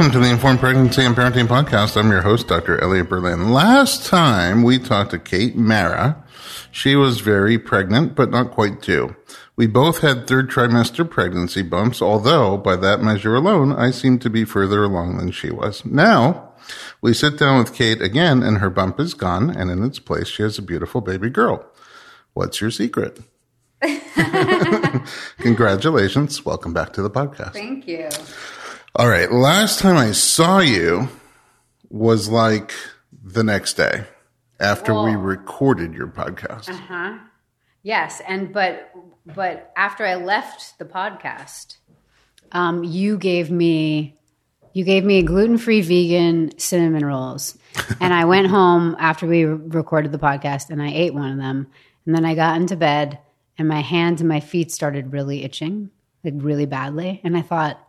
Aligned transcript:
Informed 0.00 0.60
Pregnancy 0.60 1.04
and 1.04 1.14
Parenting 1.14 1.46
Podcast. 1.46 1.94
I'm 1.94 2.10
your 2.10 2.22
host, 2.22 2.48
Dr. 2.48 2.82
Elliot 2.82 3.10
Berlin. 3.10 3.52
Last 3.52 4.06
time 4.06 4.62
we 4.62 4.78
talked 4.78 5.10
to 5.10 5.18
Kate 5.18 5.56
Mara, 5.56 6.24
she 6.70 6.96
was 6.96 7.20
very 7.20 7.58
pregnant, 7.58 8.14
but 8.14 8.30
not 8.30 8.50
quite 8.50 8.80
due. 8.80 9.14
We 9.56 9.66
both 9.66 9.98
had 9.98 10.26
third 10.26 10.50
trimester 10.50 11.08
pregnancy 11.08 11.60
bumps, 11.60 12.00
although 12.00 12.56
by 12.56 12.76
that 12.76 13.02
measure 13.02 13.34
alone, 13.34 13.74
I 13.74 13.90
seemed 13.90 14.22
to 14.22 14.30
be 14.30 14.46
further 14.46 14.82
along 14.84 15.18
than 15.18 15.32
she 15.32 15.50
was. 15.50 15.84
Now, 15.84 16.54
we 17.02 17.12
sit 17.12 17.38
down 17.38 17.58
with 17.58 17.74
Kate 17.74 18.00
again 18.00 18.42
and 18.42 18.56
her 18.56 18.70
bump 18.70 18.98
is 18.98 19.12
gone 19.12 19.50
and 19.50 19.70
in 19.70 19.84
its 19.84 19.98
place 19.98 20.28
she 20.28 20.42
has 20.42 20.56
a 20.56 20.62
beautiful 20.62 21.02
baby 21.02 21.28
girl. 21.28 21.62
What's 22.32 22.62
your 22.62 22.70
secret? 22.70 23.20
Congratulations. 25.40 26.42
Welcome 26.46 26.72
back 26.72 26.94
to 26.94 27.02
the 27.02 27.10
podcast. 27.10 27.52
Thank 27.52 27.86
you. 27.86 28.08
All 28.96 29.08
right. 29.08 29.30
Last 29.30 29.78
time 29.78 29.96
I 29.96 30.10
saw 30.10 30.58
you 30.58 31.08
was 31.90 32.28
like 32.28 32.72
the 33.22 33.44
next 33.44 33.74
day 33.74 34.04
after 34.58 35.00
we 35.00 35.14
recorded 35.14 35.94
your 35.94 36.08
podcast. 36.08 36.68
Uh-huh. 36.68 37.18
Yes, 37.82 38.20
and 38.26 38.52
but 38.52 38.90
but 39.24 39.72
after 39.76 40.04
I 40.04 40.16
left 40.16 40.78
the 40.78 40.84
podcast, 40.84 41.76
um, 42.50 42.82
you 42.82 43.16
gave 43.16 43.50
me 43.50 44.18
you 44.72 44.84
gave 44.84 45.04
me 45.04 45.22
gluten 45.22 45.56
free 45.56 45.82
vegan 45.82 46.58
cinnamon 46.58 47.04
rolls, 47.04 47.56
and 48.00 48.12
I 48.12 48.24
went 48.24 48.48
home 48.48 48.96
after 48.98 49.26
we 49.26 49.44
recorded 49.44 50.10
the 50.10 50.18
podcast 50.18 50.70
and 50.70 50.82
I 50.82 50.90
ate 50.90 51.14
one 51.14 51.30
of 51.30 51.38
them, 51.38 51.68
and 52.06 52.14
then 52.14 52.24
I 52.24 52.34
got 52.34 52.56
into 52.56 52.76
bed 52.76 53.20
and 53.56 53.68
my 53.68 53.80
hands 53.82 54.20
and 54.20 54.28
my 54.28 54.40
feet 54.40 54.72
started 54.72 55.12
really 55.12 55.44
itching, 55.44 55.90
like 56.24 56.34
really 56.36 56.66
badly, 56.66 57.20
and 57.22 57.36
I 57.36 57.42
thought. 57.42 57.86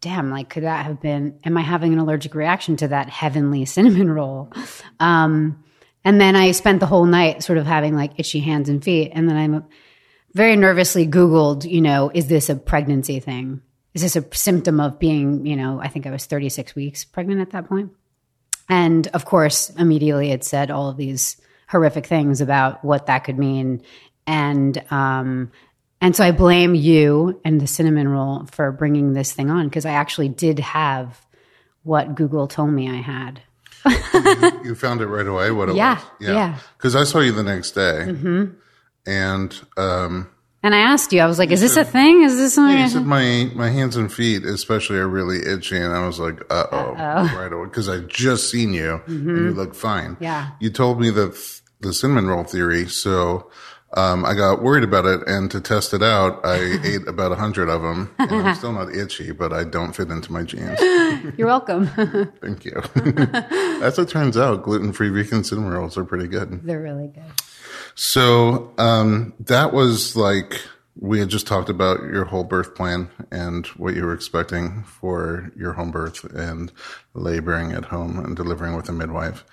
Damn, 0.00 0.30
like 0.30 0.50
could 0.50 0.64
that 0.64 0.84
have 0.86 1.00
been? 1.00 1.38
Am 1.44 1.56
I 1.56 1.62
having 1.62 1.92
an 1.92 1.98
allergic 1.98 2.34
reaction 2.34 2.76
to 2.78 2.88
that 2.88 3.08
heavenly 3.08 3.64
cinnamon 3.66 4.10
roll? 4.10 4.52
Um, 5.00 5.64
and 6.06 6.20
then 6.20 6.36
I 6.36 6.52
spent 6.52 6.78
the 6.78 6.86
whole 6.86 7.04
night 7.04 7.42
sort 7.42 7.58
of 7.58 7.66
having 7.66 7.96
like 7.96 8.12
itchy 8.16 8.38
hands 8.38 8.68
and 8.68 8.82
feet. 8.82 9.10
And 9.12 9.28
then 9.28 9.36
I'm 9.36 9.64
very 10.34 10.54
nervously 10.54 11.04
Googled, 11.04 11.68
you 11.68 11.80
know, 11.80 12.12
is 12.14 12.28
this 12.28 12.48
a 12.48 12.54
pregnancy 12.54 13.18
thing? 13.18 13.60
Is 13.92 14.02
this 14.02 14.14
a 14.14 14.24
symptom 14.32 14.78
of 14.78 15.00
being, 15.00 15.44
you 15.46 15.56
know, 15.56 15.80
I 15.80 15.88
think 15.88 16.06
I 16.06 16.12
was 16.12 16.26
36 16.26 16.76
weeks 16.76 17.04
pregnant 17.04 17.40
at 17.40 17.50
that 17.50 17.68
point. 17.68 17.90
And 18.68 19.08
of 19.08 19.24
course, 19.24 19.70
immediately 19.70 20.30
it 20.30 20.44
said 20.44 20.70
all 20.70 20.88
of 20.88 20.96
these 20.96 21.40
horrific 21.68 22.06
things 22.06 22.40
about 22.40 22.84
what 22.84 23.06
that 23.06 23.24
could 23.24 23.38
mean. 23.38 23.82
And, 24.28 24.80
um, 24.92 25.50
and 26.00 26.14
so 26.14 26.24
I 26.24 26.30
blame 26.32 26.74
you 26.74 27.40
and 27.44 27.60
the 27.60 27.66
cinnamon 27.66 28.08
roll 28.08 28.46
for 28.52 28.70
bringing 28.72 29.12
this 29.12 29.32
thing 29.32 29.50
on 29.50 29.66
because 29.68 29.84
I 29.86 29.92
actually 29.92 30.28
did 30.28 30.58
have 30.58 31.20
what 31.82 32.14
Google 32.14 32.48
told 32.48 32.70
me 32.70 32.88
I 32.90 32.96
had. 33.00 33.40
you 34.64 34.74
found 34.74 35.00
it 35.00 35.06
right 35.06 35.26
away. 35.26 35.50
What 35.52 35.68
it 35.68 35.76
Yeah, 35.76 35.94
was? 35.96 36.02
yeah. 36.28 36.58
Because 36.76 36.96
I 36.96 37.04
saw 37.04 37.20
you 37.20 37.32
the 37.32 37.42
next 37.44 37.72
day, 37.72 38.04
mm-hmm. 38.08 38.44
and 39.06 39.60
um, 39.76 40.28
And 40.62 40.74
I 40.74 40.78
asked 40.78 41.12
you, 41.12 41.20
I 41.20 41.26
was 41.26 41.38
like, 41.38 41.50
is 41.52 41.60
this 41.60 41.76
a 41.76 41.84
thing? 41.84 42.22
Is 42.22 42.36
this 42.36 42.54
something? 42.54 42.76
I 42.76 42.82
you 42.82 42.88
said 42.88 43.06
my 43.06 43.50
my 43.54 43.70
hands 43.70 43.94
and 43.96 44.12
feet, 44.12 44.44
especially, 44.44 44.98
are 44.98 45.06
really 45.06 45.38
itchy, 45.38 45.76
and 45.76 45.92
I 45.92 46.04
was 46.06 46.18
like, 46.18 46.40
uh 46.50 46.66
oh, 46.72 46.92
right 47.36 47.52
away, 47.52 47.66
because 47.66 47.88
I 47.88 48.00
just 48.00 48.50
seen 48.50 48.72
you 48.72 49.00
and 49.06 49.26
you 49.26 49.50
look 49.52 49.74
fine. 49.74 50.14
Mm-hmm. 50.14 50.24
Yeah. 50.24 50.50
you 50.58 50.70
told 50.70 51.00
me 51.00 51.10
the 51.10 51.28
the 51.80 51.92
cinnamon 51.92 52.26
roll 52.26 52.44
theory, 52.44 52.88
so. 52.88 53.50
Um, 53.94 54.24
I 54.24 54.34
got 54.34 54.62
worried 54.62 54.84
about 54.84 55.06
it, 55.06 55.26
and 55.26 55.50
to 55.50 55.60
test 55.60 55.94
it 55.94 56.02
out, 56.02 56.44
I 56.44 56.56
ate 56.84 57.06
about 57.06 57.32
a 57.32 57.36
hundred 57.36 57.68
of 57.68 57.82
them. 57.82 58.14
And 58.18 58.30
I'm 58.32 58.54
still 58.54 58.72
not 58.72 58.94
itchy, 58.94 59.32
but 59.32 59.52
I 59.52 59.64
don't 59.64 59.94
fit 59.94 60.10
into 60.10 60.32
my 60.32 60.42
jeans. 60.42 60.78
You're 61.38 61.46
welcome. 61.46 61.86
Thank 62.40 62.64
you. 62.64 62.82
As 63.82 63.98
it 63.98 64.08
turns 64.08 64.36
out, 64.36 64.62
gluten-free 64.62 65.10
vegan 65.10 65.44
cinnamon 65.44 65.70
rolls 65.70 65.96
are 65.96 66.04
pretty 66.04 66.26
good. 66.26 66.62
They're 66.64 66.82
really 66.82 67.08
good. 67.08 67.24
So 67.94 68.74
um, 68.76 69.34
that 69.40 69.72
was 69.72 70.16
like 70.16 70.60
we 70.98 71.18
had 71.18 71.28
just 71.28 71.46
talked 71.46 71.68
about 71.68 72.00
your 72.00 72.24
whole 72.24 72.44
birth 72.44 72.74
plan 72.74 73.10
and 73.30 73.66
what 73.68 73.94
you 73.94 74.04
were 74.04 74.14
expecting 74.14 74.82
for 74.84 75.52
your 75.56 75.74
home 75.74 75.90
birth 75.90 76.24
and 76.24 76.72
laboring 77.14 77.72
at 77.72 77.86
home 77.86 78.18
and 78.18 78.34
delivering 78.34 78.74
with 78.74 78.88
a 78.88 78.92
midwife. 78.92 79.44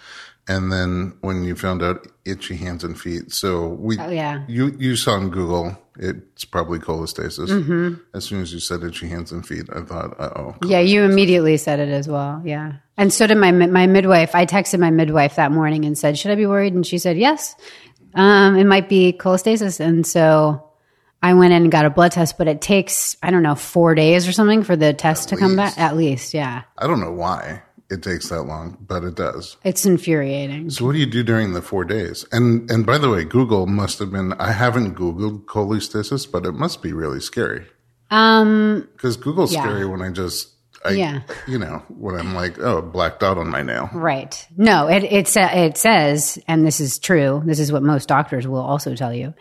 And 0.47 0.71
then 0.71 1.13
when 1.21 1.43
you 1.45 1.55
found 1.55 1.81
out 1.81 2.05
itchy 2.25 2.57
hands 2.57 2.83
and 2.83 2.99
feet, 2.99 3.31
so 3.31 3.67
we, 3.69 3.97
Oh, 3.97 4.09
yeah. 4.09 4.43
you 4.47 4.75
you 4.77 4.95
saw 4.97 5.13
on 5.13 5.29
Google, 5.29 5.77
it's 5.97 6.43
probably 6.43 6.79
cholestasis. 6.79 7.47
Mm-hmm. 7.49 7.93
As 8.13 8.25
soon 8.25 8.41
as 8.41 8.51
you 8.53 8.59
said 8.59 8.83
itchy 8.83 9.07
hands 9.07 9.31
and 9.31 9.45
feet, 9.47 9.69
I 9.73 9.81
thought, 9.81 10.19
uh 10.19 10.31
oh, 10.35 10.55
Yeah, 10.65 10.79
you 10.79 11.03
immediately 11.03 11.55
said 11.55 11.79
it 11.79 11.87
as 11.89 12.09
well. 12.09 12.41
Yeah. 12.43 12.73
And 12.97 13.13
so 13.13 13.25
did 13.25 13.37
my 13.37 13.51
my 13.51 13.87
midwife. 13.87 14.35
I 14.35 14.45
texted 14.45 14.79
my 14.79 14.91
midwife 14.91 15.37
that 15.37 15.51
morning 15.51 15.85
and 15.85 15.97
said, 15.97 16.17
"Should 16.17 16.31
I 16.31 16.35
be 16.35 16.45
worried?" 16.45 16.73
And 16.73 16.85
she 16.85 16.97
said, 16.97 17.17
"Yes. 17.17 17.55
Um, 18.13 18.57
it 18.57 18.65
might 18.65 18.89
be 18.89 19.13
cholestasis." 19.13 19.79
And 19.79 20.05
so 20.05 20.69
I 21.23 21.33
went 21.35 21.53
in 21.53 21.63
and 21.63 21.71
got 21.71 21.85
a 21.85 21.89
blood 21.89 22.11
test, 22.11 22.37
but 22.37 22.47
it 22.49 22.59
takes 22.61 23.15
I 23.23 23.31
don't 23.31 23.43
know 23.43 23.55
four 23.55 23.95
days 23.95 24.27
or 24.27 24.33
something 24.33 24.61
for 24.63 24.75
the 24.75 24.93
test 24.93 25.29
to 25.29 25.37
come 25.37 25.55
back. 25.55 25.77
At 25.79 25.95
least, 25.95 26.33
yeah. 26.33 26.63
I 26.77 26.85
don't 26.85 26.99
know 26.99 27.13
why 27.13 27.61
it 27.93 28.03
takes 28.03 28.29
that 28.29 28.43
long, 28.43 28.77
but 28.81 29.03
it 29.03 29.15
does. 29.15 29.55
It's 29.63 29.85
infuriating. 29.85 30.69
So 30.69 30.85
what 30.85 30.93
do 30.93 30.99
you 30.99 31.05
do 31.05 31.23
during 31.23 31.53
the 31.53 31.61
four 31.61 31.85
days? 31.85 32.25
And 32.31 32.69
and 32.71 32.85
by 32.85 32.97
the 32.97 33.09
way, 33.09 33.23
Google 33.23 33.67
must 33.67 33.99
have 33.99 34.11
been. 34.11 34.33
I 34.33 34.51
haven't 34.51 34.95
Googled 34.95 35.45
cholestasis, 35.45 36.29
but 36.29 36.45
it 36.45 36.53
must 36.53 36.81
be 36.81 36.91
really 36.93 37.19
scary 37.21 37.65
Um, 38.11 38.87
because 38.93 39.17
Google's 39.17 39.53
Yeah. 39.53 39.63
scary 39.63 39.85
when 39.85 40.01
I 40.01 40.09
just. 40.11 40.49
I, 40.85 40.91
Yeah. 40.91 41.21
You 41.47 41.57
know, 41.59 41.81
when 41.87 42.15
I'm 42.15 42.35
like, 42.35 42.59
oh, 42.59 42.81
black 42.81 43.17
dot 43.19 43.37
on 43.37 43.47
my 43.49 43.61
nail. 43.61 43.89
Right. 43.93 44.45
No, 44.57 44.87
it 44.89 45.03
it, 45.05 45.27
sa- 45.29 45.53
it 45.53 45.77
says, 45.77 46.37
and 46.45 46.65
this 46.67 46.81
is 46.81 46.99
true. 46.99 47.41
This 47.45 47.59
is 47.59 47.71
what 47.71 47.83
most 47.83 48.09
doctors 48.09 48.45
will 48.49 48.59
also 48.61 48.93
tell 48.93 49.13
you. 49.13 49.33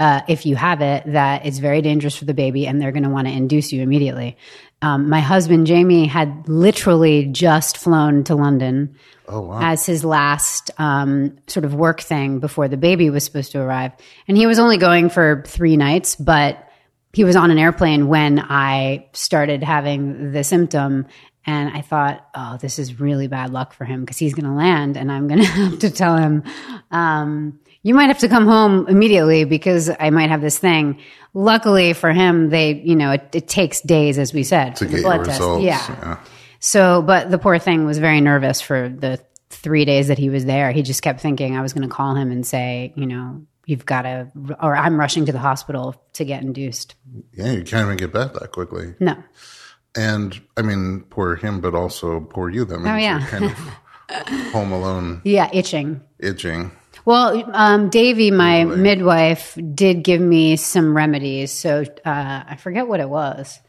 Uh, 0.00 0.22
if 0.28 0.44
you 0.46 0.56
have 0.56 0.80
it, 0.80 1.04
that 1.06 1.46
it's 1.46 1.58
very 1.58 1.82
dangerous 1.82 2.16
for 2.16 2.24
the 2.24 2.34
baby, 2.34 2.66
and 2.66 2.80
they're 2.82 2.90
going 2.92 3.04
to 3.04 3.10
want 3.10 3.28
to 3.28 3.32
induce 3.32 3.72
you 3.72 3.80
immediately. 3.82 4.36
Um, 4.80 5.08
my 5.08 5.20
husband 5.20 5.66
Jamie 5.66 6.06
had 6.06 6.48
literally 6.48 7.26
just 7.26 7.76
flown 7.78 8.24
to 8.24 8.36
London 8.36 8.94
Oh 9.26 9.40
wow. 9.42 9.58
as 9.60 9.84
his 9.84 10.04
last 10.04 10.70
um, 10.78 11.36
sort 11.48 11.64
of 11.64 11.74
work 11.74 12.00
thing 12.00 12.38
before 12.38 12.68
the 12.68 12.76
baby 12.76 13.10
was 13.10 13.24
supposed 13.24 13.52
to 13.52 13.60
arrive, 13.60 13.92
and 14.28 14.36
he 14.36 14.46
was 14.46 14.58
only 14.58 14.78
going 14.78 15.10
for 15.10 15.42
three 15.46 15.76
nights, 15.76 16.14
but 16.16 16.64
he 17.12 17.24
was 17.24 17.36
on 17.36 17.50
an 17.50 17.58
airplane 17.58 18.08
when 18.08 18.38
I 18.38 19.08
started 19.12 19.62
having 19.62 20.32
the 20.32 20.44
symptom. 20.44 21.06
And 21.46 21.74
I 21.74 21.80
thought, 21.80 22.28
oh, 22.34 22.58
this 22.60 22.78
is 22.78 23.00
really 23.00 23.26
bad 23.26 23.50
luck 23.50 23.72
for 23.72 23.86
him 23.86 24.00
because 24.00 24.18
he's 24.18 24.34
going 24.34 24.44
to 24.44 24.52
land 24.52 24.98
and 24.98 25.10
I'm 25.10 25.28
going 25.28 25.40
to 25.44 25.46
have 25.46 25.78
to 25.78 25.88
tell 25.90 26.16
him, 26.18 26.44
um, 26.90 27.58
you 27.88 27.94
might 27.94 28.08
have 28.08 28.18
to 28.18 28.28
come 28.28 28.46
home 28.46 28.86
immediately 28.86 29.44
because 29.44 29.90
I 29.98 30.10
might 30.10 30.28
have 30.28 30.42
this 30.42 30.58
thing. 30.58 31.00
Luckily 31.32 31.94
for 31.94 32.12
him, 32.12 32.50
they, 32.50 32.72
you 32.74 32.94
know, 32.94 33.12
it, 33.12 33.30
it 33.34 33.48
takes 33.48 33.80
days, 33.80 34.18
as 34.18 34.34
we 34.34 34.42
said, 34.42 34.76
to 34.76 34.84
get 34.86 35.02
blood 35.02 35.24
test. 35.24 35.40
results. 35.40 35.64
Yeah. 35.64 36.18
So, 36.60 37.00
but 37.00 37.30
the 37.30 37.38
poor 37.38 37.58
thing 37.58 37.86
was 37.86 37.96
very 37.96 38.20
nervous 38.20 38.60
for 38.60 38.90
the 38.90 39.18
three 39.48 39.86
days 39.86 40.08
that 40.08 40.18
he 40.18 40.28
was 40.28 40.44
there. 40.44 40.70
He 40.70 40.82
just 40.82 41.00
kept 41.00 41.20
thinking 41.20 41.56
I 41.56 41.62
was 41.62 41.72
going 41.72 41.88
to 41.88 41.94
call 41.94 42.14
him 42.14 42.30
and 42.30 42.46
say, 42.46 42.92
you 42.94 43.06
know, 43.06 43.46
you've 43.64 43.86
got 43.86 44.02
to, 44.02 44.30
or 44.60 44.76
I'm 44.76 45.00
rushing 45.00 45.24
to 45.24 45.32
the 45.32 45.38
hospital 45.38 45.94
to 46.12 46.26
get 46.26 46.42
induced. 46.42 46.94
Yeah, 47.32 47.52
you 47.52 47.62
can't 47.64 47.86
even 47.86 47.96
get 47.96 48.12
back 48.12 48.34
that 48.34 48.52
quickly. 48.52 48.94
No. 49.00 49.16
And 49.96 50.38
I 50.58 50.62
mean, 50.62 51.06
poor 51.08 51.36
him, 51.36 51.62
but 51.62 51.74
also 51.74 52.20
poor 52.20 52.50
you. 52.50 52.66
That 52.66 52.74
oh, 52.74 52.78
means 52.80 52.88
Oh, 52.90 52.96
yeah. 52.96 53.18
you're 53.20 53.28
kind 53.28 53.44
of 53.46 54.52
home 54.52 54.72
alone, 54.72 55.22
Yeah, 55.24 55.48
itching. 55.54 56.02
itching. 56.18 56.70
Well, 57.08 57.42
um, 57.54 57.88
Davy, 57.88 58.30
my 58.30 58.66
midwife, 58.66 59.56
did 59.74 60.04
give 60.04 60.20
me 60.20 60.56
some 60.56 60.94
remedies. 60.94 61.50
So 61.50 61.84
uh, 62.04 62.42
I 62.46 62.56
forget 62.60 62.86
what 62.86 63.00
it 63.00 63.08
was. 63.08 63.60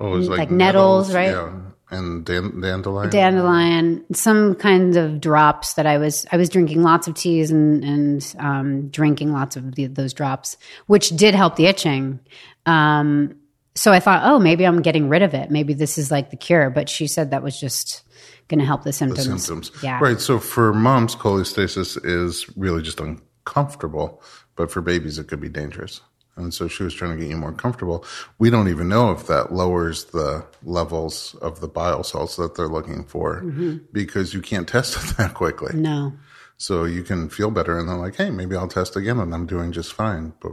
Oh, 0.00 0.14
it 0.14 0.16
was 0.16 0.28
like, 0.30 0.38
Like 0.38 0.50
nettles, 0.50 1.12
right? 1.12 1.32
Yeah, 1.32 1.52
and 1.90 2.24
dan- 2.24 2.58
dandelion. 2.62 3.10
dandelion, 3.10 4.14
some 4.14 4.54
kind 4.54 4.96
of 4.96 5.20
drops 5.20 5.74
that 5.74 5.86
I 5.86 5.98
was 5.98 6.24
I 6.32 6.38
was 6.38 6.48
drinking 6.48 6.82
lots 6.82 7.06
of 7.06 7.12
teas 7.12 7.50
and 7.50 7.84
and 7.84 8.34
um, 8.38 8.88
drinking 8.88 9.30
lots 9.30 9.56
of 9.56 9.74
the, 9.74 9.88
those 9.88 10.14
drops, 10.14 10.56
which 10.86 11.10
did 11.10 11.34
help 11.34 11.56
the 11.56 11.66
itching. 11.66 12.18
Um, 12.64 13.34
so 13.74 13.92
I 13.92 14.00
thought, 14.00 14.22
oh, 14.24 14.38
maybe 14.38 14.66
I'm 14.66 14.80
getting 14.80 15.10
rid 15.10 15.20
of 15.20 15.34
it. 15.34 15.50
Maybe 15.50 15.74
this 15.74 15.98
is 15.98 16.10
like 16.10 16.30
the 16.30 16.38
cure. 16.38 16.70
But 16.70 16.88
she 16.88 17.08
said 17.08 17.32
that 17.32 17.42
was 17.42 17.60
just 17.60 18.04
going 18.48 18.60
to 18.60 18.64
help 18.66 18.84
the 18.84 18.92
symptoms. 18.92 19.26
The 19.26 19.38
symptoms. 19.38 19.70
Yeah. 19.82 19.98
Right. 20.00 20.20
So 20.20 20.38
for 20.38 20.72
moms, 20.72 21.14
cholestasis 21.16 21.98
is 22.04 22.46
really 22.56 22.82
just 22.82 23.00
uncomfortable, 23.00 24.22
but 24.54 24.70
for 24.70 24.80
babies, 24.80 25.18
it 25.18 25.28
could 25.28 25.40
be 25.40 25.48
dangerous. 25.48 26.00
And 26.36 26.52
so 26.52 26.68
she 26.68 26.82
was 26.82 26.92
trying 26.92 27.12
to 27.12 27.16
get 27.16 27.30
you 27.30 27.36
more 27.36 27.52
comfortable. 27.52 28.04
We 28.38 28.50
don't 28.50 28.68
even 28.68 28.88
know 28.88 29.10
if 29.10 29.26
that 29.26 29.52
lowers 29.54 30.04
the 30.06 30.44
levels 30.62 31.34
of 31.40 31.60
the 31.60 31.68
bile 31.68 32.02
salts 32.04 32.36
that 32.36 32.54
they're 32.56 32.68
looking 32.68 33.04
for 33.04 33.40
Mm-hmm. 33.40 33.76
because 33.92 34.34
you 34.34 34.42
can't 34.42 34.68
test 34.68 34.96
it 34.96 35.16
that 35.18 35.32
quickly. 35.34 35.74
No. 35.74 36.12
So 36.58 36.84
you 36.84 37.02
can 37.02 37.28
feel 37.30 37.50
better 37.50 37.78
and 37.78 37.88
then 37.88 37.98
like, 37.98 38.16
hey, 38.16 38.30
maybe 38.30 38.54
I'll 38.54 38.68
test 38.68 38.96
again 38.96 39.18
and 39.18 39.34
I'm 39.34 39.46
doing 39.46 39.72
just 39.72 39.92
fine, 39.94 40.34
but 40.40 40.52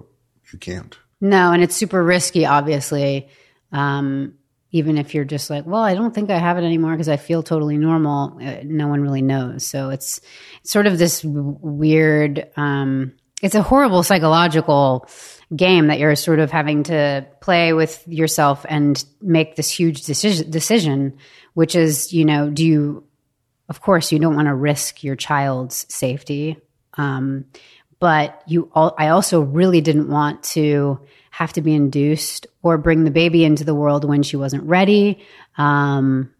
you 0.52 0.60
can't. 0.60 0.98
No, 1.20 1.52
and 1.52 1.62
it's 1.62 1.76
super 1.76 2.02
risky, 2.04 2.46
obviously. 2.46 3.28
Um, 3.74 4.36
even 4.74 4.98
if 4.98 5.14
you're 5.14 5.24
just 5.24 5.50
like, 5.52 5.66
well, 5.68 5.84
I 5.84 5.94
don't 5.94 6.14
think 6.14 6.32
I 6.32 6.40
have 6.40 6.58
it 6.58 6.64
anymore 6.64 6.92
because 6.92 7.08
I 7.08 7.18
feel 7.18 7.44
totally 7.44 7.78
normal. 7.78 8.40
Uh, 8.42 8.58
no 8.66 8.88
one 8.88 9.02
really 9.02 9.22
knows. 9.22 9.66
So 9.66 9.92
it's, 9.92 10.20
it's 10.62 10.72
sort 10.72 10.88
of 10.88 10.98
this 10.98 11.24
weird. 11.24 12.50
Um, 12.58 13.14
it's 13.44 13.54
a 13.54 13.62
horrible 13.62 14.02
psychological 14.02 15.08
game 15.56 15.88
that 15.88 16.00
you're 16.00 16.16
sort 16.16 16.40
of 16.40 16.50
having 16.50 16.84
to 16.84 17.28
play 17.40 17.72
with 17.72 18.04
yourself 18.08 18.66
and 18.68 19.06
make 19.22 19.56
this 19.56 19.70
huge 19.70 20.02
decision, 20.06 20.50
decision 20.50 21.18
which 21.54 21.76
is, 21.76 22.12
you 22.12 22.26
know, 22.26 22.50
do 22.50 22.66
you, 22.66 23.04
of 23.70 23.80
course, 23.80 24.12
you 24.12 24.18
don't 24.18 24.36
want 24.36 24.48
to 24.48 24.56
risk 24.56 25.04
your 25.04 25.16
child's 25.16 25.86
safety. 25.94 26.58
Um, 26.96 27.46
but 28.00 28.42
you, 28.48 28.72
all, 28.74 28.96
I 28.98 29.10
also 29.10 29.42
really 29.42 29.82
didn't 29.82 30.10
want 30.10 30.42
to 30.44 31.00
have 31.30 31.54
to 31.54 31.62
be 31.62 31.76
induced 31.76 32.48
or 32.64 32.78
bring 32.78 33.04
the 33.04 33.12
baby 33.12 33.44
into 33.44 33.64
the 33.64 33.76
world 33.76 34.06
when 34.06 34.24
she 34.24 34.38
wasn't 34.38 34.64
ready. 34.64 35.24
Um, 35.58 36.34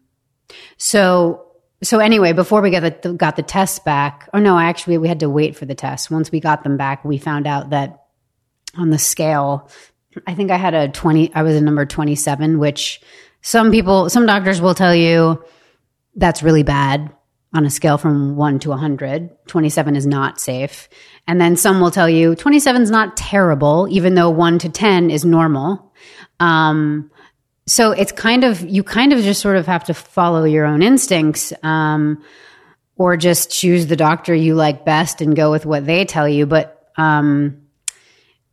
so, 0.78 1.46
so 1.82 2.00
anyway, 2.00 2.32
before 2.32 2.62
we 2.62 2.70
got 2.70 3.02
the, 3.02 3.12
got 3.12 3.36
the 3.36 3.42
tests 3.42 3.78
back, 3.78 4.28
oh 4.32 4.40
no, 4.40 4.58
actually 4.58 4.98
we 4.98 5.06
had 5.06 5.20
to 5.20 5.30
wait 5.30 5.54
for 5.54 5.66
the 5.66 5.74
tests. 5.74 6.10
Once 6.10 6.32
we 6.32 6.40
got 6.40 6.64
them 6.64 6.76
back, 6.76 7.04
we 7.04 7.18
found 7.18 7.46
out 7.46 7.70
that 7.70 8.04
on 8.76 8.90
the 8.90 8.98
scale. 8.98 9.70
I 10.26 10.34
think 10.34 10.50
I 10.50 10.56
had 10.56 10.74
a 10.74 10.88
20, 10.88 11.34
I 11.34 11.42
was 11.42 11.56
a 11.56 11.60
number 11.60 11.84
27, 11.84 12.58
which 12.58 13.00
some 13.42 13.70
people, 13.70 14.08
some 14.08 14.26
doctors 14.26 14.60
will 14.60 14.74
tell 14.74 14.94
you 14.94 15.44
that's 16.16 16.42
really 16.42 16.62
bad 16.62 17.12
on 17.52 17.64
a 17.64 17.70
scale 17.70 17.98
from 17.98 18.36
one 18.36 18.58
to 18.60 18.70
100. 18.70 19.30
27 19.46 19.96
is 19.96 20.06
not 20.06 20.40
safe. 20.40 20.88
And 21.26 21.40
then 21.40 21.56
some 21.56 21.80
will 21.80 21.90
tell 21.90 22.08
you 22.08 22.34
27 22.34 22.82
is 22.82 22.90
not 22.90 23.16
terrible, 23.16 23.86
even 23.90 24.14
though 24.14 24.30
one 24.30 24.58
to 24.58 24.68
10 24.68 25.10
is 25.10 25.24
normal. 25.24 25.92
Um, 26.40 27.10
so 27.66 27.92
it's 27.92 28.12
kind 28.12 28.44
of, 28.44 28.60
you 28.60 28.82
kind 28.82 29.12
of 29.12 29.22
just 29.22 29.40
sort 29.40 29.56
of 29.56 29.66
have 29.66 29.84
to 29.84 29.94
follow 29.94 30.44
your 30.44 30.66
own 30.66 30.82
instincts. 30.82 31.52
Um, 31.62 32.22
or 32.96 33.16
just 33.16 33.50
choose 33.50 33.88
the 33.88 33.96
doctor 33.96 34.32
you 34.32 34.54
like 34.54 34.84
best 34.84 35.20
and 35.20 35.34
go 35.34 35.50
with 35.50 35.66
what 35.66 35.84
they 35.84 36.04
tell 36.04 36.28
you. 36.28 36.46
But, 36.46 36.88
um, 36.96 37.64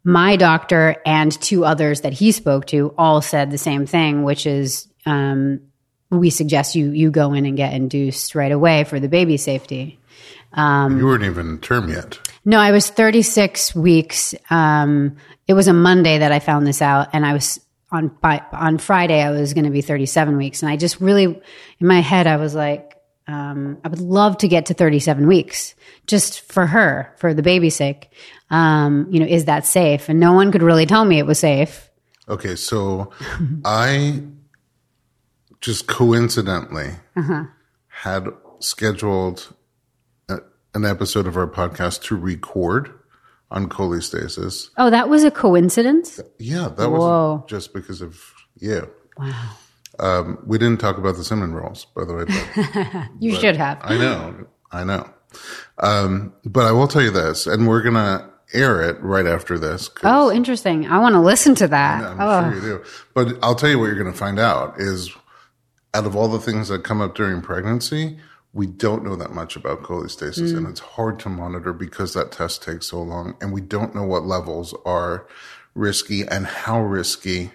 my 0.04 0.36
doctor 0.36 0.95
and 1.06 1.31
two 1.31 1.66
others 1.66 2.01
that 2.01 2.13
he 2.13 2.31
spoke 2.31 2.66
to 2.68 2.94
all 2.98 3.22
said 3.22 3.51
the 3.51 3.57
same 3.57 3.86
thing, 3.86 4.24
which 4.24 4.45
is 4.45 4.88
um, 5.06 5.62
we 6.10 6.30
suggest 6.30 6.75
you 6.75 6.92
you 6.92 7.12
go 7.12 7.33
in 7.33 7.45
and 7.45 7.56
get 7.56 7.74
induced 7.74 8.36
right 8.36 8.51
away 8.51 8.83
for 8.83 9.00
the 9.00 9.07
baby 9.07 9.38
safety. 9.38 10.00
Um, 10.54 10.98
you 10.98 11.06
weren't 11.06 11.24
even 11.24 11.60
term 11.60 11.89
yet. 11.89 12.19
No, 12.44 12.60
I 12.60 12.72
was 12.72 12.89
36 12.89 13.75
weeks. 13.75 14.33
Um, 14.50 15.18
it 15.48 15.54
was 15.54 15.68
a 15.68 15.74
Monday 15.74 16.18
that 16.18 16.31
I 16.31 16.39
found 16.39 16.66
this 16.66 16.81
out, 16.81 17.10
and 17.13 17.25
I 17.25 17.33
was 17.33 17.60
on 17.91 18.07
by, 18.07 18.41
on 18.51 18.77
Friday. 18.77 19.21
I 19.21 19.31
was 19.31 19.53
going 19.53 19.65
to 19.65 19.71
be 19.71 19.81
37 19.81 20.38
weeks, 20.38 20.61
and 20.61 20.71
I 20.71 20.77
just 20.77 21.01
really 21.01 21.25
in 21.25 21.88
my 21.88 21.99
head 21.99 22.27
I 22.27 22.38
was 22.38 22.55
like, 22.55 22.95
um, 23.27 23.79
I 23.83 23.88
would 23.88 24.01
love 24.01 24.39
to 24.39 24.47
get 24.47 24.67
to 24.67 24.73
37 24.73 25.27
weeks 25.27 25.75
just 26.07 26.41
for 26.41 26.65
her, 26.65 27.13
for 27.17 27.33
the 27.33 27.43
baby's 27.43 27.75
sake 27.75 28.11
um, 28.51 29.07
you 29.09 29.19
know, 29.19 29.25
is 29.25 29.45
that 29.45 29.65
safe? 29.65 30.09
And 30.09 30.19
no 30.19 30.33
one 30.33 30.51
could 30.51 30.61
really 30.61 30.85
tell 30.85 31.05
me 31.05 31.17
it 31.17 31.25
was 31.25 31.39
safe. 31.39 31.89
Okay, 32.27 32.55
so 32.55 33.11
I 33.65 34.21
just 35.61 35.87
coincidentally 35.87 36.91
uh-huh. 37.15 37.45
had 37.87 38.27
scheduled 38.59 39.55
a, 40.29 40.39
an 40.73 40.85
episode 40.85 41.27
of 41.27 41.37
our 41.37 41.47
podcast 41.47 42.03
to 42.03 42.15
record 42.15 42.94
on 43.51 43.69
cholestasis. 43.69 44.69
Oh, 44.77 44.89
that 44.89 45.09
was 45.09 45.24
a 45.24 45.31
coincidence? 45.31 46.19
Yeah, 46.39 46.69
that 46.69 46.89
was 46.89 47.44
just 47.48 47.74
because 47.74 48.01
of 48.01 48.19
you. 48.56 48.89
Wow. 49.18 49.51
Um, 50.00 50.39
we 50.45 50.57
didn't 50.57 50.80
talk 50.80 50.98
about 50.98 51.18
the 51.18 51.24
cinnamon 51.24 51.53
rolls, 51.53 51.86
by 51.86 52.06
the 52.06 52.13
way. 52.13 52.24
But, 52.25 53.09
you 53.19 53.33
but 53.33 53.42
should 53.42 53.57
have. 53.57 53.80
I 53.83 53.98
know. 53.98 54.48
I 54.71 54.83
know. 54.83 55.09
Um, 55.80 56.33
but 56.45 56.65
I 56.65 56.71
will 56.71 56.88
tell 56.88 57.01
you 57.01 57.12
this, 57.12 57.45
and 57.45 57.68
we're 57.68 57.81
going 57.81 57.95
to 57.95 58.30
air 58.53 58.81
it 58.81 59.01
right 59.01 59.25
after 59.25 59.59
this. 59.59 59.89
Oh, 60.04 60.31
interesting. 60.31 60.88
I 60.88 61.00
want 61.00 61.13
to 61.13 61.21
listen 61.21 61.56
to 61.56 61.68
that. 61.68 62.04
I'm 62.04 62.19
oh. 62.19 62.51
sure 62.51 62.56
you 62.56 62.77
do. 62.77 62.83
But 63.13 63.38
I'll 63.44 63.56
tell 63.56 63.69
you 63.69 63.80
what 63.80 63.86
you're 63.86 64.01
going 64.01 64.12
to 64.12 64.18
find 64.18 64.39
out 64.39 64.75
is 64.77 65.12
out 65.94 66.06
of 66.06 66.15
all 66.15 66.30
the 66.30 66.39
things 66.39 66.69
that 66.69 66.83
come 66.83 67.01
up 67.01 67.15
during 67.15 67.42
pregnancy, 67.42 68.18
we 68.53 68.68
don't 68.68 69.03
know 69.03 69.15
that 69.15 69.31
much 69.31 69.56
about 69.56 69.83
cholestasis 69.83 70.51
mm. 70.51 70.57
and 70.57 70.68
it's 70.68 70.81
hard 70.81 71.19
to 71.19 71.30
monitor 71.30 71.71
because 71.71 72.13
that 72.13 72.31
test 72.31 72.62
takes 72.62 72.88
so 72.88 73.01
long 73.01 73.36
and 73.39 73.53
we 73.53 73.62
don't 73.62 73.95
know 73.95 74.03
what 74.03 74.25
levels 74.25 74.75
are 74.86 75.25
risky 75.74 76.24
and 76.24 76.45
how 76.45 76.81
risky. 76.81 77.51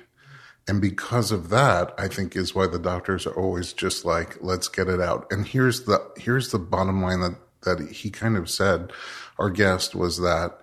And 0.68 0.80
because 0.80 1.30
of 1.30 1.50
that, 1.50 1.94
I 1.98 2.08
think 2.08 2.34
is 2.34 2.54
why 2.54 2.66
the 2.66 2.78
doctors 2.78 3.26
are 3.26 3.34
always 3.34 3.72
just 3.72 4.04
like, 4.04 4.38
let's 4.40 4.68
get 4.68 4.88
it 4.88 5.00
out. 5.00 5.26
And 5.30 5.46
here's 5.46 5.84
the, 5.84 6.00
here's 6.16 6.50
the 6.50 6.58
bottom 6.58 7.02
line 7.02 7.20
that, 7.20 7.36
that 7.62 7.90
he 7.90 8.10
kind 8.10 8.36
of 8.36 8.50
said, 8.50 8.90
our 9.38 9.50
guest 9.50 9.94
was 9.94 10.18
that 10.18 10.58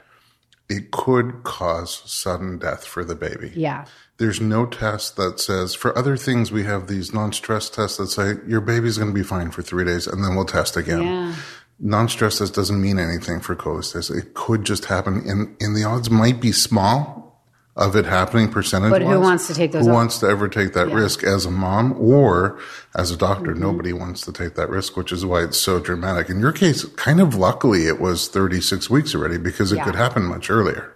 it 0.68 0.92
could 0.92 1.44
cause 1.44 2.02
sudden 2.12 2.58
death 2.58 2.86
for 2.86 3.06
the 3.06 3.16
baby. 3.16 3.52
Yeah. 3.56 3.86
There's 4.24 4.40
no 4.40 4.66
test 4.66 5.18
that 5.18 5.42
says, 5.42 5.76
for 5.76 5.98
other 5.98 6.16
things, 6.16 6.50
we 6.50 6.64
have 6.64 6.88
these 6.88 7.14
non 7.14 7.34
stress 7.34 7.70
tests 7.70 7.98
that 7.98 8.08
say 8.08 8.36
your 8.48 8.62
baby's 8.62 8.98
going 8.98 9.10
to 9.10 9.14
be 9.14 9.22
fine 9.22 9.52
for 9.52 9.62
three 9.62 9.84
days 9.84 10.08
and 10.08 10.24
then 10.24 10.34
we'll 10.34 10.46
test 10.46 10.78
again. 10.78 11.04
Yeah. 11.04 11.36
Non 11.78 12.08
stress 12.08 12.38
test 12.38 12.56
doesn't 12.56 12.82
mean 12.82 13.00
anything 13.00 13.42
for 13.42 13.54
cholestasis. 13.54 14.18
It 14.18 14.34
could 14.34 14.64
just 14.64 14.86
happen, 14.86 15.24
and, 15.28 15.58
and 15.60 15.76
the 15.76 15.84
odds 15.84 16.10
might 16.10 16.40
be 16.40 16.54
small 16.54 17.44
of 17.76 17.98
it 17.98 18.06
happening 18.06 18.50
percentage 18.50 18.92
But 18.92 19.02
who 19.02 19.20
wants 19.20 19.48
to 19.48 19.54
take 19.54 19.74
those? 19.74 19.84
Who 19.84 19.92
off? 19.92 19.96
wants 19.96 20.20
to 20.20 20.28
ever 20.28 20.48
take 20.48 20.72
that 20.72 20.88
yeah. 20.88 20.96
risk 20.96 21.26
as 21.26 21.46
a 21.46 21.52
mom 21.52 21.92
or 22.00 22.58
as 22.96 23.12
a 23.12 23.18
doctor? 23.18 23.52
Mm-hmm. 23.52 23.62
Nobody 23.62 23.92
wants 23.92 24.22
to 24.22 24.32
take 24.32 24.56
that 24.56 24.70
risk, 24.70 24.96
which 24.96 25.12
is 25.12 25.26
why 25.26 25.44
it's 25.44 25.58
so 25.58 25.82
dramatic. 25.82 26.30
In 26.30 26.40
your 26.40 26.54
case, 26.54 26.86
kind 26.96 27.20
of 27.20 27.36
luckily, 27.36 27.88
it 27.88 28.00
was 28.00 28.30
36 28.30 28.90
weeks 28.90 29.14
already 29.14 29.38
because 29.38 29.74
it 29.74 29.78
yeah. 29.78 29.84
could 29.84 29.96
happen 29.96 30.24
much 30.24 30.50
earlier. 30.50 30.94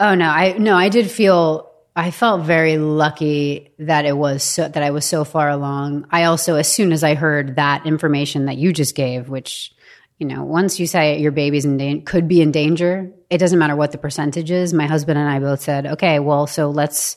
Oh 0.00 0.16
no, 0.16 0.28
I 0.28 0.58
no, 0.58 0.76
I 0.76 0.88
did 0.88 1.08
feel 1.08 1.70
I 1.96 2.10
felt 2.10 2.42
very 2.42 2.76
lucky 2.76 3.72
that 3.78 4.04
it 4.04 4.16
was 4.16 4.42
so, 4.42 4.66
that 4.66 4.82
I 4.82 4.90
was 4.90 5.04
so 5.04 5.24
far 5.24 5.48
along. 5.48 6.06
I 6.10 6.24
also, 6.24 6.56
as 6.56 6.70
soon 6.70 6.92
as 6.92 7.04
I 7.04 7.14
heard 7.14 7.56
that 7.56 7.86
information 7.86 8.46
that 8.46 8.56
you 8.56 8.72
just 8.72 8.96
gave, 8.96 9.28
which 9.28 9.74
you 10.18 10.26
know, 10.26 10.44
once 10.44 10.78
you 10.78 10.86
say 10.86 11.18
your 11.18 11.32
baby's 11.32 11.64
in 11.64 11.76
da- 11.76 12.00
could 12.00 12.28
be 12.28 12.40
in 12.40 12.52
danger, 12.52 13.10
it 13.30 13.38
doesn't 13.38 13.58
matter 13.58 13.74
what 13.74 13.92
the 13.92 13.98
percentage 13.98 14.50
is. 14.50 14.72
My 14.72 14.86
husband 14.86 15.18
and 15.18 15.28
I 15.28 15.40
both 15.40 15.60
said, 15.60 15.86
okay, 15.86 16.20
well, 16.20 16.46
so 16.46 16.70
let's 16.70 17.16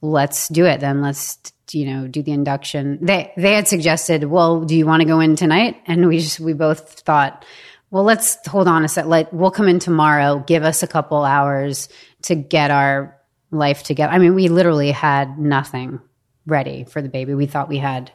let's 0.00 0.48
do 0.48 0.66
it 0.66 0.80
then. 0.80 1.02
Let's 1.02 1.38
you 1.70 1.86
know 1.86 2.08
do 2.08 2.22
the 2.22 2.32
induction. 2.32 2.98
They 3.00 3.32
they 3.36 3.54
had 3.54 3.68
suggested, 3.68 4.24
well, 4.24 4.64
do 4.64 4.76
you 4.76 4.86
want 4.86 5.02
to 5.02 5.06
go 5.06 5.20
in 5.20 5.36
tonight? 5.36 5.80
And 5.86 6.08
we 6.08 6.18
just 6.18 6.40
we 6.40 6.52
both 6.52 7.00
thought, 7.00 7.44
well, 7.90 8.02
let's 8.02 8.44
hold 8.46 8.66
on 8.66 8.84
a 8.84 8.88
sec. 8.88 9.06
Let 9.06 9.32
we'll 9.32 9.52
come 9.52 9.68
in 9.68 9.78
tomorrow. 9.78 10.42
Give 10.44 10.64
us 10.64 10.82
a 10.82 10.88
couple 10.88 11.24
hours 11.24 11.88
to 12.22 12.34
get 12.34 12.70
our 12.72 13.16
life 13.52 13.82
together. 13.82 14.12
I 14.12 14.18
mean, 14.18 14.34
we 14.34 14.48
literally 14.48 14.90
had 14.90 15.38
nothing 15.38 16.00
ready 16.46 16.84
for 16.84 17.00
the 17.00 17.08
baby. 17.08 17.34
We 17.34 17.46
thought 17.46 17.68
we 17.68 17.78
had 17.78 18.10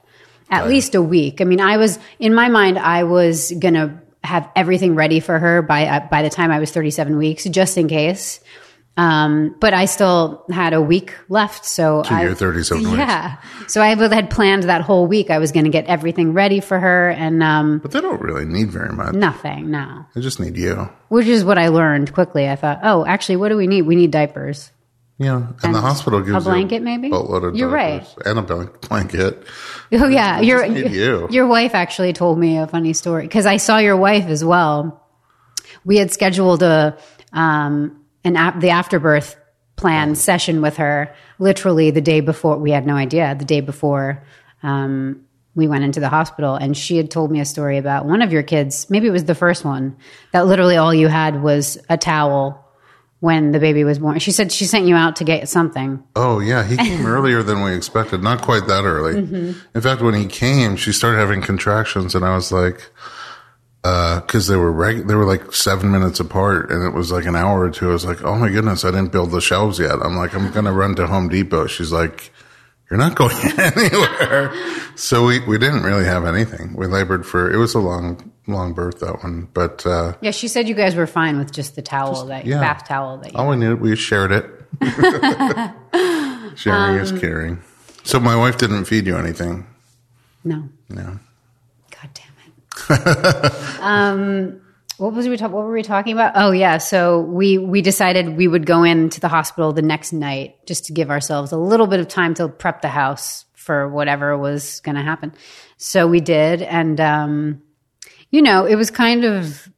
at 0.49 0.61
right. 0.61 0.69
least 0.69 0.95
a 0.95 1.01
week. 1.01 1.39
I 1.39 1.43
mean, 1.45 1.61
I 1.61 1.77
was 1.77 1.99
in 2.19 2.33
my 2.33 2.49
mind, 2.49 2.77
I 2.77 3.03
was 3.03 3.51
gonna 3.51 4.01
have 4.23 4.49
everything 4.55 4.95
ready 4.95 5.19
for 5.19 5.39
her 5.39 5.61
by 5.61 5.85
uh, 5.85 6.07
by 6.09 6.21
the 6.21 6.29
time 6.29 6.51
I 6.51 6.59
was 6.59 6.71
37 6.71 7.17
weeks, 7.17 7.45
just 7.45 7.77
in 7.77 7.87
case. 7.87 8.41
Um, 8.97 9.55
but 9.59 9.75
I 9.75 9.85
still 9.85 10.43
had 10.49 10.73
a 10.73 10.81
week 10.81 11.13
left, 11.29 11.65
so 11.65 12.01
to 12.01 12.13
I, 12.13 12.33
37 12.33 12.83
weeks. 12.83 12.97
Yeah, 12.97 13.37
so 13.67 13.79
I 13.79 13.89
had 13.89 14.31
planned 14.31 14.63
that 14.63 14.81
whole 14.81 15.05
week. 15.05 15.29
I 15.29 15.37
was 15.37 15.51
going 15.51 15.65
to 15.65 15.69
get 15.69 15.85
everything 15.85 16.33
ready 16.33 16.61
for 16.61 16.79
her, 16.79 17.11
and 17.11 17.43
um, 17.43 17.77
but 17.77 17.91
they 17.91 18.01
don't 18.01 18.19
really 18.19 18.45
need 18.45 18.71
very 18.71 18.91
much. 18.91 19.13
Nothing, 19.13 19.69
no. 19.69 20.03
They 20.15 20.21
just 20.21 20.39
need 20.39 20.57
you. 20.57 20.89
Which 21.09 21.27
is 21.27 21.45
what 21.45 21.59
I 21.59 21.67
learned 21.67 22.11
quickly. 22.11 22.49
I 22.49 22.55
thought, 22.55 22.79
oh, 22.81 23.05
actually, 23.05 23.35
what 23.35 23.49
do 23.49 23.57
we 23.57 23.67
need? 23.67 23.83
We 23.83 23.95
need 23.95 24.09
diapers. 24.09 24.71
Yeah, 25.19 25.37
and, 25.37 25.55
and 25.63 25.75
the 25.75 25.81
hospital 25.81 26.21
gives 26.21 26.45
a 26.45 26.49
blanket, 26.49 26.83
maybe. 26.83 27.09
You're 27.55 27.69
right, 27.69 28.07
and 28.25 28.37
a 28.39 28.41
blanket. 28.41 29.43
Oh 29.89 30.09
yeah, 30.09 30.41
your 30.41 30.65
you. 30.65 31.29
your 31.31 31.47
wife 31.47 31.73
actually 31.73 32.11
told 32.11 32.37
me 32.37 32.57
a 32.57 32.67
funny 32.67 32.91
story 32.91 33.23
because 33.23 33.45
I 33.45 33.55
saw 33.55 33.77
your 33.77 33.95
wife 33.95 34.25
as 34.25 34.43
well. 34.43 35.01
We 35.85 35.95
had 35.95 36.11
scheduled 36.11 36.61
a 36.61 36.97
um, 37.31 38.03
an 38.25 38.35
ap- 38.35 38.59
the 38.59 38.71
afterbirth 38.71 39.37
plan 39.77 40.15
session 40.15 40.61
with 40.61 40.75
her 40.75 41.15
literally 41.39 41.91
the 41.91 42.01
day 42.01 42.19
before. 42.19 42.57
We 42.57 42.71
had 42.71 42.85
no 42.85 42.95
idea 42.95 43.33
the 43.39 43.45
day 43.45 43.61
before 43.61 44.25
um, 44.61 45.23
we 45.55 45.69
went 45.69 45.85
into 45.85 46.01
the 46.01 46.09
hospital, 46.09 46.55
and 46.55 46.75
she 46.75 46.97
had 46.97 47.09
told 47.09 47.31
me 47.31 47.39
a 47.39 47.45
story 47.45 47.77
about 47.77 48.05
one 48.05 48.21
of 48.21 48.33
your 48.33 48.43
kids. 48.43 48.89
Maybe 48.89 49.07
it 49.07 49.11
was 49.11 49.23
the 49.23 49.35
first 49.35 49.63
one 49.63 49.95
that 50.33 50.47
literally 50.47 50.75
all 50.75 50.93
you 50.93 51.07
had 51.07 51.41
was 51.41 51.77
a 51.89 51.97
towel 51.97 52.66
when 53.19 53.51
the 53.51 53.59
baby 53.59 53.83
was 53.83 53.99
born. 53.99 54.19
She 54.19 54.31
said 54.31 54.51
she 54.51 54.65
sent 54.65 54.85
you 54.85 54.95
out 54.95 55.15
to 55.17 55.23
get 55.23 55.49
something. 55.49 56.03
Oh 56.15 56.39
yeah, 56.39 56.63
he 56.63 56.77
came 56.77 57.05
earlier 57.15 57.43
than 57.43 57.63
we 57.63 57.73
expected. 57.73 58.21
Not 58.21 58.41
quite 58.41 58.67
that 58.67 58.83
early. 58.83 59.21
Mm-hmm. 59.21 59.59
In 59.75 59.81
fact, 59.81 60.01
when 60.01 60.13
he 60.13 60.25
came, 60.27 60.75
she 60.75 60.91
started 60.91 61.17
having 61.17 61.41
contractions, 61.41 62.15
and 62.15 62.23
I 62.23 62.35
was 62.35 62.51
like, 62.51 62.91
because 63.81 64.49
uh, 64.49 64.53
they 64.53 64.57
were 64.57 64.71
reg- 64.71 65.07
they 65.07 65.15
were 65.15 65.25
like 65.25 65.53
seven 65.53 65.91
minutes 65.91 66.19
apart, 66.19 66.69
and 66.71 66.83
it 66.83 66.95
was 66.95 67.11
like 67.11 67.25
an 67.25 67.35
hour 67.35 67.61
or 67.61 67.69
two. 67.71 67.89
I 67.89 67.93
was 67.93 68.05
like, 68.05 68.23
oh 68.23 68.35
my 68.35 68.49
goodness, 68.49 68.85
I 68.85 68.91
didn't 68.91 69.11
build 69.11 69.31
the 69.31 69.41
shelves 69.41 69.79
yet. 69.79 69.93
I'm 70.01 70.15
like, 70.15 70.33
I'm 70.35 70.51
gonna 70.51 70.73
run 70.73 70.95
to 70.95 71.07
Home 71.07 71.29
Depot. 71.29 71.67
She's 71.67 71.91
like, 71.91 72.31
you're 72.89 72.97
not 72.97 73.15
going 73.15 73.35
anywhere. 73.57 74.53
so 74.95 75.25
we, 75.25 75.39
we 75.45 75.57
didn't 75.57 75.83
really 75.83 76.05
have 76.05 76.25
anything. 76.25 76.73
We 76.75 76.87
labored 76.87 77.25
for, 77.25 77.51
it 77.51 77.57
was 77.57 77.73
a 77.75 77.79
long, 77.79 78.31
long 78.47 78.73
birth, 78.73 78.99
that 78.99 79.23
one. 79.23 79.47
But, 79.53 79.85
uh, 79.85 80.13
Yeah, 80.21 80.31
she 80.31 80.47
said 80.47 80.67
you 80.67 80.75
guys 80.75 80.95
were 80.95 81.07
fine 81.07 81.37
with 81.37 81.51
just 81.51 81.75
the 81.75 81.81
towel 81.81 82.25
that 82.25 82.45
yeah. 82.45 82.59
bath 82.59 82.87
towel 82.87 83.17
that 83.19 83.33
you. 83.33 83.39
all 83.39 83.49
we 83.49 83.55
needed, 83.57 83.81
we 83.81 83.95
shared 83.95 84.31
it. 84.31 84.45
Sharing 86.57 86.97
is 86.97 87.11
caring. 87.11 87.61
So 88.03 88.19
my 88.19 88.35
wife 88.35 88.57
didn't 88.57 88.85
feed 88.85 89.05
you 89.05 89.17
anything. 89.17 89.65
No, 90.43 90.69
No. 90.89 91.19
God 91.91 92.09
damn 92.13 92.99
it. 92.99 93.79
um, 93.81 94.61
what 94.97 95.13
was 95.13 95.27
we 95.27 95.37
talk, 95.37 95.51
What 95.51 95.65
were 95.65 95.73
we 95.73 95.83
talking 95.83 96.13
about? 96.13 96.33
Oh 96.35 96.51
yeah, 96.51 96.77
so 96.77 97.19
we 97.21 97.57
we 97.57 97.81
decided 97.81 98.37
we 98.37 98.47
would 98.47 98.65
go 98.65 98.83
into 98.83 99.19
the 99.19 99.27
hospital 99.27 99.71
the 99.73 99.81
next 99.81 100.13
night 100.13 100.55
just 100.65 100.85
to 100.85 100.93
give 100.93 101.11
ourselves 101.11 101.51
a 101.51 101.57
little 101.57 101.85
bit 101.87 101.99
of 101.99 102.07
time 102.07 102.33
to 102.35 102.47
prep 102.47 102.81
the 102.81 102.87
house 102.87 103.45
for 103.53 103.87
whatever 103.89 104.37
was 104.37 104.79
going 104.81 104.95
to 104.95 105.03
happen. 105.03 105.33
So 105.77 106.07
we 106.07 106.19
did, 106.19 106.61
and 106.61 106.99
um, 106.99 107.61
you 108.31 108.41
know, 108.41 108.65
it 108.65 108.75
was 108.75 108.91
kind 108.91 109.23
of 109.23 109.69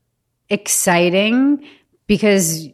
exciting 0.49 1.65
because 2.07 2.67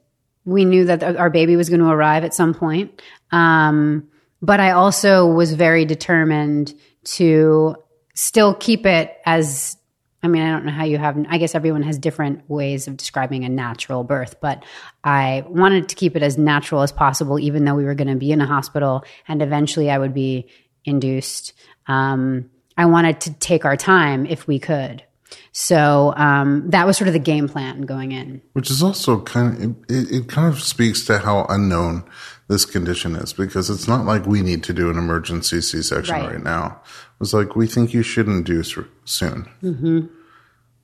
we 0.45 0.65
knew 0.65 0.85
that 0.85 1.03
our 1.03 1.29
baby 1.29 1.55
was 1.55 1.69
going 1.69 1.81
to 1.81 1.89
arrive 1.89 2.23
at 2.23 2.33
some 2.33 2.53
point. 2.53 3.01
Um, 3.31 4.07
but 4.41 4.59
I 4.59 4.71
also 4.71 5.25
was 5.27 5.53
very 5.53 5.85
determined 5.85 6.73
to 7.05 7.75
still 8.13 8.53
keep 8.53 8.85
it 8.85 9.17
as 9.25 9.77
I 10.25 10.27
mean, 10.27 10.41
I 10.41 10.49
don't 10.49 10.65
know 10.65 10.71
how 10.71 10.85
you 10.85 10.97
have, 10.97 11.23
I 11.29 11.37
guess 11.37 11.53
everyone 11.53 11.83
has 11.83 11.99
different 11.99 12.49
ways 12.49 12.87
of 12.87 12.97
describing 12.97 13.45
a 13.45 13.49
natural 13.49 14.03
birth, 14.03 14.37
but 14.41 14.65
I 15.03 15.43
wanted 15.47 15.89
to 15.89 15.95
keep 15.95 16.15
it 16.15 16.23
as 16.23 16.35
natural 16.35 16.81
as 16.81 16.91
possible, 16.91 17.37
even 17.37 17.63
though 17.63 17.75
we 17.75 17.83
were 17.83 17.93
going 17.93 18.07
to 18.07 18.15
be 18.15 18.31
in 18.31 18.41
a 18.41 18.47
hospital 18.47 19.05
and 19.27 19.43
eventually 19.43 19.91
I 19.91 19.99
would 19.99 20.15
be 20.15 20.47
induced. 20.83 21.53
Um, 21.85 22.49
I 22.75 22.87
wanted 22.87 23.21
to 23.21 23.33
take 23.33 23.65
our 23.65 23.77
time 23.77 24.25
if 24.25 24.47
we 24.47 24.57
could. 24.57 25.03
So 25.51 26.13
um, 26.17 26.69
that 26.69 26.85
was 26.85 26.97
sort 26.97 27.07
of 27.07 27.13
the 27.13 27.19
game 27.19 27.47
plan 27.47 27.81
going 27.83 28.11
in. 28.11 28.41
Which 28.53 28.69
is 28.69 28.83
also 28.83 29.21
kind 29.21 29.63
of, 29.63 29.71
it, 29.89 30.11
it 30.11 30.27
kind 30.27 30.47
of 30.53 30.61
speaks 30.61 31.05
to 31.05 31.19
how 31.19 31.45
unknown 31.49 32.03
this 32.47 32.65
condition 32.65 33.15
is 33.15 33.33
because 33.33 33.69
it's 33.69 33.87
not 33.87 34.05
like 34.05 34.25
we 34.25 34.41
need 34.41 34.63
to 34.65 34.73
do 34.73 34.89
an 34.89 34.97
emergency 34.97 35.61
C 35.61 35.81
section 35.81 36.13
Right. 36.15 36.33
right. 36.33 36.43
now. 36.43 36.81
It 36.83 37.19
was 37.19 37.33
like, 37.33 37.55
we 37.55 37.67
think 37.67 37.93
you 37.93 38.03
should 38.03 38.27
induce 38.27 38.77
soon. 39.05 39.49
Mm-hmm. 39.63 39.99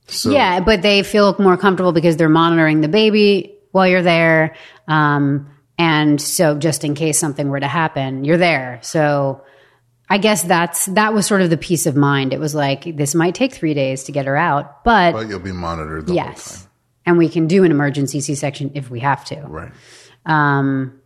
So, 0.08 0.30
Yeah, 0.30 0.60
but 0.60 0.82
they 0.82 1.02
feel 1.02 1.36
more 1.38 1.56
comfortable 1.56 1.92
because 1.92 2.16
they're 2.16 2.28
monitoring 2.28 2.80
the 2.80 2.88
baby 2.88 3.54
while 3.70 3.86
you're 3.86 4.02
there. 4.02 4.56
Um, 4.88 5.48
and 5.78 6.20
so 6.20 6.58
just 6.58 6.84
in 6.84 6.94
case 6.94 7.18
something 7.18 7.48
were 7.48 7.60
to 7.60 7.68
happen, 7.68 8.24
you're 8.24 8.38
there. 8.38 8.80
So 8.82 9.42
I 10.08 10.18
guess 10.18 10.42
that's 10.42 10.86
that 10.86 11.14
was 11.14 11.26
sort 11.26 11.40
of 11.40 11.50
the 11.50 11.56
peace 11.56 11.86
of 11.86 11.96
mind. 11.96 12.32
It 12.32 12.40
was 12.40 12.54
like 12.54 12.96
this 12.96 13.14
might 13.14 13.34
take 13.34 13.54
three 13.54 13.74
days 13.74 14.04
to 14.04 14.12
get 14.12 14.26
her 14.26 14.36
out, 14.36 14.84
but, 14.84 15.12
But 15.12 15.28
you'll 15.28 15.38
be 15.40 15.52
monitored 15.52 16.06
the 16.06 16.12
whole 16.12 16.16
yes. 16.16 16.68
And 17.06 17.18
we 17.18 17.28
can 17.28 17.46
do 17.46 17.64
an 17.64 17.70
emergency 17.70 18.20
C 18.20 18.34
section 18.34 18.72
if 18.74 18.90
we 18.90 19.00
have 19.00 19.24
to. 19.26 19.40
Right. 19.40 19.72
Um, 20.24 21.00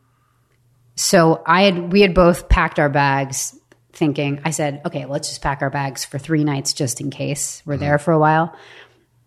so 0.94 1.42
I 1.46 1.62
had 1.62 1.92
we 1.92 2.00
had 2.00 2.14
both 2.14 2.48
packed 2.48 2.78
our 2.78 2.88
bags, 2.88 3.58
thinking. 3.92 4.40
I 4.44 4.50
said, 4.50 4.82
"Okay, 4.84 5.06
let's 5.06 5.28
just 5.28 5.42
pack 5.42 5.62
our 5.62 5.70
bags 5.70 6.04
for 6.04 6.18
three 6.18 6.44
nights, 6.44 6.72
just 6.72 7.00
in 7.00 7.10
case 7.10 7.62
we're 7.64 7.76
there 7.76 7.98
for 7.98 8.12
a 8.12 8.18
while." 8.18 8.54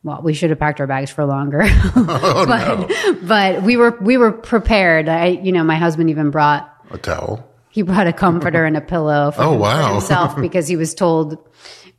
Well, 0.04 0.22
we 0.24 0.34
should 0.34 0.50
have 0.50 0.60
packed 0.60 0.80
our 0.80 0.88
bags 0.88 1.12
for 1.12 1.26
longer, 1.26 1.60
but 1.96 2.90
but 3.24 3.64
we 3.64 3.78
were 3.78 3.98
we 4.02 4.18
were 4.18 4.32
prepared. 4.32 5.10
I, 5.10 5.28
you 5.28 5.52
know, 5.52 5.64
my 5.64 5.76
husband 5.76 6.10
even 6.10 6.32
brought 6.32 6.72
A 6.92 6.98
towel. 6.98 7.49
He 7.70 7.82
brought 7.84 8.08
a 8.08 8.14
comforter 8.14 8.66
and 8.66 8.76
a 8.78 8.82
pillow 8.82 9.32
for, 9.32 9.42
Oh, 9.44 9.52
him- 9.54 9.58
for 9.58 9.62
wow. 9.62 9.92
himself 9.94 10.36
because 10.42 10.68
he 10.68 10.76
was 10.76 10.94
told. 10.94 11.38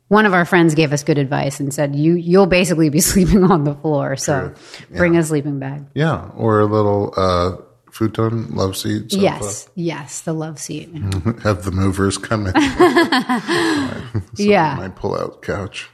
One 0.09 0.25
of 0.25 0.33
our 0.33 0.43
friends 0.43 0.75
gave 0.75 0.91
us 0.91 1.03
good 1.03 1.17
advice 1.17 1.61
and 1.61 1.73
said, 1.73 1.95
"You 1.95 2.15
you'll 2.15 2.45
basically 2.45 2.89
be 2.89 2.99
sleeping 3.11 3.45
on 3.45 3.63
the 3.63 3.73
floor, 3.75 4.17
so 4.17 4.53
bring 4.89 5.15
a 5.15 5.23
sleeping 5.23 5.57
bag." 5.59 5.85
Yeah. 5.95 6.29
Or 6.35 6.59
a 6.59 6.65
little, 6.65 7.13
uh, 7.15 7.55
futon, 7.91 8.53
love 8.53 8.75
seat. 8.75 9.09
sofa. 9.11 9.21
Yes, 9.23 9.69
yes, 9.75 10.21
the 10.21 10.33
love 10.33 10.59
seat. 10.59 10.89
Have 11.43 11.63
the 11.63 11.71
movers 11.71 12.17
come 12.17 12.47
in. 12.47 12.53
yeah. 14.35 14.75
my 14.77 14.89
pull-out 14.89 15.41
couch. 15.41 15.89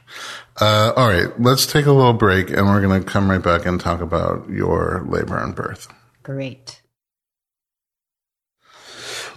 Uh, 0.60 0.92
all 0.96 1.06
right, 1.08 1.28
let's 1.40 1.66
take 1.66 1.86
a 1.86 1.92
little 1.92 2.12
break, 2.12 2.50
and 2.50 2.66
we're 2.66 2.80
going 2.80 3.00
to 3.00 3.08
come 3.08 3.30
right 3.30 3.42
back 3.42 3.66
and 3.66 3.80
talk 3.80 4.00
about 4.00 4.48
your 4.50 5.04
labor 5.08 5.38
and 5.38 5.54
birth. 5.54 5.86
Great. 6.24 6.82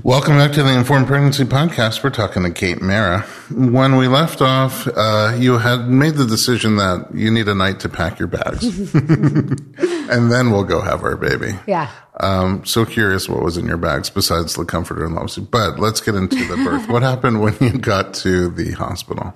Welcome 0.04 0.38
back 0.38 0.54
to 0.54 0.64
the 0.64 0.76
Informed 0.76 1.06
Pregnancy 1.06 1.44
Podcast. 1.44 2.04
We're 2.04 2.10
talking 2.10 2.42
to 2.42 2.50
Kate 2.50 2.82
Mara. 2.82 3.22
When 3.52 3.98
we 3.98 4.08
left 4.08 4.42
off, 4.42 4.88
uh, 4.88 5.36
you 5.38 5.60
had 5.60 5.90
made 5.90 6.16
the 6.16 6.26
decision 6.26 6.78
that 6.78 7.10
you 7.14 7.30
need 7.30 7.48
a 7.48 7.54
night 7.54 7.82
to 7.82 7.90
pack 7.90 8.18
your 8.18 8.28
bags, 8.28 8.64
and 8.96 10.32
then 10.32 10.50
we'll 10.50 10.64
go 10.64 10.82
have 10.82 11.04
our 11.04 11.16
baby. 11.18 11.54
Yeah. 11.68 11.92
Um, 12.20 12.66
so 12.66 12.84
curious 12.84 13.30
what 13.30 13.44
was 13.44 13.58
in 13.58 13.68
your 13.68 13.78
bags 13.78 14.10
besides 14.10 14.56
the 14.56 14.66
comforter 14.66 15.06
and 15.06 15.14
love 15.14 15.30
seat. 15.30 15.52
But 15.52 15.78
let's 15.78 16.02
get 16.02 16.16
into 16.16 16.44
the 16.46 16.56
birth. 16.56 16.90
what 16.90 17.04
happened 17.04 17.40
when 17.40 17.56
you 17.62 17.74
got 17.74 18.16
to 18.16 18.50
the 18.50 18.72
hospital? 18.72 19.36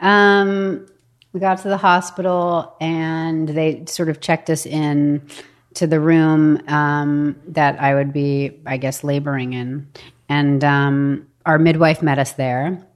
Um, 0.00 0.88
we 1.32 1.38
got 1.38 1.58
to 1.58 1.68
the 1.68 1.76
hospital 1.76 2.74
and 2.80 3.48
they 3.48 3.84
sort 3.86 4.08
of 4.08 4.20
checked 4.20 4.50
us 4.50 4.66
in 4.66 5.28
to 5.80 5.86
the 5.86 5.98
room 5.98 6.60
um, 6.68 7.40
that 7.48 7.80
I 7.80 7.94
would 7.94 8.12
be, 8.12 8.60
I 8.66 8.76
guess, 8.76 9.02
laboring 9.02 9.54
in. 9.54 9.88
And 10.28 10.62
um, 10.62 11.26
our 11.46 11.58
midwife 11.58 12.02
met 12.02 12.18
us 12.18 12.32
there. 12.32 12.86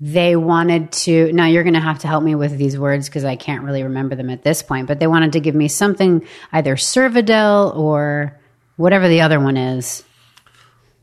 They 0.00 0.34
wanted 0.34 0.90
to, 0.92 1.30
now 1.34 1.46
you're 1.46 1.64
going 1.64 1.74
to 1.74 1.80
have 1.80 1.98
to 2.00 2.08
help 2.08 2.24
me 2.24 2.34
with 2.34 2.56
these 2.56 2.78
words 2.78 3.08
because 3.08 3.26
I 3.26 3.36
can't 3.36 3.62
really 3.62 3.82
remember 3.82 4.16
them 4.16 4.30
at 4.30 4.42
this 4.42 4.62
point, 4.62 4.88
but 4.88 5.00
they 5.00 5.06
wanted 5.06 5.34
to 5.34 5.40
give 5.40 5.54
me 5.54 5.68
something, 5.68 6.26
either 6.50 6.76
Cervidil 6.76 7.76
or 7.76 8.40
whatever 8.76 9.06
the 9.06 9.20
other 9.20 9.38
one 9.38 9.58
is. 9.58 10.02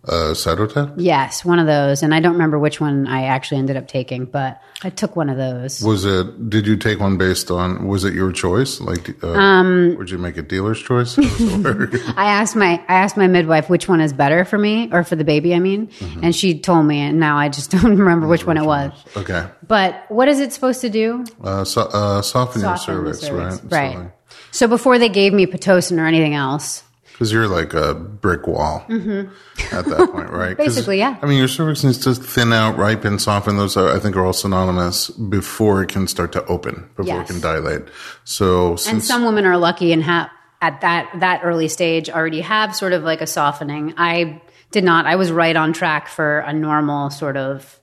Uh, 0.08 0.32
Cytotec? 0.34 0.94
Yes, 0.98 1.44
one 1.44 1.60
of 1.60 1.68
those. 1.68 2.04
And 2.04 2.16
I 2.16 2.22
don't 2.22 2.32
remember 2.34 2.58
which 2.58 2.80
one 2.80 3.06
I 3.06 3.26
actually 3.26 3.58
ended 3.58 3.76
up 3.76 3.88
taking, 3.90 4.26
but 4.26 4.62
I 4.82 4.90
took 4.90 5.18
one 5.18 5.30
of 5.30 5.36
those. 5.36 5.82
Was 5.84 6.06
it? 6.06 6.50
Did 6.50 6.66
you 6.68 6.78
take 6.78 7.00
one 7.02 7.18
based 7.18 7.52
on? 7.52 7.86
Was 7.86 8.06
it 8.06 8.14
your 8.14 8.32
choice? 8.32 8.80
Like, 8.80 9.22
uh, 9.22 9.34
Um, 9.34 9.96
would 9.98 10.10
you 10.10 10.18
make 10.18 10.38
a 10.38 10.42
dealer's 10.42 10.82
choice? 10.82 11.18
I 11.20 12.26
asked 12.28 12.56
my 12.56 12.82
I 12.88 12.94
asked 12.96 13.18
my 13.18 13.28
midwife 13.28 13.70
which 13.70 13.90
one 13.90 14.00
is 14.00 14.14
better 14.14 14.46
for 14.46 14.58
me 14.58 14.90
or 14.94 15.04
for 15.04 15.18
the 15.18 15.26
baby. 15.26 15.54
I 15.54 15.60
mean, 15.60 15.90
and 16.24 16.34
she 16.34 16.58
told 16.60 16.86
me, 16.86 17.00
and 17.02 17.20
now 17.20 17.38
I 17.38 17.50
just 17.50 17.70
don't 17.82 17.98
remember 17.98 18.26
which 18.26 18.46
one 18.46 18.56
it 18.58 18.66
was. 18.66 18.94
okay, 19.18 19.48
But 19.68 20.06
what 20.08 20.30
is 20.30 20.40
it 20.40 20.54
supposed 20.54 20.80
to 20.82 20.90
do? 20.90 21.26
uh, 21.44 21.66
so, 21.66 21.82
uh, 21.82 22.22
soften, 22.22 22.62
your 22.62 22.78
Soften 22.78 23.04
the 23.04 23.14
cervix, 23.14 23.20
cervix. 23.60 23.64
right? 23.74 23.98
Right. 23.98 24.12
So 24.52 24.68
before 24.68 24.98
they 24.98 25.10
gave 25.10 25.34
me 25.34 25.46
pitocin 25.46 26.00
or 26.00 26.06
anything 26.06 26.34
else, 26.36 26.84
Because 27.20 27.34
you're 27.34 27.50
like 27.50 27.74
a 27.74 27.94
brick 27.96 28.48
wall 28.48 28.86
at 28.88 29.84
that 29.84 30.10
point, 30.14 30.30
right? 30.30 30.52
Mm-hmm. 30.52 30.64
Basically, 30.64 31.00
yeah. 31.00 31.18
I 31.22 31.26
mean, 31.26 31.38
your 31.38 31.50
cervix 31.50 31.84
needs 31.84 31.98
to 32.06 32.16
thin 32.16 32.54
out, 32.54 32.78
ripen, 32.78 33.20
soften. 33.20 33.58
Those, 33.58 33.76
are, 33.76 33.94
I 33.94 34.00
think, 34.00 34.16
are 34.16 34.26
all 34.26 34.32
synonymous 34.32 35.10
before 35.10 35.84
it 35.84 35.90
can 35.90 36.08
start 36.08 36.32
to 36.32 36.46
open, 36.46 36.90
before 36.96 37.08
Yes. 37.16 37.30
it 37.30 37.34
can 37.34 37.42
dilate. 37.42 37.82
So, 38.24 38.78
and 38.88 39.04
some 39.04 39.26
women 39.26 39.46
are 39.46 39.58
lucky 39.58 39.92
and 39.92 40.02
have 40.04 40.30
at 40.62 40.80
that 40.80 41.10
that 41.20 41.42
early 41.44 41.68
stage 41.68 42.10
already 42.10 42.40
have 42.40 42.74
sort 42.74 42.94
of 42.94 43.04
like 43.04 43.20
a 43.20 43.28
softening. 43.28 43.96
I 43.98 44.42
did 44.72 44.86
not. 44.86 45.06
I 45.06 45.18
was 45.18 45.30
right 45.30 45.58
on 45.58 45.74
track 45.74 46.08
for 46.08 46.40
a 46.40 46.54
normal 46.54 47.10
sort 47.10 47.36
of 47.36 47.80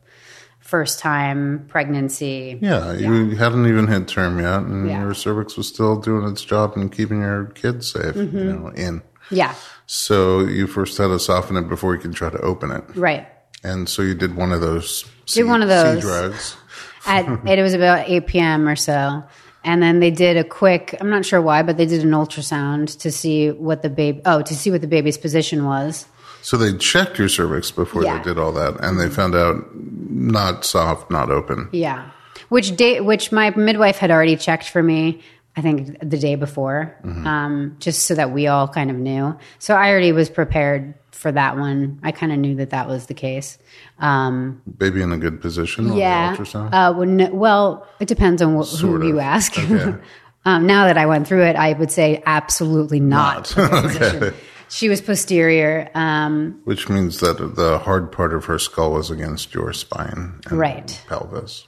first 0.61 0.99
time 0.99 1.67
pregnancy. 1.69 2.59
yeah, 2.63 2.93
you 2.95 3.37
hadn't 3.37 3.67
even 3.69 3.87
hit 3.87 4.09
term 4.09 4.41
yet, 4.41 4.61
and 4.63 4.89
Yeah. 4.89 5.03
your 5.03 5.13
cervix 5.15 5.57
was 5.59 5.69
still 5.69 5.97
doing 6.01 6.27
its 6.27 6.43
job 6.43 6.73
and 6.75 6.91
keeping 6.91 7.21
your 7.21 7.45
kids 7.55 7.93
safe, 7.93 8.15
Mm-hmm. 8.15 8.39
you 8.39 8.45
know, 8.45 8.69
in. 8.75 9.03
Yeah, 9.31 9.55
So 9.87 10.41
you 10.41 10.67
first 10.67 10.97
had 10.99 11.09
to 11.09 11.19
soften 11.19 11.57
it 11.57 11.69
before 11.69 11.95
you 11.95 12.01
can 12.01 12.13
try 12.13 12.31
to 12.31 12.39
open 12.41 12.71
it. 12.71 12.85
right. 12.95 13.27
And 13.65 13.89
so 13.89 14.03
you 14.03 14.15
did 14.15 14.37
one 14.37 14.53
of 14.53 14.61
those. 14.61 15.05
C, 15.27 15.41
Did 15.41 15.49
one 15.49 15.63
of 15.63 15.69
those. 15.69 16.01
drugs. 16.01 16.57
at 17.07 17.27
it 17.49 17.63
was 17.63 17.75
about 17.75 18.09
8 18.09 18.27
p.m. 18.27 18.69
or 18.69 18.77
so. 18.77 19.25
And 19.65 19.83
then 19.83 19.99
they 19.99 20.13
did 20.13 20.37
a 20.37 20.45
quick, 20.45 20.97
I'm 21.01 21.11
not 21.11 21.25
sure 21.25 21.41
why, 21.43 21.63
but 21.63 21.77
they 21.77 21.87
did 21.87 22.05
an 22.05 22.11
ultrasound 22.13 22.97
to 23.01 23.11
see 23.11 23.51
what 23.51 23.83
the 23.83 23.91
baby, 23.91 24.21
oh, 24.25 24.43
to 24.43 24.55
see 24.55 24.71
what 24.71 24.81
the 24.83 24.87
baby's 24.87 25.19
position 25.19 25.65
was. 25.65 26.07
So 26.43 26.57
they 26.57 26.77
checked 26.79 27.19
your 27.19 27.29
cervix 27.29 27.73
before 27.73 28.05
Yeah. 28.05 28.19
they 28.19 28.23
did 28.25 28.39
all 28.39 28.53
that, 28.53 28.79
and 28.85 29.01
they 29.01 29.09
found 29.09 29.35
out 29.35 29.65
not 29.75 30.65
soft, 30.65 31.11
not 31.11 31.29
open. 31.31 31.69
Yeah. 31.73 32.11
Which 32.51 32.77
day, 32.77 33.01
which 33.01 33.33
my 33.33 33.51
midwife 33.51 33.97
had 33.99 34.13
already 34.13 34.37
checked 34.37 34.69
for 34.71 34.83
me, 34.85 35.23
I 35.57 35.63
think 35.63 35.99
the 36.01 36.19
day 36.19 36.35
before, 36.35 36.95
um, 37.05 37.77
just 37.81 38.03
so 38.07 38.15
that 38.15 38.31
we 38.31 38.47
all 38.47 38.69
kind 38.69 38.91
of 38.91 38.97
knew. 38.97 39.35
So 39.59 39.75
I 39.75 39.89
already 39.91 40.13
was 40.13 40.29
prepared 40.29 40.95
for 41.13 41.33
that 41.33 41.57
one. 41.57 41.99
I 42.03 42.13
kind 42.13 42.31
of 42.31 42.39
knew 42.39 42.57
that 42.57 42.71
that 42.71 42.89
was 42.89 43.07
the 43.07 43.15
case. 43.15 43.57
Um, 43.99 44.61
Baby 44.77 45.01
in 45.01 45.13
a 45.13 45.17
good 45.17 45.41
position. 45.41 45.95
yeah. 45.97 46.37
The. 46.37 46.59
Uh, 46.59 46.93
well, 46.93 47.07
no, 47.07 47.31
well, 47.33 47.87
it 48.01 48.07
depends 48.09 48.43
on 48.43 48.63
Sort 48.65 49.01
who 49.01 49.09
you 49.09 49.19
ask. 49.21 49.59
Okay. 49.59 49.99
um, 50.45 50.67
now 50.67 50.85
that 50.87 50.99
I 50.99 51.07
went 51.07 51.27
through 51.27 51.45
it, 51.45 51.57
I 51.57 51.73
would 51.73 51.91
say 51.91 52.23
absolutely 52.27 53.01
not. 53.01 53.57
okay. 53.59 54.37
she 54.69 54.91
was 54.91 55.01
posterior. 55.01 55.89
Um, 55.95 56.61
Which 56.65 56.91
means 56.91 57.21
that 57.21 57.39
the 57.57 57.79
hard 57.79 58.13
part 58.13 58.35
of 58.35 58.45
her 58.45 58.59
skull 58.59 58.93
was 58.93 59.11
against 59.11 59.55
your 59.55 59.73
spine 59.73 60.39
and 60.51 60.59
Right. 60.59 61.03
pelvis. 61.09 61.67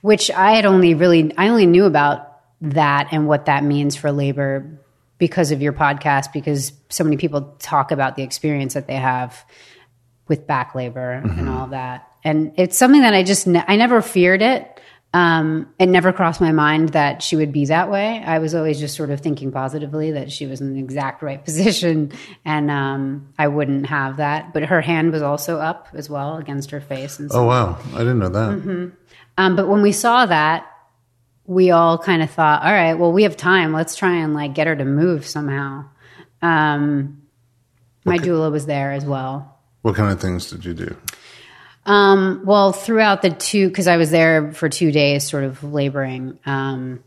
which 0.00 0.28
I 0.32 0.52
had 0.52 0.66
only 0.66 0.94
really 0.94 1.32
I 1.38 1.48
only 1.48 1.66
knew 1.66 1.84
about 1.84 2.24
that 2.60 3.08
and 3.12 3.26
what 3.28 3.46
that 3.46 3.62
means 3.64 3.96
for 3.96 4.10
labor 4.12 4.78
because 5.18 5.50
of 5.50 5.60
your 5.62 5.72
podcast 5.72 6.32
because 6.32 6.72
so 6.88 7.04
many 7.04 7.16
people 7.16 7.54
talk 7.58 7.90
about 7.90 8.16
the 8.16 8.22
experience 8.22 8.74
that 8.74 8.86
they 8.86 8.96
have 8.96 9.44
with 10.28 10.46
back 10.46 10.74
labor 10.74 11.10
and 11.12 11.48
all 11.48 11.68
that 11.68 12.06
and 12.24 12.52
it's 12.56 12.76
something 12.76 13.00
that 13.02 13.14
I 13.14 13.22
just 13.22 13.46
ne- 13.46 13.64
I 13.66 13.76
never 13.76 14.02
feared 14.02 14.42
it 14.42 14.80
um, 15.14 15.72
it 15.78 15.86
never 15.86 16.12
crossed 16.12 16.40
my 16.40 16.52
mind 16.52 16.90
that 16.90 17.22
she 17.22 17.34
would 17.34 17.50
be 17.52 17.64
that 17.66 17.90
way 17.90 18.22
I 18.24 18.40
was 18.40 18.54
always 18.54 18.78
just 18.78 18.94
sort 18.96 19.10
of 19.10 19.20
thinking 19.20 19.50
positively 19.50 20.10
that 20.12 20.30
she 20.30 20.46
was 20.46 20.60
in 20.60 20.74
the 20.74 20.80
exact 20.80 21.22
right 21.22 21.42
position 21.44 22.12
and 22.44 22.70
um, 22.70 23.32
I 23.38 23.48
wouldn't 23.48 23.86
have 23.86 24.18
that 24.18 24.52
but 24.52 24.64
her 24.64 24.80
hand 24.80 25.12
was 25.12 25.22
also 25.22 25.58
up 25.58 25.88
as 25.94 26.10
well 26.10 26.36
against 26.36 26.70
her 26.72 26.80
face 26.80 27.18
and 27.18 27.30
so 27.30 27.40
Oh, 27.40 27.44
wow. 27.46 27.78
I 27.94 27.98
didn't 27.98 28.18
know 28.18 28.28
that. 28.28 28.50
Mm-hmm. 28.50 28.88
um, 29.38 29.56
but 29.56 29.66
when 29.68 29.80
we 29.82 29.92
saw 29.92 30.26
that, 30.26 30.66
we 31.48 31.70
all 31.70 31.96
kind 31.96 32.22
of 32.22 32.30
thought, 32.30 32.62
all 32.62 32.70
right, 32.70 32.92
well, 32.92 33.10
we 33.10 33.22
have 33.22 33.34
time. 33.34 33.72
Let's 33.72 33.96
try 33.96 34.16
and 34.16 34.34
like 34.34 34.54
get 34.54 34.66
her 34.66 34.76
to 34.76 34.84
move 34.84 35.26
somehow. 35.26 35.86
Um, 36.42 37.22
my 38.04 38.18
doula 38.18 38.52
was 38.52 38.66
there 38.66 38.92
as 38.92 39.04
well. 39.04 39.58
What 39.80 39.96
kind 39.96 40.12
of 40.12 40.20
things 40.20 40.50
did 40.50 40.66
you 40.66 40.74
do? 40.74 40.96
Um, 41.86 42.42
well, 42.44 42.72
throughout 42.72 43.22
the 43.22 43.30
two, 43.30 43.68
because 43.68 43.88
I 43.88 43.96
was 43.96 44.10
there 44.10 44.52
for 44.52 44.68
two 44.68 44.92
days, 44.92 45.26
sort 45.26 45.44
of 45.44 45.64
laboring. 45.64 46.38
Um, 46.44 47.02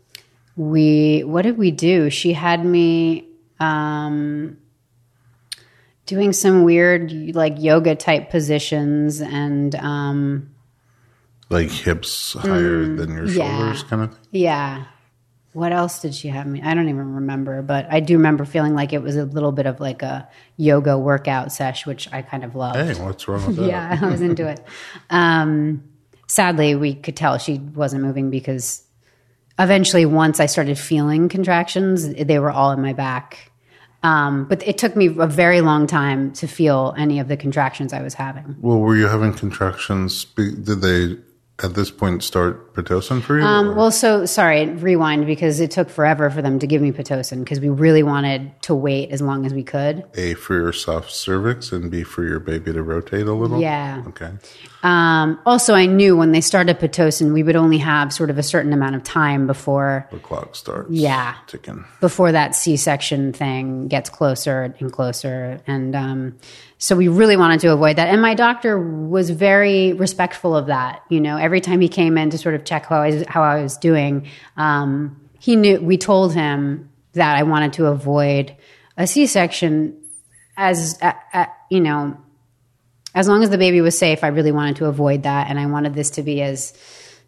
we, 0.56 1.22
what 1.22 1.42
did 1.42 1.56
we 1.56 1.70
do? 1.70 2.10
She 2.10 2.32
had 2.32 2.64
me 2.64 3.28
um, 3.60 4.58
doing 6.06 6.32
some 6.32 6.64
weird, 6.64 7.12
like 7.36 7.54
yoga 7.60 7.94
type 7.94 8.30
positions, 8.30 9.20
and 9.20 9.72
um, 9.76 10.51
Like 11.52 11.70
hips 11.70 12.32
higher 12.34 12.84
than 12.96 13.12
your 13.14 13.26
Mm, 13.26 13.36
yeah. 13.36 13.58
shoulders 13.58 13.82
kind 13.84 14.02
of 14.02 14.10
thing? 14.14 14.20
Yeah. 14.32 14.84
What 15.52 15.70
else 15.72 16.00
did 16.00 16.14
she 16.14 16.28
have 16.28 16.46
me? 16.46 16.62
I 16.62 16.72
don't 16.72 16.88
even 16.88 17.16
remember, 17.16 17.60
but 17.60 17.86
I 17.90 18.00
do 18.00 18.16
remember 18.16 18.46
feeling 18.46 18.74
like 18.74 18.94
it 18.94 19.02
was 19.02 19.16
a 19.16 19.26
little 19.26 19.52
bit 19.52 19.66
of 19.66 19.80
like 19.80 20.00
a 20.02 20.26
yoga 20.56 20.96
workout 20.98 21.52
sesh, 21.52 21.84
which 21.84 22.10
I 22.10 22.22
kind 22.22 22.42
of 22.42 22.54
loved. 22.54 22.76
Hey, 22.78 22.94
what's 23.04 23.28
wrong 23.28 23.46
with 23.46 23.56
that? 23.58 23.66
Yeah, 23.68 23.98
I 24.00 24.06
was 24.10 24.22
into 24.22 24.48
it. 24.48 24.64
Um, 25.10 25.84
sadly, 26.26 26.74
we 26.74 26.94
could 26.94 27.16
tell 27.16 27.36
she 27.36 27.58
wasn't 27.58 28.02
moving 28.02 28.30
because 28.30 28.82
eventually, 29.58 30.06
once 30.06 30.40
I 30.40 30.46
started 30.46 30.78
feeling 30.78 31.28
contractions, 31.28 32.08
they 32.14 32.38
were 32.38 32.50
all 32.50 32.70
in 32.72 32.80
my 32.80 32.94
back. 32.94 33.50
Um, 34.02 34.46
but 34.46 34.66
it 34.66 34.78
took 34.78 34.96
me 34.96 35.06
a 35.18 35.26
very 35.26 35.60
long 35.60 35.86
time 35.86 36.32
to 36.34 36.46
feel 36.48 36.94
any 36.96 37.20
of 37.20 37.28
the 37.28 37.36
contractions 37.36 37.92
I 37.92 38.00
was 38.02 38.14
having. 38.14 38.56
Well, 38.60 38.78
were 38.78 38.96
you 38.96 39.06
having 39.06 39.34
contractions? 39.34 40.24
Did 40.24 40.64
they 40.80 41.18
at 41.62 41.74
this 41.74 41.90
point 41.90 42.22
start 42.24 42.74
Pitocin 42.74 43.22
for 43.22 43.38
you? 43.38 43.44
Um, 43.44 43.76
well, 43.76 43.90
so 43.90 44.24
sorry, 44.26 44.66
rewind 44.68 45.26
because 45.26 45.60
it 45.60 45.70
took 45.70 45.90
forever 45.90 46.28
for 46.30 46.42
them 46.42 46.58
to 46.58 46.66
give 46.66 46.80
me 46.82 46.90
Pitocin 46.92 47.40
because 47.40 47.60
we 47.60 47.68
really 47.68 48.02
wanted 48.02 48.50
to 48.62 48.74
wait 48.74 49.10
as 49.10 49.20
long 49.20 49.44
as 49.46 49.52
we 49.54 49.62
could. 49.62 50.04
A 50.14 50.34
for 50.34 50.54
your 50.54 50.72
soft 50.72 51.12
cervix 51.12 51.70
and 51.70 51.90
B 51.90 52.02
for 52.02 52.24
your 52.24 52.40
baby 52.40 52.72
to 52.72 52.82
rotate 52.82 53.26
a 53.26 53.32
little? 53.32 53.60
Yeah. 53.60 54.02
Okay. 54.08 54.30
Um, 54.82 55.38
also, 55.46 55.74
I 55.74 55.86
knew 55.86 56.16
when 56.16 56.32
they 56.32 56.40
started 56.40 56.80
Pitocin, 56.80 57.32
we 57.32 57.42
would 57.44 57.54
only 57.54 57.78
have 57.78 58.12
sort 58.12 58.30
of 58.30 58.38
a 58.38 58.42
certain 58.42 58.72
amount 58.72 58.96
of 58.96 59.04
time 59.04 59.46
before 59.46 60.08
The 60.10 60.18
clock 60.18 60.56
starts 60.56 60.90
Yeah. 60.90 61.34
ticking. 61.46 61.84
before 62.00 62.32
that 62.32 62.56
C-section 62.56 63.32
thing 63.32 63.86
gets 63.86 64.10
closer 64.10 64.74
and 64.80 64.90
closer, 64.92 65.60
and 65.68 65.94
um, 65.94 66.36
so 66.82 66.96
we 66.96 67.06
really 67.06 67.36
wanted 67.36 67.60
to 67.60 67.72
avoid 67.72 67.94
that. 67.94 68.08
And 68.08 68.20
my 68.20 68.34
doctor 68.34 68.76
was 68.76 69.30
very 69.30 69.92
respectful 69.92 70.56
of 70.56 70.66
that. 70.66 71.04
You 71.08 71.20
know, 71.20 71.36
every 71.36 71.60
time 71.60 71.80
he 71.80 71.88
came 71.88 72.18
in 72.18 72.30
to 72.30 72.38
sort 72.38 72.56
of 72.56 72.64
check 72.64 72.86
how 72.86 73.00
I 73.02 73.10
was, 73.10 73.24
how 73.28 73.42
I 73.44 73.62
was 73.62 73.76
doing, 73.76 74.26
um, 74.56 75.20
he 75.38 75.54
knew. 75.54 75.80
We 75.80 75.96
told 75.96 76.34
him 76.34 76.90
that 77.12 77.36
I 77.36 77.44
wanted 77.44 77.74
to 77.74 77.86
avoid 77.86 78.56
a 78.96 79.06
C-section 79.06 79.96
as 80.56 80.98
uh, 81.00 81.12
uh, 81.32 81.46
you 81.70 81.80
know 81.80 82.16
as 83.14 83.28
long 83.28 83.44
as 83.44 83.50
the 83.50 83.58
baby 83.58 83.80
was 83.80 83.96
safe, 83.96 84.24
I 84.24 84.28
really 84.28 84.52
wanted 84.52 84.76
to 84.76 84.86
avoid 84.86 85.22
that. 85.22 85.48
And 85.48 85.60
I 85.60 85.66
wanted 85.66 85.94
this 85.94 86.10
to 86.10 86.22
be 86.22 86.42
as 86.42 86.72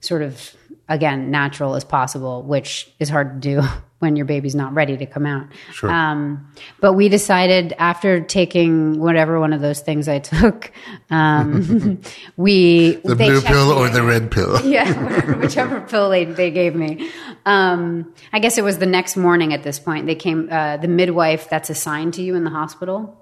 sort 0.01 0.23
of, 0.23 0.55
again, 0.89 1.31
natural 1.31 1.77
as 1.77 1.85
possible, 1.85 2.43
which 2.43 2.91
is 2.99 3.09
hard 3.09 3.41
to 3.41 3.63
do 3.63 3.69
when 4.05 4.15
your 4.15 4.27
baby's 4.27 4.55
not 4.55 4.73
ready 4.73 4.97
to 4.97 5.07
come 5.07 5.27
out. 5.27 5.47
Sure. 5.73 5.91
Um, 5.91 6.47
but 6.81 6.93
we 6.93 7.09
decided 7.09 7.75
after 7.79 8.21
taking 8.21 9.01
whatever 9.01 9.41
one 9.41 9.53
of 9.53 9.61
those 9.61 9.81
things 9.81 10.07
I 10.07 10.19
took, 10.33 10.71
um, 11.11 12.01
we. 12.37 12.93
The 13.05 13.17
blue 13.17 13.41
pill 13.41 13.73
or 13.73 13.89
the 13.89 14.03
red 14.05 14.31
pill? 14.31 14.61
Yeah, 14.75 15.35
whichever 15.39 15.81
pill 15.81 16.11
they, 16.11 16.25
they 16.25 16.51
gave 16.53 16.75
me. 16.77 17.11
Um, 17.47 18.15
I 18.33 18.39
guess 18.39 18.57
it 18.59 18.63
was 18.65 18.79
the 18.79 18.87
next 18.87 19.17
morning 19.17 19.53
at 19.53 19.63
this 19.65 19.79
point. 19.81 20.07
They 20.07 20.15
came, 20.15 20.49
uh, 20.51 20.77
the 20.77 20.89
midwife 20.89 21.49
that's 21.51 21.71
assigned 21.71 22.15
to 22.15 22.23
you 22.23 22.35
in 22.37 22.45
the 22.45 22.51
hospital, 22.51 23.21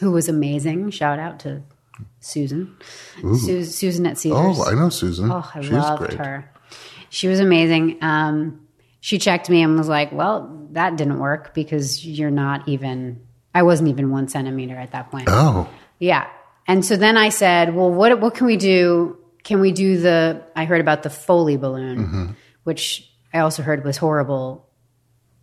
who 0.00 0.10
was 0.12 0.28
amazing. 0.28 0.90
Shout 0.90 1.18
out 1.18 1.40
to 1.40 1.62
Susan. 2.20 2.76
Su- 3.20 3.64
Susan 3.64 4.06
at 4.06 4.18
Cedars. 4.18 4.58
Oh, 4.58 4.64
I 4.64 4.74
know 4.74 4.88
Susan. 4.88 5.30
Oh, 5.30 5.48
I 5.54 5.60
She's 5.60 5.70
loved 5.70 5.98
great. 6.04 6.14
her. 6.14 6.50
She 7.10 7.28
was 7.28 7.40
amazing. 7.40 7.98
Um, 8.02 8.61
she 9.02 9.18
checked 9.18 9.50
me 9.50 9.60
and 9.62 9.76
was 9.76 9.88
like, 9.88 10.12
"Well, 10.12 10.66
that 10.72 10.96
didn't 10.96 11.18
work 11.18 11.52
because 11.52 12.06
you're 12.06 12.30
not 12.30 12.66
even. 12.68 13.20
I 13.54 13.62
wasn't 13.64 13.90
even 13.90 14.10
one 14.10 14.28
centimeter 14.28 14.76
at 14.76 14.92
that 14.92 15.10
point." 15.10 15.26
Oh, 15.28 15.68
Yeah. 15.98 16.26
And 16.68 16.84
so 16.84 16.96
then 16.96 17.16
I 17.16 17.28
said, 17.30 17.74
well, 17.74 17.90
what, 17.90 18.20
what 18.20 18.34
can 18.36 18.46
we 18.46 18.56
do? 18.56 19.18
Can 19.42 19.60
we 19.60 19.72
do 19.72 19.98
the, 19.98 20.44
I 20.54 20.64
heard 20.64 20.80
about 20.80 21.02
the 21.02 21.10
Foley 21.10 21.56
balloon, 21.56 21.98
Mm-hmm. 21.98 22.26
which 22.62 23.10
I 23.34 23.40
also 23.40 23.64
heard 23.64 23.84
was 23.84 23.96
horrible, 23.96 24.64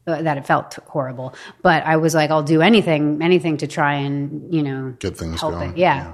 uh, 0.08 0.22
that 0.22 0.38
it 0.38 0.46
felt 0.48 0.76
horrible. 0.88 1.36
But 1.62 1.84
I 1.84 1.98
was 1.98 2.16
like, 2.16 2.32
I'll 2.32 2.42
do 2.56 2.62
anything, 2.62 3.22
anything 3.22 3.58
to 3.58 3.68
try 3.68 3.96
and, 3.96 4.54
you 4.54 4.64
know, 4.64 4.96
get 5.00 5.18
things 5.18 5.42
going. 5.42 5.72
it. 5.72 5.78
Yeah. 5.78 6.14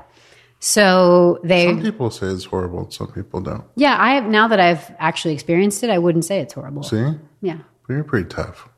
So 0.60 1.39
they, 1.44 1.68
Some 1.68 1.82
people 1.82 2.10
say 2.10 2.28
it's 2.28 2.46
horrible. 2.46 2.89
Some 2.89 3.08
people 3.12 3.41
don't. 3.41 3.63
yeah, 3.76 3.96
I 4.00 4.15
have, 4.15 4.26
now 4.26 4.48
that 4.48 4.60
I've 4.60 4.89
actually 5.00 5.34
experienced 5.34 5.84
it, 5.84 5.89
I 5.89 5.98
wouldn't 6.00 6.26
say 6.26 6.39
it's 6.39 6.54
horrible. 6.54 6.84
See, 6.84 7.13
Yeah. 7.41 7.58
but 7.88 7.94
you're 7.94 8.04
pretty 8.04 8.30
tough. 8.30 8.70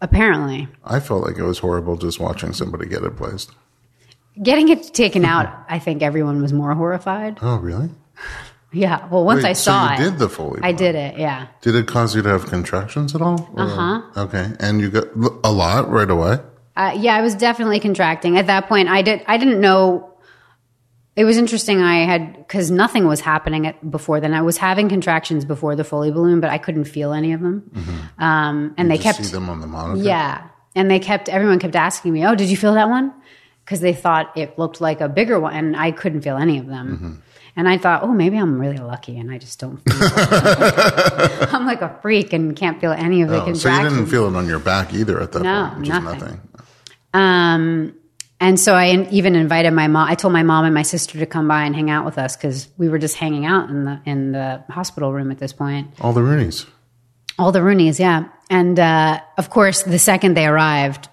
Apparently. 0.00 0.66
I 0.84 0.98
felt 1.00 1.24
like 1.26 1.36
it 1.36 1.42
was 1.42 1.58
horrible 1.58 1.96
just 1.96 2.18
watching 2.20 2.52
somebody 2.54 2.86
get 2.86 3.02
it 3.02 3.16
placed. 3.16 3.50
Getting 4.42 4.68
it 4.70 4.94
taken 4.94 5.24
out, 5.26 5.52
I 5.68 5.78
think 5.78 6.00
everyone 6.02 6.40
was 6.40 6.52
more 6.52 6.74
horrified. 6.74 7.38
Oh, 7.42 7.56
really? 7.56 7.90
Yeah. 8.72 9.08
Well, 9.08 9.24
once 9.24 9.42
Wait, 9.42 9.48
I 9.50 9.52
saw 9.54 9.88
so 9.88 9.94
it, 9.94 10.10
did 10.10 10.18
the 10.20 10.28
Foley. 10.28 10.58
I 10.58 10.66
part. 10.70 10.76
did 10.76 10.94
it. 10.94 11.18
Yeah. 11.18 11.48
Did 11.60 11.74
it 11.74 11.88
cause 11.88 12.14
you 12.14 12.22
to 12.22 12.28
have 12.28 12.46
contractions 12.46 13.16
at 13.16 13.20
all? 13.20 13.50
Uh 13.56 13.66
huh. 13.66 14.02
Okay, 14.26 14.52
and 14.60 14.80
you 14.80 14.90
got 14.90 15.08
a 15.42 15.50
lot 15.50 15.90
right 15.90 16.08
away. 16.08 16.38
Uh, 16.76 16.92
yeah, 16.96 17.16
I 17.16 17.20
was 17.20 17.34
definitely 17.34 17.80
contracting 17.80 18.38
at 18.38 18.46
that 18.46 18.68
point. 18.68 18.88
I 18.88 19.02
did. 19.02 19.24
I 19.26 19.38
didn't 19.38 19.60
know. 19.60 20.09
It 21.20 21.24
was 21.24 21.36
interesting. 21.36 21.82
I 21.82 22.06
had 22.06 22.36
because 22.38 22.70
nothing 22.70 23.06
was 23.06 23.20
happening 23.20 23.66
at, 23.66 23.90
before 23.90 24.20
then. 24.20 24.32
I 24.32 24.40
was 24.40 24.56
having 24.56 24.88
contractions 24.88 25.44
before 25.44 25.76
the 25.76 25.84
Foley 25.84 26.10
balloon, 26.10 26.40
but 26.40 26.48
I 26.48 26.56
couldn't 26.56 26.84
feel 26.84 27.12
any 27.12 27.34
of 27.34 27.40
them. 27.42 27.70
Um, 28.18 28.74
and 28.78 28.90
they 28.90 28.96
Just 28.96 29.04
kept, 29.18 29.24
see 29.26 29.32
them 29.32 29.50
on 29.50 29.60
the 29.60 29.66
monitor. 29.66 30.02
yeah, 30.02 30.48
and 30.74 30.90
they 30.90 30.98
kept. 30.98 31.28
Everyone 31.28 31.58
kept 31.58 31.76
asking 31.76 32.12
me, 32.14 32.24
"Oh, 32.26 32.34
did 32.34 32.48
you 32.48 32.56
feel 32.56 32.72
that 32.74 32.88
one?" 32.88 33.12
Because 33.64 33.80
they 33.80 33.92
thought 33.92 34.32
it 34.34 34.58
looked 34.58 34.80
like 34.80 35.02
a 35.02 35.08
bigger 35.10 35.38
one, 35.38 35.54
and 35.54 35.76
I 35.76 35.90
couldn't 35.90 36.22
feel 36.22 36.38
any 36.38 36.56
of 36.58 36.66
them. 36.66 36.86
Mm-hmm. 36.96 37.14
And 37.56 37.68
I 37.68 37.76
thought, 37.78 38.02
oh, 38.04 38.12
maybe 38.14 38.38
I'm 38.38 38.58
really 38.60 38.78
lucky, 38.78 39.18
and 39.18 39.30
I 39.30 39.36
just 39.38 39.58
don't. 39.60 39.76
Feel 39.78 39.98
I'm 41.54 41.66
like 41.66 41.82
a 41.82 41.98
freak 42.00 42.32
and 42.32 42.54
can't 42.56 42.80
feel 42.80 42.92
any 42.92 43.22
of 43.22 43.28
the 43.28 43.42
Oh, 43.42 43.52
so 43.54 43.68
you 43.68 43.82
didn't 43.90 44.06
feel 44.06 44.26
it 44.28 44.36
on 44.36 44.46
your 44.46 44.60
back 44.60 44.94
either 44.94 45.20
at 45.20 45.32
that 45.32 45.42
No, 45.42 45.66
point, 45.68 45.80
which 45.80 45.88
is 45.90 45.94
nothing. 46.02 46.18
nothing. 46.20 46.40
Um, 47.12 47.94
and 48.40 48.58
so 48.58 48.74
I 48.74 49.06
even 49.10 49.36
invited 49.36 49.72
my 49.72 49.86
mom. 49.86 50.08
I 50.08 50.14
told 50.14 50.32
my 50.32 50.42
mom 50.42 50.64
and 50.64 50.74
my 50.74 50.82
sister 50.82 51.18
to 51.18 51.26
come 51.26 51.46
by 51.46 51.64
and 51.64 51.74
hang 51.74 51.90
out 51.90 52.04
with 52.04 52.18
us 52.18 52.36
because 52.36 52.68
we 52.78 52.88
were 52.88 52.98
just 52.98 53.16
hanging 53.16 53.44
out 53.44 53.68
in 53.68 53.84
the 53.84 54.00
in 54.06 54.32
the 54.32 54.64
hospital 54.70 55.12
room 55.12 55.30
at 55.30 55.38
this 55.38 55.52
point. 55.52 55.92
All 56.00 56.12
the 56.12 56.22
Rooneys. 56.22 56.66
All 57.38 57.52
the 57.52 57.60
Rooneys, 57.60 57.98
yeah. 57.98 58.28
And 58.48 58.80
uh, 58.80 59.20
of 59.38 59.50
course, 59.50 59.82
the 59.82 59.98
second 59.98 60.36
they 60.36 60.46
arrived, 60.46 61.08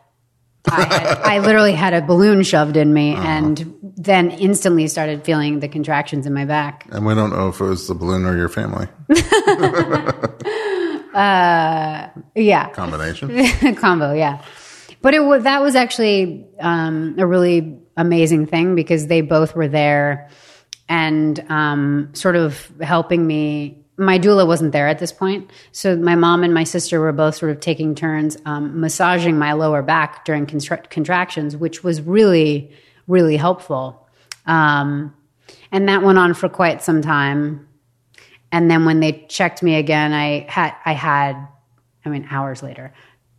I, 0.65 0.83
had, 0.83 1.17
I 1.19 1.39
literally 1.45 1.73
had 1.73 1.93
a 1.93 2.01
balloon 2.01 2.43
shoved 2.43 2.77
in 2.77 2.93
me, 2.93 3.13
and 3.13 3.75
then 3.97 4.31
instantly 4.31 4.87
started 4.87 5.23
feeling 5.23 5.59
the 5.59 5.67
contractions 5.67 6.25
in 6.25 6.33
my 6.33 6.45
back. 6.45 6.87
And 6.91 7.05
we 7.05 7.13
don't 7.13 7.29
know 7.29 7.49
if 7.49 7.61
it 7.61 7.65
was 7.65 7.87
the 7.87 7.93
balloon 7.93 8.25
or 8.25 8.35
your 8.35 8.49
family 8.49 8.87
Yeah, 12.35 12.69
combination. 12.73 13.75
combo, 13.75 14.13
yeah. 14.13 14.41
But 15.07 15.13
it 15.13 15.21
was 15.21 15.43
that 15.43 15.61
was 15.61 15.73
actually 15.77 16.45
um, 16.59 17.15
a 17.17 17.25
really 17.25 17.79
amazing 17.95 18.45
thing 18.45 18.75
because 18.75 19.07
they 19.07 19.21
both 19.21 19.55
were 19.55 19.69
there 19.69 20.27
and 20.89 21.39
um, 21.49 22.09
sort 22.11 22.35
of 22.35 22.69
helping 22.81 23.25
me 23.25 23.85
my 23.95 24.19
doula 24.19 24.45
wasn't 24.45 24.73
there 24.73 24.89
at 24.89 24.99
this 24.99 25.13
point. 25.13 25.49
So 25.71 25.95
my 25.95 26.15
mom 26.15 26.43
and 26.43 26.53
my 26.53 26.65
sister 26.65 26.99
were 26.99 27.13
both 27.13 27.35
sort 27.35 27.51
of 27.51 27.61
taking 27.61 27.95
turns 27.95 28.35
um, 28.45 28.81
massaging 28.81 29.39
my 29.39 29.53
lower 29.53 29.81
back 29.81 30.25
during 30.25 30.45
contractions, 30.45 31.55
which 31.55 31.85
was 31.85 32.01
really, 32.01 32.69
really 33.07 33.37
helpful. 33.37 34.09
Um, 34.45 35.15
and 35.71 35.87
that 35.87 36.03
went 36.03 36.19
on 36.19 36.33
for 36.33 36.49
quite 36.49 36.83
some 36.83 37.01
time. 37.01 37.65
And 38.51 38.69
then 38.69 38.83
when 38.83 38.99
they 38.99 39.25
checked 39.29 39.63
me 39.63 39.75
again, 39.75 40.11
I 40.11 40.47
had, 40.49 40.75
I 40.83 40.91
had, 40.91 41.47
I 42.03 42.09
mean, 42.09 42.27
hours 42.29 42.61
later, 42.61 42.93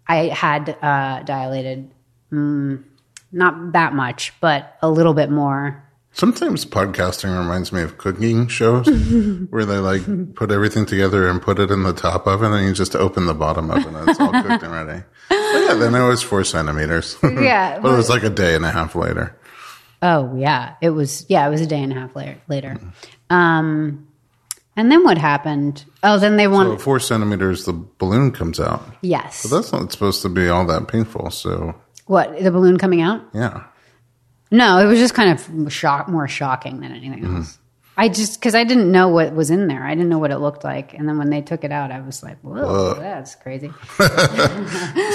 I 0.08 0.28
had 0.28 0.76
uh, 0.82 1.22
dilated, 1.22 1.90
mm, 2.32 2.82
not 3.30 3.72
that 3.72 3.94
much, 3.94 4.32
but 4.40 4.76
a 4.82 4.88
little 4.90 5.14
bit 5.14 5.30
more. 5.30 5.84
Sometimes 6.12 6.64
podcasting 6.64 7.38
reminds 7.38 7.70
me 7.72 7.82
of 7.82 7.98
cooking 7.98 8.48
shows 8.48 8.86
where 9.50 9.64
they 9.64 9.76
like 9.76 10.34
put 10.34 10.50
everything 10.50 10.86
together 10.86 11.28
and 11.28 11.40
put 11.40 11.58
it 11.60 11.70
in 11.70 11.82
the 11.84 11.92
top 11.92 12.26
oven 12.26 12.52
and 12.52 12.66
you 12.66 12.72
just 12.74 12.96
open 12.96 13.26
the 13.26 13.34
bottom 13.34 13.70
oven 13.70 13.94
and 13.94 14.08
it's 14.08 14.18
all 14.18 14.32
cooked 14.32 14.62
and 14.64 14.72
ready. 14.72 15.04
But 15.28 15.36
yeah, 15.36 15.74
then 15.74 15.94
it 15.94 16.08
was 16.08 16.22
four 16.22 16.42
centimeters. 16.42 17.16
Yeah. 17.22 17.78
but 17.78 17.92
it 17.92 17.96
was 17.96 18.08
like 18.08 18.24
a 18.24 18.30
day 18.30 18.54
and 18.56 18.64
a 18.64 18.70
half 18.70 18.96
later. 18.96 19.38
Oh 20.02 20.34
yeah, 20.36 20.74
it 20.80 20.90
was. 20.90 21.26
Yeah, 21.28 21.46
it 21.46 21.50
was 21.50 21.60
a 21.60 21.66
day 21.66 21.82
and 21.82 21.92
a 21.92 21.96
half 21.96 22.16
later. 22.16 22.38
Later, 22.48 22.78
um, 23.30 24.07
and 24.78 24.90
then 24.90 25.04
what 25.04 25.18
happened? 25.18 25.84
Oh, 26.02 26.18
then 26.18 26.36
they 26.38 26.44
So 26.44 26.50
want 26.50 26.72
at 26.72 26.80
four 26.80 26.98
centimeters, 27.00 27.66
the 27.66 27.74
balloon 27.74 28.32
comes 28.32 28.58
out. 28.58 28.82
yes. 29.02 29.42
That's 29.42 29.72
not 29.72 29.92
supposed 29.92 30.22
to 30.22 30.30
be 30.30 30.48
all 30.48 30.64
that 30.66 30.88
painful. 30.88 31.30
So 31.30 31.74
what 32.06 32.42
the 32.42 32.50
balloon 32.50 32.78
coming 32.78 33.02
out? 33.02 33.20
yeah. 33.34 33.64
No, 34.50 34.78
it 34.78 34.86
was 34.86 34.98
just 34.98 35.12
kind 35.12 35.30
of 35.38 35.70
shock, 35.70 36.08
more 36.08 36.26
shocking 36.26 36.80
than 36.80 36.92
anything 36.92 37.22
Mm-hmm. 37.22 37.36
else. 37.36 37.58
I 38.00 38.08
just 38.08 38.38
because 38.40 38.54
I 38.54 38.62
didn't 38.62 38.92
know 38.92 39.08
what 39.08 39.34
was 39.34 39.50
in 39.50 39.66
there. 39.66 39.84
I 39.84 39.92
didn't 39.96 40.08
know 40.08 40.18
what 40.20 40.30
it 40.30 40.38
looked 40.38 40.62
like, 40.62 40.94
and 40.94 41.08
then 41.08 41.18
when 41.18 41.30
they 41.30 41.42
took 41.42 41.64
it 41.64 41.72
out, 41.72 41.90
I 41.90 41.98
was 42.00 42.22
like, 42.22 42.38
"Whoa, 42.42 42.94
that's 42.94 43.34
crazy." 43.34 43.72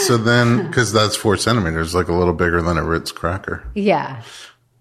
So 0.06 0.18
then, 0.18 0.68
because 0.68 0.92
that's 0.92 1.16
four 1.16 1.38
centimeters, 1.38 1.96
like 1.96 2.10
a 2.10 2.14
little 2.14 2.34
bigger 2.34 2.62
than 2.62 2.78
a 2.78 2.84
Ritz 2.84 3.12
cracker. 3.14 3.64
Yeah, 3.74 4.22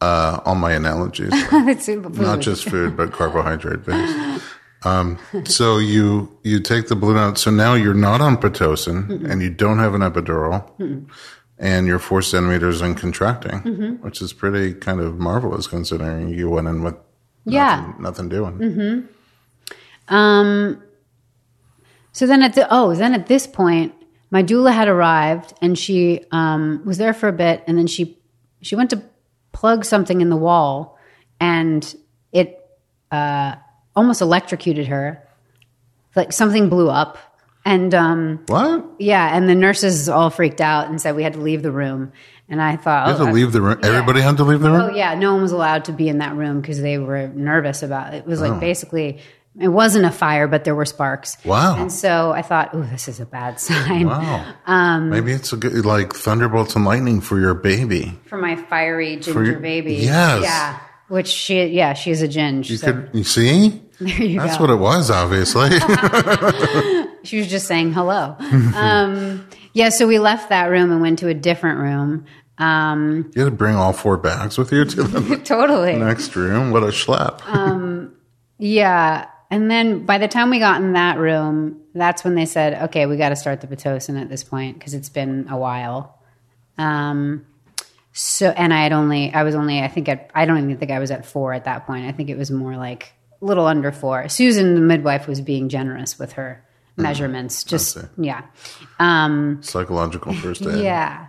Uh, 0.00 0.40
all 0.44 0.56
my 0.56 0.72
analogies, 0.72 1.30
it's 1.32 1.86
not 1.88 2.40
just 2.40 2.64
food, 2.68 2.96
but 2.96 3.12
carbohydrate 3.12 3.84
based. 3.86 4.44
Um, 4.84 5.18
so 5.44 5.78
you 5.78 6.36
you 6.42 6.60
take 6.60 6.88
the 6.88 6.96
balloon 6.96 7.16
out. 7.16 7.38
So 7.38 7.50
now 7.50 7.74
you're 7.74 7.94
not 7.94 8.20
on 8.20 8.36
pitocin, 8.36 9.28
and 9.30 9.42
you 9.42 9.50
don't 9.50 9.78
have 9.78 9.94
an 9.94 10.00
epidural, 10.00 11.08
and 11.58 11.86
you're 11.86 11.98
four 11.98 12.22
centimeters 12.22 12.80
and 12.80 12.96
contracting, 12.96 13.98
which 14.00 14.20
is 14.20 14.32
pretty 14.32 14.74
kind 14.74 15.00
of 15.00 15.18
marvelous 15.18 15.66
considering 15.66 16.28
you 16.28 16.50
went 16.50 16.68
in 16.68 16.82
with 16.82 16.96
yeah. 17.44 17.92
nothing, 17.98 18.02
nothing 18.02 18.28
doing. 18.28 19.08
Um, 20.08 20.82
so 22.12 22.26
then 22.26 22.42
at 22.42 22.54
the 22.54 22.66
oh, 22.70 22.94
then 22.94 23.14
at 23.14 23.26
this 23.26 23.46
point, 23.46 23.94
my 24.30 24.42
doula 24.42 24.72
had 24.72 24.88
arrived 24.88 25.54
and 25.62 25.78
she 25.78 26.24
um, 26.30 26.82
was 26.84 26.98
there 26.98 27.14
for 27.14 27.28
a 27.28 27.32
bit, 27.32 27.64
and 27.66 27.78
then 27.78 27.86
she 27.86 28.18
she 28.60 28.76
went 28.76 28.90
to 28.90 29.02
plug 29.52 29.84
something 29.84 30.20
in 30.20 30.28
the 30.30 30.36
wall, 30.36 30.98
and 31.40 31.94
it 32.32 32.58
uh, 33.10 33.56
almost 33.96 34.20
electrocuted 34.20 34.86
her. 34.88 35.22
Like 36.14 36.32
something 36.32 36.68
blew 36.68 36.90
up, 36.90 37.16
and 37.64 37.94
um, 37.94 38.44
What? 38.48 38.84
yeah, 38.98 39.34
and 39.34 39.48
the 39.48 39.54
nurses 39.54 40.08
all 40.10 40.28
freaked 40.30 40.60
out 40.60 40.88
and 40.88 41.00
said 41.00 41.16
we 41.16 41.22
had 41.22 41.32
to 41.34 41.40
leave 41.40 41.62
the 41.62 41.72
room. 41.72 42.12
And 42.48 42.60
I 42.60 42.76
thought, 42.76 43.08
You 43.08 43.14
oh, 43.14 43.18
to 43.24 43.30
I- 43.30 43.32
leave 43.32 43.52
the 43.52 43.62
room. 43.62 43.78
Everybody 43.82 44.20
had 44.20 44.36
to 44.36 44.44
leave 44.44 44.60
the 44.60 44.70
room. 44.70 44.80
Oh 44.90 44.94
yeah, 44.94 45.14
no 45.14 45.32
one 45.32 45.40
was 45.42 45.52
allowed 45.52 45.86
to 45.86 45.92
be 45.92 46.08
in 46.08 46.18
that 46.18 46.34
room 46.36 46.60
because 46.60 46.82
they 46.82 46.98
were 46.98 47.28
nervous 47.28 47.82
about 47.82 48.12
it. 48.12 48.18
It 48.18 48.26
was 48.26 48.42
Oh. 48.42 48.48
like 48.48 48.60
basically 48.60 49.20
it 49.58 49.68
wasn't 49.68 50.04
a 50.04 50.10
fire, 50.10 50.46
but 50.48 50.64
there 50.64 50.74
were 50.74 50.84
sparks. 50.84 51.38
Wow. 51.46 51.76
And 51.78 51.90
so 51.92 52.32
I 52.32 52.42
thought, 52.42 52.70
oh, 52.74 52.82
this 52.82 53.08
is 53.08 53.20
a 53.20 53.26
bad 53.26 53.58
sign 53.60 54.06
Wow. 54.06 54.54
Um, 54.66 55.08
Maybe 55.10 55.32
it's 55.32 55.52
a 55.54 55.56
good, 55.56 55.84
like 55.86 56.12
thunderbolts 56.14 56.74
and 56.76 56.84
lightning 56.84 57.20
for 57.22 57.38
your 57.40 57.54
baby. 57.54 58.18
for 58.26 58.36
my 58.38 58.56
fiery 58.56 59.16
ginger 59.16 59.44
your- 59.44 59.60
baby. 59.60 59.94
Yes. 59.94 60.42
Yeah. 60.42 60.78
Which 61.12 61.28
she, 61.28 61.66
yeah, 61.66 61.92
she's 61.92 62.22
a 62.22 62.26
ginge. 62.26 62.70
You 62.70 62.78
so 62.78 62.86
could, 62.90 63.10
you 63.12 63.22
see? 63.22 63.82
there 64.00 64.22
you 64.22 64.40
That's 64.40 64.56
go. 64.56 64.62
what 64.62 64.70
it 64.70 64.76
was, 64.76 65.10
obviously. 65.10 65.68
she 67.22 67.36
was 67.36 67.48
just 67.48 67.66
saying 67.66 67.92
hello. 67.92 68.34
um, 68.74 69.46
yeah, 69.74 69.90
so 69.90 70.06
we 70.06 70.18
left 70.18 70.48
that 70.48 70.68
room 70.70 70.90
and 70.90 71.02
went 71.02 71.18
to 71.18 71.28
a 71.28 71.34
different 71.34 71.80
room. 71.80 72.24
Um, 72.56 73.30
you 73.34 73.44
had 73.44 73.50
to 73.50 73.54
bring 73.54 73.76
all 73.76 73.92
four 73.92 74.16
bags 74.16 74.56
with 74.56 74.72
you 74.72 74.86
to 74.86 75.02
the 75.02 75.36
totally. 75.44 75.96
next 75.96 76.34
room. 76.34 76.70
What 76.70 76.82
a 76.82 76.86
schlep. 76.86 78.10
Yeah. 78.56 79.26
And 79.50 79.70
then 79.70 80.06
by 80.06 80.16
the 80.16 80.28
time 80.28 80.48
we 80.48 80.60
got 80.60 80.80
in 80.80 80.94
that 80.94 81.18
room, 81.18 81.82
that's 81.94 82.24
when 82.24 82.36
they 82.36 82.46
said, 82.46 82.84
okay, 82.84 83.04
we 83.04 83.18
got 83.18 83.28
to 83.28 83.36
start 83.36 83.60
the 83.60 83.66
Pitocin 83.66 84.18
at 84.18 84.30
this 84.30 84.42
point 84.42 84.78
because 84.78 84.94
it's 84.94 85.10
been 85.10 85.46
a 85.50 85.58
while. 85.58 86.18
Um, 86.78 87.44
so, 88.12 88.48
and 88.48 88.74
I 88.74 88.82
had 88.82 88.92
only, 88.92 89.32
I 89.32 89.42
was 89.42 89.54
only, 89.54 89.80
I 89.80 89.88
think, 89.88 90.08
at, 90.08 90.30
I 90.34 90.44
don't 90.44 90.58
even 90.58 90.76
think 90.76 90.90
I 90.90 90.98
was 90.98 91.10
at 91.10 91.24
four 91.24 91.52
at 91.52 91.64
that 91.64 91.86
point. 91.86 92.06
I 92.06 92.12
think 92.12 92.28
it 92.28 92.36
was 92.36 92.50
more 92.50 92.76
like 92.76 93.12
a 93.40 93.44
little 93.44 93.66
under 93.66 93.90
four. 93.92 94.28
Susan, 94.28 94.74
the 94.74 94.80
midwife, 94.80 95.26
was 95.26 95.40
being 95.40 95.68
generous 95.68 96.18
with 96.18 96.32
her 96.32 96.64
measurements. 96.96 97.64
Just, 97.64 97.96
yeah. 98.18 98.42
Um, 98.98 99.62
Psychological 99.62 100.34
first 100.34 100.62
aid. 100.66 100.84
yeah. 100.84 101.28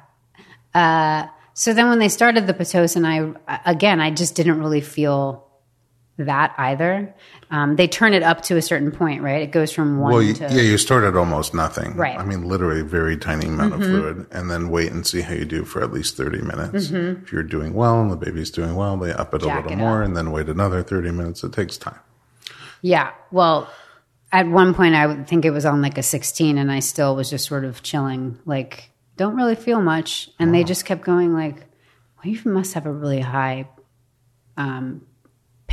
Uh, 0.74 1.28
so 1.54 1.74
then 1.74 1.88
when 1.88 2.00
they 2.00 2.10
started 2.10 2.48
the 2.48 2.54
Pitocin, 2.54 3.06
I, 3.48 3.62
again, 3.70 4.02
I 4.02 4.12
just 4.12 4.36
didn't 4.36 4.60
really 4.60 4.82
feel 4.82 5.43
that 6.18 6.54
either. 6.58 7.14
Um, 7.50 7.76
they 7.76 7.88
turn 7.88 8.14
it 8.14 8.22
up 8.24 8.42
to 8.44 8.58
a 8.58 8.62
certain 8.62 8.92
point, 8.92 9.22
right? 9.24 9.42
It 9.42 9.52
goes 9.52 9.72
from 9.72 10.00
one 10.00 10.14
Well, 10.14 10.22
you, 10.22 10.34
to 10.36 10.44
yeah, 10.44 10.62
you 10.62 10.78
start 10.78 11.04
at 11.04 11.16
almost 11.16 11.54
nothing. 11.54 11.96
Right. 11.96 12.18
I 12.18 12.24
mean, 12.24 12.44
literally 12.44 12.82
a 12.82 12.84
very 12.84 13.18
tiny 13.18 13.48
amount 13.48 13.74
of 13.74 13.82
fluid, 13.82 14.28
and 14.32 14.50
then 14.52 14.70
wait 14.70 14.92
and 14.92 15.06
see 15.08 15.22
how 15.22 15.34
you 15.34 15.46
do 15.46 15.66
for 15.66 15.84
at 15.84 15.92
least 15.92 16.16
30 16.16 16.42
minutes. 16.42 16.92
If 16.92 17.32
you're 17.32 17.44
doing 17.44 17.74
well 17.74 18.00
and 18.02 18.12
the 18.12 18.16
baby's 18.16 18.52
doing 18.52 18.76
well, 18.76 18.96
they 18.98 19.12
up 19.12 19.34
it 19.34 19.42
a 19.42 19.48
little 19.48 19.72
it 19.72 19.76
more, 19.78 20.02
up. 20.04 20.08
and 20.08 20.16
then 20.16 20.32
wait 20.32 20.50
another 20.50 20.84
30 20.84 21.12
minutes. 21.12 21.44
It 21.44 21.54
takes 21.54 21.78
time. 21.78 22.00
yeah. 22.82 23.12
Well, 23.32 23.70
at 24.32 24.48
one 24.48 24.74
point, 24.74 24.96
I 24.96 25.06
would 25.08 25.28
think 25.28 25.46
it 25.46 25.52
was 25.52 25.66
on 25.66 25.82
like 25.82 25.98
a 25.98 26.04
16, 26.04 26.58
and 26.58 26.72
I 26.72 26.80
still 26.80 27.16
was 27.16 27.30
just 27.30 27.48
sort 27.48 27.66
of 27.66 27.82
chilling, 27.84 28.40
like 28.46 28.90
don't 29.16 29.36
really 29.36 29.56
feel 29.56 29.82
much. 29.82 30.30
And 30.40 30.54
they 30.54 30.64
just 30.64 30.86
kept 30.86 31.04
going, 31.04 31.34
like, 31.34 31.56
well, 31.56 32.34
you 32.34 32.40
must 32.46 32.74
have 32.74 32.86
a 32.88 32.92
really 32.92 33.20
high 33.20 33.68
um, 34.58 35.06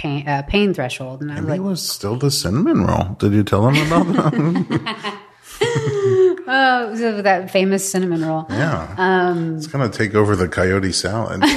pain 0.01 0.27
uh, 0.27 0.43
pain 0.43 0.73
threshold. 0.73 1.21
And 1.21 1.31
I 1.31 1.35
was 1.35 1.43
Maybe 1.45 1.51
like, 1.51 1.61
it 1.61 1.71
was 1.71 1.87
still 1.87 2.17
the 2.17 2.31
cinnamon 2.31 2.85
roll. 2.87 3.17
Did 3.19 3.33
you 3.35 3.45
tell 3.45 3.71
them 3.71 3.77
about 3.87 4.07
that? 4.15 5.21
oh, 6.49 6.95
so 6.97 7.21
that 7.21 7.51
famous 7.51 7.91
cinnamon 7.91 8.25
roll. 8.25 8.47
yeah. 8.49 8.95
Um, 8.97 9.57
it's 9.57 9.67
going 9.67 9.89
to 9.89 9.97
take 9.97 10.15
over 10.15 10.35
the 10.35 10.49
coyote 10.49 10.93
salad. 10.93 11.43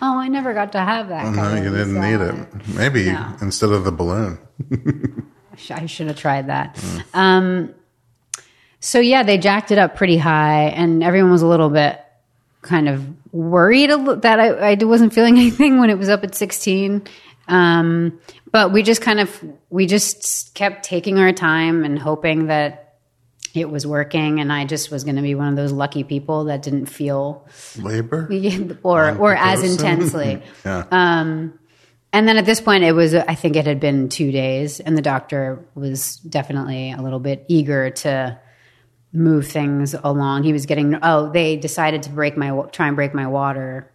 Oh, 0.00 0.16
I 0.18 0.28
never 0.28 0.54
got 0.54 0.72
to 0.72 0.78
have 0.78 1.08
that. 1.08 1.34
no, 1.34 1.54
you 1.56 1.70
didn't 1.70 2.00
need 2.00 2.20
it. 2.20 2.68
Maybe 2.68 3.08
instead 3.40 3.70
of 3.70 3.84
the 3.84 3.92
balloon. 3.92 4.38
I 5.70 5.86
should 5.86 6.06
have 6.06 6.16
tried 6.16 6.46
that. 6.48 6.82
Um, 7.14 7.74
so 8.80 9.00
yeah, 9.00 9.22
they 9.24 9.38
jacked 9.38 9.72
it 9.72 9.78
up 9.78 9.96
pretty 9.96 10.16
high, 10.18 10.66
and 10.68 11.02
everyone 11.02 11.32
was 11.32 11.42
a 11.42 11.46
little 11.48 11.68
bit 11.68 12.00
kind 12.62 12.88
of 12.88 13.04
worried 13.32 13.90
a 13.90 14.16
that 14.16 14.40
I, 14.40 14.72
I 14.72 14.74
wasn't 14.84 15.12
feeling 15.12 15.36
anything 15.38 15.78
when 15.78 15.90
it 15.90 15.98
was 15.98 16.08
up 16.08 16.24
at 16.24 16.34
16. 16.34 17.02
Um, 17.48 18.20
but 18.52 18.72
we 18.72 18.82
just 18.82 19.02
kind 19.02 19.20
of 19.20 19.44
we 19.70 19.86
just 19.86 20.54
kept 20.54 20.84
taking 20.84 21.18
our 21.18 21.32
time 21.32 21.84
and 21.84 21.98
hoping 21.98 22.46
that 22.46 22.96
it 23.54 23.70
was 23.70 23.86
working, 23.86 24.40
and 24.40 24.52
I 24.52 24.64
just 24.66 24.90
was 24.90 25.04
going 25.04 25.16
to 25.16 25.22
be 25.22 25.34
one 25.34 25.48
of 25.48 25.56
those 25.56 25.72
lucky 25.72 26.04
people 26.04 26.44
that 26.44 26.62
didn't 26.62 26.86
feel 26.86 27.46
Labor? 27.78 28.28
or 28.82 29.16
or 29.16 29.34
as 29.34 29.62
intensely. 29.62 30.42
Yeah. 30.64 30.84
um, 30.90 31.58
And 32.12 32.26
then 32.28 32.36
at 32.36 32.44
this 32.46 32.60
point, 32.60 32.84
it 32.84 32.92
was, 32.92 33.14
I 33.14 33.34
think 33.34 33.56
it 33.56 33.66
had 33.66 33.80
been 33.80 34.08
two 34.08 34.32
days, 34.32 34.80
and 34.80 34.96
the 34.96 35.02
doctor 35.02 35.64
was 35.74 36.16
definitely 36.16 36.92
a 36.92 37.02
little 37.02 37.20
bit 37.20 37.44
eager 37.48 37.90
to 37.90 38.38
move 39.12 39.46
things 39.46 39.94
along. 39.94 40.44
He 40.44 40.52
was 40.52 40.66
getting, 40.66 40.98
oh, 41.02 41.30
they 41.32 41.56
decided 41.56 42.04
to 42.04 42.10
break 42.10 42.36
my, 42.36 42.50
try 42.72 42.86
and 42.86 42.96
break 42.96 43.12
my 43.14 43.26
water, 43.26 43.90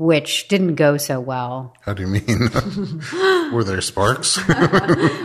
which 0.00 0.48
didn't 0.48 0.76
go 0.76 0.96
so 0.96 1.20
well. 1.20 1.76
How 1.82 1.92
do 1.92 2.02
you 2.02 2.08
mean? 2.08 2.22
Were 3.52 3.62
there 3.62 3.82
sparks? 3.82 4.38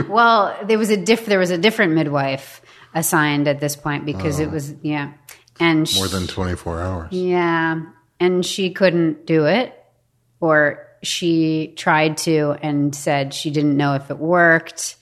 Well, 0.10 0.58
there 0.66 0.78
was 0.78 0.90
a 0.90 0.98
diff, 0.98 1.26
there 1.26 1.40
was 1.40 1.50
a 1.50 1.58
different 1.58 1.94
midwife 1.94 2.62
assigned 2.94 3.48
at 3.48 3.62
this 3.62 3.76
point 3.76 4.06
because 4.06 4.40
it 4.40 4.48
oh. 4.48 4.52
was, 4.52 4.74
yeah. 4.82 5.14
And 5.60 5.90
More 5.96 6.10
than 6.10 6.28
24 6.28 6.82
hours. 6.82 7.12
Yeah. 7.12 7.84
And 8.20 8.46
she 8.46 8.72
couldn't 8.72 9.26
do 9.26 9.46
it, 9.46 9.74
or 10.42 10.86
she 11.02 11.74
tried 11.78 12.18
to 12.20 12.58
and 12.62 12.94
said 12.94 13.34
she 13.34 13.52
didn't 13.52 13.78
know 13.78 13.94
if 13.96 14.12
it 14.12 14.18
worked. 14.18 14.98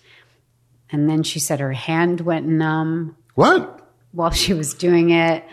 And 0.92 1.10
then 1.10 1.24
she 1.24 1.40
said 1.40 1.60
her 1.60 1.74
hand 1.74 2.22
went 2.22 2.46
numb 2.46 3.18
What? 3.34 3.90
while 4.12 4.32
she 4.32 4.54
was 4.54 4.76
doing 4.76 5.10
it, 5.10 5.44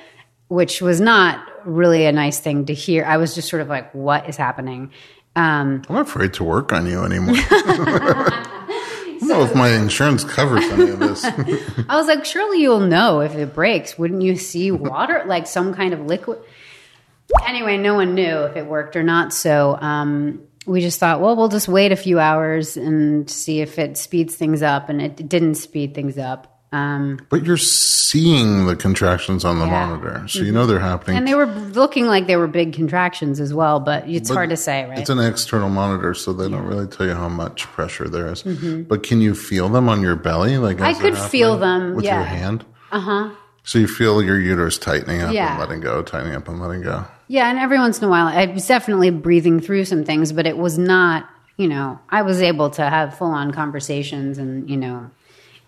which 0.48 0.82
was 0.82 1.00
not 1.00 1.49
really 1.64 2.06
a 2.06 2.12
nice 2.12 2.40
thing 2.40 2.66
to 2.66 2.74
hear. 2.74 3.04
I 3.04 3.16
was 3.16 3.34
just 3.34 3.48
sort 3.48 3.62
of 3.62 3.68
like, 3.68 3.94
what 3.94 4.28
is 4.28 4.36
happening? 4.36 4.92
Um, 5.36 5.82
I'm 5.88 5.96
afraid 5.96 6.34
to 6.34 6.44
work 6.44 6.72
on 6.72 6.86
you 6.86 7.04
anymore. 7.04 7.36
I'm 7.50 8.60
know 9.30 9.42
if 9.44 9.54
my 9.54 9.70
insurance 9.70 10.24
covers 10.24 10.64
any 10.64 10.90
of 10.90 10.98
this. 10.98 11.24
I 11.24 11.96
was 11.96 12.06
like, 12.06 12.24
surely 12.24 12.60
you'll 12.60 12.80
know 12.80 13.20
if 13.20 13.34
it 13.34 13.54
breaks. 13.54 13.98
Wouldn't 13.98 14.22
you 14.22 14.36
see 14.36 14.70
water, 14.70 15.22
like 15.26 15.46
some 15.46 15.74
kind 15.74 15.94
of 15.94 16.00
liquid? 16.00 16.40
Anyway, 17.46 17.78
no 17.78 17.94
one 17.94 18.14
knew 18.14 18.44
if 18.44 18.56
it 18.56 18.66
worked 18.66 18.96
or 18.96 19.02
not. 19.02 19.32
So 19.32 19.78
um, 19.80 20.42
we 20.66 20.80
just 20.80 20.98
thought, 20.98 21.20
well, 21.20 21.36
we'll 21.36 21.48
just 21.48 21.68
wait 21.68 21.92
a 21.92 21.96
few 21.96 22.18
hours 22.18 22.76
and 22.76 23.30
see 23.30 23.60
if 23.60 23.78
it 23.78 23.96
speeds 23.96 24.34
things 24.34 24.62
up. 24.62 24.88
And 24.88 25.00
it 25.00 25.28
didn't 25.28 25.54
speed 25.54 25.94
things 25.94 26.18
up. 26.18 26.59
Um, 26.72 27.18
but 27.30 27.44
you're 27.44 27.56
seeing 27.56 28.66
the 28.66 28.76
contractions 28.76 29.44
on 29.44 29.58
the 29.58 29.66
Yeah. 29.66 29.86
monitor, 29.86 30.28
so 30.28 30.40
you 30.42 30.52
know 30.52 30.66
they're 30.66 30.78
happening. 30.78 31.16
and 31.16 31.26
they 31.26 31.34
were 31.34 31.46
looking 31.46 32.06
like 32.06 32.28
they 32.28 32.36
were 32.36 32.46
big 32.46 32.72
contractions 32.72 33.40
as 33.40 33.52
well, 33.52 33.80
but 33.80 34.08
it's 34.08 34.28
But 34.28 34.34
hard 34.36 34.50
to 34.50 34.56
say, 34.56 34.86
right? 34.88 34.98
It's 34.98 35.10
an 35.10 35.18
external 35.18 35.68
monitor, 35.68 36.14
so 36.14 36.32
they 36.32 36.48
don't 36.48 36.64
really 36.66 36.86
tell 36.86 37.06
you 37.06 37.14
how 37.14 37.28
much 37.28 37.64
pressure 37.72 38.08
there 38.08 38.28
is. 38.32 38.42
But 38.88 39.02
can 39.02 39.20
you 39.20 39.34
feel 39.34 39.68
them 39.68 39.88
on 39.88 40.00
your 40.00 40.14
belly? 40.16 40.58
Like 40.58 40.76
Mm-hmm. 40.76 40.84
I 40.86 40.94
could 40.94 41.18
feel 41.18 41.58
them, 41.58 41.94
with 41.96 42.04
yeah. 42.04 42.18
your 42.18 42.24
hand. 42.26 42.64
Uh 42.92 43.00
huh. 43.00 43.30
So 43.64 43.78
you 43.78 43.86
feel 43.88 44.22
your 44.22 44.38
uterus 44.40 44.78
tightening 44.78 45.20
up 45.22 45.32
Yeah. 45.34 45.50
and 45.52 45.60
letting 45.60 45.80
go, 45.80 46.02
tightening 46.02 46.34
up 46.34 46.48
and 46.48 46.60
letting 46.60 46.82
go. 46.82 47.04
Yeah, 47.28 47.50
and 47.50 47.58
every 47.58 47.78
once 47.78 47.98
in 47.98 48.04
a 48.04 48.08
while, 48.08 48.26
I 48.26 48.46
was 48.46 48.66
definitely 48.66 49.10
breathing 49.10 49.60
through 49.60 49.84
some 49.84 50.04
things, 50.04 50.32
but 50.32 50.46
it 50.46 50.56
was 50.56 50.78
not, 50.78 51.28
you 51.56 51.68
know, 51.68 51.98
I 52.10 52.22
was 52.22 52.40
able 52.42 52.70
to 52.70 52.82
have 52.88 53.16
full 53.18 53.30
on 53.30 53.52
conversations 53.52 54.38
and, 54.38 54.68
you 54.70 54.76
know, 54.76 55.10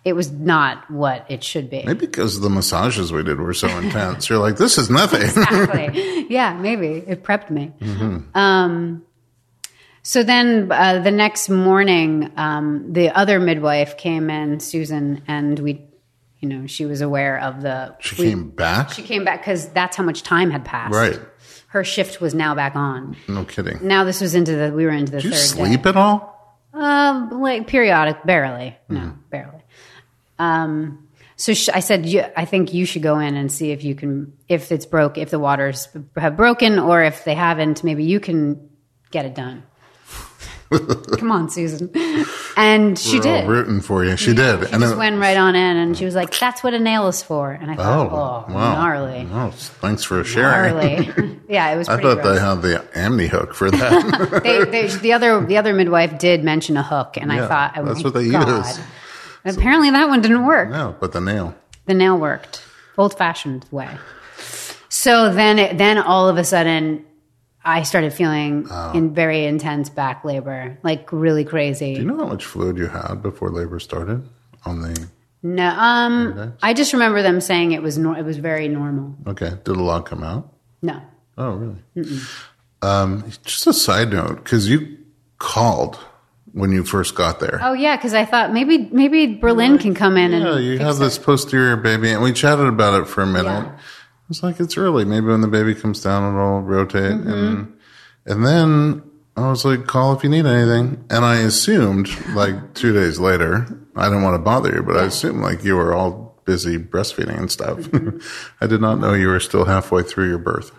it 0.05 0.15
was 0.15 0.33
not 0.33 0.91
what 0.91 1.25
it 1.29 1.45
should 1.45 1.71
be. 1.71 1.83
Maybe 1.85 2.07
because 2.07 2.41
the 2.41 2.51
massages 2.51 3.13
we 3.13 3.23
did 3.23 3.39
were 3.41 3.55
so 3.55 3.69
intense. 3.79 4.29
You're 4.29 4.39
like, 4.41 4.57
this 4.57 4.77
is 4.79 4.91
nothing. 4.91 5.23
Exactly. 5.23 6.27
yeah, 6.29 6.55
maybe 6.55 6.89
it 7.07 7.23
prepped 7.23 7.51
me. 7.51 7.73
Um, 8.35 9.05
so 10.03 10.23
then 10.25 10.71
uh, 10.73 10.99
the 11.01 11.11
next 11.13 11.49
morning, 11.49 12.33
um, 12.37 12.93
the 12.93 13.11
other 13.17 13.39
midwife 13.39 13.97
came 13.97 14.31
in, 14.31 14.59
Susan, 14.59 15.23
and 15.29 15.59
we, 15.61 15.81
you 16.41 16.49
know, 16.49 16.67
she 16.67 16.85
was 16.87 17.01
aware 17.01 17.39
of 17.39 17.63
the. 17.63 17.95
she 18.01 18.17
we- 18.21 18.29
came 18.31 18.51
back. 18.51 18.91
She 18.93 19.03
came 19.03 19.25
back 19.25 19.41
because 19.43 19.69
that's 19.69 19.97
how 19.97 20.03
much 20.03 20.23
time 20.25 20.51
had 20.51 20.65
passed. 20.65 20.95
right. 20.95 21.21
Her 21.69 21.85
shift 21.85 22.21
was 22.21 22.35
now 22.35 22.55
back 22.55 22.77
on. 22.77 23.17
No 23.29 23.45
kidding. 23.47 23.79
Now 23.87 24.05
this 24.05 24.21
was 24.21 24.35
into 24.35 24.55
the. 24.57 24.73
We 24.73 24.85
were 24.85 24.91
into 24.91 25.13
the 25.13 25.19
Did 25.23 25.25
you 25.25 25.31
third 25.31 25.39
sleep 25.39 25.83
day. 25.85 25.89
at 25.91 25.97
all? 25.97 26.31
Um, 26.75 27.41
like 27.41 27.67
periodic, 27.67 28.25
barely. 28.27 28.77
No, 28.91 29.01
Hmm. 29.01 29.11
barely. 29.31 29.62
Um, 30.39 31.09
so 31.37 31.55
sh- 31.55 31.69
I 31.73 31.81
said, 31.81 32.07
I 32.37 32.45
think 32.45 32.73
you 32.75 32.85
should 32.87 33.03
go 33.03 33.19
in 33.19 33.37
and 33.37 33.51
see 33.51 33.71
if 33.73 33.83
you 33.85 33.95
can, 33.95 34.33
if 34.49 34.71
it's 34.71 34.87
broke, 34.87 35.19
if 35.19 35.31
the 35.31 35.39
waters 35.39 35.89
have 36.17 36.37
broken, 36.37 36.79
or 36.79 37.03
if 37.03 37.25
they 37.25 37.35
haven't, 37.35 37.83
maybe 37.83 38.05
you 38.05 38.21
can 38.21 38.69
get 39.11 39.25
it 39.25 39.35
done. 39.35 39.63
Come 41.19 41.31
on, 41.31 41.51
Susan. 41.51 41.91
And 42.57 42.99
she 42.99 43.19
We're 43.19 43.23
did. 43.23 43.47
rooting 43.49 43.81
for 43.83 44.05
you. 44.05 44.17
She 44.17 44.33
did. 44.33 44.67
She 44.67 44.73
and 44.73 44.81
just 44.83 44.95
it- 44.95 44.99
went 44.99 45.19
right 45.21 45.37
on 45.37 45.55
in, 45.55 45.77
and 45.77 45.97
she 45.97 46.07
was 46.07 46.15
like, 46.15 46.39
"That's 46.39 46.63
what 46.65 46.73
a 46.73 46.79
nail 46.79 47.09
is 47.09 47.23
for." 47.23 47.51
And 47.53 47.71
I 47.71 47.75
Oh, 47.75 47.77
thought, 47.77 48.47
"Oh, 48.49 48.55
wow. 48.55 48.73
gnarly, 48.75 49.29
Oh, 49.31 49.51
thanks 49.51 50.03
for 50.03 50.25
sharing. 50.25 50.75
gnarly." 50.75 51.39
yeah, 51.49 51.73
it 51.73 51.77
was. 51.77 51.89
I 51.91 52.01
thought 52.01 52.23
gross. 52.23 52.37
they 52.39 52.41
had 52.41 52.63
the 52.63 52.79
amni 52.99 53.29
hook 53.29 53.53
for 53.55 53.71
that. 53.71 54.41
they, 54.43 54.65
they, 54.65 54.87
the 54.97 55.13
other 55.13 55.45
the 55.45 55.59
other 55.59 55.75
midwife 55.75 56.19
did 56.19 56.43
mention 56.43 56.79
a 56.79 56.83
hook, 56.83 57.19
and 57.21 57.31
Yeah, 57.31 57.45
I 57.45 57.49
thought, 57.49 57.73
oh 57.77 57.85
that's 57.85 58.03
what 58.05 58.15
they 58.15 58.31
God. 58.31 58.65
use. 58.67 58.81
Apparently, 59.45 59.91
that 59.91 60.09
one 60.09 60.21
didn't 60.23 60.47
work. 60.47 60.71
no, 60.71 60.95
but 61.01 61.13
the 61.13 61.21
nail. 61.21 61.55
The 61.87 61.95
nail 61.95 62.17
worked, 62.19 62.63
old 62.97 63.17
fashioned 63.19 63.67
way. 63.71 63.89
So 64.89 65.33
then, 65.33 65.59
it, 65.59 65.79
then 65.79 65.99
all 65.99 66.29
of 66.29 66.37
a 66.39 66.45
sudden, 66.45 67.05
I 67.65 67.83
started 67.83 68.13
feeling 68.13 68.67
Oh. 68.71 68.93
in 68.93 69.15
very 69.15 69.45
intense 69.47 69.89
back 69.89 70.25
labor, 70.25 70.79
like 70.83 71.09
really 71.13 71.45
crazy. 71.45 71.95
Do 71.95 72.01
you 72.03 72.07
know 72.07 72.19
how 72.19 72.27
much 72.27 72.45
fluid 72.45 72.77
you 72.77 72.87
had 72.87 73.23
before 73.23 73.51
labor 73.51 73.79
started 73.81 74.29
on 74.65 74.83
the? 74.83 75.09
no, 75.43 75.67
um, 75.69 76.55
I 76.63 76.73
just 76.75 76.93
remember 76.93 77.23
them 77.23 77.41
saying 77.41 77.73
it 77.73 77.83
was 77.83 77.99
nor- 77.99 78.17
it 78.17 78.25
was 78.25 78.37
very 78.37 78.69
normal. 78.69 79.15
Okay, 79.27 79.51
did 79.65 79.69
a 79.77 79.83
lot 79.83 80.07
come 80.07 80.23
out? 80.23 80.53
No, 80.83 81.01
Oh, 81.39 81.53
really? 81.97 82.19
Um, 82.83 83.25
just 83.45 83.67
a 83.67 83.73
side 83.73 84.11
note, 84.13 84.43
because 84.45 84.69
you 84.69 84.99
called 85.39 85.99
when 86.53 86.71
you 86.73 86.85
first 86.85 87.15
got 87.15 87.41
there. 87.41 87.59
oh 87.63 87.73
yeah, 87.73 87.97
because 87.97 88.15
I 88.15 88.25
thought 88.25 88.53
maybe 88.53 88.89
maybe 88.93 89.35
Berlin 89.37 89.79
can 89.79 89.95
come 89.95 90.17
in 90.17 90.33
and 90.35 90.45
yeah, 90.45 90.59
you 90.59 90.79
have 90.79 90.97
it. 90.97 91.01
this 91.01 91.19
posterior 91.19 91.77
baby, 91.77 92.11
and 92.11 92.23
we 92.23 92.33
chatted 92.33 92.67
about 92.67 93.01
it 93.01 93.07
for 93.09 93.23
a 93.23 93.27
minute. 93.27 93.47
Yeah. 93.67 93.79
It's 94.31 94.43
like 94.43 94.61
it's 94.61 94.77
early. 94.79 95.05
Maybe 95.05 95.27
when 95.27 95.41
the 95.43 95.49
baby 95.49 95.75
comes 95.75 96.03
down, 96.03 96.35
it'll 96.35 96.61
rotate, 96.63 97.13
Mm-hmm. 97.13 97.29
and 97.33 97.79
and 98.25 98.47
then 98.47 99.03
I 99.37 99.49
was 99.51 99.65
like, 99.65 99.87
"Call 99.87 100.15
if 100.15 100.23
you 100.25 100.31
need 100.31 100.47
anything." 100.47 101.05
And 101.11 101.25
I 101.25 101.37
assumed, 101.41 102.09
like 102.35 102.75
two 102.75 102.93
days 102.93 103.19
later, 103.19 103.67
I 103.97 104.05
didn't 104.05 104.23
want 104.23 104.35
to 104.35 104.39
bother 104.39 104.75
you, 104.75 104.83
but 104.83 104.97
I 104.97 105.05
assumed 105.05 105.41
like 105.43 105.65
you 105.65 105.77
were 105.77 105.93
all 105.95 106.41
busy 106.45 106.77
breastfeeding 106.79 107.39
and 107.39 107.51
stuff. 107.51 107.79
Mm-hmm. 107.79 108.19
I 108.65 108.67
did 108.67 108.81
not 108.81 108.99
know 109.01 109.13
you 109.15 109.29
were 109.29 109.41
still 109.41 109.65
halfway 109.65 110.03
through 110.03 110.29
your 110.29 110.39
birth. 110.39 110.71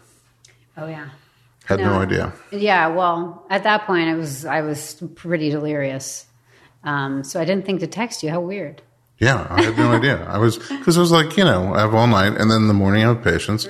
Oh 0.78 0.88
yeah. 0.88 1.10
Had 1.65 1.80
no, 1.80 1.93
No. 1.93 1.99
idea. 2.02 2.34
Yeah, 2.52 2.88
well, 2.88 3.45
at 3.49 3.63
that 3.63 3.86
point, 3.86 4.10
I 4.10 4.15
was 4.15 4.45
I 4.45 4.62
was 4.62 5.02
pretty 5.15 5.49
delirious, 5.49 6.26
um, 6.84 7.23
so 7.23 7.39
I 7.39 7.45
didn't 7.45 7.65
think 7.65 7.80
to 7.80 7.88
text 7.88 8.21
you. 8.23 8.30
How 8.30 8.41
weird. 8.41 8.82
Yeah, 9.19 9.47
I 9.49 9.62
had 9.63 9.78
no 9.78 9.91
idea. 9.93 10.26
I 10.28 10.38
was 10.39 10.58
because 10.58 10.97
I 10.97 10.99
was 11.02 11.12
like, 11.12 11.38
you 11.38 11.45
know, 11.45 11.73
I 11.73 11.80
have 11.82 11.93
all 11.95 12.08
night, 12.08 12.34
and 12.36 12.52
then 12.52 12.63
in 12.63 12.67
the 12.67 12.73
morning 12.73 13.04
I 13.06 13.08
have 13.13 13.23
patients. 13.23 13.65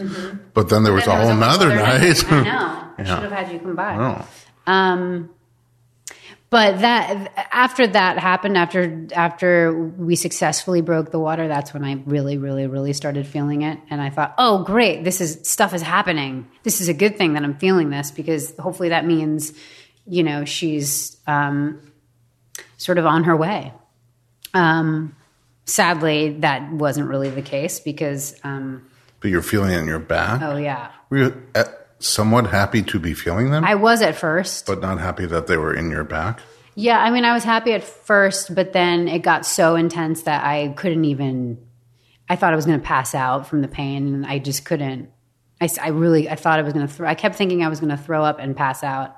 But 0.53 0.69
then 0.69 0.83
there 0.83 0.93
was 0.93 1.03
Mm-hmm. 1.03 1.09
Then 1.11 1.19
a 1.19 1.19
there 1.19 1.21
whole 1.21 1.27
was 1.29 1.39
nother 1.39 1.67
other 1.67 1.75
night. 1.75 2.31
I 2.31 2.43
know. 2.43 2.89
I 2.97 3.01
Yeah. 3.01 3.05
should 3.05 3.31
have 3.31 3.31
had 3.31 3.51
you 3.53 3.59
come 3.59 3.75
by. 3.75 3.95
oh. 3.95 4.71
Um, 4.71 5.29
but 6.53 6.81
that 6.81 7.47
after 7.51 7.87
that 7.87 8.19
happened, 8.19 8.57
after 8.57 9.07
after 9.11 9.73
we 9.73 10.15
successfully 10.15 10.81
broke 10.81 11.09
the 11.09 11.17
water, 11.17 11.47
that's 11.47 11.73
when 11.73 11.83
I 11.83 11.93
really, 12.05 12.37
really, 12.37 12.67
really 12.67 12.93
started 12.93 13.25
feeling 13.25 13.63
it, 13.63 13.79
and 13.89 13.99
I 13.99 14.11
thought, 14.11 14.35
oh, 14.37 14.63
great, 14.63 15.03
this 15.03 15.19
is 15.19 15.49
stuff 15.49 15.73
is 15.73 15.81
happening. 15.81 16.47
This 16.61 16.79
is 16.79 16.89
a 16.89 16.93
good 16.93 17.17
thing 17.17 17.33
that 17.33 17.43
I'm 17.43 17.57
feeling 17.57 17.89
this 17.89 18.11
because 18.11 18.55
hopefully 18.59 18.89
that 18.89 19.03
means, 19.03 19.51
you 20.05 20.21
know, 20.21 20.45
she's 20.45 21.17
um, 21.25 21.81
sort 22.77 22.99
of 22.99 23.07
on 23.07 23.23
her 23.23 23.35
way. 23.35 23.73
Um, 24.53 25.15
sadly, 25.65 26.33
that 26.41 26.71
wasn't 26.71 27.09
really 27.09 27.31
the 27.31 27.41
case 27.41 27.79
because, 27.79 28.39
um, 28.43 28.87
But 29.21 29.31
you're 29.31 29.41
feeling 29.41 29.71
it 29.71 29.79
in 29.79 29.87
your 29.87 29.97
back. 29.97 30.43
oh 30.43 30.57
yeah, 30.57 30.91
Were 31.09 31.17
you 31.17 31.43
uh, 31.55 31.63
somewhat 32.03 32.47
happy 32.47 32.81
to 32.83 32.99
be 32.99 33.13
feeling 33.13 33.51
them, 33.51 33.63
I 33.63 33.75
was 33.75 34.01
at 34.01 34.15
first. 34.15 34.65
but 34.65 34.81
not 34.81 34.99
happy 34.99 35.25
that 35.25 35.47
they 35.47 35.57
were 35.57 35.73
in 35.73 35.89
your 35.89 36.03
back? 36.03 36.39
Yeah, 36.75 36.99
I 36.99 37.11
mean, 37.11 37.23
I 37.23 37.33
was 37.33 37.43
happy 37.43 37.71
at 37.73 37.83
first, 37.83 38.53
but 38.55 38.73
then 38.73 39.07
it 39.07 39.19
got 39.19 39.45
so 39.45 39.75
intense 39.75 40.23
that 40.23 40.43
I 40.43 40.69
couldn't 40.75 41.05
even. 41.05 41.59
I 42.29 42.35
thought 42.35 42.53
I 42.53 42.55
was 42.55 42.65
going 42.65 42.79
to 42.79 42.85
pass 42.85 43.13
out 43.13 43.47
from 43.47 43.61
the 43.61 43.67
pain, 43.67 44.07
and 44.13 44.25
I 44.25 44.39
just 44.39 44.65
couldn't. 44.65 45.09
I 45.61 45.89
really, 45.89 46.29
I 46.29 46.35
thought 46.35 46.59
I 46.59 46.61
was 46.63 46.73
going 46.73 46.85
to. 46.87 46.91
Throw, 46.93 47.07
I 47.07 47.15
kept 47.15 47.35
thinking 47.35 47.63
I 47.63 47.67
was 47.69 47.79
going 47.79 47.91
to 47.95 47.97
throw 47.97 48.23
up 48.23 48.39
and 48.39 48.55
pass 48.55 48.83
out, 48.83 49.15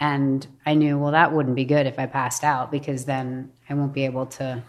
and 0.00 0.44
I 0.66 0.74
knew, 0.74 0.98
well, 0.98 1.12
that 1.12 1.32
wouldn't 1.32 1.54
be 1.56 1.64
good 1.66 1.86
if 1.86 1.98
I 1.98 2.06
passed 2.06 2.42
out 2.42 2.72
because 2.72 3.04
then 3.04 3.52
I 3.68 3.74
won't 3.74 3.92
be 3.92 4.04
able 4.06 4.26
to. 4.26 4.62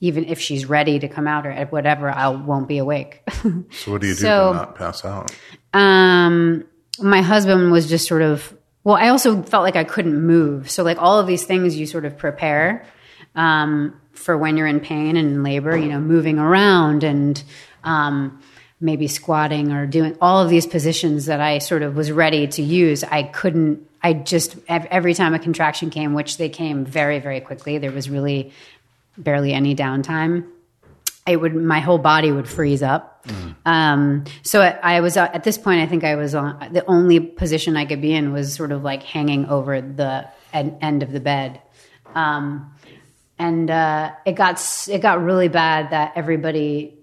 Even 0.00 0.24
if 0.26 0.38
she's 0.40 0.64
ready 0.66 0.98
to 1.00 1.08
come 1.08 1.26
out 1.28 1.44
or 1.46 1.52
whatever, 1.66 2.08
I 2.08 2.28
won't 2.28 2.66
be 2.68 2.78
awake. 2.78 3.22
So 3.70 3.90
what 3.92 4.00
do 4.00 4.06
you 4.06 4.14
do 4.16 4.20
So- 4.20 4.52
to 4.52 4.58
not 4.58 4.74
pass 4.76 5.04
out? 5.04 5.32
um, 5.74 6.64
my 7.00 7.22
husband 7.22 7.70
was 7.70 7.88
just 7.88 8.06
sort 8.06 8.22
of 8.22 8.56
well 8.84 8.96
i 8.96 9.08
also 9.08 9.42
felt 9.42 9.62
like 9.62 9.76
i 9.76 9.84
couldn't 9.84 10.20
move. 10.20 10.70
So 10.70 10.82
like 10.82 11.00
all 11.00 11.18
of 11.18 11.26
these 11.26 11.44
things 11.44 11.76
you 11.76 11.86
sort 11.86 12.04
of 12.04 12.16
prepare 12.16 12.86
um, 13.34 14.00
for 14.12 14.36
when 14.36 14.56
you're 14.56 14.66
in 14.66 14.80
pain 14.80 15.16
and 15.16 15.28
in 15.28 15.42
labor 15.42 15.76
you 15.76 15.88
know 15.88 16.00
moving 16.00 16.38
around 16.38 17.04
and 17.04 17.42
um, 17.84 18.40
maybe 18.80 19.08
squatting 19.08 19.72
or 19.72 19.86
doing 19.86 20.16
all 20.20 20.42
of 20.42 20.50
these 20.50 20.66
positions 20.66 21.26
that 21.26 21.40
i 21.40 21.58
sort 21.58 21.82
of 21.82 21.96
was 21.96 22.12
ready 22.12 22.46
to 22.46 22.62
use 22.62 23.02
i 23.04 23.22
couldn't 23.22 23.88
i 24.02 24.12
just 24.12 24.56
every 24.68 25.14
time 25.14 25.34
a 25.34 25.38
contraction 25.38 25.90
came 25.90 26.14
which 26.14 26.36
they 26.36 26.48
came 26.48 26.84
very 26.84 27.18
very 27.18 27.40
quickly 27.40 27.78
there 27.78 27.92
was 27.92 28.08
really 28.08 28.52
barely 29.16 29.52
any 29.52 29.74
downtime 29.74 30.46
it 31.28 31.40
would 31.40 31.54
my 31.54 31.80
whole 31.80 31.98
body 31.98 32.32
would 32.32 32.48
freeze 32.48 32.82
up. 32.82 33.24
Um, 33.66 34.24
so 34.42 34.62
I, 34.62 34.96
I 34.96 35.00
was 35.00 35.16
uh, 35.16 35.28
at 35.32 35.44
this 35.44 35.58
point. 35.58 35.80
I 35.80 35.86
think 35.86 36.04
I 36.04 36.14
was 36.14 36.34
on 36.34 36.72
the 36.72 36.84
only 36.86 37.20
position 37.20 37.76
I 37.76 37.84
could 37.84 38.00
be 38.00 38.14
in 38.14 38.32
was 38.32 38.54
sort 38.54 38.72
of 38.72 38.82
like 38.82 39.02
hanging 39.02 39.46
over 39.46 39.80
the 39.80 40.28
en- 40.52 40.78
end 40.80 41.02
of 41.02 41.12
the 41.12 41.20
bed, 41.20 41.60
um, 42.14 42.72
and 43.38 43.70
uh, 43.70 44.12
it 44.24 44.32
got 44.32 44.60
it 44.90 45.00
got 45.02 45.22
really 45.22 45.48
bad 45.48 45.90
that 45.90 46.12
everybody. 46.16 46.94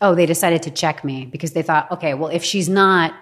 Oh, 0.00 0.14
they 0.14 0.26
decided 0.26 0.62
to 0.64 0.70
check 0.70 1.02
me 1.02 1.24
because 1.24 1.52
they 1.52 1.62
thought, 1.62 1.90
okay, 1.90 2.14
well, 2.14 2.28
if 2.28 2.44
she's 2.44 2.68
not 2.68 3.14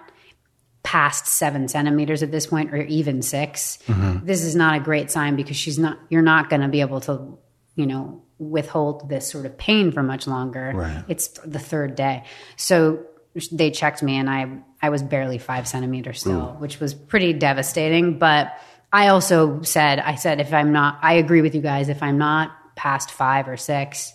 past 0.83 1.27
seven 1.27 1.67
centimeters 1.67 2.21
at 2.21 2.31
this 2.31 2.47
point, 2.47 2.73
or 2.73 2.83
even 2.83 3.21
6 3.21 3.79
this 4.23 4.43
is 4.43 4.55
not 4.55 4.75
a 4.75 4.79
great 4.79 5.09
sign 5.09 5.35
because 5.35 5.55
she's 5.55 5.79
not. 5.79 5.97
You're 6.09 6.21
not 6.21 6.49
going 6.49 6.61
to 6.61 6.67
be 6.67 6.81
able 6.81 6.99
to, 7.01 7.37
you 7.75 7.85
know, 7.85 8.21
withhold 8.37 9.09
this 9.09 9.29
sort 9.29 9.45
of 9.45 9.57
pain 9.57 9.91
for 9.91 10.03
much 10.03 10.27
longer. 10.27 10.71
Right. 10.73 11.03
It's 11.07 11.27
the 11.27 11.59
third 11.59 11.95
day, 11.95 12.23
so 12.55 13.05
they 13.51 13.71
checked 13.71 14.03
me, 14.03 14.17
and 14.17 14.29
I 14.29 14.59
I 14.81 14.89
was 14.89 15.01
barely 15.01 15.37
five 15.37 15.67
centimeters 15.67 16.19
still, 16.19 16.55
which 16.59 16.79
was 16.79 16.93
pretty 16.93 17.33
devastating. 17.33 18.19
But 18.19 18.53
I 18.91 19.07
also 19.07 19.63
said, 19.63 19.97
I 19.97 20.15
said, 20.15 20.39
if 20.39 20.53
I'm 20.53 20.71
not, 20.71 20.99
I 21.01 21.13
agree 21.13 21.41
with 21.41 21.55
you 21.55 21.61
guys. 21.61 21.89
If 21.89 22.03
I'm 22.03 22.19
not 22.19 22.51
past 22.75 23.09
five 23.09 23.47
or 23.47 23.57
six, 23.57 24.13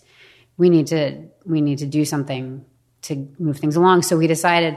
we 0.56 0.70
need 0.70 0.88
to, 0.88 1.28
we 1.44 1.60
need 1.60 1.78
to 1.78 1.86
do 1.86 2.04
something 2.04 2.64
to 3.02 3.28
move 3.40 3.58
things 3.58 3.74
along. 3.74 4.02
So 4.02 4.16
we 4.16 4.28
decided, 4.28 4.76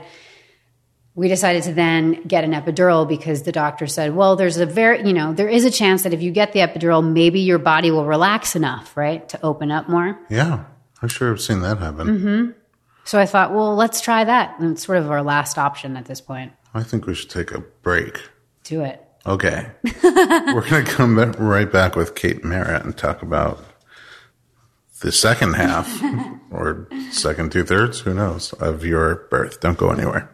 we 1.13 1.27
decided 1.27 1.63
to 1.63 1.73
then 1.73 2.23
get 2.23 2.43
an 2.43 2.51
epidural 2.51 3.07
because 3.07 3.43
the 3.43 3.51
doctor 3.51 3.85
said, 3.85 4.15
well, 4.15 4.35
there's 4.35 4.57
a 4.57 4.65
very, 4.65 5.05
you 5.05 5.13
know, 5.13 5.33
there 5.33 5.49
is 5.49 5.65
a 5.65 5.71
chance 5.71 6.03
that 6.03 6.13
if 6.13 6.21
you 6.21 6.31
get 6.31 6.53
the 6.53 6.59
epidural, 6.59 7.03
maybe 7.03 7.41
your 7.41 7.59
body 7.59 7.91
will 7.91 8.05
relax 8.05 8.55
enough, 8.55 8.95
right, 8.95 9.27
to 9.29 9.39
open 9.43 9.71
up 9.71 9.89
more. 9.89 10.17
Yeah, 10.29 10.65
I 11.01 11.07
sure 11.07 11.29
have 11.29 11.41
seen 11.41 11.61
that 11.61 11.79
happen. 11.79 12.07
Mm-hmm. 12.07 12.51
So 13.03 13.19
I 13.19 13.25
thought, 13.25 13.53
well, 13.53 13.75
let's 13.75 13.99
try 13.99 14.23
that. 14.23 14.59
And 14.59 14.71
it's 14.71 14.85
sort 14.85 14.99
of 14.99 15.11
our 15.11 15.23
last 15.23 15.57
option 15.57 15.97
at 15.97 16.05
this 16.05 16.21
point. 16.21 16.53
I 16.73 16.83
think 16.83 17.07
we 17.07 17.15
should 17.15 17.29
take 17.29 17.51
a 17.51 17.59
break. 17.59 18.21
Do 18.63 18.81
it. 18.81 19.05
Okay. 19.25 19.67
We're 20.03 20.67
going 20.69 20.85
to 20.85 20.91
come 20.91 21.15
back, 21.15 21.35
right 21.37 21.69
back 21.69 21.95
with 21.95 22.15
Kate 22.15 22.43
Mara 22.43 22.81
and 22.81 22.97
talk 22.97 23.21
about 23.21 23.59
the 25.01 25.11
second 25.11 25.55
half 25.55 26.01
or 26.51 26.87
second 27.11 27.51
two 27.51 27.65
thirds, 27.65 27.99
who 27.99 28.13
knows, 28.13 28.53
of 28.53 28.85
your 28.85 29.27
birth. 29.29 29.59
Don't 29.59 29.77
go 29.77 29.89
anywhere. 29.89 30.33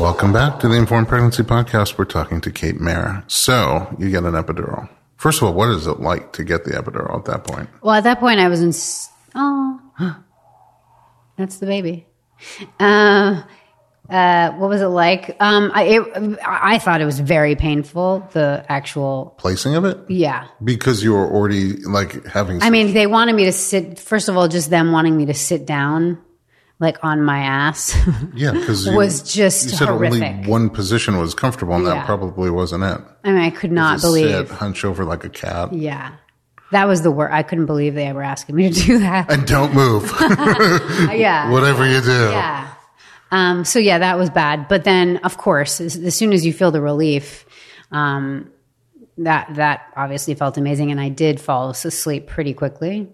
Welcome 0.00 0.32
back 0.32 0.60
to 0.60 0.68
the 0.68 0.76
Informed 0.76 1.08
Pregnancy 1.08 1.42
Podcast. 1.42 1.98
We're 1.98 2.06
talking 2.06 2.40
to 2.40 2.50
Kate 2.50 2.80
Mara. 2.80 3.22
So, 3.26 3.94
you 3.98 4.10
get 4.10 4.24
an 4.24 4.32
epidural. 4.32 4.88
First 5.18 5.42
of 5.42 5.48
all, 5.48 5.52
what 5.52 5.68
is 5.68 5.86
it 5.86 6.00
like 6.00 6.32
to 6.32 6.42
get 6.42 6.64
the 6.64 6.70
epidural 6.70 7.18
at 7.18 7.26
that 7.26 7.44
point? 7.44 7.68
Well, 7.82 7.94
at 7.94 8.04
that 8.04 8.18
point, 8.18 8.40
I 8.40 8.48
was 8.48 8.62
in. 8.62 8.72
Oh, 9.34 9.78
that's 11.36 11.58
the 11.58 11.66
baby. 11.66 12.06
Uh, 12.80 13.42
uh, 14.08 14.52
what 14.52 14.70
was 14.70 14.80
it 14.80 14.86
like? 14.86 15.36
Um, 15.38 15.70
I 15.74 15.82
it, 15.82 16.38
I 16.46 16.78
thought 16.78 17.02
it 17.02 17.04
was 17.04 17.20
very 17.20 17.54
painful. 17.54 18.26
The 18.32 18.64
actual, 18.70 19.34
Placing 19.36 19.74
of 19.74 19.84
it? 19.84 19.98
yeah. 20.08 20.48
Because 20.64 21.04
you 21.04 21.12
were 21.12 21.30
already 21.30 21.74
like 21.74 22.24
having. 22.24 22.62
I 22.62 22.70
mean, 22.70 22.94
they 22.94 23.06
wanted 23.06 23.34
me 23.34 23.44
to 23.44 23.52
sit. 23.52 23.98
First 23.98 24.30
of 24.30 24.38
all, 24.38 24.48
just 24.48 24.70
them 24.70 24.92
wanting 24.92 25.14
me 25.14 25.26
to 25.26 25.34
sit 25.34 25.66
down, 25.66 26.22
like 26.80 27.04
on 27.04 27.22
my 27.22 27.38
ass. 27.40 27.94
yeah, 28.34 28.52
because 28.52 28.88
was 28.92 29.22
just 29.22 29.70
you 29.70 29.76
said 29.76 29.88
horrific. 29.88 30.22
only 30.22 30.48
one 30.48 30.70
position 30.70 31.18
was 31.18 31.34
comfortable, 31.34 31.74
and 31.74 31.86
that 31.86 32.06
probably 32.06 32.50
wasn't 32.50 32.82
it. 32.82 33.00
I 33.22 33.32
mean, 33.32 33.40
I 33.40 33.50
could 33.50 33.70
not 33.70 34.00
believe. 34.00 34.30
sit, 34.30 34.48
hunch 34.48 34.84
over 34.84 35.04
like 35.04 35.22
a 35.24 35.28
cat, 35.28 35.72
Yeah, 35.74 36.14
that 36.72 36.86
was 36.86 37.02
the 37.02 37.10
word. 37.10 37.30
I 37.32 37.42
couldn't 37.42 37.66
believe 37.66 37.94
they 37.94 38.12
were 38.12 38.22
asking 38.22 38.56
me 38.56 38.72
to 38.72 38.80
do 38.80 38.98
that. 39.00 39.30
and 39.30 39.46
don't 39.46 39.74
move. 39.74 40.10
yeah, 40.20 41.50
Whatever 41.52 41.86
you 41.86 42.00
do. 42.00 42.30
Yeah. 42.30 42.74
Um, 43.32 43.64
so 43.64 43.78
yeah, 43.78 43.98
that 43.98 44.18
was 44.18 44.30
bad. 44.30 44.66
But 44.68 44.82
then, 44.84 45.18
of 45.18 45.36
course, 45.36 45.80
as, 45.80 45.96
as 45.96 46.16
soon 46.16 46.32
as 46.32 46.44
you 46.44 46.52
feel 46.52 46.70
the 46.72 46.80
relief, 46.80 47.44
um, 47.92 48.50
that 49.18 49.54
that 49.56 49.92
obviously 49.96 50.34
felt 50.34 50.56
amazing, 50.56 50.90
and 50.90 51.00
I 51.00 51.10
did 51.10 51.40
fall 51.40 51.70
asleep 51.70 52.26
pretty 52.26 52.54
quickly. 52.54 53.08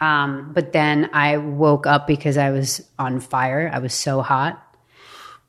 Um, 0.00 0.52
but 0.54 0.72
then 0.72 1.10
I 1.12 1.36
woke 1.38 1.86
up 1.86 2.06
because 2.06 2.36
I 2.36 2.50
was 2.50 2.86
on 2.98 3.20
fire. 3.20 3.70
I 3.72 3.78
was 3.80 3.92
so 3.94 4.22
hot. 4.22 4.62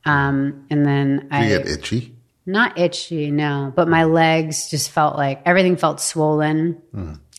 Um, 0.05 0.65
and 0.69 0.85
then 0.85 1.27
I 1.31 1.43
You 1.47 1.57
get 1.59 1.67
itchy. 1.67 2.15
not 2.45 2.77
itchy, 2.79 3.29
no, 3.31 3.71
but 3.75 3.87
my 3.87 4.05
legs 4.05 4.69
just 4.71 4.89
felt 4.91 5.15
like 5.17 5.41
everything 5.45 5.75
felt 5.77 5.99
swollen 5.99 6.81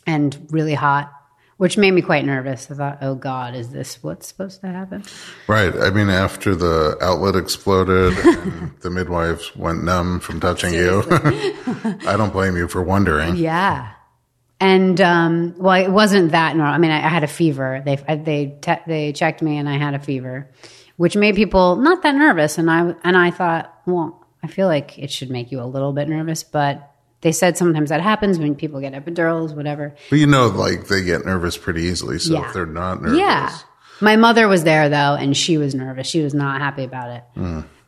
and 0.07 0.47
really 0.51 0.75
hot, 0.75 1.11
which 1.57 1.77
made 1.77 1.91
me 1.91 2.03
quite 2.03 2.25
nervous. 2.25 2.71
I 2.71 2.75
thought, 2.75 2.99
oh 3.03 3.15
God, 3.17 3.55
is 3.57 3.71
this 3.71 4.03
what's 4.05 4.29
supposed 4.29 4.61
to 4.61 4.69
happen? 4.69 5.03
Right. 5.49 5.75
I 5.75 5.91
mean, 5.91 6.11
after 6.11 6.55
the 6.55 6.97
outlet 7.01 7.35
exploded 7.35 8.17
and 8.19 8.73
the 8.83 8.91
midwives 8.91 9.57
went 9.57 9.83
numb 9.83 10.21
from 10.21 10.39
touching 10.39 10.75
you, 10.75 11.03
I 11.11 12.15
don't 12.17 12.33
blame 12.33 12.57
you 12.57 12.69
for 12.69 12.83
wondering. 12.83 13.35
Yeah. 13.37 13.93
And 14.61 15.01
um, 15.01 15.55
well, 15.57 15.83
it 15.83 15.91
wasn't 15.91 16.33
that 16.33 16.55
normal. 16.55 16.75
I 16.75 16.79
mean, 16.79 16.91
I, 16.91 16.97
I 16.99 17.09
had 17.09 17.25
a 17.25 17.29
fever. 17.29 17.83
They 17.85 17.97
they 17.97 18.57
te- 18.61 18.83
they 18.87 19.13
checked 19.13 19.41
me, 19.43 19.57
and 19.57 19.67
I 19.69 19.79
had 19.79 19.95
a 19.95 19.99
fever, 19.99 20.51
which 20.97 21.17
made 21.17 21.35
people 21.35 21.77
not 21.77 22.03
that 22.03 22.15
nervous. 22.15 22.59
And 22.59 22.71
I 22.71 22.95
and 23.03 23.17
I 23.17 23.31
thought, 23.31 23.75
well, 23.87 24.27
I 24.43 24.49
feel 24.49 24.67
like 24.67 24.99
it 24.99 25.11
should 25.11 25.31
make 25.31 25.51
you 25.51 25.61
a 25.63 25.65
little 25.65 25.93
bit 25.95 26.09
nervous, 26.09 26.43
but 26.45 26.87
they 27.23 27.33
said 27.33 27.57
sometimes 27.57 27.89
that 27.89 28.03
happens 28.03 28.39
when 28.39 28.55
people 28.55 28.81
get 28.81 28.93
epidurals, 28.93 29.55
whatever. 29.57 29.95
But 30.11 30.19
you 30.19 30.27
know, 30.27 30.49
like 30.49 30.89
they 30.89 31.03
get 31.05 31.25
nervous 31.25 31.57
pretty 31.57 31.83
easily. 31.85 32.19
So 32.19 32.35
Yeah. 32.35 32.47
if 32.49 32.53
they're 32.55 32.67
not 32.67 33.01
nervous, 33.03 33.19
Yeah. 33.19 33.57
My 34.03 34.17
mother 34.17 34.47
was 34.49 34.65
there 34.65 34.89
though, 34.91 35.15
and 35.15 35.35
she 35.37 35.57
was 35.59 35.75
nervous. 35.75 36.07
She 36.07 36.23
was 36.23 36.33
not 36.35 36.61
happy 36.61 36.85
about 36.85 37.11
it. 37.11 37.25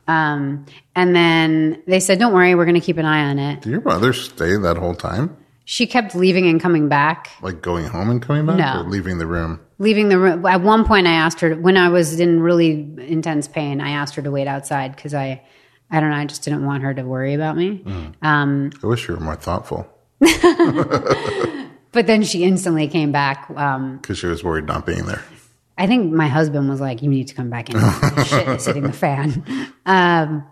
Um, 0.07 0.65
and 0.95 1.15
then 1.15 1.81
they 1.87 1.99
said, 1.99 2.19
"Don't 2.19 2.33
worry, 2.33 2.55
we're 2.55 2.65
going 2.65 2.79
to 2.79 2.85
keep 2.85 2.97
an 2.97 3.05
eye 3.05 3.29
on 3.29 3.39
it." 3.39 3.61
did 3.61 3.69
your 3.71 3.81
mother 3.81 4.11
stay 4.13 4.57
that 4.57 4.77
whole 4.77 4.95
time? 4.95 5.37
She 5.65 5.87
kept 5.87 6.13
leaving 6.15 6.47
and 6.47 6.59
coming 6.59 6.89
back. 6.89 7.31
Like 7.41 7.61
going 7.61 7.85
home 7.85 8.09
and 8.09 8.21
coming 8.21 8.45
back? 8.45 8.57
No. 8.57 8.81
Or 8.81 8.89
leaving 8.89 9.17
the 9.17 9.27
room? 9.27 9.59
leaving 9.79 10.07
the 10.09 10.17
room. 10.17 10.45
At 10.45 10.61
one 10.61 10.85
point, 10.85 11.07
I 11.07 11.13
asked 11.13 11.41
her 11.41 11.55
when 11.55 11.75
I 11.75 11.89
was 11.89 12.19
in 12.19 12.39
really 12.39 12.71
intense 12.99 13.47
pain. 13.47 13.81
I 13.81 13.91
asked 13.91 14.15
her 14.15 14.21
to 14.21 14.31
wait 14.31 14.47
outside 14.47 14.95
because 14.95 15.13
I, 15.13 15.41
I 15.91 15.99
don't 15.99 16.09
know, 16.09 16.15
I 16.15 16.25
just 16.25 16.43
didn't 16.43 16.65
want 16.65 16.83
her 16.83 16.93
to 16.93 17.03
worry 17.03 17.33
about 17.33 17.57
me. 17.57 17.83
Um, 18.21 18.71
I 18.81 18.87
wish 18.87 19.07
you 19.07 19.15
were 19.15 19.19
more 19.19 19.35
thoughtful 19.35 19.89
but 21.91 22.07
then 22.07 22.23
she 22.23 22.43
instantly 22.43 22.87
came 22.87 23.11
back. 23.11 23.49
Um, 23.55 23.97
because 23.97 24.17
she 24.17 24.27
was 24.27 24.43
worried 24.43 24.65
not 24.65 24.85
being 24.85 25.05
there. 25.05 25.23
I 25.77 25.87
think 25.87 26.13
my 26.13 26.27
husband 26.27 26.69
was 26.69 26.79
like, 26.79 27.01
"You 27.01 27.09
need 27.09 27.27
to 27.29 27.35
come 27.35 27.49
back 27.49 27.69
in." 27.69 27.79
Shit 28.25 28.47
is 28.47 28.65
hitting 28.65 28.83
the 28.83 28.93
fan. 28.93 29.43
Um, 29.85 30.45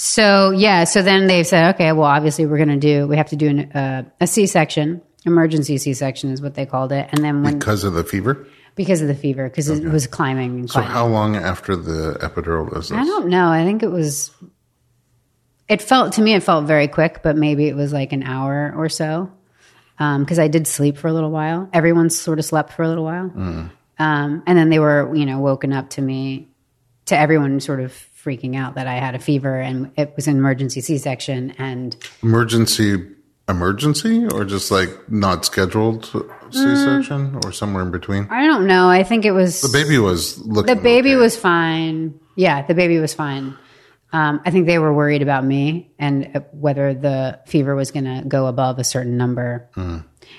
so 0.00 0.52
yeah, 0.52 0.84
so 0.84 1.02
then 1.02 1.26
they 1.26 1.42
said, 1.42 1.74
"Okay, 1.74 1.90
well, 1.90 2.04
obviously 2.06 2.46
we're 2.46 2.56
going 2.64 2.68
to 2.68 2.76
do. 2.76 3.08
We 3.08 3.16
have 3.16 3.30
to 3.30 3.36
do 3.36 3.48
an, 3.48 3.72
uh, 3.72 4.04
a 4.20 4.28
C-section." 4.28 5.02
Emergency 5.26 5.76
C-section 5.76 6.30
is 6.30 6.40
what 6.40 6.54
they 6.54 6.66
called 6.66 6.92
it, 6.92 7.08
and 7.10 7.24
then 7.24 7.42
when 7.42 7.58
Because 7.58 7.82
of 7.82 7.94
the 7.94 8.04
fever? 8.04 8.46
because 8.76 9.02
of 9.02 9.08
the 9.08 9.14
fever, 9.16 9.48
because 9.48 9.68
it 9.68 9.82
was 9.82 10.06
climbing. 10.06 10.60
And 10.60 10.70
So 10.70 10.82
how 10.82 11.08
long 11.08 11.34
after 11.34 11.74
the 11.74 12.16
epidural 12.20 12.76
is 12.78 12.92
I 12.92 13.02
don't 13.02 13.26
know. 13.26 13.48
I 13.48 13.64
think 13.64 13.82
it 13.82 13.90
was. 13.90 14.30
It 15.68 15.82
felt 15.82 16.12
to 16.12 16.22
me, 16.22 16.34
it 16.34 16.44
felt 16.44 16.66
very 16.66 16.86
quick, 16.86 17.20
but 17.24 17.36
maybe 17.36 17.66
it 17.66 17.74
was 17.74 17.92
like 17.92 18.12
an 18.12 18.22
hour 18.22 18.72
or 18.76 18.88
so. 18.88 19.32
Because 19.98 20.38
I 20.38 20.46
did 20.46 20.68
sleep 20.68 20.96
for 20.96 21.08
a 21.08 21.12
little 21.12 21.32
while. 21.32 21.68
Everyone 21.72 22.08
sort 22.08 22.38
of 22.38 22.44
slept 22.44 22.72
for 22.72 22.84
a 22.84 22.88
little 22.88 23.02
while, 23.02 23.32
um, 23.34 24.42
and 24.46 24.56
then 24.56 24.70
they 24.70 24.78
were, 24.78 25.12
you 25.12 25.26
know, 25.26 25.40
woken 25.40 25.72
up 25.72 25.90
to 25.90 26.00
me, 26.00 26.46
to 27.06 27.18
everyone 27.18 27.58
sort 27.58 27.80
of 27.80 27.92
freaking 28.24 28.56
out 28.56 28.74
that 28.74 28.86
I 28.86 28.94
had 28.94 29.14
a 29.14 29.18
fever 29.18 29.58
and 29.60 29.90
it 29.96 30.12
was 30.16 30.26
an 30.28 30.36
emergency 30.36 30.80
C-section, 30.80 31.52
and 31.58 31.96
Emergency, 32.22 32.96
emergency, 33.48 34.26
or 34.26 34.44
just 34.44 34.70
like 34.70 34.90
not 35.10 35.44
scheduled 35.44 36.04
C-section, 36.50 37.38
or 37.44 37.52
somewhere 37.52 37.82
in 37.82 37.90
between? 37.90 38.26
I 38.30 38.46
don't 38.46 38.66
know. 38.66 38.88
I 38.88 39.02
think 39.04 39.24
it 39.24 39.32
was 39.32 39.60
The 39.62 39.68
baby 39.68 39.98
was 39.98 40.38
looking. 40.38 40.74
the 40.76 40.82
baby 40.82 41.12
okay. 41.14 41.20
was 41.20 41.36
fine. 41.36 42.18
Yeah, 42.36 42.62
the 42.66 42.74
baby 42.74 42.98
was 42.98 43.14
fine. 43.14 43.56
Um, 44.12 44.40
I 44.46 44.50
think 44.50 44.66
they 44.66 44.78
were 44.78 44.92
worried 44.94 45.20
about 45.22 45.44
me 45.44 45.90
and 45.98 46.30
uh, 46.34 46.40
whether 46.52 46.94
the 46.94 47.40
fever 47.46 47.74
was 47.74 47.90
going 47.90 48.04
to 48.06 48.24
go 48.26 48.46
above 48.46 48.78
a 48.78 48.84
certain 48.84 49.16
number. 49.18 49.68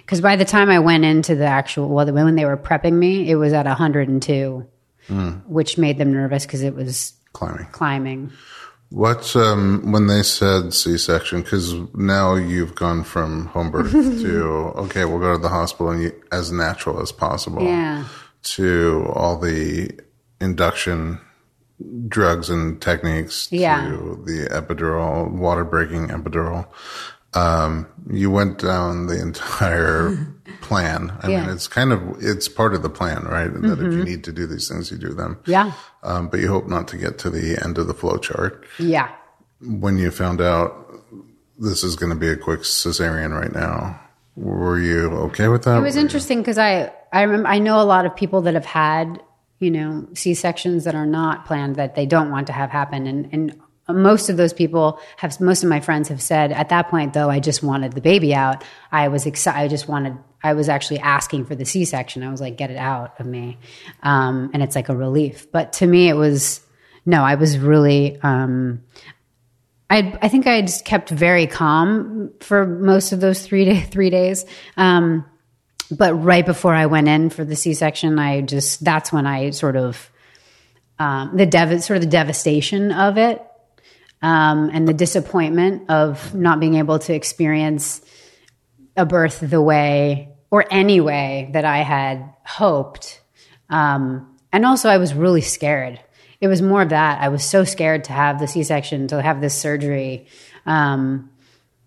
Because 0.01 0.21
by 0.21 0.35
the 0.37 0.45
time 0.45 0.69
I 0.69 0.79
went 0.79 1.05
into 1.05 1.35
the 1.35 1.45
actual, 1.45 1.87
well, 1.89 2.05
the- 2.05 2.13
when 2.13 2.35
they 2.35 2.45
were 2.45 2.57
prepping 2.57 2.93
me, 2.93 3.29
it 3.29 3.35
was 3.35 3.53
at 3.53 3.65
102, 3.67 4.67
which 5.47 5.77
made 5.77 5.97
them 5.99 6.11
nervous 6.13 6.45
because 6.45 6.63
it 6.63 6.73
was 6.75 7.13
climbing. 7.33 7.67
climbing. 7.71 8.31
What's 8.91 9.35
um 9.35 9.91
when 9.91 10.07
they 10.07 10.23
said 10.23 10.73
C-section? 10.73 11.41
Because 11.43 11.73
now 11.93 12.35
you've 12.35 12.73
gone 12.73 13.03
from 13.03 13.45
home 13.47 13.69
birth 13.69 13.91
to 14.21 14.43
okay, 14.77 15.05
we'll 15.05 15.19
go 15.19 15.33
to 15.33 15.41
the 15.41 15.49
hospital 15.49 15.91
and 15.91 16.03
you, 16.03 16.23
as 16.31 16.51
natural 16.51 17.01
as 17.01 17.11
possible. 17.11 17.63
Yeah. 17.63 18.05
To 18.41 19.11
all 19.13 19.37
the 19.37 19.91
induction 20.41 21.19
drugs 22.07 22.49
and 22.49 22.81
techniques. 22.81 23.51
Yeah. 23.51 23.89
To 23.89 24.23
the 24.25 24.47
epidural, 24.51 25.31
water 25.31 25.63
breaking 25.63 26.07
epidural. 26.07 26.67
Um, 27.33 27.87
you 28.09 28.31
went 28.31 28.57
down 28.57 29.05
the 29.05 29.21
entire 29.21 30.15
plan. 30.61 31.11
I 31.21 31.27
mean, 31.27 31.49
it's 31.49 31.67
kind 31.67 31.91
of 31.91 32.01
it's 32.19 32.47
part 32.47 32.73
of 32.73 32.81
the 32.83 32.89
plan, 32.89 33.23
right? 33.25 33.51
That 33.51 33.79
if 33.79 33.93
you 33.93 34.03
need 34.03 34.23
to 34.25 34.31
do 34.31 34.45
these 34.47 34.67
things, 34.67 34.91
you 34.91 34.97
do 34.97 35.13
them. 35.13 35.39
Yeah. 35.45 35.73
Um, 36.03 36.27
but 36.29 36.39
you 36.39 36.47
hope 36.47 36.67
not 36.67 36.87
to 36.89 36.97
get 36.97 37.17
to 37.19 37.29
the 37.29 37.59
end 37.63 37.77
of 37.77 37.87
the 37.87 37.93
flow 37.93 38.17
chart 38.17 38.65
Yeah. 38.77 39.09
when 39.61 39.97
you 39.97 40.11
found 40.11 40.41
out 40.41 40.75
this 41.57 41.83
is 41.83 41.95
going 41.95 42.11
to 42.11 42.15
be 42.17 42.29
a 42.29 42.37
quick 42.37 42.61
cesarean 42.61 43.37
right 43.37 43.51
now, 43.51 43.99
were 44.35 44.79
you 44.79 45.09
okay 45.27 45.47
with 45.49 45.63
that? 45.63 45.77
It 45.77 45.81
was 45.81 45.97
interesting 45.97 46.39
because 46.39 46.57
I 46.57 46.91
I 47.11 47.23
remember 47.23 47.49
I 47.49 47.59
know 47.59 47.81
a 47.81 47.83
lot 47.83 48.05
of 48.05 48.15
people 48.15 48.41
that 48.43 48.53
have 48.53 48.65
had 48.65 49.21
you 49.59 49.69
know 49.71 50.07
C 50.13 50.33
sections 50.33 50.85
that 50.85 50.95
are 50.95 51.05
not 51.05 51.45
planned 51.45 51.75
that 51.75 51.95
they 51.95 52.05
don't 52.05 52.31
want 52.31 52.47
to 52.47 52.53
have 52.53 52.69
happen, 52.69 53.07
and 53.07 53.27
and 53.33 53.59
most 53.95 54.29
of 54.29 54.37
those 54.37 54.53
people 54.53 54.99
have 55.17 55.39
most 55.39 55.63
of 55.63 55.69
my 55.69 55.79
friends 55.79 56.09
have 56.09 56.21
said 56.21 56.51
at 56.51 56.69
that 56.69 56.89
point 56.89 57.13
though 57.13 57.29
I 57.29 57.39
just 57.39 57.63
wanted 57.63 57.93
the 57.93 58.01
baby 58.01 58.33
out. 58.33 58.63
I 58.91 59.07
was 59.07 59.25
excited. 59.25 59.59
I 59.59 59.67
just 59.67 59.87
wanted. 59.87 60.17
I 60.43 60.53
was 60.53 60.69
actually 60.69 60.99
asking 60.99 61.45
for 61.45 61.55
the 61.55 61.65
C 61.65 61.85
section. 61.85 62.23
I 62.23 62.31
was 62.31 62.39
like, 62.39 62.57
get 62.57 62.71
it 62.71 62.77
out 62.77 63.19
of 63.19 63.25
me, 63.25 63.57
um, 64.03 64.51
and 64.53 64.63
it's 64.63 64.75
like 64.75 64.89
a 64.89 64.95
relief. 64.95 65.51
But 65.51 65.73
to 65.73 65.87
me, 65.87 66.07
it 66.09 66.15
was 66.15 66.61
no. 67.05 67.23
I 67.23 67.35
was 67.35 67.57
really. 67.57 68.19
Um, 68.21 68.83
I 69.89 70.17
I 70.21 70.27
think 70.29 70.47
I 70.47 70.61
just 70.61 70.85
kept 70.85 71.09
very 71.09 71.47
calm 71.47 72.31
for 72.39 72.65
most 72.65 73.11
of 73.11 73.19
those 73.19 73.45
three 73.45 73.65
day 73.65 73.81
three 73.81 74.09
days. 74.09 74.45
Um, 74.77 75.25
but 75.91 76.13
right 76.13 76.45
before 76.45 76.73
I 76.73 76.85
went 76.85 77.07
in 77.07 77.29
for 77.29 77.43
the 77.43 77.55
C 77.55 77.73
section, 77.73 78.19
I 78.19 78.41
just 78.41 78.83
that's 78.83 79.11
when 79.11 79.25
I 79.25 79.49
sort 79.49 79.75
of 79.75 80.09
um, 80.99 81.35
the 81.35 81.45
dev 81.45 81.83
sort 81.83 81.97
of 81.97 82.03
the 82.03 82.09
devastation 82.09 82.91
of 82.91 83.17
it 83.17 83.43
um, 84.21 84.69
and 84.73 84.87
the 84.87 84.93
disappointment 84.93 85.89
of 85.89 86.33
not 86.35 86.59
being 86.59 86.75
able 86.75 86.99
to 86.99 87.13
experience 87.13 88.01
a 88.97 89.05
birth 89.05 89.39
the 89.39 89.61
way 89.61 90.29
or 90.51 90.65
any 90.69 90.99
way 90.99 91.49
that 91.53 91.65
I 91.65 91.77
had 91.77 92.33
hoped. 92.45 93.21
Um, 93.69 94.37
and 94.51 94.65
also, 94.65 94.89
I 94.89 94.97
was 94.97 95.13
really 95.13 95.41
scared. 95.41 95.99
It 96.41 96.47
was 96.47 96.61
more 96.61 96.81
of 96.81 96.89
that. 96.89 97.21
I 97.21 97.29
was 97.29 97.43
so 97.43 97.63
scared 97.63 98.05
to 98.05 98.13
have 98.13 98.39
the 98.39 98.47
C 98.47 98.63
section, 98.63 99.07
to 99.09 99.21
have 99.21 99.41
this 99.41 99.53
surgery. 99.53 100.27
Um, 100.65 101.29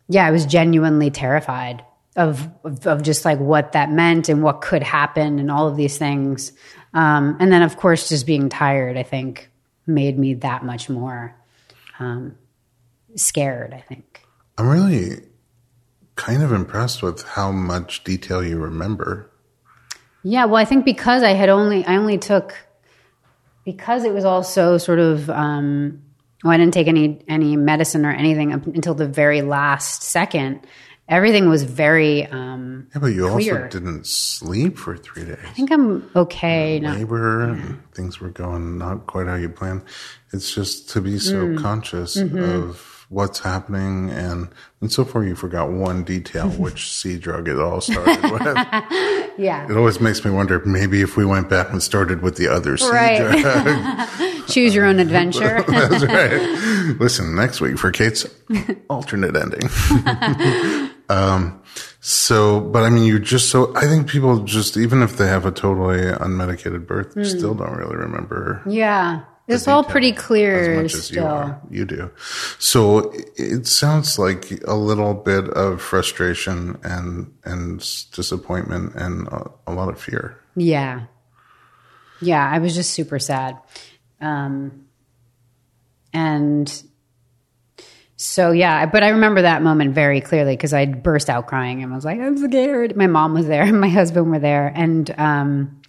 yeah, 0.08 0.26
I 0.26 0.30
was 0.30 0.46
genuinely 0.46 1.10
terrified 1.10 1.84
of, 2.16 2.48
of 2.64 2.86
of 2.86 3.02
just 3.02 3.24
like 3.24 3.38
what 3.38 3.72
that 3.72 3.90
meant 3.90 4.28
and 4.28 4.42
what 4.42 4.60
could 4.60 4.82
happen 4.82 5.38
and 5.38 5.50
all 5.50 5.68
of 5.68 5.76
these 5.76 5.98
things. 5.98 6.52
Um, 6.94 7.36
and 7.40 7.50
then, 7.50 7.62
of 7.62 7.76
course, 7.76 8.08
just 8.08 8.26
being 8.26 8.48
tired, 8.48 8.96
I 8.96 9.02
think, 9.02 9.50
made 9.86 10.18
me 10.18 10.34
that 10.34 10.64
much 10.64 10.88
more 10.88 11.34
um, 11.98 12.36
scared. 13.16 13.72
I 13.72 13.80
think. 13.80 14.22
I'm 14.58 14.68
really 14.68 15.22
kind 16.16 16.42
of 16.42 16.52
impressed 16.52 17.02
with 17.02 17.22
how 17.22 17.50
much 17.50 18.04
detail 18.04 18.44
you 18.44 18.58
remember. 18.58 19.30
Yeah, 20.22 20.44
well, 20.44 20.56
I 20.56 20.64
think 20.64 20.84
because 20.84 21.22
I 21.22 21.30
had 21.30 21.48
only 21.48 21.84
I 21.84 21.96
only 21.96 22.18
took 22.18 22.54
because 23.64 24.04
it 24.04 24.12
was 24.12 24.24
all 24.24 24.42
so 24.42 24.78
sort 24.78 24.98
of 24.98 25.28
um, 25.30 26.02
well, 26.44 26.52
I 26.52 26.56
didn't 26.56 26.74
take 26.74 26.88
any 26.88 27.24
any 27.28 27.56
medicine 27.56 28.04
or 28.04 28.12
anything 28.12 28.52
until 28.52 28.94
the 28.94 29.06
very 29.06 29.42
last 29.42 30.02
second. 30.02 30.66
Everything 31.08 31.48
was 31.48 31.62
very. 31.64 32.26
Um, 32.26 32.86
Yeah, 32.94 33.00
but 33.00 33.06
you 33.08 33.28
Clear. 33.28 33.64
also 33.64 33.78
didn't 33.78 34.06
sleep 34.06 34.78
for 34.78 34.96
three 34.96 35.24
days. 35.24 35.38
I 35.44 35.50
think 35.52 35.70
I'm 35.72 36.08
okay 36.14 36.78
now. 36.80 36.94
Labor 36.94 37.42
and 37.42 37.82
things 37.92 38.20
were 38.20 38.28
going 38.30 38.78
not 38.78 39.06
quite 39.06 39.26
how 39.26 39.34
you 39.34 39.48
planned. 39.48 39.82
It's 40.32 40.54
just 40.54 40.88
to 40.90 41.00
be 41.00 41.18
so 41.18 41.46
Mm. 41.46 41.60
conscious 41.62 42.16
Mm-hmm. 42.16 42.38
of 42.38 42.88
what's 43.08 43.40
happening, 43.40 44.08
and 44.10 44.48
and 44.80 44.90
so 44.90 45.04
far 45.04 45.22
you 45.22 45.34
forgot 45.34 45.70
one 45.70 46.02
detail, 46.04 46.48
which 46.64 46.90
sea 46.90 47.18
drug 47.18 47.46
it 47.48 47.58
all 47.58 47.80
started 47.80 48.22
with. 48.30 48.42
Yeah, 49.38 49.64
It 49.66 49.74
always 49.78 49.98
makes 49.98 50.26
me 50.26 50.30
wonder 50.30 50.60
maybe 50.66 51.00
if 51.00 51.16
we 51.16 51.24
went 51.24 51.48
back 51.48 51.70
and 51.72 51.82
started 51.82 52.20
with 52.20 52.36
the 52.36 52.48
other 52.48 52.76
sea 52.76 52.90
Right. 52.90 53.40
drug. 53.40 54.46
choose 54.46 54.74
your 54.74 54.84
own 54.84 54.98
adventure. 55.00 55.64
That's 55.66 56.04
right. 56.04 56.96
Listen, 57.00 57.34
next 57.34 57.62
week 57.62 57.78
for 57.78 57.90
Kate's 57.92 58.26
alternate 58.90 59.34
ending. 59.34 59.68
Um, 61.12 61.62
so, 62.00 62.60
but 62.60 62.82
I 62.82 62.90
mean, 62.90 63.04
you 63.04 63.18
just 63.18 63.50
so, 63.50 63.74
I 63.76 63.82
think 63.90 64.08
people 64.08 64.44
just, 64.44 64.76
even 64.76 65.02
if 65.02 65.16
they 65.18 65.28
have 65.28 65.44
a 65.46 65.52
totally 65.52 66.00
unmedicated 66.26 66.86
birth, 66.86 67.14
Hmm. 67.14 67.24
still 67.24 67.54
don't 67.54 67.76
really 67.76 67.96
remember 67.96 68.62
yeah, 68.66 69.20
it's 69.48 69.68
all 69.68 69.84
pretty 69.84 70.12
as 70.12 70.18
clear 70.26 70.82
as 70.84 70.92
you 70.94 71.00
still. 71.00 71.26
are. 71.26 71.60
You 71.70 71.84
do. 71.84 72.10
So 72.58 73.10
it- 73.10 73.30
it 73.36 73.66
sounds 73.66 74.18
like 74.18 74.42
a 74.66 74.74
little 74.74 75.14
bit 75.14 75.48
of 75.50 75.80
frustration 75.82 76.78
and, 76.82 77.30
and 77.44 77.78
disappointment 78.12 78.94
and 78.94 79.28
a, 79.28 79.50
a 79.66 79.72
lot 79.72 79.88
of 79.88 80.00
fear. 80.00 80.38
Yeah. 80.56 81.06
Yeah, 82.20 82.48
I 82.48 82.58
was 82.60 82.74
just 82.74 82.90
super 82.94 83.18
sad. 83.18 83.58
Um, 84.20 84.86
and 86.12 86.82
so, 88.22 88.52
yeah, 88.52 88.86
but 88.86 89.02
I 89.02 89.08
remember 89.08 89.42
that 89.42 89.62
moment 89.62 89.94
very 89.94 90.20
clearly 90.20 90.54
because 90.54 90.72
I 90.72 90.86
burst 90.86 91.28
out 91.28 91.48
crying 91.48 91.82
and 91.82 91.92
I 91.92 91.96
was 91.96 92.04
like, 92.04 92.20
I'm 92.20 92.38
scared. 92.38 92.96
My 92.96 93.08
mom 93.08 93.34
was 93.34 93.46
there 93.46 93.70
my 93.72 93.88
husband 93.88 94.30
were 94.30 94.38
there. 94.38 94.72
And, 94.74 95.12
um, 95.18 95.82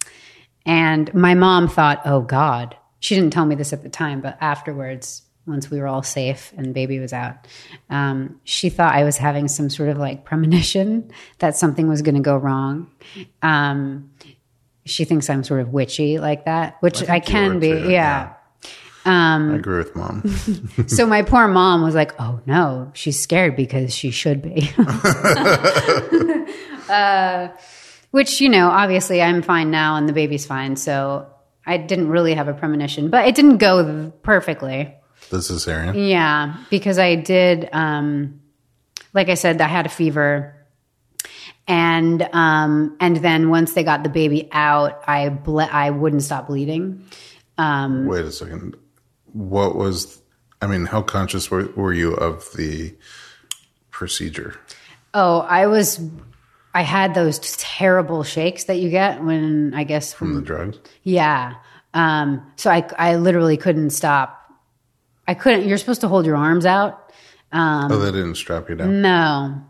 and 0.66 1.12
my 1.14 1.34
mom 1.34 1.68
thought, 1.68 2.02
oh 2.04 2.20
God. 2.22 2.76
She 2.98 3.14
didn't 3.14 3.32
tell 3.32 3.44
me 3.44 3.54
this 3.54 3.72
at 3.72 3.82
the 3.82 3.90
time, 3.90 4.20
but 4.22 4.38
afterwards, 4.40 5.22
once 5.46 5.70
we 5.70 5.78
were 5.78 5.86
all 5.86 6.02
safe 6.02 6.52
and 6.56 6.72
baby 6.72 6.98
was 6.98 7.12
out, 7.12 7.46
um, 7.90 8.40
she 8.44 8.70
thought 8.70 8.94
I 8.94 9.04
was 9.04 9.18
having 9.18 9.46
some 9.46 9.68
sort 9.68 9.90
of 9.90 9.98
like 9.98 10.24
premonition 10.24 11.12
that 11.38 11.56
something 11.56 11.86
was 11.86 12.02
going 12.02 12.14
to 12.14 12.20
go 12.20 12.36
wrong. 12.36 12.90
Um, 13.42 14.10
she 14.86 15.04
thinks 15.04 15.30
I'm 15.30 15.44
sort 15.44 15.60
of 15.60 15.72
witchy 15.72 16.18
like 16.18 16.46
that, 16.46 16.78
which 16.80 17.02
I, 17.02 17.20
think 17.20 17.28
you 17.28 17.32
can 17.32 17.58
be. 17.60 17.68
too, 17.68 17.90
yeah. 17.90 18.34
I 19.06 19.54
agree 19.56 19.78
with 19.78 19.94
mom. 19.94 20.22
so 20.86 21.06
my 21.06 21.22
poor 21.22 21.46
mom 21.46 21.82
was 21.82 21.94
like, 21.94 22.12
"Oh 22.18 22.40
no, 22.46 22.90
she's 22.94 23.20
scared 23.20 23.54
because 23.56 23.94
she 23.94 24.10
should 24.10 24.42
be." 24.42 24.70
uh, 26.88 27.48
which 28.10 28.40
you 28.40 28.48
know, 28.48 28.68
obviously, 28.68 29.20
I'm 29.20 29.42
fine 29.42 29.70
now, 29.70 29.96
and 29.96 30.08
the 30.08 30.12
baby's 30.12 30.46
fine. 30.46 30.76
So 30.76 31.26
I 31.66 31.76
didn't 31.76 32.08
really 32.08 32.34
have 32.34 32.48
a 32.48 32.54
premonition, 32.54 33.10
but 33.10 33.26
it 33.26 33.34
didn't 33.34 33.58
go 33.58 34.10
perfectly. 34.22 34.94
the 35.30 35.38
cesarean. 35.38 36.08
Yeah, 36.08 36.56
because 36.70 36.98
I 36.98 37.16
did. 37.16 37.68
Um, 37.72 38.40
like 39.12 39.28
I 39.28 39.34
said, 39.34 39.60
I 39.60 39.68
had 39.68 39.86
a 39.86 39.90
fever, 39.90 40.56
and 41.68 42.22
um, 42.32 42.96
and 43.00 43.16
then 43.18 43.50
once 43.50 43.74
they 43.74 43.84
got 43.84 44.02
the 44.02 44.08
baby 44.08 44.48
out, 44.52 45.02
I 45.06 45.28
ble- 45.28 45.60
I 45.60 45.90
wouldn't 45.90 46.22
stop 46.22 46.46
bleeding. 46.48 47.04
Um, 47.58 48.06
Wait 48.06 48.24
a 48.24 48.32
second. 48.32 48.76
What 49.34 49.76
was, 49.76 50.20
I 50.62 50.66
mean, 50.66 50.86
how 50.86 51.02
conscious 51.02 51.50
were, 51.50 51.66
were 51.76 51.92
you 51.92 52.14
of 52.14 52.48
the 52.56 52.94
procedure? 53.90 54.58
Oh, 55.12 55.40
I 55.40 55.66
was. 55.66 56.00
I 56.76 56.82
had 56.82 57.14
those 57.14 57.38
terrible 57.56 58.24
shakes 58.24 58.64
that 58.64 58.78
you 58.80 58.90
get 58.90 59.22
when 59.22 59.74
I 59.74 59.84
guess 59.84 60.12
From 60.12 60.34
the 60.34 60.42
drugs? 60.42 60.78
yeah. 61.04 61.54
Um, 61.92 62.44
so 62.56 62.68
I 62.68 62.84
I 62.98 63.14
literally 63.14 63.56
couldn't 63.56 63.90
stop. 63.90 64.50
I 65.28 65.34
couldn't. 65.34 65.68
You're 65.68 65.78
supposed 65.78 66.00
to 66.00 66.08
hold 66.08 66.26
your 66.26 66.34
arms 66.34 66.66
out. 66.66 67.12
Um, 67.52 67.92
oh, 67.92 67.98
they 67.98 68.10
didn't 68.10 68.34
strap 68.34 68.68
you 68.68 68.74
down. 68.74 69.00
No, 69.00 69.62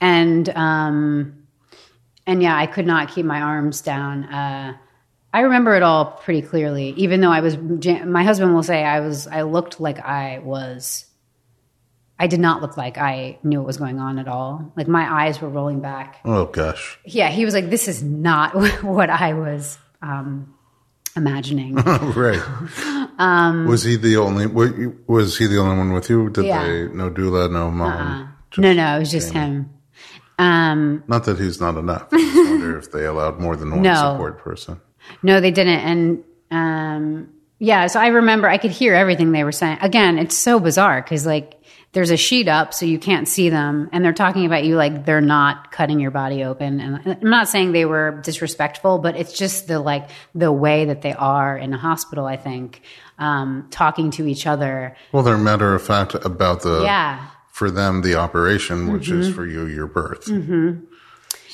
and 0.00 0.48
um, 0.50 1.42
and 2.28 2.40
yeah, 2.40 2.56
I 2.56 2.66
could 2.66 2.86
not 2.86 3.10
keep 3.12 3.26
my 3.26 3.40
arms 3.40 3.80
down. 3.80 4.24
Uh, 4.24 4.76
I 5.34 5.40
remember 5.40 5.74
it 5.74 5.82
all 5.82 6.04
pretty 6.22 6.42
clearly, 6.42 6.90
even 6.96 7.20
though 7.20 7.30
I 7.30 7.40
was. 7.40 7.56
My 7.56 8.22
husband 8.24 8.54
will 8.54 8.62
say 8.62 8.84
I 8.84 9.00
was. 9.00 9.26
I 9.26 9.42
looked 9.42 9.80
like 9.80 9.98
I 9.98 10.40
was. 10.40 11.06
I 12.18 12.26
did 12.28 12.38
not 12.38 12.60
look 12.62 12.76
like 12.76 12.98
I 12.98 13.38
knew 13.42 13.58
what 13.58 13.66
was 13.66 13.78
going 13.78 13.98
on 13.98 14.18
at 14.18 14.28
all. 14.28 14.72
Like 14.76 14.86
my 14.88 15.24
eyes 15.24 15.40
were 15.40 15.48
rolling 15.48 15.80
back. 15.80 16.20
Oh, 16.24 16.44
gosh. 16.46 16.98
Yeah, 17.04 17.30
he 17.30 17.44
was 17.44 17.54
like, 17.54 17.70
"This 17.70 17.88
is 17.88 18.02
not 18.02 18.54
what 18.84 19.10
I 19.10 19.32
was 19.32 19.78
um, 20.02 20.54
imagining." 21.16 21.74
right. 21.76 22.40
was 23.66 23.82
he 23.82 23.96
the 23.96 24.16
only, 24.18 24.46
was 24.46 25.38
he 25.38 25.46
the 25.46 25.58
only 25.58 25.76
one 25.78 25.92
with 25.92 26.10
you? 26.10 26.28
Did 26.30 26.40
Um, 26.42 26.46
Yeah. 26.46 26.58
Uh-uh. 26.60 26.66
they, 26.66 26.88
no 26.94 27.10
doula, 27.10 27.50
no 27.50 27.70
mom? 27.70 28.34
no, 28.58 28.72
no, 28.72 28.96
it 28.96 28.98
was 29.00 29.10
just 29.10 29.32
him. 29.32 29.70
Um, 30.38 31.04
Not 31.08 31.24
that 31.24 31.38
he's 31.38 31.60
not 31.60 31.76
enough. 31.76 32.08
I 32.12 32.16
wonder 32.50 32.78
if 32.78 32.90
they 32.92 33.04
allowed 33.04 33.38
more 33.40 33.54
than 33.56 33.70
one 33.70 33.82
No. 33.82 33.94
support 33.94 34.38
person. 34.38 34.80
No, 35.22 35.40
they 35.40 35.50
didn't. 35.50 35.80
And 35.80 36.24
um, 36.50 37.28
yeah, 37.58 37.86
so 37.86 38.00
I 38.00 38.08
remember 38.08 38.48
I 38.48 38.58
could 38.58 38.70
hear 38.72 38.94
everything 38.94 39.32
they 39.32 39.44
were 39.44 39.52
saying. 39.52 39.78
Again, 39.80 40.18
it's 40.18 40.36
so 40.36 40.58
bizarre 40.60 41.00
because 41.02 41.24
like 41.26 41.58
there's 41.92 42.10
a 42.10 42.16
sheet 42.16 42.48
up 42.48 42.72
so 42.72 42.86
you 42.86 42.98
can't 42.98 43.28
see 43.28 43.50
them, 43.50 43.88
and 43.92 44.02
they're 44.04 44.12
talking 44.14 44.46
about 44.46 44.64
you 44.64 44.76
like 44.76 45.04
they're 45.04 45.20
not 45.20 45.70
cutting 45.72 46.00
your 46.00 46.10
body 46.10 46.42
open. 46.42 46.80
And 46.80 47.18
I'm 47.22 47.30
not 47.30 47.48
saying 47.48 47.72
they 47.72 47.84
were 47.84 48.20
disrespectful, 48.24 48.98
but 48.98 49.14
it's 49.16 49.32
just 49.32 49.68
the 49.68 49.78
like 49.78 50.08
the 50.34 50.50
way 50.50 50.86
that 50.86 51.02
they 51.02 51.12
are 51.12 51.56
in 51.56 51.72
a 51.74 51.78
hospital. 51.78 52.24
I 52.26 52.36
think 52.36 52.80
um, 53.18 53.68
talking 53.70 54.10
to 54.12 54.26
each 54.26 54.46
other. 54.46 54.96
Well, 55.12 55.22
they're 55.22 55.36
matter 55.38 55.74
of 55.74 55.82
fact 55.82 56.14
about 56.14 56.62
the 56.62 56.82
Yeah. 56.82 57.28
for 57.50 57.70
them 57.70 58.00
the 58.02 58.14
operation, 58.16 58.92
which 58.92 59.10
is 59.10 59.32
for 59.32 59.46
you 59.46 59.66
your 59.66 59.86
birth. 59.86 60.24
Mm-hmm. 60.26 60.84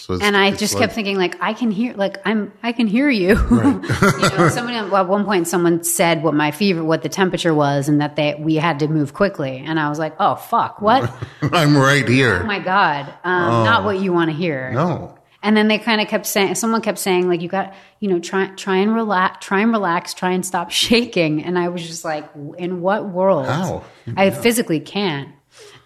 It's, 0.09 0.23
And 0.23 0.37
I 0.37 0.51
just 0.53 0.75
like- 0.75 0.85
kept 0.85 0.95
thinking, 0.95 1.17
like, 1.19 1.37
I 1.41 1.53
can 1.53 1.71
hear, 1.71 1.93
like, 1.95 2.17
I'm, 2.25 2.53
I 2.63 2.73
can 2.73 2.87
hear 2.87 3.11
you. 3.11 3.29
you 3.51 3.61
know, 3.61 4.49
somebody 4.51 4.77
at 4.77 4.89
one 5.09 5.25
point, 5.25 5.49
someone 5.49 5.83
said 5.85 6.23
what 6.23 6.33
my 6.35 6.51
fever, 6.51 6.83
what 6.83 7.03
the 7.03 7.09
temperature 7.11 7.53
was, 7.55 7.89
and 7.89 8.01
that 8.01 8.17
they 8.17 8.35
we 8.39 8.55
had 8.57 8.79
to 8.79 8.89
move 8.89 9.13
quickly. 9.13 9.59
And 9.59 9.79
I 9.79 9.89
was 9.91 9.99
like, 9.99 10.15
oh 10.19 10.37
fuck, 10.37 10.81
what? 10.81 11.13
I'm 11.43 11.77
right 11.77 12.09
here. 12.09 12.41
oh 12.43 12.47
my 12.47 12.59
god, 12.59 13.13
um, 13.25 13.65
not 13.65 13.85
what 13.85 13.99
you 14.01 14.13
want 14.13 14.31
to 14.31 14.37
hear. 14.37 14.71
no. 14.73 15.15
And 15.41 15.57
then 15.57 15.69
they 15.69 15.79
kind 15.79 16.01
of 16.01 16.09
kept 16.09 16.27
saying, 16.27 16.57
someone 16.57 16.83
kept 16.83 16.99
saying, 16.99 17.29
like, 17.29 17.43
you 17.43 17.49
got, 17.49 17.73
you 18.01 18.09
know, 18.09 18.19
try, 18.19 18.49
try 18.57 18.79
and 18.79 18.93
relax, 18.93 19.47
try 19.47 19.61
and 19.61 19.71
relax, 19.73 20.13
try 20.13 20.33
and 20.33 20.45
stop 20.45 20.71
shaking. 20.73 21.45
And 21.45 21.57
I 21.57 21.69
was 21.69 21.87
just 21.87 22.05
like, 22.05 22.29
in 22.59 22.81
what 22.81 23.09
world? 23.09 23.47
How? 23.47 23.85
I 24.17 24.31
physically 24.31 24.81
can't. 24.81 25.29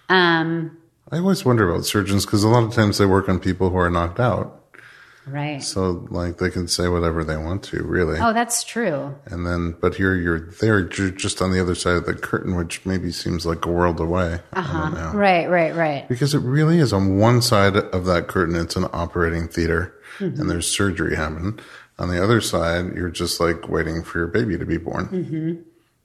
Um, 0.08 0.78
I 1.12 1.18
always 1.18 1.44
wonder 1.44 1.70
about 1.70 1.84
surgeons 1.84 2.24
because 2.24 2.42
a 2.42 2.48
lot 2.48 2.64
of 2.64 2.72
times 2.72 2.96
they 2.96 3.04
work 3.04 3.28
on 3.28 3.38
people 3.38 3.68
who 3.68 3.76
are 3.76 3.90
knocked 3.90 4.18
out. 4.18 4.64
right. 5.26 5.62
So 5.62 6.06
like 6.10 6.38
they 6.38 6.48
can 6.48 6.66
say 6.66 6.88
whatever 6.88 7.22
they 7.22 7.36
want 7.36 7.62
to, 7.64 7.82
really. 7.82 8.18
Oh, 8.18 8.32
that's 8.32 8.64
true. 8.64 9.14
And 9.26 9.46
then, 9.46 9.76
but 9.78 9.94
here 9.96 10.14
you're 10.14 10.50
there, 10.62 10.80
you're 10.80 11.10
just 11.10 11.42
on 11.42 11.52
the 11.52 11.60
other 11.60 11.74
side 11.74 11.96
of 11.96 12.06
the 12.06 12.14
curtain, 12.14 12.56
which 12.56 12.86
maybe 12.86 13.12
seems 13.12 13.44
like 13.44 13.66
a 13.66 13.70
world 13.70 14.00
away. 14.00 14.40
I 14.54 14.62
don't. 14.62 14.96
Uh-huh. 14.96 15.16
Right, 15.16 15.50
right, 15.50 15.74
right. 15.74 16.08
Because 16.08 16.34
it 16.34 16.40
really 16.40 16.78
is 16.78 16.94
on 16.94 17.18
one 17.18 17.42
side 17.42 17.76
of 17.76 18.06
that 18.06 18.26
curtain, 18.28 18.56
it's 18.56 18.76
an 18.76 18.86
operating 18.94 19.48
theater 19.48 19.94
mm-hmm. 20.18 20.40
and 20.40 20.50
there's 20.50 20.66
surgery 20.66 21.14
happening. 21.14 21.60
On 21.98 22.08
the 22.08 22.24
other 22.24 22.40
side, 22.40 22.94
you're 22.96 23.10
just 23.10 23.38
like 23.38 23.68
waiting 23.68 24.02
for 24.02 24.18
your 24.18 24.28
baby 24.28 24.56
to 24.56 24.64
be 24.64 24.78
born. 24.78 25.08
Mm-hmm. 25.08 25.62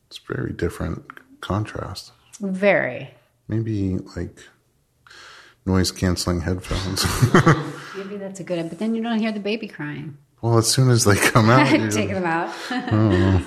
It's 0.07 0.17
very 0.19 0.51
different 0.51 1.39
contrast. 1.39 2.11
Very. 2.41 3.13
Maybe 3.47 3.97
like 4.17 4.37
noise 5.67 5.91
canceling 5.91 6.41
headphones. 6.41 7.05
Maybe 7.95 8.17
that's 8.17 8.39
a 8.39 8.43
good. 8.43 8.69
But 8.69 8.79
then 8.79 8.95
you 8.95 9.03
don't 9.03 9.19
hear 9.19 9.31
the 9.31 9.39
baby 9.39 9.67
crying. 9.67 10.17
well, 10.41 10.57
as 10.57 10.67
soon 10.71 10.89
as 10.89 11.03
they 11.03 11.15
come 11.15 11.49
out, 11.49 11.67
Take 11.91 12.09
them 12.09 12.25
out. 12.25 12.53
Oh, 12.71 12.77
anyway. 13.13 13.43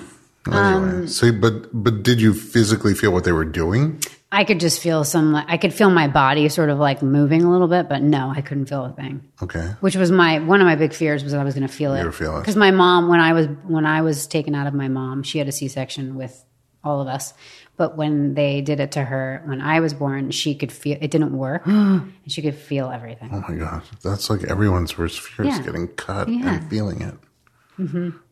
Um, 0.52 1.08
so, 1.08 1.32
but 1.32 1.68
but 1.72 2.02
did 2.02 2.20
you 2.20 2.32
physically 2.34 2.94
feel 2.94 3.12
what 3.12 3.24
they 3.24 3.32
were 3.32 3.44
doing? 3.44 4.00
I 4.32 4.44
could 4.44 4.60
just 4.60 4.80
feel 4.80 5.02
some. 5.02 5.34
I 5.34 5.56
could 5.56 5.74
feel 5.74 5.90
my 5.90 6.06
body 6.06 6.48
sort 6.48 6.70
of 6.70 6.78
like 6.78 7.02
moving 7.02 7.42
a 7.42 7.50
little 7.50 7.66
bit, 7.68 7.88
but 7.88 8.00
no, 8.00 8.32
I 8.34 8.40
couldn't 8.42 8.66
feel 8.66 8.84
a 8.84 8.92
thing. 8.92 9.22
Okay. 9.42 9.72
Which 9.80 9.96
was 9.96 10.10
my 10.12 10.38
one 10.38 10.60
of 10.60 10.66
my 10.66 10.76
big 10.76 10.92
fears 10.94 11.22
was 11.24 11.32
that 11.32 11.40
I 11.40 11.44
was 11.44 11.54
going 11.54 11.66
to 11.66 11.72
feel 11.72 11.94
it. 11.94 12.04
would 12.04 12.14
feel 12.14 12.36
it. 12.36 12.40
Because 12.40 12.56
my 12.56 12.70
mom, 12.70 13.08
when 13.08 13.20
I 13.20 13.32
was 13.32 13.46
when 13.66 13.86
I 13.86 14.02
was 14.02 14.26
taken 14.26 14.54
out 14.54 14.66
of 14.66 14.74
my 14.74 14.88
mom, 14.88 15.22
she 15.24 15.38
had 15.38 15.48
a 15.48 15.52
C 15.52 15.66
section 15.68 16.14
with 16.16 16.44
all 16.84 17.00
of 17.00 17.08
us. 17.08 17.34
But 17.80 17.96
when 17.96 18.34
they 18.34 18.60
did 18.60 18.78
it 18.78 18.92
to 18.92 19.02
her 19.02 19.40
when 19.46 19.60
I 19.62 19.80
was 19.80 19.94
born, 19.94 20.30
she 20.32 20.54
could 20.54 20.70
feel 20.70 20.98
it 21.00 21.10
didn't 21.10 21.32
work, 21.46 21.62
and 21.66 22.12
she 22.28 22.42
could 22.42 22.54
feel 22.54 22.90
everything. 22.90 23.30
Oh 23.32 23.42
my 23.48 23.54
god, 23.56 23.82
that's 24.04 24.28
like 24.28 24.44
everyone's 24.44 24.98
worst 24.98 25.18
fear 25.20 25.46
is 25.46 25.56
Yeah. 25.56 25.64
getting 25.64 25.88
cut 25.88 26.28
Yeah. 26.28 26.36
Mm-hmm. 26.36 26.48
and 26.48 26.70
feeling 26.70 27.00
it. 27.10 27.16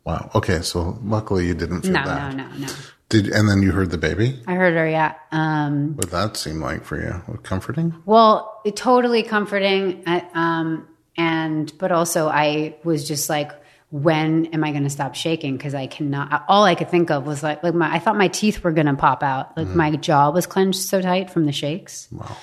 Wow. 0.05 0.31
Okay, 0.35 0.61
so 0.61 0.99
luckily 1.03 1.47
you 1.47 1.55
didn't 1.55 1.83
feel 1.83 1.93
No, 1.93 2.05
that. 2.05 2.35
no, 2.37 2.45
no, 2.45 2.57
no. 2.67 2.69
Did 3.09 3.29
and 3.29 3.49
then 3.49 3.63
you 3.63 3.73
heard 3.73 3.91
the 3.91 3.97
baby? 4.09 4.29
I 4.47 4.53
heard 4.55 4.75
her. 4.75 4.87
Yeah. 4.87 5.15
Um, 5.33 5.97
What 5.97 6.11
that 6.11 6.37
seem 6.37 6.61
like 6.61 6.85
for 6.85 7.01
you? 7.01 7.39
Comforting? 7.43 7.95
Well, 8.05 8.61
it, 8.67 8.77
totally 8.77 9.23
comforting, 9.23 10.03
uh, 10.07 10.21
um, 10.35 10.87
and 11.17 11.73
but 11.79 11.91
also 11.91 12.29
I 12.29 12.77
was 12.85 13.09
just 13.09 13.31
like, 13.31 13.51
when 13.91 14.47
am 14.47 14.65
I 14.65 14.73
going 14.73 14.85
to 14.85 14.91
stop 14.91 15.15
shaking? 15.15 15.57
Because 15.57 15.75
I 15.75 15.87
cannot. 15.87 16.45
All 16.49 16.65
I 16.65 16.75
could 16.75 16.91
think 16.91 17.11
of 17.11 17.27
was 17.27 17.43
like, 17.43 17.63
like 17.63 17.75
my, 17.75 17.93
I 17.93 17.99
thought 17.99 18.17
my 18.17 18.29
teeth 18.29 18.63
were 18.63 18.73
going 18.73 18.87
to 18.87 18.95
pop 18.95 19.23
out. 19.23 19.57
Like 19.57 19.69
my 19.69 19.91
jaw 19.97 20.31
was 20.31 20.47
clenched 20.47 20.81
so 20.81 21.01
tight 21.01 21.31
from 21.31 21.47
the 21.47 21.53
shakes. 21.53 22.09
Wow. 22.13 22.37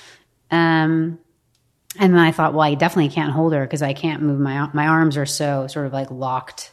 Um, 0.50 1.20
and 1.98 2.14
then 2.14 2.20
I 2.20 2.32
thought, 2.32 2.54
well, 2.54 2.62
I 2.64 2.76
definitely 2.76 3.14
can't 3.14 3.32
hold 3.32 3.54
her 3.54 3.64
because 3.64 3.82
I 3.82 3.94
can't 3.94 4.22
move 4.22 4.40
my 4.40 4.70
my 4.74 4.88
arms 4.88 5.18
are 5.18 5.26
so 5.26 5.68
sort 5.68 5.86
of 5.86 5.94
like 5.94 6.12
locked. 6.12 6.72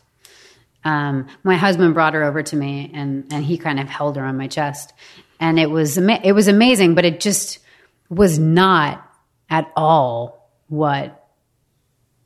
Um, 0.85 1.29
my 1.45 1.57
husband 1.57 1.95
brought 1.95 2.15
her 2.15 2.25
over 2.25 2.43
to 2.43 2.57
me, 2.57 2.91
and 2.93 3.33
and 3.33 3.45
he 3.45 3.57
kind 3.59 3.79
of 3.79 3.89
held 3.89 4.17
her 4.17 4.25
on 4.25 4.37
my 4.37 4.49
chest, 4.49 4.93
and 5.39 5.61
it 5.61 5.71
was 5.71 5.97
it 5.97 6.33
was 6.33 6.49
amazing, 6.49 6.95
but 6.95 7.05
it 7.05 7.21
just 7.21 7.61
was 8.09 8.39
not 8.39 9.09
at 9.49 9.71
all 9.77 10.51
what 10.69 11.29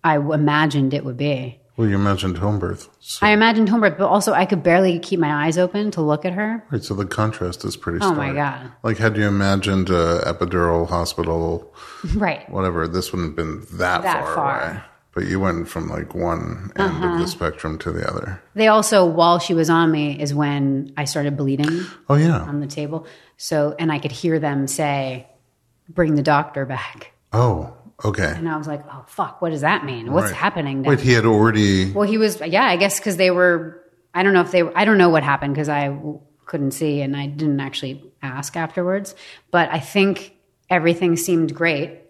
I 0.03 0.16
imagined 0.16 0.94
it 0.94 1.05
would 1.05 1.16
be. 1.16 1.61
Well, 1.76 1.88
you 1.88 1.98
mentioned 1.98 2.38
home 2.38 2.58
birth. 2.58 2.88
So, 3.00 3.26
I 3.26 3.30
imagined 3.30 3.68
home 3.68 3.80
birth, 3.82 3.96
but 3.98 4.06
also 4.06 4.32
I 4.32 4.46
could 4.46 4.62
barely 4.62 4.98
keep 4.98 5.20
my 5.20 5.44
eyes 5.46 5.58
open 5.58 5.90
to 5.92 6.00
look 6.00 6.24
at 6.24 6.32
her. 6.32 6.64
right, 6.70 6.82
so 6.82 6.94
the 6.94 7.04
contrast 7.04 7.64
is 7.64 7.76
pretty 7.76 7.98
strong. 7.98 8.12
Oh 8.12 8.14
stark. 8.16 8.28
my 8.28 8.34
god! 8.34 8.72
Like 8.82 8.96
had 8.98 9.16
you 9.16 9.26
imagined 9.26 9.90
a 9.90 10.20
epidural 10.24 10.88
hospital, 10.88 11.74
Right. 12.14 12.48
whatever, 12.50 12.88
this 12.88 13.12
wouldn't 13.12 13.30
have 13.30 13.36
been 13.36 13.60
that, 13.78 14.02
That 14.02 14.24
far, 14.24 14.34
far. 14.34 14.60
Uh-huh. 14.60 14.70
away. 14.72 14.80
But 15.12 15.24
you 15.28 15.40
went 15.40 15.66
from 15.68 15.88
like 15.88 16.14
one 16.14 16.72
end 16.76 17.02
of 17.04 17.18
the 17.18 17.26
spectrum 17.26 17.78
to 17.78 17.90
the 17.92 18.06
other. 18.06 18.42
They 18.54 18.68
also, 18.68 19.06
while 19.06 19.38
she 19.38 19.54
was 19.54 19.70
on 19.70 19.90
me, 19.90 20.20
is 20.20 20.34
when 20.34 20.92
I 20.98 21.04
started 21.04 21.38
bleeding. 21.38 21.86
Oh 22.08 22.16
yeah. 22.16 22.40
on 22.40 22.60
the 22.60 22.66
table. 22.66 23.06
So, 23.38 23.74
and 23.78 23.90
I 23.90 23.98
could 23.98 24.12
hear 24.12 24.38
them 24.38 24.66
say, 24.66 25.26
"Bring 25.88 26.16
the 26.16 26.22
doctor 26.22 26.64
back." 26.66 27.12
Oh, 27.32 27.72
okay. 28.05 28.32
And 28.36 28.49
I 28.49 28.57
was 28.57 28.66
like, 28.66 28.82
"Oh 28.90 29.05
fuck, 29.09 29.40
what 29.42 29.51
does 29.51 29.62
that 29.62 29.84
mean? 29.84 30.12
What's 30.12 30.26
Right. 30.30 30.36
happening?" 30.36 30.82
Now? 30.82 30.90
Wait, 30.90 31.01
he 31.01 31.12
had 31.12 31.24
already 31.26 31.92
well, 31.92 32.09
he 32.09 32.18
was, 32.18 32.40
yeah, 32.40 32.64
I 32.64 32.76
guess 32.76 32.99
because 32.99 33.16
they 33.16 33.30
were. 33.30 33.82
I 34.14 34.22
don't 34.22 34.32
know 34.32 34.40
if 34.40 34.51
they. 34.51 34.62
I 34.62 34.84
don't 34.84 34.99
know 34.99 35.09
what 35.11 35.22
happened 35.22 35.55
because 35.55 35.68
I 35.68 35.88
w- 35.88 36.20
couldn't 36.47 36.70
see 36.72 37.01
and 37.03 37.16
I 37.16 37.26
didn't 37.26 37.61
actually 37.61 38.03
ask 38.22 38.57
afterwards. 38.57 39.14
But 39.51 39.68
I 39.70 39.78
think 39.80 40.34
everything 40.70 41.16
seemed 41.16 41.55
great, 41.55 42.01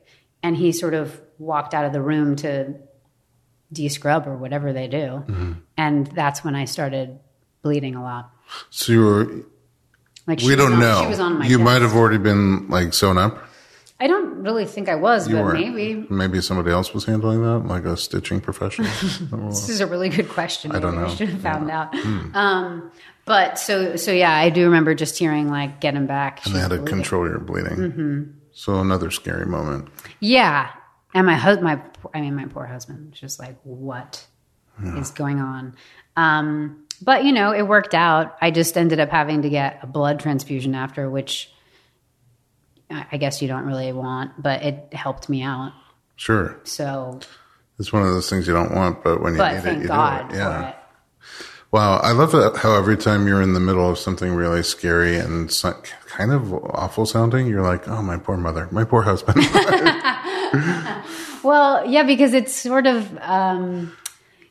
and 0.43 0.57
he 0.57 0.73
sort 0.73 0.95
of 0.95 1.21
walked 1.39 1.75
out 1.75 1.85
of 1.85 1.93
the 1.93 2.01
room 2.01 2.37
to 2.37 2.75
de-scrub 3.73 4.27
or 4.27 4.37
whatever 4.37 4.73
they 4.73 4.87
do, 4.89 5.25
Mm-hmm. 5.27 5.53
and 5.77 6.07
that's 6.09 6.45
when 6.45 6.55
I 6.55 6.65
started 6.67 7.19
bleeding 7.63 7.95
a 7.97 8.03
lot. 8.03 8.31
so 8.71 8.93
you 8.93 9.05
were 9.05 9.27
Like 10.27 10.41
she 10.41 10.47
we 10.47 10.57
don't 10.57 10.75
on- 10.75 10.81
know. 10.81 11.03
She 11.03 11.09
was 11.09 11.21
on 11.21 11.39
my. 11.41 11.47
you 11.47 11.57
chest. 11.59 11.65
might 11.65 11.83
have 11.83 11.95
already 11.95 12.19
been 12.19 12.69
like 12.69 12.95
sewn 12.95 13.19
up. 13.19 13.39
I 13.99 14.07
don't 14.07 14.36
really 14.47 14.65
think 14.65 14.89
I 14.89 14.95
was, 14.95 15.29
You 15.29 15.37
but 15.37 15.45
weren't. 15.45 15.61
maybe. 15.77 16.07
Maybe 16.09 16.41
somebody 16.41 16.71
else 16.71 16.95
was 16.95 17.05
handling 17.05 17.43
that, 17.43 17.67
like 17.67 17.85
a 17.85 17.97
stitching 17.97 18.41
professional. 18.41 18.89
This 19.51 19.69
is 19.69 19.81
a 19.81 19.87
really 19.87 20.09
good 20.09 20.29
question. 20.29 20.73
I 20.73 20.79
don't 20.79 20.95
know. 20.95 21.03
Hmm. 21.03 21.11
I 21.11 21.15
should 21.15 21.29
have 21.29 21.43
found 21.43 21.71
out. 21.71 21.95
Um, 22.35 22.91
but 23.27 23.59
so 23.59 23.97
so 23.97 24.13
yeah, 24.13 24.33
I 24.33 24.51
do 24.51 24.65
remember 24.65 24.95
just 24.95 25.19
hearing 25.19 25.49
like 25.51 25.81
get 25.81 25.95
him 25.95 26.07
back. 26.07 26.47
and 26.47 26.55
they 26.55 26.61
had 26.61 26.71
to 26.71 26.77
bleeding. 26.77 26.95
control 26.95 27.27
your 27.29 27.39
bleeding. 27.41 27.77
Mm-hmm. 27.77 28.23
So 28.53 28.81
another 28.81 29.11
scary 29.11 29.45
moment. 29.47 29.89
Yeah, 30.21 30.71
and 31.13 31.27
my 31.27 31.35
husband, 31.35 31.65
my 31.65 31.81
I 32.15 32.21
mean 32.21 32.35
my 32.37 32.47
poor 32.47 32.65
husband, 32.67 33.11
was 33.11 33.21
just 33.21 33.39
like 33.39 33.57
what 33.65 34.25
is 34.97 35.11
going 35.11 35.41
on? 35.41 35.75
Um, 36.17 36.85
but 37.03 37.25
you 37.25 37.33
know, 37.33 37.53
it 37.53 37.63
worked 37.67 37.95
out. 37.95 38.37
I 38.41 38.51
just 38.51 38.79
ended 38.79 39.01
up 39.01 39.11
having 39.11 39.43
to 39.43 39.49
get 39.51 39.81
a 39.83 39.87
blood 39.87 40.21
transfusion 40.21 40.75
after, 40.75 41.11
which 41.11 41.51
I 42.91 43.07
I 43.13 43.17
guess 43.17 43.43
you 43.43 43.49
don't 43.49 43.65
really 43.65 43.93
want, 43.93 44.41
but 44.41 44.63
it 44.63 44.93
helped 44.93 45.29
me 45.29 45.43
out. 45.43 45.73
Sure, 46.17 46.59
So, 46.65 47.21
it's 47.79 47.93
one 47.93 48.03
of 48.03 48.09
those 48.09 48.31
things 48.31 48.47
you 48.47 48.55
don't 48.55 48.75
want, 48.75 49.05
but 49.05 49.21
when 49.21 49.35
you 49.35 49.39
but 49.39 49.65
need 49.65 49.71
it, 49.71 49.83
you 49.83 49.89
God 49.89 50.31
do 50.31 50.35
it. 50.35 50.39
Yeah. 50.39 50.69
it. 50.71 50.77
Wow, 51.73 51.99
I 51.99 52.13
love 52.13 52.33
how 52.57 52.75
every 52.75 52.97
time 52.97 53.27
you're 53.27 53.43
in 53.43 53.53
the 53.53 53.61
middle 53.61 53.91
of 53.91 53.99
something 53.99 54.33
really 54.33 54.63
scary 54.63 55.17
and 55.17 55.51
kind 56.07 56.33
of 56.33 56.55
awful 56.55 57.05
sounding, 57.05 57.47
you're 57.49 57.63
like, 57.63 57.87
"Oh, 57.87 58.01
my 58.03 58.17
poor 58.17 58.37
mother, 58.39 58.69
my 58.71 58.85
poor 58.85 59.03
husband." 59.03 59.43
Well, 61.47 61.87
yeah, 61.87 62.03
because 62.03 62.35
it's 62.35 62.53
sort 62.53 62.89
of, 62.89 63.17
um, 63.21 63.97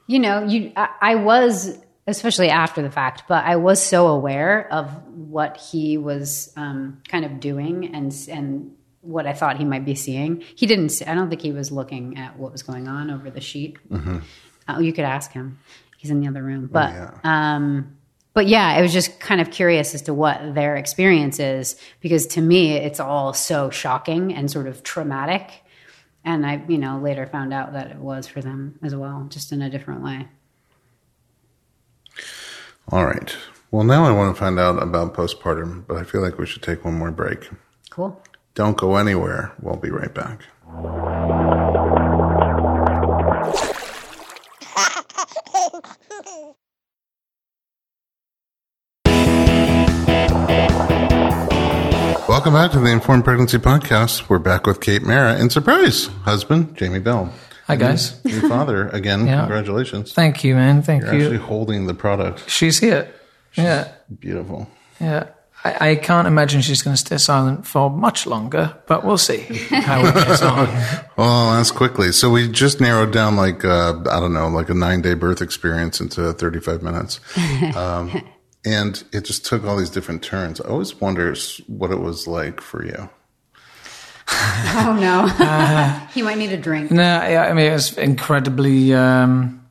you 0.07 0.17
know, 0.17 0.45
you. 0.45 0.71
I, 0.77 0.89
I 1.01 1.15
was, 1.15 1.77
especially 2.07 2.49
after 2.49 2.81
the 2.81 2.89
fact, 2.89 3.23
but 3.27 3.43
I 3.43 3.57
was 3.57 3.83
so 3.83 4.07
aware 4.07 4.71
of 4.71 4.89
what 5.35 5.57
he 5.57 5.97
was 5.97 6.53
um, 6.55 7.01
kind 7.09 7.25
of 7.25 7.41
doing 7.41 7.93
and 7.93 8.15
and 8.29 8.73
what 9.01 9.27
I 9.27 9.33
thought 9.33 9.57
he 9.57 9.65
might 9.65 9.83
be 9.83 9.93
seeing. 9.93 10.41
He 10.55 10.65
didn't. 10.65 11.01
I 11.05 11.13
don't 11.13 11.29
think 11.29 11.41
he 11.41 11.51
was 11.51 11.73
looking 11.73 12.17
at 12.17 12.39
what 12.39 12.53
was 12.53 12.63
going 12.63 12.87
on 12.87 13.11
over 13.11 13.29
the 13.29 13.41
sheet. 13.41 13.75
Uh, 14.69 14.79
you 14.79 14.93
could 14.93 15.03
ask 15.03 15.33
him. 15.33 15.59
He's 15.97 16.09
in 16.09 16.21
the 16.21 16.29
other 16.29 16.41
room, 16.41 16.69
but. 16.71 16.93
yeah. 16.93 17.19
Um, 17.25 17.97
but 18.33 18.47
yeah, 18.47 18.67
I 18.67 18.81
was 18.81 18.93
just 18.93 19.19
kind 19.19 19.39
of 19.41 19.49
curious 19.51 19.93
as 19.93 20.03
to 20.03 20.13
what 20.13 20.55
their 20.55 20.75
experience 20.75 21.39
is 21.39 21.75
because 22.01 22.27
to 22.27 22.41
me, 22.41 22.73
it's 22.73 22.99
all 22.99 23.33
so 23.33 23.69
shocking 23.69 24.33
and 24.33 24.49
sort 24.51 24.67
of 24.67 24.83
traumatic. 24.83 25.51
And 26.25 26.45
I, 26.45 26.61
you 26.67 26.77
know, 26.77 26.97
later 26.99 27.27
found 27.27 27.53
out 27.53 27.73
that 27.73 27.91
it 27.91 27.97
was 27.97 28.27
for 28.27 28.41
them 28.41 28.77
as 28.83 28.93
well, 28.93 29.27
just 29.29 29.51
in 29.53 29.61
a 29.61 29.69
different 29.69 30.01
way. 30.01 30.27
All 32.89 33.05
right. 33.05 33.35
Well, 33.71 33.83
now 33.83 34.05
I 34.05 34.11
want 34.11 34.35
to 34.35 34.39
find 34.39 34.59
out 34.59 34.81
about 34.81 35.13
postpartum, 35.13 35.85
but 35.87 35.97
I 35.97 36.03
feel 36.03 36.21
like 36.21 36.37
we 36.37 36.45
should 36.45 36.63
take 36.63 36.85
one 36.85 36.97
more 36.97 37.11
break. 37.11 37.49
Cool. 37.89 38.21
Don't 38.53 38.77
go 38.77 38.95
anywhere. 38.95 39.53
We'll 39.61 39.75
be 39.75 39.89
right 39.89 40.13
back. 40.13 40.41
Welcome 52.27 52.53
back 52.53 52.71
to 52.71 52.79
the 52.79 52.91
Informed 52.91 53.23
Pregnancy 53.23 53.57
Podcast. 53.57 54.27
We're 54.27 54.39
back 54.39 54.67
with 54.67 54.81
Kate 54.81 55.03
Mara 55.03 55.35
and 55.35 55.49
surprise 55.51 56.07
husband 56.25 56.75
Jamie 56.75 56.99
Bell. 56.99 57.31
Hi 57.67 57.75
guys. 57.77 58.23
New 58.25 58.41
father 58.49 58.89
again. 58.89 59.25
Yeah. 59.35 59.39
Congratulations. 59.41 60.11
Thank 60.13 60.43
you, 60.43 60.55
man. 60.55 60.81
Thank 60.81 61.03
You're 61.03 61.13
you. 61.13 61.21
actually 61.21 61.37
holding 61.37 61.87
the 61.87 61.93
product. 61.93 62.49
she's 62.49 62.79
here. 62.79 63.07
Yeah, 63.55 63.91
Beautiful. 64.19 64.69
yeah. 64.99 65.27
I, 65.63 65.91
I 65.91 65.95
can't 65.95 66.27
imagine 66.27 66.61
she's 66.61 66.83
going 66.83 66.93
to 66.95 66.99
stay 66.99 67.17
silent 67.17 67.65
for 67.65 67.89
much 67.89 68.27
longer, 68.27 68.77
but 68.87 69.03
we'll 69.03 69.17
see 69.17 69.39
how 69.71 70.05
it 70.05 70.13
gets 70.13 70.41
on. 70.41 70.67
Well, 71.17 71.53
that's 71.55 71.71
quickly. 71.71 72.11
So 72.11 72.29
we 72.29 72.49
just 72.49 72.81
narrowed 72.81 73.11
down 73.13 73.37
like 73.37 73.63
uh, 73.63 73.93
I 74.11 74.19
don't 74.19 74.33
know, 74.33 74.49
like 74.49 74.69
a 74.69 74.73
nine 74.73 75.01
day 75.01 75.13
birth 75.13 75.41
experience 75.41 76.01
into 76.01 76.33
35 76.33 76.83
minutes, 76.83 77.19
um, 77.75 78.21
and 78.65 79.01
it 79.13 79.23
just 79.23 79.45
took 79.45 79.63
all 79.63 79.77
these 79.77 79.89
different 79.89 80.21
turns. 80.21 80.59
I 80.59 80.67
always 80.67 80.99
wonder 80.99 81.33
what 81.67 81.91
it 81.91 81.99
was 82.01 82.27
like 82.27 82.59
for 82.59 82.85
you. 82.85 83.09
Oh 84.27 84.97
no. 84.99 86.07
he 86.13 86.21
might 86.21 86.37
need 86.37 86.51
a 86.51 86.57
drink. 86.57 86.91
No, 86.91 87.03
I 87.03 87.49
I 87.49 87.53
mean 87.53 87.71
was 87.71 87.97
incredibly 87.97 88.93
um, 88.93 89.64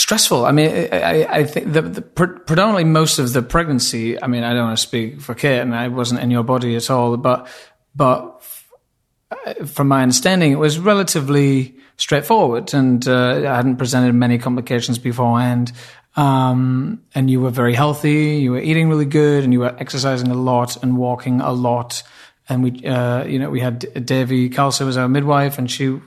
stressful. 0.00 0.44
I 0.44 0.52
mean, 0.52 0.88
I, 0.92 1.24
I- 1.24 1.44
think 1.44 1.72
the, 1.72 1.82
the 1.82 2.02
pre- 2.02 2.38
predominantly 2.46 2.84
most 2.84 3.18
of 3.18 3.32
the 3.32 3.42
pregnancy. 3.42 4.20
I 4.22 4.26
mean, 4.26 4.42
I 4.44 4.52
don't 4.54 4.66
want 4.66 4.78
to 4.78 4.82
speak 4.82 5.20
for 5.20 5.34
Kate, 5.34 5.60
and 5.60 5.74
I 5.74 5.88
wasn't 5.88 6.20
in 6.20 6.30
your 6.30 6.42
body 6.44 6.76
at 6.76 6.90
all, 6.90 7.16
but 7.16 7.46
but 7.94 8.36
f- 8.40 9.68
from 9.68 9.88
my 9.88 10.02
understanding, 10.02 10.52
it 10.52 10.58
was 10.58 10.78
relatively 10.78 11.76
straightforward, 11.96 12.72
and 12.74 13.06
uh, 13.06 13.42
I 13.52 13.56
hadn't 13.56 13.76
presented 13.76 14.14
many 14.14 14.38
complications 14.38 14.98
beforehand. 14.98 15.72
Um, 16.16 17.02
and 17.14 17.30
you 17.30 17.40
were 17.40 17.50
very 17.50 17.74
healthy. 17.74 18.38
You 18.42 18.52
were 18.52 18.60
eating 18.60 18.88
really 18.88 19.04
good, 19.04 19.44
and 19.44 19.52
you 19.52 19.60
were 19.60 19.74
exercising 19.78 20.28
a 20.28 20.34
lot 20.34 20.82
and 20.82 20.96
walking 20.96 21.40
a 21.40 21.52
lot. 21.52 22.02
And 22.48 22.64
we, 22.64 22.84
uh, 22.84 23.24
you 23.24 23.38
know, 23.38 23.48
we 23.48 23.60
had 23.60 23.80
Davi 23.80 24.50
Khalsa 24.52 24.84
was 24.84 24.96
our 24.96 25.08
midwife, 25.08 25.56
and 25.58 25.70
she, 25.70 26.00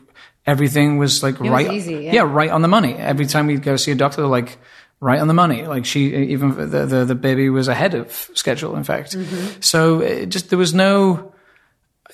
everything 0.45 0.97
was 0.97 1.23
like 1.23 1.39
was 1.39 1.49
right, 1.49 1.71
easy, 1.71 2.09
yeah. 2.11 2.21
right 2.21 2.49
on 2.49 2.61
the 2.61 2.67
money. 2.67 2.95
Every 2.95 3.25
time 3.25 3.47
we'd 3.47 3.63
go 3.63 3.75
see 3.75 3.91
a 3.91 3.95
doctor, 3.95 4.25
like 4.27 4.57
right 4.99 5.19
on 5.19 5.27
the 5.27 5.33
money. 5.33 5.65
Like 5.65 5.85
she, 5.85 6.15
even 6.15 6.69
the 6.69 6.85
the, 6.85 7.05
the 7.05 7.15
baby 7.15 7.49
was 7.49 7.67
ahead 7.67 7.93
of 7.93 8.11
schedule. 8.33 8.75
In 8.75 8.83
fact, 8.83 9.15
so 9.61 10.01
it 10.01 10.27
just 10.27 10.49
there 10.49 10.59
was 10.59 10.73
no 10.73 11.33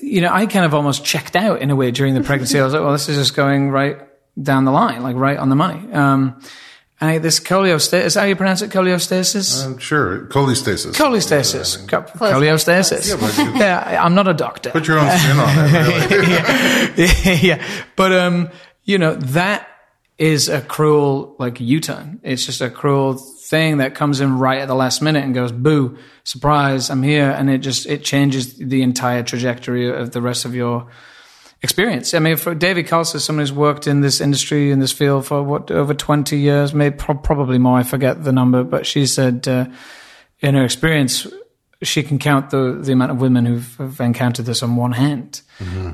you 0.01 0.21
know, 0.21 0.29
I 0.31 0.45
kind 0.45 0.65
of 0.65 0.73
almost 0.73 1.03
checked 1.03 1.35
out 1.35 1.61
in 1.61 1.71
a 1.71 1.75
way 1.75 1.91
during 1.91 2.13
the 2.13 2.21
pregnancy. 2.21 2.59
I 2.59 2.63
was 2.63 2.73
like, 2.73 2.81
well, 2.81 2.91
this 2.91 3.09
is 3.09 3.17
just 3.17 3.35
going 3.35 3.69
right 3.69 3.97
down 4.41 4.65
the 4.65 4.71
line, 4.71 5.03
like 5.03 5.15
right 5.15 5.37
on 5.37 5.49
the 5.49 5.55
money. 5.55 5.91
Um, 5.91 6.41
I, 7.01 7.17
this 7.17 7.39
cholestasis, 7.39 8.05
is 8.05 8.15
how 8.15 8.25
you 8.25 8.35
pronounce 8.35 8.61
it? 8.61 8.71
Cholestasis? 8.71 9.65
I'm 9.65 9.77
sure 9.77 10.25
cholestasis. 10.25 10.93
cholestasis. 10.93 11.87
Co- 11.87 12.01
Cholestasis. 12.01 13.07
yeah, 13.59 13.83
I- 13.85 13.97
I'm 13.97 14.15
not 14.15 14.27
a 14.27 14.33
doctor. 14.33 14.71
Put 14.71 14.87
your 14.87 14.99
own 14.99 15.09
spin 15.17 15.37
on 15.37 15.49
it. 15.49 16.97
Really. 16.97 17.39
yeah. 17.47 17.65
But, 17.95 18.11
um, 18.11 18.49
you 18.83 18.97
know, 18.97 19.15
that 19.15 19.67
is 20.17 20.49
a 20.49 20.61
cruel, 20.61 21.35
like, 21.39 21.61
U-turn. 21.61 22.19
It's 22.23 22.45
just 22.45 22.59
a 22.59 22.69
cruel 22.69 23.13
thing 23.13 23.77
that 23.77 23.95
comes 23.95 24.19
in 24.19 24.37
right 24.37 24.59
at 24.59 24.67
the 24.67 24.75
last 24.75 25.01
minute 25.01 25.23
and 25.23 25.33
goes, 25.33 25.53
boo, 25.53 25.97
surprise, 26.25 26.89
I'm 26.89 27.01
here. 27.01 27.31
And 27.31 27.49
it 27.49 27.59
just, 27.59 27.85
it 27.85 28.03
changes 28.03 28.57
the 28.57 28.81
entire 28.81 29.23
trajectory 29.23 29.89
of 29.89 30.11
the 30.11 30.21
rest 30.21 30.43
of 30.43 30.53
your 30.53 30.87
experience. 31.61 32.13
I 32.13 32.19
mean, 32.19 32.37
for 32.37 32.55
Davi 32.55 32.87
Khalsa, 32.87 33.19
someone 33.19 33.41
who's 33.41 33.51
worked 33.53 33.87
in 33.87 34.01
this 34.01 34.21
industry, 34.21 34.71
in 34.71 34.79
this 34.79 34.91
field 34.91 35.25
for 35.25 35.43
what, 35.43 35.71
over 35.71 35.93
20 35.93 36.37
years, 36.37 36.73
maybe 36.73 36.95
pro- 36.95 37.15
probably 37.15 37.57
more, 37.57 37.77
I 37.77 37.83
forget 37.83 38.23
the 38.23 38.31
number, 38.31 38.63
but 38.63 38.85
she 38.85 39.05
said, 39.05 39.47
uh, 39.47 39.65
in 40.39 40.55
her 40.55 40.63
experience, 40.63 41.27
she 41.81 42.03
can 42.03 42.19
count 42.19 42.49
the, 42.49 42.79
the 42.81 42.91
amount 42.91 43.11
of 43.11 43.21
women 43.21 43.45
who've, 43.45 43.75
have 43.77 43.99
encountered 43.99 44.45
this 44.45 44.63
on 44.63 44.75
one 44.75 44.91
hand. 44.93 45.41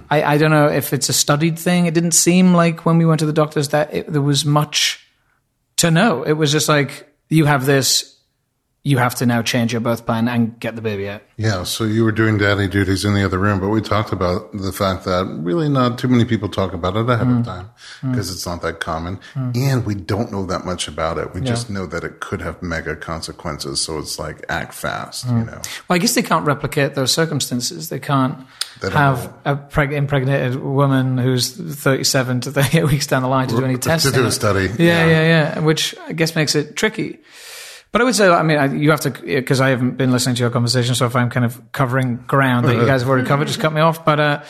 I, 0.09 0.24
I 0.24 0.38
don't 0.38 0.51
know 0.51 0.68
if 0.68 0.93
it's 0.93 1.09
a 1.09 1.13
studied 1.13 1.57
thing. 1.57 1.86
It 1.88 1.93
didn't 1.93 2.11
seem 2.11 2.53
like 2.53 2.86
when 2.86 2.97
we 2.97 3.05
went 3.05 3.20
to 3.20 3.26
the 3.26 3.34
doctors 3.34 3.70
that 3.70 3.93
it, 3.93 4.11
there 4.11 4.22
was 4.22 4.45
much 4.45 5.07
to 5.78 5.89
know. 5.91 6.24
It 6.24 6.34
was 6.34 6.51
just 6.51 6.70
like, 6.70 7.11
you 7.30 7.45
have 7.45 7.66
this, 7.66 8.14
you 8.88 8.99
have 8.99 9.15
to 9.15 9.25
now 9.25 9.41
change 9.41 9.71
your 9.73 9.81
birth 9.81 10.05
plan 10.05 10.27
and 10.27 10.59
get 10.59 10.75
the 10.75 10.81
baby 10.81 11.09
out. 11.09 11.23
Yeah, 11.38 11.63
so 11.63 11.86
you 11.86 12.03
were 12.03 12.11
doing 12.11 12.38
daddy 12.38 12.67
duties 12.67 13.03
in 13.03 13.15
the 13.15 13.25
other 13.25 13.39
room, 13.39 13.59
but 13.59 13.69
we 13.69 13.81
talked 13.81 14.11
about 14.13 14.51
the 14.53 14.71
fact 14.71 15.05
that 15.05 15.25
really 15.41 15.67
not 15.67 15.97
too 15.97 16.07
many 16.07 16.23
people 16.23 16.49
talk 16.49 16.71
about 16.71 16.95
it 16.95 17.09
ahead 17.09 17.25
Mm. 17.25 17.39
of 17.39 17.45
time 17.47 17.69
because 18.03 18.29
it's 18.31 18.45
not 18.45 18.61
that 18.61 18.79
common. 18.79 19.19
And 19.36 19.88
we 19.88 19.95
don't 19.95 20.31
know 20.31 20.45
that 20.45 20.65
much 20.65 20.88
about 20.88 21.17
it. 21.17 21.33
We 21.33 21.41
just 21.41 21.67
know 21.67 21.88
that 21.88 22.03
it 22.03 22.19
could 22.19 22.41
have 22.41 22.61
mega 22.61 22.95
consequences. 22.95 23.81
So 23.81 23.97
it's 23.97 24.19
like 24.19 24.45
act 24.49 24.75
fast, 24.75 25.25
Mm. 25.27 25.39
you 25.39 25.45
know. 25.45 25.61
Well, 25.88 25.95
I 25.95 25.97
guess 25.97 26.13
they 26.13 26.21
can't 26.21 26.45
replicate 26.45 26.93
those 26.93 27.11
circumstances. 27.11 27.89
They 27.89 27.99
can't 27.99 28.38
They 28.81 28.91
have 28.91 29.23
know. 29.25 29.33
a 29.45 29.55
preg- 29.55 29.93
impregnated 29.93 30.57
woman 30.61 31.17
who's 31.17 31.49
37 31.49 32.41
to 32.41 32.51
38 32.51 32.83
weeks 32.91 33.07
down 33.07 33.23
the 33.23 33.29
line 33.29 33.47
to 33.47 33.55
do 33.57 33.65
any 33.65 33.77
tests 33.77 34.07
To 34.09 34.15
do 34.15 34.25
a 34.27 34.31
study. 34.31 34.69
Yeah, 34.77 35.07
yeah, 35.07 35.21
yeah, 35.23 35.59
Which 35.59 35.95
I 36.07 36.13
guess 36.13 36.36
makes 36.36 36.53
it 36.53 36.75
tricky. 36.75 37.17
But 37.95 38.01
I 38.01 38.03
would 38.03 38.15
say, 38.15 38.27
I 38.27 38.43
mean, 38.43 38.57
I, 38.57 38.65
you 38.73 38.91
have 38.91 38.99
to, 38.99 39.09
because 39.09 39.61
I 39.61 39.69
haven't 39.69 39.95
been 39.95 40.11
listening 40.11 40.35
to 40.35 40.41
your 40.41 40.49
conversation, 40.49 40.95
so 40.95 41.05
if 41.05 41.15
I'm 41.15 41.29
kind 41.29 41.45
of 41.45 41.71
covering 41.71 42.17
ground 42.27 42.67
that 42.67 42.75
you 42.75 42.85
guys 42.85 43.03
have 43.03 43.09
already 43.09 43.25
covered, 43.25 43.47
just 43.47 43.61
cut 43.61 43.71
me 43.71 43.79
off. 43.79 44.03
But 44.03 44.19
uh, 44.19 44.43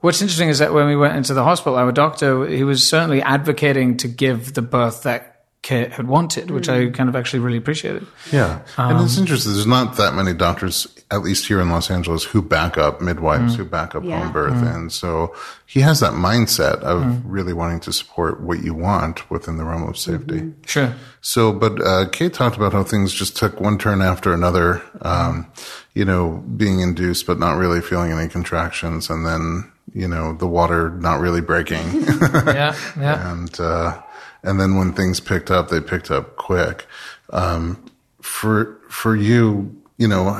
what's 0.00 0.20
interesting 0.20 0.48
is 0.48 0.58
that 0.58 0.74
when 0.74 0.88
we 0.88 0.96
went 0.96 1.14
into 1.14 1.32
the 1.32 1.44
hospital, 1.44 1.78
our 1.78 1.92
doctor, 1.92 2.44
he 2.48 2.64
was 2.64 2.84
certainly 2.84 3.22
advocating 3.22 3.98
to 3.98 4.08
give 4.08 4.54
the 4.54 4.62
birth 4.62 5.04
that 5.04 5.37
had 5.66 6.06
wanted, 6.06 6.50
which 6.50 6.68
I 6.68 6.88
kind 6.90 7.08
of 7.08 7.16
actually 7.16 7.40
really 7.40 7.58
appreciated. 7.58 8.06
Yeah. 8.32 8.60
and 8.78 8.96
Um, 8.98 9.04
it's 9.04 9.18
interesting. 9.18 9.52
There's 9.52 9.66
not 9.66 9.96
that 9.96 10.14
many 10.14 10.32
doctors, 10.32 10.86
at 11.10 11.22
least 11.22 11.46
here 11.46 11.60
in 11.60 11.68
Los 11.68 11.90
Angeles, 11.90 12.22
who 12.24 12.40
back 12.40 12.78
up 12.78 13.00
midwives, 13.00 13.54
Mm. 13.54 13.56
who 13.58 13.64
back 13.64 13.94
up 13.94 14.04
Yeah. 14.04 14.18
home 14.22 14.32
birth. 14.32 14.54
And 14.62 14.90
so 14.92 15.34
he 15.66 15.80
has 15.80 16.00
that 16.00 16.12
mindset 16.12 16.78
of 16.80 17.02
Mm. 17.02 17.22
really 17.24 17.52
wanting 17.52 17.80
to 17.80 17.92
support 17.92 18.40
what 18.40 18.62
you 18.62 18.72
want 18.72 19.28
within 19.30 19.58
the 19.58 19.64
realm 19.64 19.82
of 19.88 19.98
safety. 19.98 20.36
Mm-hmm. 20.40 20.50
Sure. 20.64 20.94
So, 21.20 21.52
but 21.52 21.84
uh, 21.84 22.06
Kate 22.12 22.32
talked 22.32 22.56
about 22.56 22.72
how 22.72 22.84
things 22.84 23.12
just 23.12 23.36
took 23.36 23.60
one 23.60 23.76
turn 23.78 24.00
after 24.00 24.32
another, 24.32 24.80
um, 25.02 25.46
you 25.92 26.04
know, 26.04 26.42
being 26.56 26.80
induced, 26.80 27.26
but 27.26 27.38
not 27.38 27.56
really 27.58 27.80
feeling 27.80 28.12
any 28.12 28.28
contractions. 28.28 29.10
And 29.10 29.26
then, 29.26 29.64
you 29.92 30.06
know, 30.06 30.32
the 30.34 30.46
water 30.46 30.90
not 30.90 31.18
really 31.20 31.40
breaking. 31.40 32.04
Yeah, 32.46 32.74
yeah. 32.98 33.30
and 33.32 33.58
uh, 33.60 33.98
and 34.42 34.60
then 34.60 34.76
when 34.76 34.92
things 34.92 35.20
picked 35.20 35.50
up, 35.50 35.68
they 35.68 35.80
picked 35.80 36.10
up 36.10 36.36
quick. 36.36 36.86
Um, 37.30 37.84
for 38.20 38.78
for 38.88 39.16
you, 39.16 39.74
you 39.96 40.08
know, 40.08 40.32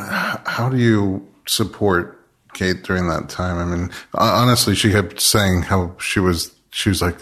how 0.47 0.69
do 0.69 0.79
you 0.79 1.27
support 1.47 2.21
Kate 2.55 2.83
during 2.83 3.09
that 3.09 3.29
time? 3.29 3.59
I 3.59 3.65
mean, 3.77 3.91
honestly, 4.15 4.75
she 4.75 4.91
kept 4.91 5.21
saying 5.21 5.63
how 5.63 5.95
she 5.99 6.21
was. 6.21 6.55
She 6.71 6.91
was 6.91 7.01
like, 7.01 7.17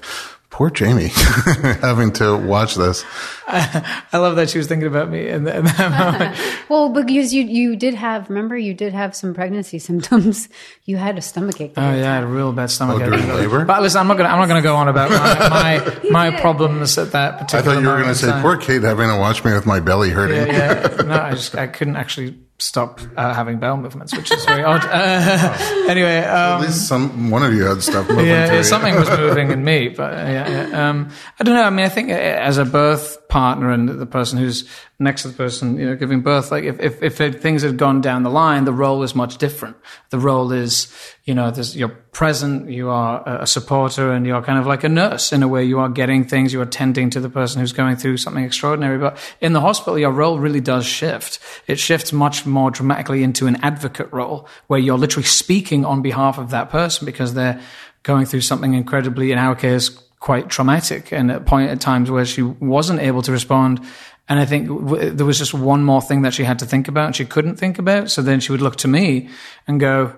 "Poor 0.57 0.71
Jamie, 0.71 1.09
having 1.83 2.13
to 2.13 2.35
watch 2.35 2.77
this." 2.77 3.05
I 3.47 4.09
love 4.15 4.37
that 4.37 4.49
she 4.49 4.57
was 4.57 4.67
thinking 4.67 4.89
about 4.89 5.11
me 5.11 5.29
in, 5.29 5.47
in 5.47 5.65
that 5.67 5.91
moment. 6.15 6.35
Well, 6.71 6.89
because 6.89 7.35
you 7.35 7.43
you 7.43 7.77
did 7.77 7.93
have 7.93 8.31
remember 8.31 8.57
you 8.57 8.73
did 8.73 8.95
have 8.95 9.15
some 9.15 9.35
pregnancy 9.35 9.79
symptoms. 9.79 10.49
You 10.87 10.97
had 10.97 11.19
a 11.19 11.21
stomach 11.21 11.61
ache. 11.61 11.75
Oh 11.77 11.83
yeah, 11.83 12.11
I 12.11 12.15
had 12.15 12.25
a 12.25 12.27
real 12.27 12.55
bad 12.55 12.71
stomach. 12.71 13.03
Oh, 13.03 13.05
ache. 13.05 13.11
during 13.11 13.29
labor? 13.29 13.67
But 13.67 13.83
listen, 13.83 14.01
I'm 14.01 14.09
not 14.09 14.17
gonna 14.17 14.31
I'm 14.31 14.39
not 14.39 14.49
gonna 14.49 14.63
go 14.63 14.77
on 14.77 14.89
about 14.89 15.11
my 15.11 15.49
my, 15.51 16.31
my 16.31 16.41
problems 16.41 16.97
at 16.97 17.13
that 17.13 17.39
particular. 17.39 17.61
I 17.61 17.75
thought 17.75 17.83
you 17.83 17.89
were 17.89 18.01
gonna 18.01 18.15
say, 18.15 18.29
time. 18.29 18.41
"Poor 18.41 18.57
Kate, 18.57 18.83
having 18.83 19.11
to 19.11 19.19
watch 19.19 19.45
me 19.45 19.53
with 19.53 19.67
my 19.67 19.81
belly 19.81 20.09
hurting." 20.09 20.39
Yeah, 20.47 20.91
yeah. 20.97 21.03
No, 21.03 21.21
I 21.21 21.33
just 21.33 21.55
I 21.55 21.67
couldn't 21.67 21.97
actually 21.97 22.35
stop 22.59 23.01
uh, 23.17 23.35
having 23.35 23.59
bowel 23.59 23.77
movements, 23.77 24.17
which 24.17 24.31
is 24.31 24.45
very 24.45 24.65
odd. 24.65 24.85
Uh, 24.85 25.57
anyway, 25.89 26.19
um, 26.21 26.61
At 26.63 26.67
least 26.67 26.89
some 26.89 27.31
one 27.31 27.43
of 27.43 27.53
you 27.53 27.65
had 27.65 27.83
stuff 27.83 28.09
moving 28.09 28.27
yeah, 28.27 28.53
yeah, 28.53 28.63
something 28.63 28.95
was 28.95 29.09
moving 29.19 29.51
in 29.51 29.65
me, 29.65 29.89
but 29.89 30.13
uh, 30.13 30.17
yeah, 30.17 30.69
yeah. 30.69 30.89
Um, 30.89 31.11
I 31.39 31.45
don't 31.45 31.55
know. 31.55 31.63
I 31.65 31.71
mean, 31.71 31.85
I 31.85 31.89
think 31.89 32.11
uh, 32.11 32.15
as 32.15 32.59
a 32.59 32.65
birth 32.65 33.29
partner 33.29 33.71
and 33.71 33.89
the 33.89 34.07
person 34.07 34.39
who's 34.39 34.69
next 34.99 35.23
to 35.23 35.29
the 35.29 35.35
person, 35.35 35.79
you 35.79 35.87
know, 35.87 35.95
giving 35.95 36.23
birth, 36.23 36.51
like 36.51 36.65
if, 36.65 36.81
if, 37.03 37.21
if 37.21 37.43
things 37.43 37.63
had 37.63 37.77
gone 37.77 38.01
down 38.01 38.23
the 38.23 38.31
line, 38.31 38.65
the 38.65 38.73
role 38.73 39.03
is 39.03 39.15
much 39.15 39.37
different. 39.37 39.77
The 40.09 40.19
role 40.19 40.53
is, 40.53 40.91
you 41.25 41.35
know, 41.35 41.53
you're 41.73 41.89
present, 41.89 42.71
you 42.71 42.89
are 42.89 43.23
a 43.27 43.43
a 43.43 43.47
supporter 43.47 44.11
and 44.13 44.27
you're 44.27 44.43
kind 44.43 44.59
of 44.59 44.67
like 44.67 44.85
a 44.85 44.89
nurse 44.89 45.33
in 45.33 45.43
a 45.43 45.49
way. 45.49 45.65
You 45.65 45.79
are 45.81 45.91
getting 45.91 46.25
things, 46.25 46.53
you 46.53 46.61
are 46.63 46.67
tending 46.67 47.11
to 47.11 47.21
the 47.21 47.29
person 47.29 47.61
who's 47.61 47.73
going 47.73 47.97
through 47.97 48.17
something 48.17 48.43
extraordinary. 48.43 48.99
But 48.99 49.19
in 49.41 49.53
the 49.53 49.61
hospital, 49.61 49.99
your 49.99 50.13
role 50.13 50.39
really 50.39 50.61
does 50.61 50.87
shift. 50.87 51.39
It 51.67 51.79
shifts 51.79 52.13
much 52.13 52.47
more 52.47 52.71
dramatically 52.71 53.23
into 53.23 53.47
an 53.47 53.57
advocate 53.63 54.11
role 54.13 54.49
where 54.67 54.81
you're 54.81 54.99
literally 54.99 55.27
speaking 55.27 55.85
on 55.85 56.01
behalf 56.01 56.39
of 56.39 56.51
that 56.51 56.71
person 56.71 57.05
because 57.05 57.35
they're 57.35 57.61
going 58.03 58.25
through 58.25 58.41
something 58.41 58.73
incredibly, 58.73 59.31
in 59.31 59.39
our 59.39 59.55
case, 59.55 59.91
quite 60.21 60.49
traumatic 60.49 61.13
and 61.13 61.31
at 61.31 61.45
point 61.45 61.71
at 61.71 61.81
times 61.81 62.11
where 62.11 62.25
she 62.25 62.43
wasn't 62.43 62.99
able 63.01 63.23
to 63.23 63.31
respond 63.31 63.81
And 64.29 64.41
I 64.41 64.45
think 64.45 64.69
w- 64.69 65.11
there 65.11 65.27
was 65.27 65.39
just 65.39 65.55
one 65.55 65.85
more 65.85 66.03
thing 66.03 66.23
that 66.23 66.35
she 66.35 66.45
had 66.45 66.59
to 66.59 66.67
think 66.67 66.89
about 66.89 67.15
she 67.15 67.25
couldn't 67.25 67.57
think 67.57 67.79
about. 67.79 68.11
So 68.11 68.23
then 68.23 68.41
she 68.41 68.53
would 68.53 68.63
look 68.63 68.77
to 68.77 68.89
me 68.89 69.29
and 69.67 69.79
go, 69.79 70.15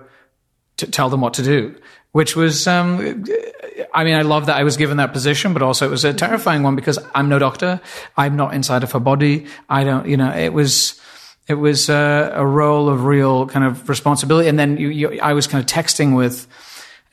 to 0.79 0.89
tell 0.89 1.09
them 1.09 1.21
what 1.21 1.33
to 1.35 1.43
do, 1.43 1.75
which 2.13 2.35
was, 2.35 2.67
um, 2.67 3.25
I 3.93 4.03
mean, 4.03 4.15
I 4.15 4.21
love 4.21 4.47
that 4.47 4.55
I 4.55 4.63
was 4.63 4.77
given 4.77 4.97
that 4.97 5.13
position, 5.13 5.53
but 5.53 5.61
also 5.61 5.85
it 5.85 5.91
was 5.91 6.05
a 6.05 6.13
terrifying 6.13 6.63
one 6.63 6.75
because 6.75 6.97
I'm 7.13 7.29
no 7.29 7.37
doctor. 7.37 7.81
I'm 8.17 8.35
not 8.35 8.53
inside 8.53 8.83
of 8.83 8.91
her 8.93 8.99
body. 8.99 9.45
I 9.69 9.83
don't, 9.83 10.07
you 10.07 10.17
know, 10.17 10.31
it 10.31 10.53
was, 10.53 10.99
it 11.47 11.55
was 11.55 11.89
a, 11.89 12.31
a 12.33 12.45
role 12.45 12.89
of 12.89 13.03
real 13.03 13.45
kind 13.47 13.65
of 13.65 13.89
responsibility. 13.89 14.47
And 14.47 14.57
then 14.57 14.77
you, 14.77 14.87
you, 14.87 15.19
I 15.21 15.33
was 15.33 15.47
kind 15.47 15.61
of 15.61 15.69
texting 15.69 16.15
with 16.15 16.47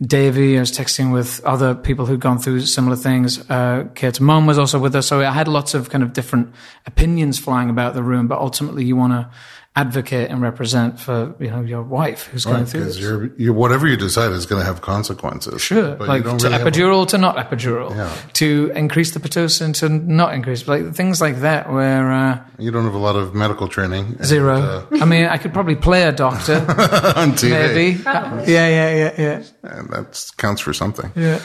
Davi. 0.03 0.57
I 0.57 0.61
was 0.61 0.73
texting 0.73 1.13
with 1.13 1.43
other 1.45 1.75
people 1.75 2.05
who'd 2.05 2.21
gone 2.21 2.39
through 2.39 2.61
similar 2.61 2.97
things. 2.97 3.49
Uh, 3.49 3.89
Kate's 3.95 4.21
mum 4.21 4.47
was 4.47 4.59
also 4.59 4.79
with 4.79 4.95
us. 4.95 5.07
So 5.07 5.23
I 5.23 5.33
had 5.33 5.49
lots 5.49 5.73
of 5.73 5.89
kind 5.89 6.05
of 6.05 6.13
different 6.13 6.53
opinions 6.85 7.39
flying 7.39 7.71
about 7.71 7.95
the 7.95 8.03
room, 8.03 8.29
but 8.29 8.39
ultimately 8.39 8.85
you 8.85 8.95
want 8.95 9.15
to 9.15 9.31
advocate 9.77 10.31
and 10.31 10.41
represent 10.41 10.99
for 10.99 11.35
you 11.39 11.51
know 11.51 11.61
your 11.61 11.83
wife 11.83 12.29
who's 12.29 12.45
going 12.47 12.65
through 12.65 12.85
this. 12.85 12.99
you're, 12.99 13.27
you 13.37 13.53
whatever 13.53 13.87
you 13.87 13.97
decide 13.97 14.33
is 14.33 14.47
going 14.47 14.61
to 14.61 14.67
have 14.67 14.81
consequences. 14.81 15.61
Sure, 15.61 15.95
But 15.97 16.09
like 16.09 16.25
to 16.25 16.31
really 16.31 16.53
have- 16.53 16.67
epidural 16.67 17.07
to 17.09 17.19
not 17.19 17.37
epidural, 17.37 17.95
Yeah. 17.95 18.11
to 18.35 18.73
increase 18.75 19.11
the 19.13 19.21
pitocin 19.21 19.75
to 19.81 19.89
not 19.91 20.33
increase, 20.35 20.67
like 20.67 20.95
things 20.95 21.21
like 21.21 21.41
that. 21.41 21.71
Where 21.71 22.11
uh, 22.11 22.39
you 22.59 22.71
don't 22.71 22.85
have 22.85 22.95
a 22.95 22.99
lot 22.99 23.17
of 23.17 23.35
medical 23.35 23.69
training. 23.69 24.17
and, 24.19 24.25
zero. 24.25 24.57
uh, 24.57 24.87
I 25.01 25.05
mean, 25.05 25.27
I 25.27 25.37
could 25.37 25.53
probably 25.53 25.77
play 25.77 26.05
a 26.05 26.13
doctor, 26.13 26.55
on 27.17 27.33
TV. 27.33 27.51
maybe. 27.51 28.03
Yeah, 28.51 28.69
yeah, 28.69 28.95
yeah, 28.97 29.13
yeah, 29.19 29.43
And 29.63 29.89
that 29.91 30.33
counts 30.39 30.63
for 30.63 30.73
something. 30.73 31.13
yeah. 31.15 31.39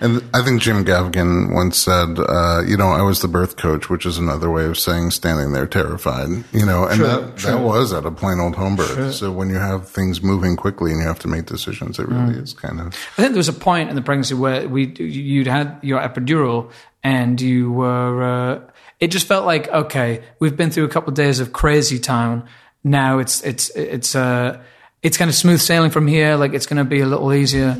And 0.00 0.22
I 0.34 0.42
think 0.42 0.60
Jim 0.62 0.84
Gaffigan 0.84 1.52
once 1.54 1.78
said, 1.78 2.18
uh, 2.18 2.62
you 2.66 2.76
know, 2.76 2.88
I 2.88 3.02
was 3.02 3.20
the 3.20 3.28
birth 3.28 3.56
coach, 3.56 3.88
which 3.88 4.04
is 4.06 4.18
another 4.18 4.50
way 4.50 4.64
of 4.66 4.78
saying 4.78 5.10
standing 5.12 5.52
there 5.52 5.66
terrified, 5.66 6.28
you 6.52 6.66
know, 6.66 6.84
and 6.86 7.00
that, 7.00 7.36
that 7.38 7.60
was 7.60 7.92
at 7.92 8.04
a 8.04 8.10
plain 8.10 8.40
old 8.40 8.56
home 8.56 8.76
birth. 8.76 9.14
So 9.14 9.30
when 9.32 9.48
you 9.50 9.56
have 9.56 9.88
things 9.88 10.22
moving 10.22 10.56
quickly 10.56 10.90
and 10.92 11.00
you 11.00 11.06
have 11.06 11.18
to 11.20 11.28
make 11.28 11.46
decisions, 11.46 11.98
it 11.98 12.06
Mm. 12.08 12.28
really 12.28 12.40
is 12.42 12.52
kind 12.52 12.80
of, 12.80 12.88
I 12.88 13.22
think 13.22 13.30
there 13.32 13.36
was 13.36 13.48
a 13.48 13.52
point 13.52 13.88
in 13.90 13.96
the 13.96 14.02
pregnancy 14.02 14.34
where 14.34 14.68
we 14.68 14.86
you'd 14.98 15.46
had 15.46 15.78
your 15.82 16.00
epidural 16.00 16.70
and 17.02 17.40
you 17.40 17.72
were. 17.72 18.22
Uh, 18.22 18.60
it 19.00 19.08
just 19.08 19.26
felt 19.26 19.44
like 19.44 19.68
okay, 19.68 20.22
we've 20.38 20.56
been 20.56 20.70
through 20.70 20.84
a 20.84 20.88
couple 20.88 21.10
of 21.10 21.14
days 21.14 21.40
of 21.40 21.52
crazy 21.52 21.98
town. 21.98 22.44
Now 22.82 23.18
it's 23.18 23.42
it's 23.42 23.70
it's 23.70 24.14
uh 24.14 24.60
it's 25.02 25.18
kind 25.18 25.28
of 25.28 25.34
smooth 25.34 25.60
sailing 25.60 25.90
from 25.90 26.06
here. 26.06 26.36
Like 26.36 26.54
it's 26.54 26.66
going 26.66 26.78
to 26.78 26.84
be 26.88 27.00
a 27.00 27.06
little 27.06 27.32
easier. 27.32 27.76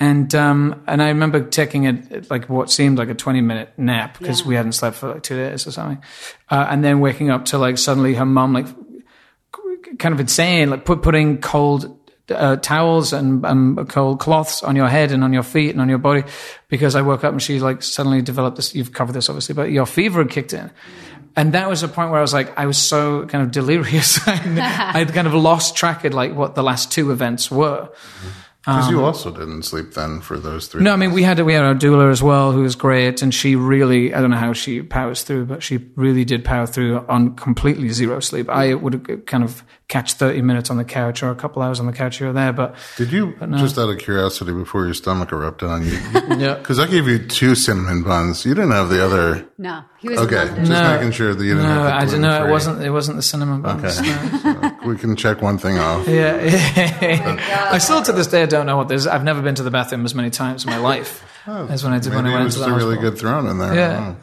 And 0.00 0.34
um 0.34 0.82
and 0.88 1.00
I 1.02 1.08
remember 1.08 1.44
taking 1.44 1.86
a 1.86 2.02
like 2.30 2.48
what 2.48 2.70
seemed 2.70 2.98
like 2.98 3.08
a 3.08 3.14
twenty 3.14 3.40
minute 3.40 3.70
nap 3.76 4.18
because 4.18 4.40
Yeah. 4.40 4.46
we 4.48 4.54
hadn't 4.56 4.72
slept 4.72 4.96
for 4.96 5.12
like 5.14 5.22
two 5.22 5.36
days 5.36 5.66
or 5.66 5.70
something, 5.70 6.02
uh, 6.50 6.66
and 6.70 6.82
then 6.82 7.00
waking 7.00 7.30
up 7.30 7.44
to 7.46 7.58
like 7.58 7.78
suddenly 7.78 8.14
her 8.14 8.24
mum 8.26 8.52
like 8.52 8.66
kind 9.98 10.14
of 10.14 10.20
insane, 10.20 10.70
like 10.70 10.84
put, 10.84 11.02
putting 11.02 11.38
cold 11.38 11.98
uh, 12.30 12.56
towels 12.56 13.12
and 13.12 13.44
um, 13.44 13.86
cold 13.88 14.18
cloths 14.20 14.62
on 14.62 14.74
your 14.74 14.88
head 14.88 15.12
and 15.12 15.22
on 15.22 15.32
your 15.32 15.42
feet 15.42 15.70
and 15.70 15.80
on 15.80 15.88
your 15.88 15.98
body 15.98 16.24
because 16.68 16.94
I 16.96 17.02
woke 17.02 17.24
up 17.24 17.32
and 17.32 17.42
she 17.42 17.60
like 17.60 17.82
suddenly 17.82 18.22
developed 18.22 18.56
this. 18.56 18.74
You've 18.74 18.92
covered 18.92 19.12
this 19.12 19.28
obviously, 19.28 19.54
but 19.54 19.70
your 19.70 19.86
fever 19.86 20.22
had 20.22 20.30
kicked 20.30 20.52
in. 20.54 20.70
And 21.36 21.52
that 21.54 21.68
was 21.68 21.82
a 21.82 21.88
point 21.88 22.10
where 22.10 22.18
I 22.18 22.22
was 22.22 22.32
like, 22.34 22.56
I 22.58 22.66
was 22.66 22.76
so 22.78 23.26
kind 23.26 23.42
of 23.44 23.50
delirious. 23.52 24.18
I'd 24.28 25.12
kind 25.14 25.26
of 25.26 25.34
lost 25.34 25.76
track 25.76 26.04
of 26.04 26.12
like 26.14 26.34
what 26.34 26.54
the 26.54 26.62
last 26.62 26.90
two 26.92 27.10
events 27.10 27.50
were. 27.50 27.88
Because 28.64 28.90
you 28.90 29.04
also 29.04 29.30
didn't 29.32 29.62
sleep 29.64 29.94
then 29.94 30.20
for 30.20 30.38
those 30.38 30.68
three. 30.68 30.78
Um, 30.80 30.84
No, 30.84 30.92
I 30.92 30.96
mean 30.96 31.12
we 31.12 31.22
had 31.22 31.40
we 31.40 31.52
had 31.52 31.64
our 31.64 31.74
doula 31.74 32.10
as 32.10 32.22
well, 32.22 32.52
who 32.52 32.62
was 32.62 32.76
great, 32.76 33.20
and 33.22 33.34
she 33.34 33.56
really 33.56 34.14
I 34.14 34.20
don't 34.20 34.30
know 34.30 34.36
how 34.36 34.52
she 34.52 34.82
powers 34.82 35.22
through, 35.22 35.46
but 35.46 35.62
she 35.62 35.78
really 35.96 36.24
did 36.24 36.44
power 36.44 36.66
through 36.66 37.04
on 37.08 37.34
completely 37.34 37.88
zero 37.88 38.20
sleep. 38.20 38.48
I 38.48 38.74
would 38.74 39.26
kind 39.26 39.42
of 39.44 39.64
catch 39.92 40.14
thirty 40.14 40.40
minutes 40.42 40.70
on 40.70 40.76
the 40.78 40.84
couch 40.84 41.22
or 41.22 41.30
a 41.30 41.34
couple 41.34 41.60
hours 41.62 41.78
on 41.78 41.86
the 41.86 41.92
couch 41.92 42.16
here 42.18 42.28
or 42.30 42.32
there, 42.32 42.52
but 42.52 42.74
Did 42.96 43.12
you, 43.12 43.34
just 43.58 43.76
out 43.78 43.90
of 43.90 43.98
curiosity, 43.98 44.52
before 44.52 44.84
your 44.86 44.94
stomach 44.94 45.30
erupted 45.32 45.68
on 45.68 45.84
you, 45.84 45.92
yeah. 46.38 46.54
because 46.54 46.78
I 46.78 46.86
gave 46.86 47.06
you 47.06 47.18
two 47.18 47.54
cinnamon 47.54 48.02
buns, 48.02 48.44
you 48.46 48.54
didn't 48.54 48.70
have 48.72 48.88
the 48.88 49.04
other. 49.04 49.46
No, 49.58 49.84
he 50.00 50.08
was 50.08 50.18
Okay, 50.20 50.48
in 50.48 50.56
just 50.64 50.70
No. 50.70 50.94
making 50.94 51.12
sure 51.12 51.34
that 51.34 51.44
you 51.44 51.54
didn't 51.54 51.68
No, 51.68 51.74
have 51.74 51.84
the 51.84 51.94
I 51.94 52.04
didn't 52.06 52.22
know 52.22 52.46
it 52.46 52.50
wasn't 52.50 52.82
it 52.82 52.90
wasn't 52.90 53.16
the 53.18 53.22
cinnamon 53.22 53.60
buns. 53.62 54.00
no. 54.00 54.78
we 54.86 54.96
can 54.96 55.14
check 55.14 55.42
one 55.42 55.58
thing 55.58 55.78
off. 55.78 56.08
Yeah, 56.08 56.42
yeah. 56.42 57.68
I 57.72 57.78
still 57.78 58.02
to 58.02 58.12
this 58.12 58.26
day 58.26 58.42
I 58.42 58.46
don't 58.46 58.66
know 58.66 58.76
what 58.78 58.88
this. 58.88 59.06
I've 59.06 59.24
never 59.24 59.42
been 59.42 59.54
to 59.56 59.62
the 59.62 59.70
bathroom 59.70 60.04
as 60.04 60.14
many 60.14 60.30
times 60.30 60.64
in 60.64 60.70
my 60.70 60.78
life 60.78 61.22
oh, 61.46 61.66
as 61.68 61.84
when 61.84 61.92
I 61.92 61.98
did 61.98 62.14
when 62.14 62.24
Maybe 62.24 62.32
I 62.34 62.38
it 62.38 62.40
went 62.40 62.44
was 62.46 62.54
to 62.54 62.60
the 62.60 62.66
a 62.66 62.72
really 62.74 62.96
hospital. 62.96 63.10
good 63.10 63.18
throne 63.20 63.46
in 63.46 63.58
there. 63.58 63.74
Yeah. 63.74 64.14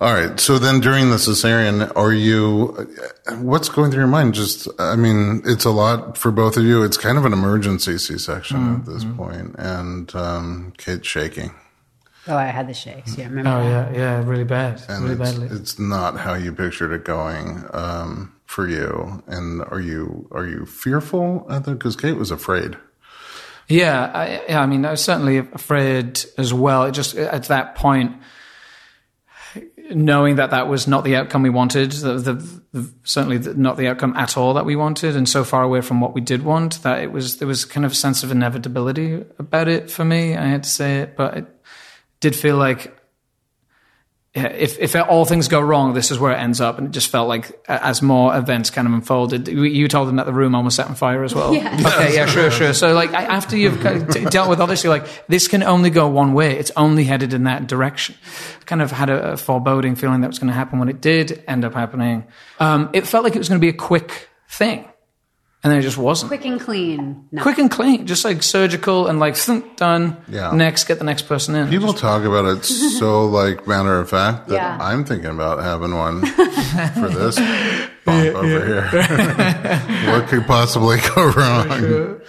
All 0.00 0.12
right. 0.14 0.38
So 0.38 0.58
then 0.60 0.78
during 0.78 1.10
the 1.10 1.16
cesarean, 1.16 1.90
are 1.96 2.12
you, 2.12 2.88
what's 3.40 3.68
going 3.68 3.90
through 3.90 4.02
your 4.02 4.06
mind? 4.06 4.32
Just, 4.34 4.68
I 4.78 4.94
mean, 4.94 5.42
it's 5.44 5.64
a 5.64 5.70
lot 5.70 6.16
for 6.16 6.30
both 6.30 6.56
of 6.56 6.62
you. 6.62 6.84
It's 6.84 6.96
kind 6.96 7.18
of 7.18 7.24
an 7.24 7.32
emergency 7.32 7.98
C-section 7.98 8.58
Mm, 8.58 8.78
at 8.80 8.86
this 8.86 9.04
point, 9.04 9.56
and, 9.58 10.14
um, 10.14 10.72
Kate's 10.78 11.08
shaking. 11.08 11.50
Oh, 12.28 12.36
I 12.36 12.44
had 12.44 12.68
the 12.68 12.74
shakes. 12.74 13.16
Yeah, 13.18 13.24
remember? 13.24 13.50
Oh 13.50 13.64
that? 13.68 13.92
yeah, 13.94 13.98
yeah, 13.98 14.24
really 14.24 14.44
bad, 14.44 14.82
And 14.88 15.02
really 15.02 15.20
it's, 15.20 15.32
badly. 15.32 15.56
it's 15.56 15.78
not 15.80 16.16
how 16.18 16.34
you 16.34 16.52
pictured 16.52 16.92
it 16.92 17.04
going, 17.04 17.64
um, 17.72 18.32
for 18.46 18.68
you. 18.68 19.22
And 19.26 19.62
are 19.62 19.80
you, 19.80 20.28
are 20.30 20.46
you 20.46 20.64
fearful? 20.64 21.44
I 21.48 21.58
think, 21.58 21.80
cause 21.80 21.96
Kate 21.96 22.16
was 22.16 22.30
afraid. 22.30 22.76
Yeah, 23.66 24.10
I, 24.14 24.42
yeah. 24.48 24.60
I 24.62 24.66
mean, 24.66 24.84
I 24.84 24.92
was 24.92 25.02
certainly 25.04 25.38
afraid 25.38 26.20
as 26.38 26.54
well. 26.54 26.84
It 26.84 26.92
just 26.92 27.16
at 27.16 27.44
that 27.48 27.74
point, 27.74 28.12
knowing 29.90 30.36
that 30.36 30.50
that 30.50 30.68
was 30.68 30.86
not 30.86 31.04
the 31.04 31.16
outcome 31.16 31.42
we 31.42 31.50
wanted, 31.50 31.92
the, 31.92 32.18
the, 32.18 32.60
the 32.72 32.92
certainly 33.04 33.38
not 33.54 33.76
the 33.76 33.88
outcome 33.88 34.16
at 34.16 34.36
all 34.36 34.54
that 34.54 34.64
we 34.64 34.76
wanted, 34.76 35.16
and 35.16 35.28
so 35.28 35.44
far 35.44 35.62
away 35.62 35.80
from 35.80 36.00
what 36.00 36.14
we 36.14 36.20
did 36.20 36.42
want 36.42 36.82
that 36.82 37.02
it 37.02 37.12
was 37.12 37.38
there 37.38 37.48
was 37.48 37.64
kind 37.64 37.86
of 37.86 37.92
a 37.92 37.94
sense 37.94 38.22
of 38.22 38.30
inevitability 38.30 39.24
about 39.38 39.68
it 39.68 39.90
for 39.90 40.04
me. 40.04 40.36
I 40.36 40.46
had 40.46 40.64
to 40.64 40.70
say 40.70 40.98
it, 40.98 41.16
but 41.16 41.36
it 41.38 41.46
did 42.20 42.36
feel 42.36 42.56
like. 42.56 42.97
Yeah, 44.42 44.48
If 44.48 44.78
if 44.78 44.94
all 44.96 45.24
things 45.24 45.48
go 45.48 45.60
wrong, 45.60 45.94
this 45.94 46.10
is 46.10 46.18
where 46.18 46.32
it 46.32 46.36
ends 46.38 46.60
up, 46.60 46.78
and 46.78 46.88
it 46.88 46.90
just 46.90 47.08
felt 47.10 47.28
like 47.28 47.60
as 47.68 48.02
more 48.02 48.36
events 48.36 48.70
kind 48.70 48.86
of 48.86 48.94
unfolded. 48.94 49.48
You 49.48 49.88
told 49.88 50.08
them 50.08 50.16
that 50.16 50.26
the 50.26 50.32
room 50.32 50.54
almost 50.54 50.76
set 50.76 50.86
on 50.88 50.94
fire 50.94 51.24
as 51.24 51.34
well. 51.34 51.48
Yes. 51.58 51.84
Okay, 51.84 52.14
yeah, 52.14 52.26
sure, 52.26 52.50
sure. 52.50 52.72
So 52.72 52.94
like 52.94 53.12
after 53.12 53.56
you've 53.56 53.80
kind 53.80 54.02
of 54.02 54.14
t- 54.14 54.24
dealt 54.26 54.48
with 54.48 54.60
all 54.60 54.66
this, 54.66 54.84
you're 54.84 54.92
like, 54.92 55.26
this 55.26 55.48
can 55.48 55.62
only 55.62 55.90
go 55.90 56.06
one 56.08 56.34
way. 56.34 56.56
It's 56.58 56.70
only 56.76 57.04
headed 57.04 57.34
in 57.34 57.44
that 57.44 57.66
direction. 57.66 58.14
Kind 58.66 58.80
of 58.80 58.90
had 58.92 59.10
a, 59.10 59.32
a 59.32 59.36
foreboding 59.36 59.96
feeling 59.96 60.20
that 60.20 60.28
was 60.28 60.38
going 60.38 60.48
to 60.48 60.54
happen 60.54 60.78
when 60.78 60.88
it 60.88 61.00
did 61.00 61.42
end 61.48 61.64
up 61.64 61.74
happening. 61.74 62.26
Um, 62.60 62.90
it 62.92 63.06
felt 63.06 63.24
like 63.24 63.34
it 63.34 63.38
was 63.38 63.48
going 63.48 63.60
to 63.60 63.64
be 63.64 63.70
a 63.70 63.76
quick 63.76 64.28
thing, 64.48 64.87
and 65.68 65.74
then 65.74 65.80
it 65.80 65.82
just 65.82 65.98
wasn't. 65.98 66.30
Quick 66.30 66.46
and 66.46 66.58
clean. 66.58 67.28
No. 67.30 67.42
Quick 67.42 67.58
and 67.58 67.70
clean, 67.70 68.06
just 68.06 68.24
like 68.24 68.42
surgical 68.42 69.06
and 69.06 69.20
like 69.20 69.36
thunk, 69.36 69.76
done. 69.76 70.16
Yeah. 70.26 70.52
Next, 70.52 70.84
get 70.84 70.98
the 70.98 71.04
next 71.04 71.22
person 71.28 71.54
in. 71.54 71.68
People 71.68 71.92
talk 71.92 72.24
about 72.24 72.46
it 72.46 72.64
so 72.64 73.26
like 73.40 73.66
matter 73.66 74.00
of 74.00 74.08
fact 74.08 74.48
that 74.48 74.54
Yeah. 74.54 74.78
I'm 74.80 75.04
thinking 75.04 75.28
about 75.30 75.62
having 75.62 75.94
one 75.94 76.24
for 76.94 77.08
this 77.10 77.36
bump 78.06 78.34
over 78.34 78.66
here. 78.66 78.82
what 80.12 80.28
could 80.28 80.46
possibly 80.46 80.96
go 81.14 81.30
wrong? 81.32 82.20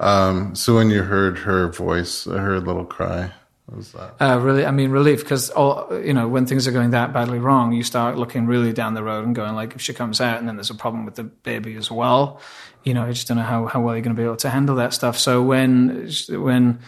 Um, 0.00 0.54
so 0.56 0.74
when 0.74 0.90
you 0.90 1.02
heard 1.04 1.38
her 1.38 1.68
voice, 1.70 2.24
her 2.24 2.58
little 2.58 2.84
cry, 2.84 3.32
what 3.66 3.76
was 3.76 3.92
that? 3.92 4.14
Uh, 4.20 4.38
really, 4.40 4.64
I 4.64 4.70
mean, 4.70 4.90
relief 4.90 5.20
because 5.22 5.50
all 5.50 5.88
you 6.02 6.14
know 6.14 6.26
when 6.26 6.46
things 6.46 6.66
are 6.66 6.72
going 6.72 6.90
that 6.90 7.12
badly 7.12 7.38
wrong, 7.38 7.72
you 7.72 7.82
start 7.82 8.16
looking 8.16 8.46
really 8.46 8.72
down 8.72 8.94
the 8.94 9.02
road 9.02 9.26
and 9.26 9.34
going 9.36 9.54
like, 9.54 9.74
if 9.74 9.82
she 9.82 9.92
comes 9.92 10.20
out 10.20 10.38
and 10.38 10.48
then 10.48 10.56
there's 10.56 10.70
a 10.70 10.74
problem 10.74 11.04
with 11.04 11.16
the 11.16 11.24
baby 11.24 11.76
as 11.76 11.90
well, 11.90 12.40
you 12.88 12.94
know, 12.94 13.04
I 13.04 13.12
just 13.12 13.28
don't 13.28 13.36
know 13.36 13.42
how, 13.42 13.66
how 13.66 13.82
well 13.82 13.94
you're 13.94 14.02
going 14.02 14.16
to 14.16 14.20
be 14.20 14.24
able 14.24 14.36
to 14.36 14.48
handle 14.48 14.76
that 14.76 14.94
stuff. 14.94 15.18
So 15.18 15.42
when 15.42 16.10
when 16.30 16.80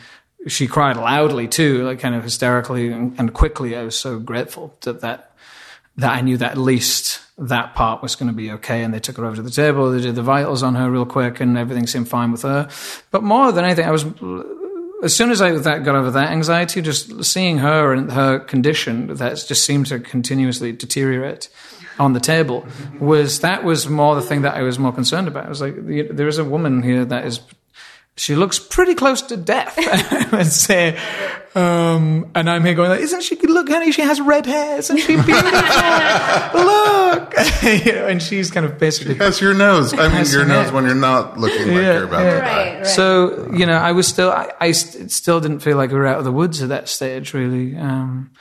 she 0.47 0.67
cried 0.67 0.97
loudly 0.97 1.47
too, 1.47 1.85
like 1.85 2.01
kind 2.01 2.15
of 2.15 2.25
hysterically 2.25 2.91
and, 2.91 3.35
quickly, 3.35 3.77
I 3.77 3.85
was 3.85 3.99
so 3.99 4.19
grateful 4.19 4.75
that 4.81 5.03
that 5.03 5.33
that 5.99 6.13
I 6.13 6.23
knew 6.23 6.39
that 6.39 6.53
at 6.53 6.59
least 6.59 7.21
that 7.37 7.75
part 7.75 8.03
was 8.03 8.17
going 8.17 8.29
to 8.29 8.35
be 8.35 8.51
okay. 8.53 8.83
And 8.83 8.95
they 8.95 9.01
took 9.01 9.19
her 9.19 9.27
over 9.27 9.37
to 9.37 9.43
the 9.43 9.51
table. 9.51 9.93
They 9.93 10.01
did 10.01 10.15
the 10.15 10.23
vitals 10.23 10.63
on 10.63 10.75
her 10.75 10.91
real 10.91 11.05
quick, 11.05 11.41
and 11.41 11.59
everything 11.59 11.87
seemed 11.87 12.09
fine 12.09 12.33
with 12.33 12.43
her. 12.43 12.71
But 13.11 13.23
more 13.23 13.53
than 13.53 13.67
anything, 13.67 13.87
I 13.87 13.91
was 13.91 14.07
as 15.03 15.15
soon 15.15 15.31
as 15.31 15.43
I 15.43 15.53
that 15.53 15.85
got 15.85 15.95
over 15.95 16.11
that 16.13 16.31
anxiety, 16.31 16.81
just 16.81 17.25
seeing 17.25 17.59
her 17.59 17.93
and 17.93 18.11
her 18.13 18.39
condition 18.39 19.15
that 19.17 19.45
just 19.47 19.65
seemed 19.67 19.87
to 19.87 20.01
continuously 20.01 20.73
deteriorate 20.73 21.51
on 22.01 22.15
the 22.15 22.21
table 22.21 22.67
was 22.99 23.41
that 23.41 23.63
was 23.63 23.89
more 23.89 24.15
the 24.17 24.23
thing 24.23 24.43
that 24.43 24.55
I 24.57 24.63
was 24.63 24.79
more 24.79 24.93
concerned 24.93 25.29
about. 25.29 25.47
I 25.47 25.49
was 25.49 25.61
like, 25.61 25.75
there 25.77 26.27
is 26.27 26.39
a 26.39 26.45
woman 26.45 26.83
here 26.83 27.05
that 27.05 27.25
is. 27.27 27.41
She 28.17 28.35
looks 28.35 28.59
pretty 28.59 28.95
close 28.95 29.23
to 29.23 29.37
death, 29.37 29.75
I 29.79 30.29
would 30.37 30.47
say. 30.47 30.99
Um, 31.55 32.31
and 32.35 32.51
I'm 32.51 32.65
here 32.65 32.75
going, 32.75 32.91
like, 32.91 33.01
isn't 33.01 33.23
she 33.23 33.35
good? 33.37 33.49
Look, 33.49 33.69
honey, 33.71 33.93
she 33.93 34.03
has 34.03 34.21
red 34.21 34.45
hair. 34.45 34.79
Isn't 34.79 34.99
she 34.99 35.15
beautiful? 35.15 35.41
Look. 36.55 37.35
you 37.63 37.93
know, 37.93 38.07
and 38.09 38.23
she's 38.23 38.51
kind 38.51 38.67
of 38.67 38.79
basically 38.79 39.17
Yes, 39.17 39.41
your 39.41 39.55
nose. 39.55 39.95
I 39.95 40.09
mean, 40.09 40.27
your 40.27 40.43
yeah. 40.47 40.63
nose 40.63 40.73
when 40.73 40.85
you're 40.85 40.95
not 40.95 41.39
looking 41.39 41.69
like 41.69 41.77
Yeah, 41.77 41.95
you're 41.95 42.05
about 42.05 42.25
yeah. 42.25 42.35
to 42.35 42.41
die. 42.41 42.65
Right, 42.65 42.77
right. 42.79 42.87
So 42.87 43.51
you 43.53 43.65
know, 43.65 43.77
I 43.79 43.93
was 43.93 44.07
still, 44.07 44.31
I, 44.31 44.53
I 44.61 44.73
st- 44.73 45.11
still 45.11 45.41
didn't 45.41 45.61
feel 45.61 45.77
like 45.79 45.91
we 45.91 45.97
were 45.99 46.07
out 46.07 46.19
of 46.19 46.25
the 46.25 46.33
woods 46.33 46.63
at 46.63 46.69
that 46.69 46.89
stage, 46.89 47.33
really. 47.33 47.77
Um, 47.77 48.33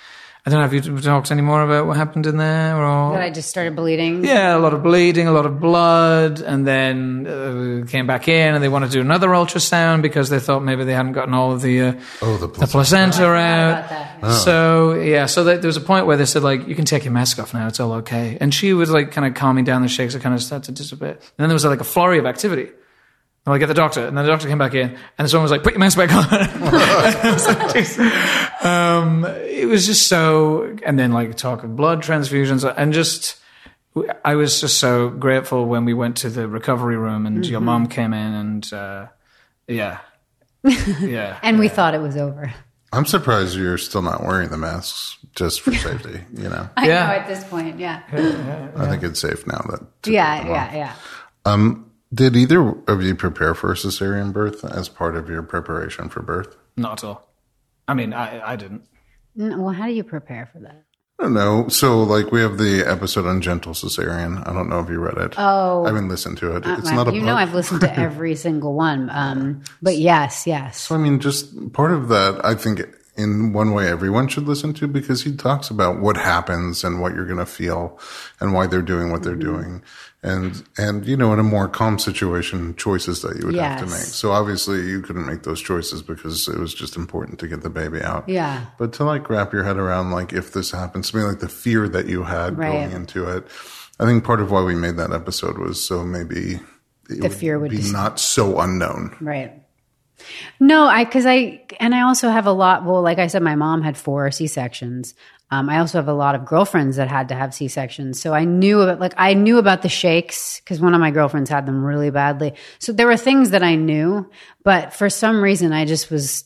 I 0.53 0.55
don't 0.61 0.71
know 0.71 0.77
if 0.77 0.85
you 0.85 0.99
talked 1.01 1.31
any 1.31 1.41
more 1.41 1.61
about 1.63 1.85
what 1.87 1.95
happened 1.97 2.25
in 2.25 2.37
there 2.37 2.75
or. 2.75 3.13
That 3.13 3.21
I 3.21 3.29
just 3.29 3.49
started 3.49 3.75
bleeding. 3.75 4.23
Yeah, 4.25 4.55
a 4.55 4.59
lot 4.59 4.73
of 4.73 4.81
bleeding, 4.83 5.27
a 5.27 5.31
lot 5.31 5.45
of 5.45 5.59
blood, 5.59 6.41
and 6.41 6.65
then 6.65 7.27
uh, 7.27 7.85
came 7.87 8.07
back 8.07 8.27
in, 8.27 8.55
and 8.55 8.63
they 8.63 8.69
wanted 8.69 8.87
to 8.87 8.93
do 8.93 9.01
another 9.01 9.29
ultrasound 9.29 10.01
because 10.01 10.29
they 10.29 10.39
thought 10.39 10.61
maybe 10.63 10.83
they 10.83 10.93
hadn't 10.93 11.13
gotten 11.13 11.33
all 11.33 11.51
of 11.51 11.61
the 11.61 11.81
uh, 11.81 11.93
Oh, 12.21 12.37
the 12.37 12.47
the 12.47 12.67
placenta 12.67 13.25
out. 13.25 13.69
about 13.79 13.89
that. 13.89 14.17
Oh. 14.23 14.31
So 14.31 14.93
yeah, 14.95 15.25
so 15.27 15.43
there 15.43 15.57
there 15.57 15.67
was 15.67 15.77
a 15.77 15.81
point 15.81 16.05
where 16.05 16.17
they 16.17 16.25
said 16.25 16.43
like, 16.43 16.67
"You 16.67 16.75
can 16.75 16.85
take 16.85 17.03
your 17.05 17.13
mask 17.13 17.39
off 17.39 17.53
now; 17.53 17.67
it's 17.67 17.79
all 17.79 17.93
okay." 17.93 18.37
And 18.41 18.53
she 18.53 18.73
was 18.73 18.89
like, 18.89 19.11
kind 19.11 19.27
of 19.27 19.33
calming 19.33 19.63
down 19.65 19.81
the 19.81 19.87
shakes. 19.87 20.15
It 20.15 20.21
kind 20.21 20.35
of 20.35 20.41
started 20.41 20.65
to 20.65 20.71
dissipate. 20.71 21.11
And 21.17 21.37
then 21.37 21.49
there 21.49 21.53
was 21.55 21.65
like 21.65 21.79
a 21.81 21.83
flurry 21.85 22.19
of 22.19 22.25
activity. 22.25 22.69
And 23.45 23.55
I 23.55 23.57
get 23.57 23.67
the 23.67 23.73
doctor, 23.73 24.05
and 24.05 24.17
then 24.17 24.25
the 24.25 24.31
doctor 24.31 24.47
came 24.47 24.57
back 24.57 24.75
in, 24.75 24.97
and 25.17 25.29
someone 25.29 25.43
was 25.43 25.51
like, 25.51 25.63
"Put 25.63 25.73
your 25.73 25.79
mask 25.79 25.97
back 25.97 26.13
on." 26.13 26.23
Like, 26.29 27.99
um, 28.65 29.25
it 29.25 29.67
was 29.67 29.85
just 29.85 30.07
so, 30.07 30.77
and 30.85 30.99
then 30.99 31.11
like 31.11 31.35
talk 31.35 31.63
of 31.63 31.75
blood 31.75 32.03
transfusions, 32.03 32.71
and 32.77 32.93
just. 32.93 33.37
I 34.23 34.35
was 34.35 34.61
just 34.61 34.77
so 34.77 35.09
grateful 35.09 35.65
when 35.65 35.83
we 35.83 35.93
went 35.95 36.17
to 36.17 36.29
the 36.29 36.47
recovery 36.47 36.95
room 36.95 37.25
and 37.25 37.45
your 37.45 37.59
mom 37.59 37.87
came 37.87 38.13
in 38.13 38.33
and 38.33 38.71
uh, 38.73 39.07
yeah, 39.67 39.97
yeah. 40.63 41.39
And 41.41 41.57
we 41.59 41.67
thought 41.69 41.95
it 41.95 41.99
was 41.99 42.15
over. 42.15 42.53
I'm 42.93 43.05
surprised 43.05 43.57
you're 43.57 43.79
still 43.79 44.03
not 44.03 44.23
wearing 44.23 44.49
the 44.49 44.57
masks 44.57 45.17
just 45.35 45.61
for 45.61 45.73
safety. 45.73 46.21
You 46.33 46.49
know, 46.49 46.69
I 46.77 46.87
Yeah. 46.87 47.07
know 47.07 47.13
at 47.13 47.27
this 47.27 47.43
point, 47.45 47.79
yeah. 47.79 48.03
I 48.77 48.87
think 48.87 49.03
it's 49.03 49.19
safe 49.19 49.45
now 49.47 49.65
that. 49.71 50.03
to 50.03 50.11
Yeah, 50.11 50.37
take 50.37 50.47
yeah, 50.47 50.75
yeah. 50.75 50.93
Did 52.13 52.35
either 52.35 52.71
of 52.87 53.03
you 53.03 53.13
prepare 53.15 53.53
for 53.53 53.71
a 53.71 53.75
cesarean 53.75 54.33
birth 54.33 54.65
as 54.65 54.89
part 54.89 55.15
of 55.15 55.29
your 55.29 55.43
preparation 55.43 56.09
for 56.09 56.21
birth? 56.23 56.55
Not 56.75 57.03
at 57.03 57.07
all. 57.07 57.27
I 57.87 57.93
mean, 57.93 58.13
I, 58.13 58.53
I 58.53 58.55
didn't. 58.55 58.83
N- 59.39 59.61
Well, 59.61 59.73
how 59.73 59.85
do 59.85 59.93
you 59.93 60.03
prepare 60.03 60.49
for 60.51 60.59
that? 60.59 60.85
I 61.19 61.23
don't 61.23 61.33
know. 61.33 61.67
So, 61.67 62.01
like, 62.01 62.31
we 62.31 62.39
have 62.41 62.57
the 62.57 62.83
episode 62.87 63.25
on 63.27 63.41
gentle 63.41 63.73
cesarean. 63.73 64.47
I 64.47 64.53
don't 64.53 64.69
know 64.69 64.79
if 64.79 64.89
you 64.89 64.99
read 64.99 65.17
it. 65.17 65.35
Oh. 65.37 65.83
I 65.83 65.89
haven't 65.89 66.07
listened 66.09 66.37
to 66.39 66.55
it. 66.55 66.63
It's 66.65 66.87
I- 66.89 66.95
not 66.95 67.09
a 67.09 67.13
you 67.13 67.21
know. 67.21 67.35
I've 67.35 67.53
listened 67.53 67.81
to 67.81 67.99
every 67.99 68.35
single 68.35 68.73
one. 68.73 69.09
Um, 69.11 69.61
but 69.81 69.97
yes, 69.97 70.47
yes. 70.47 70.81
So, 70.81 70.95
I 70.95 70.97
mean, 70.97 71.19
just 71.19 71.73
part 71.73 71.91
of 71.91 72.07
that, 72.07 72.43
I 72.43 72.55
think 72.55 72.81
in 73.17 73.51
one 73.51 73.73
way 73.73 73.89
everyone 73.89 74.29
should 74.29 74.47
listen 74.47 74.73
to 74.75 74.87
because 74.87 75.23
he 75.23 75.35
talks 75.35 75.69
about 75.69 75.99
what 75.99 76.15
happens 76.15 76.85
and 76.85 77.01
what 77.01 77.13
you're 77.13 77.25
going 77.25 77.37
to 77.37 77.45
feel 77.45 77.99
and 78.39 78.53
why 78.53 78.65
they're 78.65 78.81
doing 78.81 79.11
what 79.11 79.21
they're 79.23 79.33
Mm-hmm. 79.35 79.61
doing. 79.61 79.83
And, 80.21 80.63
and, 80.77 81.05
you 81.05 81.15
know, 81.15 81.31
in 81.31 81.39
a 81.39 81.43
more 81.43 81.69
calm 81.69 81.97
situation, 81.97 82.75
choices 82.75 83.21
that 83.21 83.37
you 83.39 83.45
would 83.45 83.55
have 83.55 83.79
to 83.79 83.85
make. 83.85 83.93
So 83.93 84.31
obviously 84.33 84.81
you 84.85 85.01
couldn't 85.01 85.25
make 85.25 85.43
those 85.43 85.61
choices 85.61 86.01
because 86.01 86.45
it 86.49 86.57
was 86.59 86.73
just 86.73 86.97
important 86.97 87.39
to 87.39 87.47
get 87.47 87.61
the 87.61 87.69
baby 87.69 88.01
out. 88.01 88.27
Yeah. 88.27 88.65
But 88.77 88.91
to 88.93 89.05
like 89.05 89.29
wrap 89.29 89.53
your 89.53 89.63
head 89.63 89.77
around, 89.77 90.11
like, 90.11 90.33
if 90.33 90.51
this 90.51 90.71
happens 90.71 91.11
to 91.11 91.17
me, 91.17 91.23
like 91.23 91.39
the 91.39 91.47
fear 91.47 91.87
that 91.87 92.07
you 92.07 92.23
had 92.23 92.57
Right. 92.57 92.71
going 92.73 92.91
into 92.91 93.29
it, 93.29 93.47
I 93.97 94.05
think 94.05 94.25
part 94.25 94.41
of 94.41 94.51
why 94.51 94.61
we 94.61 94.75
made 94.75 94.97
that 94.97 95.13
episode 95.13 95.57
was 95.57 95.81
so 95.81 96.03
maybe 96.03 96.59
The 97.07 97.29
fear 97.29 97.57
would 97.57 97.71
be 97.71 97.77
dis- 97.77 97.91
not 97.93 98.19
so 98.19 98.59
unknown. 98.59 99.15
Right. 99.21 99.53
No, 100.59 100.85
I 100.85 101.03
because 101.05 101.25
I 101.25 101.63
and 101.79 101.93
I 101.95 102.01
also 102.01 102.29
have 102.29 102.45
a 102.45 102.51
lot. 102.51 102.85
Well, 102.85 103.01
like 103.01 103.19
I 103.19 103.27
said, 103.27 103.41
my 103.41 103.55
mom 103.55 103.81
had 103.81 103.97
four 103.97 104.29
C 104.31 104.47
sections. 104.47 105.15
Um, 105.51 105.67
I 105.67 105.79
also 105.79 105.97
have 105.97 106.07
a 106.07 106.13
lot 106.13 106.35
of 106.35 106.45
girlfriends 106.45 106.97
that 106.97 107.07
had 107.07 107.29
to 107.29 107.35
have 107.35 107.53
C 107.53 107.67
sections, 107.67 108.21
so 108.21 108.33
I 108.33 108.45
knew 108.45 108.81
about 108.81 108.99
like 108.99 109.13
I 109.17 109.33
knew 109.33 109.57
about 109.57 109.81
the 109.81 109.89
shakes 109.89 110.59
because 110.59 110.79
one 110.79 110.93
of 110.93 111.01
my 111.01 111.11
girlfriends 111.11 111.49
had 111.49 111.65
them 111.65 111.83
really 111.83 112.11
badly. 112.11 112.53
So 112.77 112.91
there 112.91 113.07
were 113.07 113.17
things 113.17 113.49
that 113.51 113.63
I 113.63 113.75
knew, 113.75 114.29
but 114.63 114.93
for 114.93 115.09
some 115.09 115.41
reason 115.41 115.73
I 115.73 115.85
just 115.85 116.11
was 116.11 116.45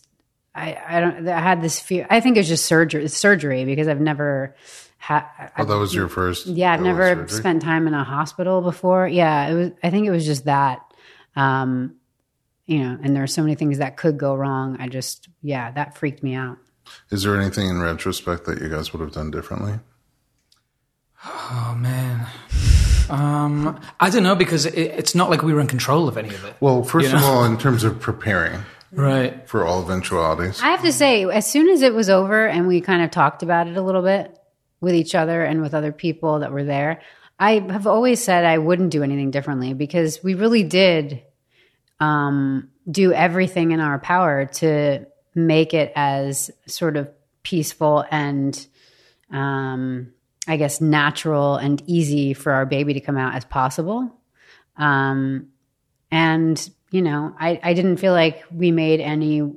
I 0.56 0.78
I 0.88 1.00
don't 1.00 1.28
I 1.28 1.40
had 1.40 1.62
this 1.62 1.80
fear. 1.80 2.08
I 2.10 2.20
think 2.20 2.38
it 2.38 2.42
was 2.42 2.48
just 2.48 2.66
surgery 2.66 3.08
surgery 3.10 3.66
because 3.66 3.88
I've 3.88 4.00
never 4.00 4.56
had. 4.98 5.26
Oh, 5.58 5.66
that 5.66 5.78
was 5.78 5.94
your 5.94 6.08
first. 6.08 6.46
Yeah, 6.48 6.74
I've 6.74 6.82
never 6.82 7.10
surgery? 7.10 7.40
spent 7.40 7.62
time 7.62 7.88
in 7.88 7.94
a 7.94 8.04
hospital 8.04 8.62
before. 8.62 9.08
Yeah, 9.08 9.48
it 9.48 9.54
was. 9.54 9.72
I 9.84 9.90
think 9.90 10.08
it 10.08 10.12
was 10.12 10.26
just 10.26 10.46
that. 10.46 10.80
Um, 11.36 11.96
you 12.66 12.80
know, 12.80 12.98
and 13.04 13.16
there 13.16 13.24
are 13.24 13.28
so 13.28 13.42
many 13.42 13.56
things 13.56 13.78
that 13.80 13.98
could 13.98 14.18
go 14.18 14.36
wrong. 14.36 14.78
I 14.80 14.88
just, 14.88 15.28
yeah, 15.42 15.72
that 15.72 15.98
freaked 15.98 16.24
me 16.24 16.34
out. 16.36 16.58
Is 17.12 17.24
there 17.24 17.40
anything 17.40 17.70
in 17.70 17.82
retrospect 17.82 18.46
that 18.46 18.62
you 18.62 18.70
guys 18.70 18.92
would 18.94 19.00
have 19.02 19.12
done 19.14 19.32
differently? 19.32 19.80
Oh 21.26 21.76
man. 21.80 22.28
Um, 23.10 23.80
I 24.00 24.10
don't 24.10 24.24
know 24.24 24.36
because 24.36 24.66
it, 24.66 24.76
it's 24.78 25.16
not 25.16 25.30
like 25.30 25.42
we 25.44 25.54
were 25.54 25.60
in 25.62 25.68
control 25.68 26.08
of 26.08 26.18
any 26.18 26.30
of 26.30 26.44
it. 26.46 26.56
Well, 26.60 26.84
first 26.84 27.10
You 27.12 27.18
of 27.18 27.24
all, 27.24 27.44
in 27.46 27.58
terms 27.58 27.84
of 27.84 28.00
preparing 28.00 28.62
Right. 28.92 29.48
for 29.50 29.66
all 29.66 29.82
eventualities, 29.82 30.62
I 30.62 30.68
have 30.70 30.84
to 30.84 30.92
say, 30.92 31.24
as 31.26 31.50
soon 31.50 31.70
as 31.70 31.82
it 31.82 31.94
was 31.94 32.10
over 32.10 32.48
and 32.48 32.68
we 32.68 32.80
kind 32.82 33.02
of 33.04 33.12
talked 33.12 33.44
about 33.44 33.68
it 33.68 33.76
a 33.78 33.82
little 33.82 34.02
bit 34.04 34.38
with 34.82 34.94
each 34.94 35.16
other 35.16 35.44
and 35.44 35.62
with 35.62 35.74
other 35.74 35.92
people 35.92 36.40
that 36.40 36.52
were 36.52 36.64
there, 36.64 37.02
I 37.40 37.54
have 37.60 37.88
always 37.88 38.24
said 38.24 38.46
I 38.46 38.58
wouldn't 38.58 38.92
do 38.92 39.04
anything 39.04 39.32
differently 39.32 39.74
because 39.74 40.24
we 40.24 40.34
really 40.36 40.64
did 40.64 41.24
um, 42.00 42.70
do 42.90 43.14
everything 43.14 43.72
in 43.72 43.80
our 43.80 44.00
power 44.00 44.46
to 44.46 45.06
make 45.36 45.74
it 45.74 45.92
as 45.96 46.52
sort 46.68 46.98
of 46.98 47.10
peaceful 47.44 48.06
and, 48.12 48.68
um, 49.32 50.14
I 50.48 50.58
guess, 50.58 50.82
natural 50.82 51.56
and 51.56 51.82
easy 51.88 52.34
for 52.34 52.52
our 52.52 52.66
baby 52.66 52.94
to 52.94 53.00
come 53.00 53.18
out 53.18 53.36
as 53.36 53.46
possible. 53.46 54.14
Um, 54.78 55.48
and, 56.12 56.70
you 56.92 57.02
know, 57.02 57.36
I, 57.40 57.60
I 57.64 57.74
didn't 57.74 57.98
feel 57.98 58.14
like 58.14 58.44
we 58.52 58.72
made 58.72 59.00
any 59.00 59.54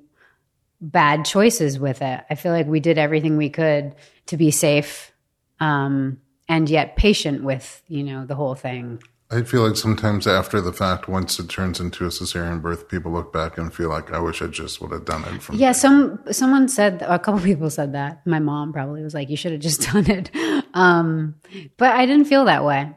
bad 0.81 1.25
choices 1.25 1.79
with 1.79 2.03
it. 2.03 2.25
I 2.29 2.35
feel 2.35 2.53
like 2.53 2.67
we 2.67 2.81
did 2.81 2.99
everything 2.99 3.37
we 3.37 3.51
could 3.51 3.95
to 4.27 4.37
be 4.37 4.51
safe 4.51 5.13
um, 5.61 6.21
and 6.49 6.69
yet 6.69 6.97
patient 6.97 7.43
with, 7.45 7.83
you 7.89 8.05
know, 8.05 8.25
the 8.25 8.35
whole 8.35 8.55
thing. 8.55 9.03
I 9.29 9.43
feel 9.43 9.67
like 9.67 9.77
sometimes 9.77 10.27
after 10.29 10.61
the 10.61 10.73
fact, 10.73 11.09
once 11.09 11.41
it 11.41 11.49
turns 11.49 11.81
into 11.81 12.05
a 12.05 12.09
cesarean 12.09 12.63
birth, 12.63 12.89
people 12.89 13.11
look 13.11 13.33
back 13.33 13.59
and 13.59 13.75
feel 13.75 13.89
like, 13.89 14.13
I 14.13 14.21
wish 14.21 14.41
I 14.41 14.47
just 14.47 14.81
would 14.81 14.93
have 14.93 15.05
done 15.05 15.25
it 15.25 15.43
from 15.43 15.57
Yeah, 15.57 15.73
some 15.73 16.21
someone 16.31 16.69
said 16.69 17.03
a 17.03 17.19
couple 17.19 17.41
people 17.51 17.69
said 17.71 17.93
that. 17.95 18.25
My 18.25 18.39
mom 18.39 18.73
probably 18.73 19.03
was 19.03 19.15
like, 19.15 19.29
"You 19.29 19.37
should 19.37 19.53
have 19.53 19.61
just 19.61 19.83
done 19.93 20.09
it," 20.09 20.31
um, 20.75 21.35
but 21.77 21.91
I 21.91 22.07
didn't 22.07 22.27
feel 22.27 22.45
that 22.45 22.65
way. 22.65 22.97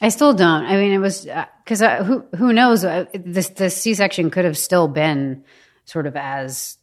I 0.00 0.10
still 0.10 0.34
don't. 0.34 0.64
I 0.64 0.76
mean, 0.76 0.92
it 0.92 0.98
was 0.98 1.26
because 1.64 1.80
uh, 1.80 2.04
who 2.04 2.26
who 2.36 2.52
knows? 2.52 2.84
Uh, 2.84 3.06
this 3.14 3.48
the 3.48 3.70
C 3.70 3.94
section 3.94 4.30
could 4.30 4.44
have 4.44 4.58
still 4.58 4.86
been 4.86 5.44
sort 5.86 6.06
of 6.06 6.14
as 6.14 6.76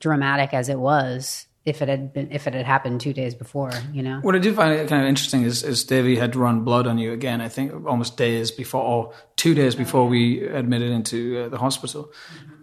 dramatic 0.00 0.54
as 0.54 0.68
it 0.68 0.78
was 0.78 1.46
if 1.66 1.82
it 1.82 1.88
had 1.88 2.12
been 2.12 2.28
if 2.32 2.46
it 2.46 2.54
had 2.54 2.64
happened 2.64 3.00
two 3.00 3.12
days 3.12 3.34
before. 3.34 3.70
You 3.92 4.02
know. 4.02 4.20
What 4.22 4.34
I 4.34 4.38
do 4.38 4.54
find 4.54 4.88
kind 4.88 5.02
of 5.02 5.08
interesting 5.08 5.42
is, 5.42 5.62
is 5.62 5.84
Davi 5.84 6.16
had 6.16 6.34
run 6.36 6.60
blood 6.62 6.86
on 6.86 6.96
you 6.96 7.12
again. 7.12 7.40
I 7.40 7.48
think 7.48 7.72
almost 7.86 8.16
days 8.16 8.50
before, 8.50 8.82
or 8.82 9.12
two 9.36 9.54
days 9.54 9.74
before 9.74 10.06
we 10.08 10.46
admitted 10.46 10.90
into 10.92 11.42
uh, 11.42 11.48
the 11.48 11.58
hospital, 11.58 12.12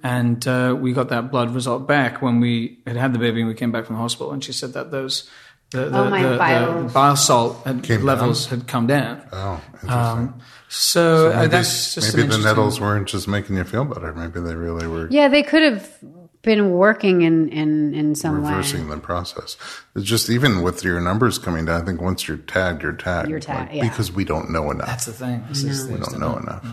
and 0.02 0.48
uh, 0.48 0.76
we 0.80 0.94
got 0.94 1.10
that 1.10 1.30
blood 1.32 1.54
result 1.54 1.88
back 1.88 2.22
when 2.22 2.40
we 2.40 2.80
had 2.88 2.96
had 2.96 3.14
the 3.14 3.20
baby 3.20 3.42
and 3.42 3.50
we 3.50 3.54
came 3.56 3.72
back 3.72 3.86
from 3.86 3.96
the 3.98 4.02
hospital. 4.02 4.32
And 4.32 4.44
she 4.44 4.54
said 4.54 4.74
that 4.74 4.90
those 4.92 5.30
the 5.72 5.90
the, 5.90 6.00
Oh, 6.00 6.10
my 6.10 6.24
the, 6.24 6.30
the 6.30 6.38
bile- 6.38 6.84
bile 6.90 7.16
salt 7.16 7.66
had, 7.66 7.84
Came 7.84 8.04
levels 8.04 8.46
had 8.48 8.68
come 8.68 8.88
down. 8.88 9.22
Oh, 9.32 9.62
interesting. 9.74 9.90
Um, 9.92 10.40
so 10.70 11.32
uh, 11.32 11.36
maybe 11.36 11.48
that's 11.50 11.96
just 11.96 12.08
maybe 12.08 12.18
the 12.18 12.24
interesting- 12.36 12.46
nettles 12.46 12.80
weren't 12.80 13.08
just 13.08 13.28
making 13.28 13.58
you 13.58 13.64
feel 13.64 13.86
better. 13.86 14.14
Maybe 14.14 14.40
they 14.40 14.56
really 14.56 14.88
were 14.88 15.08
Yeah, 15.12 15.28
they 15.28 15.44
could 15.44 15.62
have 15.64 15.98
been 16.44 16.72
working 16.72 17.22
in 17.22 17.50
in 17.50 17.94
in 17.94 18.16
some 18.16 18.44
way. 18.44 18.52
reversing 18.52 18.90
the 18.90 18.98
process. 18.98 19.58
It's 19.96 20.06
just 20.06 20.30
even 20.30 20.62
with 20.62 20.84
your 20.84 21.00
numbers 21.02 21.40
coming 21.40 21.66
down, 21.66 21.82
I 21.82 21.86
think 21.86 22.02
once 22.02 22.28
you're 22.28 22.38
tagged, 22.38 22.84
you're 22.84 22.94
tagged. 22.94 23.30
You're 23.30 23.40
tagged, 23.40 23.70
Like, 23.72 23.78
yeah. 23.78 23.90
Because 23.90 24.12
we 24.12 24.26
don't 24.26 24.52
know 24.52 24.70
enough. 24.70 24.88
That's 24.88 25.06
the 25.06 25.14
thing. 25.14 25.44
This 25.50 25.64
is 25.64 25.88
we 25.88 25.98
don't 25.98 26.20
know 26.20 26.38
enough. 26.38 26.64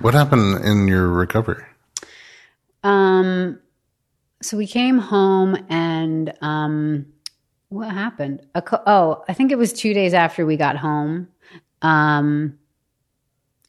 What 0.00 0.14
happened 0.14 0.64
in 0.64 0.86
your 0.86 1.08
recovery? 1.08 1.64
Um, 2.82 3.58
so 4.42 4.56
we 4.58 4.66
came 4.66 4.98
home 4.98 5.56
and 5.70 6.34
um, 6.42 7.06
what 7.70 7.90
happened? 7.90 8.46
A 8.54 8.60
co- 8.60 8.82
oh, 8.86 9.24
I 9.26 9.32
think 9.32 9.50
it 9.52 9.58
was 9.58 9.72
two 9.72 9.94
days 9.94 10.12
after 10.12 10.44
we 10.44 10.58
got 10.58 10.76
home. 10.76 11.28
Um, 11.80 12.58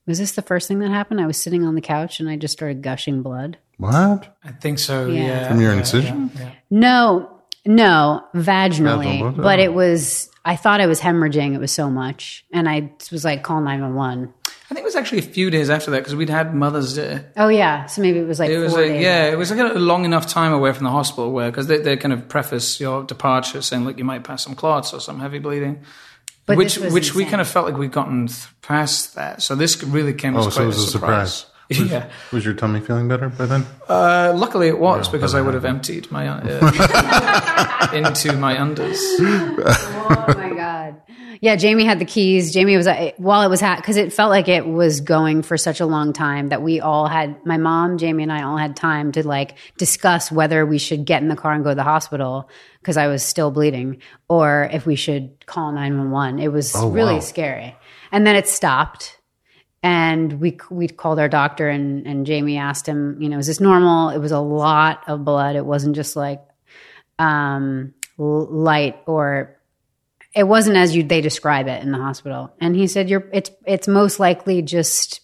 was 0.05 0.19
this 0.19 0.33
the 0.33 0.41
first 0.41 0.67
thing 0.67 0.79
that 0.79 0.91
happened? 0.91 1.21
I 1.21 1.25
was 1.25 1.41
sitting 1.41 1.63
on 1.63 1.75
the 1.75 1.81
couch 1.81 2.19
and 2.19 2.29
I 2.29 2.35
just 2.35 2.51
started 2.51 2.81
gushing 2.81 3.21
blood. 3.23 3.57
What? 3.77 4.37
I 4.43 4.51
think 4.51 4.79
so. 4.79 5.07
Yeah. 5.07 5.23
Yeah. 5.23 5.47
From 5.49 5.61
your 5.61 5.73
incision? 5.73 6.31
yeah, 6.35 6.41
yeah. 6.41 6.51
No, 6.69 7.41
no, 7.65 8.21
vaginally, 8.35 9.19
Vaginal 9.21 9.31
but 9.43 9.59
Oh. 9.59 9.63
it 9.63 9.73
was. 9.73 10.29
I 10.47 10.55
thought 10.55 10.79
I 10.79 10.85
was 10.85 11.01
hemorrhaging. 11.01 11.55
It 11.55 11.59
was 11.59 11.71
so 11.71 11.89
much, 11.89 12.45
and 12.53 12.69
I 12.69 12.91
was 13.11 13.25
like, 13.25 13.41
"Call 13.43 13.61
nine 13.61 13.81
one 13.81 13.95
one." 13.95 14.33
I 14.47 14.73
think 14.73 14.79
it 14.79 14.83
was 14.85 14.95
actually 14.95 15.19
a 15.19 15.23
few 15.23 15.49
days 15.49 15.69
after 15.69 15.91
that 15.91 15.97
because 15.97 16.15
we'd 16.15 16.29
had 16.29 16.53
Mother's 16.55 16.95
Day. 16.95 17.23
Oh 17.37 17.47
yeah, 17.49 17.85
so 17.87 18.01
maybe 18.01 18.19
it 18.19 18.27
was 18.27 18.39
like 18.39 18.49
It 18.49 18.57
was 18.59 18.71
four 18.73 18.81
like, 18.81 18.91
days. 18.91 19.03
yeah, 19.03 19.25
it 19.31 19.37
was 19.37 19.51
like 19.51 19.59
a 19.59 19.79
long 19.79 20.05
enough 20.05 20.27
time 20.27 20.53
away 20.53 20.71
from 20.73 20.83
the 20.85 20.89
hospital 20.91 21.31
where, 21.31 21.49
because 21.51 21.67
they, 21.67 21.77
they 21.79 21.97
kind 21.97 22.13
of 22.13 22.27
preface 22.27 22.79
your 22.79 23.03
departure 23.03 23.61
saying, 23.61 23.85
like, 23.85 23.97
you 23.99 24.03
might 24.03 24.23
pass 24.23 24.43
some 24.43 24.55
clots 24.55 24.93
or 24.93 24.99
some 24.99 25.19
heavy 25.19 25.39
bleeding. 25.39 25.81
But 26.47 26.57
which 26.57 26.75
this 26.75 26.83
was 26.85 26.93
which 26.93 27.15
we 27.15 27.25
kind 27.25 27.41
of 27.41 27.47
felt 27.47 27.65
like 27.67 27.77
we'd 27.77 27.91
gotten 27.91 28.27
th- 28.27 28.47
past 28.61 29.15
that. 29.15 29.41
So 29.41 29.55
this 29.55 29.83
really 29.83 30.13
came 30.13 30.35
as 30.35 30.41
Oh, 30.47 30.49
quite 30.49 30.53
so 30.53 30.63
it 30.63 30.67
was 30.67 30.77
a 30.77 30.81
a 30.81 30.87
surprise. 30.91 31.45
Surprise. 31.73 31.91
yeah. 31.91 32.11
Was 32.31 32.45
your 32.45 32.53
tummy 32.53 32.79
feeling 32.79 33.07
better 33.07 33.29
by 33.29 33.45
then? 33.45 33.65
Uh, 33.87 34.33
luckily, 34.35 34.67
it 34.67 34.79
was 34.79 35.09
because 35.09 35.33
I 35.33 35.41
would 35.41 35.53
have 35.53 35.65
emptied 35.65 36.11
my 36.11 36.27
uh, 36.27 37.91
into 37.93 38.33
my 38.33 38.55
unders. 38.55 38.97
oh 39.19 40.25
my 40.35 40.53
god. 40.53 41.01
Yeah, 41.41 41.55
Jamie 41.55 41.85
had 41.85 41.99
the 41.99 42.05
keys. 42.05 42.53
Jamie 42.53 42.77
was 42.77 42.87
uh, 42.87 43.11
while 43.17 43.41
it 43.41 43.49
was 43.49 43.61
because 43.61 43.97
it 43.97 44.13
felt 44.13 44.29
like 44.29 44.47
it 44.47 44.65
was 44.65 45.01
going 45.01 45.41
for 45.41 45.57
such 45.57 45.79
a 45.79 45.85
long 45.85 46.13
time 46.13 46.49
that 46.49 46.61
we 46.61 46.79
all 46.79 47.07
had 47.07 47.45
my 47.45 47.57
mom, 47.57 47.97
Jamie, 47.97 48.23
and 48.23 48.31
I 48.31 48.43
all 48.43 48.57
had 48.57 48.75
time 48.75 49.11
to 49.13 49.27
like 49.27 49.55
discuss 49.77 50.31
whether 50.31 50.65
we 50.65 50.77
should 50.77 51.05
get 51.05 51.21
in 51.21 51.27
the 51.27 51.35
car 51.35 51.53
and 51.53 51.63
go 51.63 51.71
to 51.71 51.75
the 51.75 51.83
hospital 51.83 52.49
because 52.79 52.97
I 52.97 53.07
was 53.07 53.23
still 53.23 53.51
bleeding, 53.51 54.01
or 54.29 54.69
if 54.71 54.85
we 54.85 54.95
should 54.95 55.45
call 55.45 55.71
nine 55.71 55.97
one 55.97 56.11
one. 56.11 56.39
It 56.39 56.51
was 56.51 56.73
really 56.75 57.15
wow. 57.15 57.19
scary, 57.19 57.75
and 58.11 58.25
then 58.25 58.35
it 58.35 58.47
stopped. 58.47 59.19
And 59.85 60.41
we 60.41 60.57
we 60.71 60.87
called 60.87 61.19
our 61.19 61.29
doctor 61.29 61.69
and 61.69 62.07
and 62.07 62.25
Jamie 62.25 62.57
asked 62.57 62.87
him, 62.87 63.21
you 63.21 63.29
know, 63.29 63.37
is 63.37 63.45
this 63.45 63.59
normal? 63.59 64.09
It 64.09 64.17
was 64.17 64.31
a 64.31 64.39
lot 64.39 65.03
of 65.07 65.23
blood. 65.23 65.55
It 65.55 65.63
wasn't 65.63 65.95
just 65.95 66.15
like 66.15 66.41
um, 67.19 67.93
light 68.17 68.97
or 69.05 69.59
it 70.33 70.47
wasn't 70.47 70.77
as 70.77 70.95
you 70.95 71.03
they 71.03 71.21
describe 71.21 71.67
it 71.67 71.83
in 71.83 71.91
the 71.91 71.99
hospital. 71.99 72.51
And 72.59 72.75
he 72.75 72.87
said, 72.87 73.11
"You're 73.11 73.29
it's 73.31 73.51
it's 73.67 73.87
most 73.87 74.19
likely 74.19 74.63
just 74.63 75.21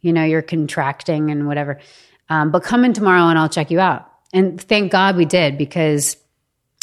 you 0.00 0.12
know 0.12 0.24
you're 0.24 0.42
contracting 0.42 1.30
and 1.30 1.46
whatever, 1.46 1.78
um, 2.28 2.50
but 2.50 2.64
come 2.64 2.84
in 2.84 2.94
tomorrow 2.94 3.28
and 3.28 3.38
I'll 3.38 3.48
check 3.48 3.70
you 3.70 3.78
out." 3.78 4.10
And 4.32 4.60
thank 4.60 4.90
God 4.90 5.14
we 5.14 5.26
did 5.26 5.56
because 5.56 6.16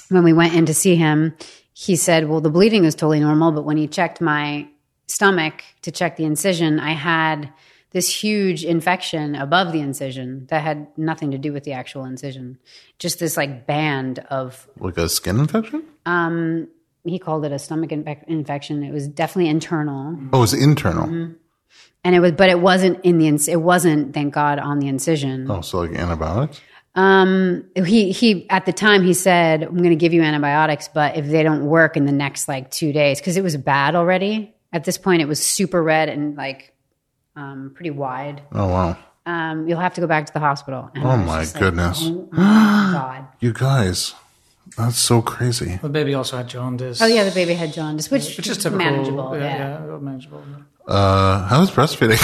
when 0.07 0.23
we 0.23 0.31
went 0.31 0.55
in 0.55 0.67
to 0.67 0.73
see 0.73 0.95
him, 0.95 1.35
he 1.73 1.97
said, 1.97 2.29
"Well, 2.29 2.39
the 2.39 2.49
bleeding 2.49 2.85
is 2.85 2.95
totally 2.95 3.19
normal, 3.19 3.51
but 3.51 3.65
when 3.65 3.75
he 3.75 3.87
checked 3.87 4.21
my 4.21 4.69
stomach 5.09 5.63
to 5.81 5.91
check 5.91 6.15
the 6.17 6.25
incision, 6.25 6.79
I 6.79 6.91
had." 6.93 7.51
This 7.91 8.07
huge 8.23 8.63
infection 8.63 9.33
above 9.33 9.71
the 9.71 9.79
incision 9.79 10.45
that 10.51 10.61
had 10.61 10.85
nothing 10.95 11.31
to 11.31 11.39
do 11.39 11.51
with 11.51 11.63
the 11.63 11.71
actual 11.73 12.05
incision, 12.05 12.59
just 12.99 13.17
this 13.17 13.35
like 13.35 13.65
band 13.65 14.19
of 14.29 14.67
Like 14.79 14.95
a 14.99 15.09
skin 15.09 15.39
infection? 15.39 15.81
um, 16.05 16.67
he 17.03 17.17
called 17.17 17.45
it 17.45 17.51
a 17.51 17.57
stomach 17.57 17.89
infe- 17.89 18.23
infection. 18.27 18.83
It 18.83 18.93
was 18.93 19.07
definitely 19.07 19.49
internal, 19.49 20.15
Oh, 20.31 20.37
it 20.37 20.41
was 20.41 20.53
internal. 20.53 21.07
Mm-hmm. 21.07 21.33
and 22.03 22.15
it 22.15 22.19
was, 22.19 22.33
but 22.33 22.51
it 22.51 22.59
wasn't 22.59 23.03
in 23.03 23.17
the. 23.17 23.25
inc- 23.25 23.49
It 23.49 23.55
wasn't, 23.59 24.13
thank 24.13 24.35
God, 24.35 24.59
on 24.59 24.77
the 24.77 24.87
incision. 24.87 25.49
Oh, 25.49 25.61
so 25.61 25.79
like 25.79 25.93
antibiotics? 25.93 26.61
Um, 26.93 27.65
he 27.75 28.11
he 28.11 28.47
at 28.51 28.67
the 28.67 28.73
time 28.73 29.01
he 29.01 29.15
said, 29.15 29.63
"I'm 29.63 29.77
going 29.77 29.89
to 29.89 29.95
give 29.95 30.13
you 30.13 30.21
antibiotics, 30.21 30.89
but 30.93 31.17
if 31.17 31.25
they 31.25 31.41
don't 31.41 31.65
work 31.65 31.97
in 31.97 32.05
the 32.05 32.11
next 32.11 32.47
like 32.47 32.69
two 32.69 32.93
days, 32.93 33.19
because 33.19 33.35
it 33.35 33.41
was 33.43 33.57
bad 33.57 33.95
already. 33.95 34.53
At 34.71 34.83
this 34.83 34.97
point, 34.97 35.21
it 35.21 35.27
was 35.27 35.43
super 35.43 35.81
red 35.81 36.09
and 36.09 36.35
like 36.37 36.73
um, 37.35 37.71
pretty 37.73 37.89
wide. 37.91 38.41
Oh, 38.51 38.67
wow. 38.67 38.97
Um, 39.25 39.67
you'll 39.67 39.79
have 39.79 39.93
to 39.95 40.01
go 40.01 40.07
back 40.07 40.25
to 40.27 40.33
the 40.33 40.39
hospital." 40.39 40.89
And 40.95 41.03
Oh, 41.03 41.17
my 41.17 41.41
just 41.41 41.55
like, 41.55 41.63
goodness. 41.63 41.99
oh 42.03 42.27
my 42.31 42.89
God. 42.93 43.27
You 43.39 43.53
guys, 43.53 44.13
that's 44.77 44.97
so 44.97 45.21
crazy. 45.21 45.77
The 45.81 45.89
baby 45.89 46.13
also 46.13 46.37
had 46.37 46.47
jaundice. 46.47 47.01
Oh 47.01 47.07
yeah, 47.07 47.23
the 47.23 47.31
baby 47.31 47.53
had 47.53 47.73
jaundice, 47.73 48.09
which, 48.11 48.37
which 48.37 48.47
is 48.47 48.57
typical. 48.57 48.77
manageable. 48.85 49.37
yeah, 49.37 49.43
yeah. 49.57 49.85
yeah, 49.85 49.97
manageable. 49.97 50.43
Uh, 50.87 51.45
how 51.47 51.59
was 51.59 51.69
breastfeeding? 51.69 52.17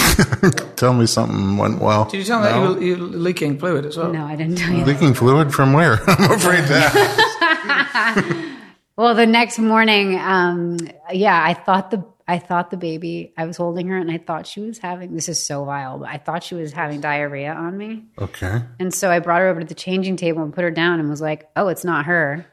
tell 0.76 0.92
me 0.92 1.06
something 1.06 1.56
went 1.56 1.80
well. 1.80 2.06
Did 2.06 2.18
you 2.18 2.24
tell 2.24 2.40
me 2.40 2.46
that 2.46 2.56
you 2.56 2.74
were, 2.74 2.82
you 2.82 2.96
were 2.96 3.16
leaking 3.18 3.58
fluid 3.60 3.86
as 3.86 3.96
well? 3.96 4.12
No, 4.12 4.24
I 4.24 4.34
didn't 4.34 4.56
tell 4.58 4.74
you. 4.74 4.84
Leaking 4.84 5.14
fluid 5.14 5.54
from 5.54 5.72
where? 5.72 6.00
I'm 6.08 6.32
afraid 6.32 6.64
that. 6.64 8.52
Well, 8.98 9.14
the 9.14 9.26
next 9.26 9.58
morning, 9.58 10.18
um, 10.18 10.78
yeah, 11.12 11.38
I 11.44 11.52
thought 11.52 11.90
the 11.90 12.02
I 12.28 12.38
thought 12.38 12.70
the 12.70 12.76
baby. 12.76 13.32
I 13.36 13.44
was 13.44 13.56
holding 13.56 13.88
her, 13.88 13.98
and 13.98 14.10
I 14.10 14.18
thought 14.18 14.46
she 14.46 14.60
was 14.60 14.78
having. 14.78 15.14
This 15.14 15.28
is 15.28 15.40
so 15.42 15.64
vile, 15.64 15.98
but 16.00 16.08
I 16.08 16.18
thought 16.18 16.42
she 16.42 16.54
was 16.56 16.72
having 16.72 17.00
diarrhea 17.00 17.52
on 17.52 17.76
me, 17.78 18.04
Okay. 18.18 18.62
and 18.80 18.92
so 18.92 19.10
I 19.10 19.20
brought 19.20 19.40
her 19.42 19.48
over 19.48 19.60
to 19.60 19.66
the 19.66 19.74
changing 19.74 20.16
table 20.16 20.42
and 20.42 20.52
put 20.52 20.64
her 20.64 20.70
down, 20.70 20.98
and 21.00 21.08
was 21.08 21.20
like, 21.20 21.48
"Oh, 21.54 21.68
it's 21.68 21.84
not 21.84 22.06
her. 22.06 22.46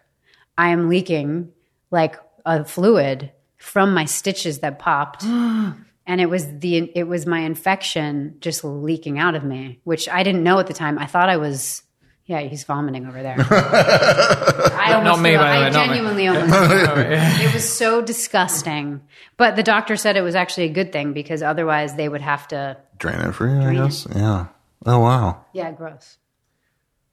I 0.58 0.70
am 0.70 0.90
leaking 0.90 1.50
like 1.90 2.16
a 2.46 2.64
fluid 2.66 3.32
from 3.58 3.94
my 3.94 4.06
stitches 4.06 4.60
that 4.60 4.80
popped." 4.80 5.24
And 6.06 6.20
it 6.20 6.30
was 6.30 6.46
the 6.60 6.92
it 6.98 7.08
was 7.08 7.26
my 7.26 7.40
infection 7.40 8.36
just 8.42 8.66
leaking 8.66 9.20
out 9.20 9.36
of 9.36 9.46
me, 9.46 9.80
which 9.86 10.10
I 10.10 10.22
didn't 10.24 10.44
know 10.44 10.60
at 10.60 10.68
the 10.68 10.74
time. 10.74 11.00
I 11.00 11.06
thought 11.06 11.30
I 11.30 11.38
was 11.38 11.82
yeah, 12.26 12.40
he's 12.42 12.64
vomiting 12.64 13.06
over 13.08 13.22
there. 13.22 13.36
I 13.40 14.94
almost 14.94 15.18
Not 15.18 15.22
me, 15.24 15.32
feel- 15.32 15.40
by 15.42 15.50
the 15.52 15.56
I 15.56 15.64
way, 15.66 15.70
not 15.72 15.88
me. 15.90 15.96
genuinely 15.96 16.28
almost 16.28 16.54
oh, 16.56 16.94
it 16.98 17.54
was 17.54 17.68
so 17.72 18.02
disgusting. 18.02 19.02
But 19.38 19.56
the 19.56 19.64
doctor 19.64 19.96
said 19.98 20.16
it 20.18 20.22
was 20.22 20.36
actually 20.36 20.66
a 20.66 20.74
good 20.74 20.92
thing 20.92 21.14
because 21.14 21.42
otherwise 21.44 21.96
they 21.96 22.08
would 22.08 22.22
have 22.22 22.48
to. 22.50 22.78
Drain 22.98 23.20
it 23.20 23.34
for 23.34 23.48
you, 23.48 23.62
I 23.62 23.74
guess. 23.74 24.08
Yeah. 24.16 24.48
Oh, 24.86 25.00
wow. 25.00 25.46
Yeah, 25.54 25.72
gross. 25.72 26.18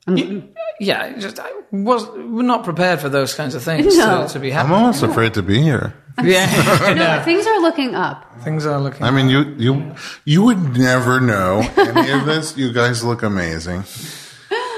Mm-hmm. 0.06 0.46
Yeah, 0.80 1.18
just 1.18 1.38
I 1.38 1.50
was 1.72 2.06
we're 2.08 2.42
not 2.42 2.64
prepared 2.64 3.00
for 3.00 3.08
those 3.10 3.34
kinds 3.34 3.54
of 3.54 3.62
things 3.62 3.96
No. 3.98 4.26
to, 4.26 4.32
to 4.32 4.38
be 4.40 4.48
I'm 4.48 4.56
happening. 4.66 4.76
almost 4.78 5.02
afraid 5.02 5.34
to 5.34 5.42
be 5.42 5.60
here. 5.60 5.94
Yeah, 6.22 6.94
No, 6.94 7.22
things 7.24 7.46
are 7.46 7.60
looking 7.60 7.94
up. 7.94 8.24
things 8.42 8.64
are 8.66 8.80
looking. 8.80 9.02
I 9.04 9.10
mean, 9.10 9.28
you 9.28 9.54
you 9.58 9.94
you 10.24 10.42
would 10.42 10.76
never 10.78 11.20
know 11.20 11.62
any 11.76 12.10
of 12.12 12.24
this. 12.26 12.56
You 12.56 12.72
guys 12.72 13.04
look 13.04 13.22
amazing. 13.22 13.84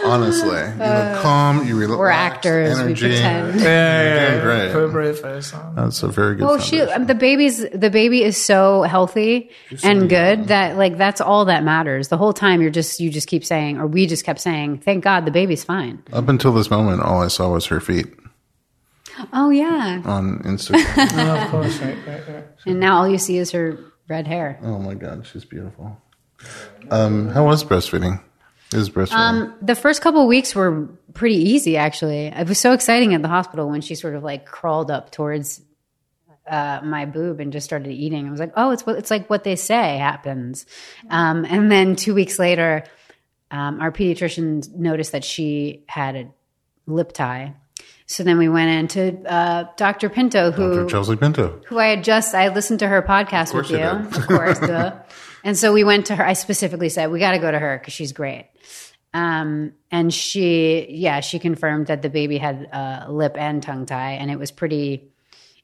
Honestly, 0.05 0.49
you 0.49 0.77
look 0.79 1.23
calm. 1.23 1.67
You 1.67 1.77
relax. 1.79 1.99
We're 1.99 2.09
actors. 2.09 2.79
Energy. 2.79 3.07
We 3.07 3.13
pretend. 3.13 3.61
yeah, 3.61 4.03
You're 4.03 4.19
doing 4.21 4.37
yeah, 4.39 4.43
great. 4.43 4.73
Put 4.73 4.85
a 4.85 4.89
brave 4.89 5.19
face 5.19 5.53
on. 5.55 5.75
That's 5.75 6.03
a 6.03 6.09
very 6.09 6.37
good. 6.37 6.45
Oh, 6.49 6.59
she 6.59 6.79
foundation. 6.79 7.07
the 7.07 7.15
baby's 7.15 7.71
the 7.71 7.91
baby 7.91 8.23
is 8.23 8.37
so 8.37 8.83
healthy 8.83 9.51
and 9.83 10.09
good 10.09 10.49
that 10.49 10.77
like 10.77 10.97
that's 10.99 11.21
all 11.21 11.45
that 11.47 11.63
matters. 11.65 12.09
The 12.09 12.17
whole 12.17 12.33
time 12.33 12.61
you're 12.63 12.71
just 12.71 13.01
you 13.01 13.11
just 13.11 13.29
keep 13.29 13.45
saying, 13.45 13.79
or 13.79 13.87
we 13.87 14.07
just 14.07 14.25
kept 14.25 14.41
saying, 14.41 14.79
"Thank 14.79 15.05
God 15.05 15.25
the 15.25 15.31
baby's 15.31 15.65
fine." 15.65 16.03
Up 16.13 16.29
until 16.29 16.53
this 16.53 16.71
moment, 16.71 17.03
all 17.03 17.23
I 17.23 17.29
saw 17.29 17.51
was 17.53 17.67
her 17.67 17.81
feet 17.81 18.07
Oh 19.33 19.51
yeah, 19.51 20.03
on 20.05 20.39
Instagram. 20.41 21.09
Oh, 21.19 21.43
of 21.45 21.51
course, 21.51 21.79
right, 21.81 21.99
right, 22.07 22.29
right. 22.29 22.45
and 22.67 22.81
now 22.81 22.97
all 22.99 23.09
you 23.09 23.19
see 23.19 23.37
is 23.39 23.51
her 23.53 23.79
red 24.09 24.27
hair. 24.27 24.59
oh 24.63 24.79
my 24.79 24.95
god, 24.95 25.27
she's 25.27 25.45
beautiful. 25.45 25.97
Um, 26.91 27.29
how 27.29 27.45
was 27.47 27.63
breastfeeding? 27.63 28.21
Is 28.75 28.91
breastfeeding? 28.91 29.13
Um, 29.15 29.55
the 29.63 29.75
first 29.75 30.03
couple 30.03 30.23
of 30.23 30.29
weeks 30.29 30.55
were 30.55 30.89
pretty 31.15 31.37
easy, 31.37 31.77
actually. 31.77 32.27
It 32.27 32.49
was 32.49 32.59
so 32.59 32.73
exciting 32.73 33.15
at 33.15 33.23
the 33.23 33.29
hospital 33.29 33.69
when 33.69 33.81
she 33.81 33.95
sort 33.95 34.15
of 34.15 34.23
like 34.23 34.47
crawled 34.47 34.91
up 34.91 35.11
towards 35.11 35.61
uh, 36.47 36.81
my 36.83 37.05
boob 37.05 37.41
and 37.41 37.53
just 37.53 37.65
started 37.65 37.91
eating. 37.91 38.27
I 38.27 38.31
was 38.31 38.41
like, 38.41 38.53
oh, 38.57 38.71
it's 38.71 38.85
what 38.85 38.97
it's 38.97 39.11
like 39.11 39.31
what 39.31 39.45
they 39.45 39.57
say 39.57 39.99
happens. 39.99 40.67
Um, 41.09 41.45
and 41.45 41.71
then 41.71 41.97
two 41.97 42.15
weeks 42.15 42.39
later, 42.39 42.85
um, 43.51 43.81
our 43.81 43.93
pediatrician 43.93 44.75
noticed 44.75 45.13
that 45.13 45.25
she 45.25 45.85
had 45.87 46.17
a 46.17 46.29
lip 46.87 47.13
tie. 47.13 47.55
So 48.07 48.25
then 48.25 48.37
we 48.37 48.49
went 48.49 48.71
into 48.71 49.27
uh, 49.31 49.65
Dr. 49.77 50.11
Pinto, 50.11 50.51
who 50.51 50.75
Dr. 50.75 50.87
Chelsea 50.87 51.17
Pinto. 51.17 51.61
who 51.67 51.79
I 51.79 51.87
had 51.87 52.05
just 52.05 52.35
I 52.35 52.49
listened 52.49 52.81
to 52.81 52.89
her 52.89 53.01
podcast 53.01 53.55
with 53.55 53.71
you 53.71 53.79
you, 53.79 53.85
of 53.85 54.27
course. 54.27 54.59
And 55.45 55.57
so 55.59 55.73
we 55.73 55.85
went 55.85 56.07
to 56.07 56.17
her. 56.17 56.25
I 56.25 56.35
specifically 56.35 56.89
said 56.89 57.11
we 57.11 57.19
got 57.19 57.33
to 57.33 57.39
go 57.39 57.51
to 57.51 57.59
her 57.59 57.79
because 57.79 57.93
she's 57.93 58.13
great. 58.13 58.49
Um, 59.15 59.73
and 59.91 60.13
she, 60.13 60.87
yeah, 60.89 61.21
she 61.21 61.39
confirmed 61.39 61.89
that 61.89 62.03
the 62.03 62.09
baby 62.09 62.39
had 62.39 62.69
uh, 62.73 63.07
lip 63.11 63.35
and 63.37 63.63
tongue 63.63 63.87
tie, 63.87 64.13
and 64.13 64.31
it 64.31 64.39
was 64.39 64.51
pretty. 64.51 65.13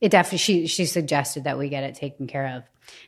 It 0.01 0.11
definitely 0.11 0.39
she 0.39 0.66
she 0.66 0.85
suggested 0.87 1.45
that 1.45 1.59
we 1.59 1.68
get 1.68 1.85
it 1.85 1.95
taken 1.95 2.26
care 2.26 2.57
of. 2.57 2.64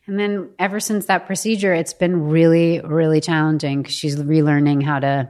And 0.07 0.18
then 0.18 0.51
ever 0.59 0.81
since 0.81 1.07
that 1.07 1.27
procedure, 1.27 1.73
it's 1.73 1.95
been 1.95 2.29
really 2.29 2.81
really 2.81 3.21
challenging 3.21 3.83
because 3.83 3.95
she's 3.95 4.16
relearning 4.16 4.83
how 4.83 4.99
to 4.99 5.29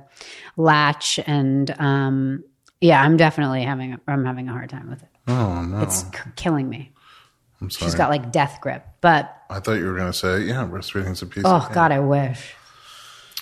latch 0.57 1.19
and 1.27 1.71
um, 1.79 2.45
yeah, 2.81 3.03
I'm 3.03 3.17
definitely 3.17 3.63
having 3.63 3.99
I'm 4.07 4.25
having 4.25 4.49
a 4.49 4.53
hard 4.53 4.71
time 4.71 4.89
with 4.89 5.03
it. 5.03 5.09
Oh 5.29 5.63
no, 5.63 5.83
It's 5.83 6.05
killing 6.37 6.69
me. 6.69 6.93
I'm 7.61 7.71
sorry. 7.71 7.91
She's 7.91 7.95
got 7.97 8.11
like 8.11 8.33
death 8.33 8.59
grip. 8.61 8.85
But 9.01 9.35
I 9.51 9.61
thought 9.61 9.75
you 9.75 9.87
were 9.87 9.97
going 9.97 10.11
to 10.13 10.17
say, 10.17 10.41
yeah, 10.43 10.67
breastfeeding's 10.71 11.23
a 11.23 11.27
piece. 11.27 11.45
oh 11.47 11.57
of 11.57 11.73
god, 11.73 11.93
I 11.93 12.01
wish. 12.01 12.55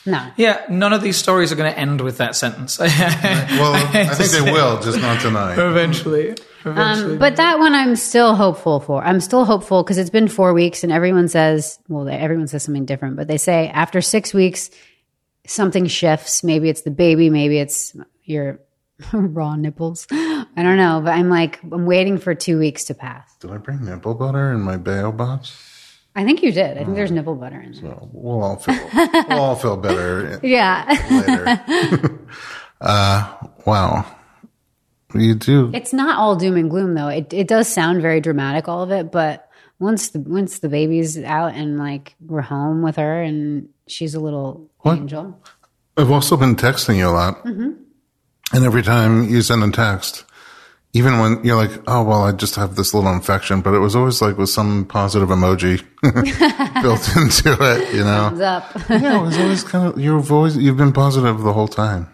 No. 0.07 0.27
Yeah, 0.37 0.65
none 0.71 0.93
of 0.95 1.03
these 1.03 1.17
stories 1.19 1.53
are 1.53 1.57
going 1.57 1.71
to 1.71 1.79
end 1.79 2.01
with 2.01 2.19
that 2.19 2.35
sentence. 2.35 2.79
Well, 3.59 3.75
I 3.75 4.15
think 4.15 4.31
they 4.31 4.41
will, 4.53 4.81
just 4.81 5.01
not 5.01 5.21
tonight. 5.21 5.59
Eventually, 5.59 6.35
eventually. 6.65 7.13
Um, 7.13 7.19
but 7.19 7.37
that 7.37 7.59
one 7.59 7.75
I'm 7.75 7.97
still 7.97 8.35
hopeful 8.35 8.81
for. 8.81 9.03
I'm 9.05 9.21
still 9.21 9.45
hopeful 9.45 9.83
because 9.83 9.99
it's 9.99 10.11
been 10.11 10.29
four 10.29 10.55
weeks 10.55 10.83
and 10.85 10.93
everyone 10.93 11.29
says, 11.29 11.79
well, 11.89 12.05
they- 12.05 12.17
everyone 12.17 12.47
says 12.47 12.63
something 12.63 12.87
different, 12.87 13.17
but 13.17 13.27
they 13.29 13.37
say 13.39 13.69
after 13.69 14.01
six 14.01 14.33
weeks, 14.33 14.71
something 15.47 15.87
shifts. 15.87 16.43
Maybe 16.45 16.69
it's 16.69 16.83
the 16.83 16.91
baby, 16.91 17.29
maybe 17.31 17.59
it's 17.59 17.95
your 18.25 18.61
raw 19.13 19.57
nipples. 19.57 20.07
I 20.11 20.47
don't 20.57 20.77
know, 20.77 21.01
but 21.05 21.13
I'm 21.13 21.29
like, 21.29 21.61
I'm 21.63 21.87
waiting 21.87 22.19
for 22.19 22.35
two 22.35 22.59
weeks 22.59 22.85
to 22.85 22.95
pass. 22.95 23.33
Did 23.41 23.51
I 23.51 23.59
bring 23.59 23.85
nipple 23.85 24.15
butter 24.15 24.53
in 24.53 24.61
my 24.61 24.77
bail 24.77 25.13
box? 25.13 25.65
I 26.17 26.25
think 26.25 26.43
you 26.43 26.51
did. 26.51 26.77
I 26.77 26.85
think 26.85 26.97
there's 26.97 27.13
nipple 27.13 27.37
butter 27.37 27.61
in 27.61 27.73
there. 27.73 27.91
Well, 27.91 28.09
we'll 28.13 28.43
all 28.43 28.57
feel 28.57 28.91
we'll 29.29 29.39
all 29.39 29.55
feel 29.57 29.77
better 29.77 30.41
Yeah. 30.43 30.85
later. 31.11 32.19
uh, 32.81 33.35
wow, 33.65 34.05
you 35.15 35.35
do. 35.37 35.71
It's 35.73 35.93
not 35.93 36.19
all 36.19 36.35
doom 36.35 36.57
and 36.57 36.69
gloom 36.69 36.95
though. 36.95 37.09
It 37.09 37.33
it 37.33 37.47
does 37.47 37.69
sound 37.69 38.03
very 38.03 38.21
dramatic, 38.21 38.67
all 38.69 38.83
of 38.83 38.91
it, 38.91 39.13
but 39.13 39.49
once 39.79 40.09
the 40.09 40.19
once 40.19 40.59
the 40.59 40.69
baby's 40.69 41.17
out 41.23 41.55
and 41.55 41.79
like 41.79 42.17
we're 42.21 42.41
home 42.41 42.83
with 42.83 42.97
her 42.97 43.23
and 43.23 43.69
she's 43.87 44.15
a 44.15 44.21
little 44.21 44.69
angel. 44.85 45.41
I've 45.97 46.11
also 46.11 46.37
been 46.37 46.57
texting 46.57 46.97
you 46.97 47.09
a 47.09 47.11
lot. 47.11 47.45
Mm-hmm. 47.45 47.71
And 48.53 48.65
every 48.65 48.83
time 48.83 49.29
you 49.29 49.43
send 49.43 49.63
a 49.63 49.71
text, 49.71 50.25
even 50.95 51.19
when 51.19 51.45
you're 51.45 51.57
like, 51.57 51.71
oh, 51.87 52.03
well, 52.03 52.23
I 52.25 52.33
just 52.33 52.55
have 52.57 52.77
this 52.77 52.95
little 52.95 53.13
infection, 53.13 53.61
but 53.61 53.75
it 53.75 53.79
was 53.79 53.95
always 53.95 54.23
like 54.23 54.39
with 54.39 54.49
some 54.49 54.87
positive 54.87 55.29
emoji 55.29 55.85
built 56.83 57.17
into 57.17 57.57
it, 57.61 57.95
you 57.95 58.05
know? 58.05 58.31
Thumbs 58.31 58.41
up. 58.41 58.75
yeah, 58.89 59.19
it 59.19 59.23
was 59.23 59.39
always 59.39 59.65
kind 59.65 59.89
of, 59.89 60.01
you've 60.01 60.33
always, 60.33 60.57
you've 60.57 60.79
been 60.79 60.93
positive 60.93 61.41
the 61.41 61.53
whole 61.53 61.69
time. 61.69 62.09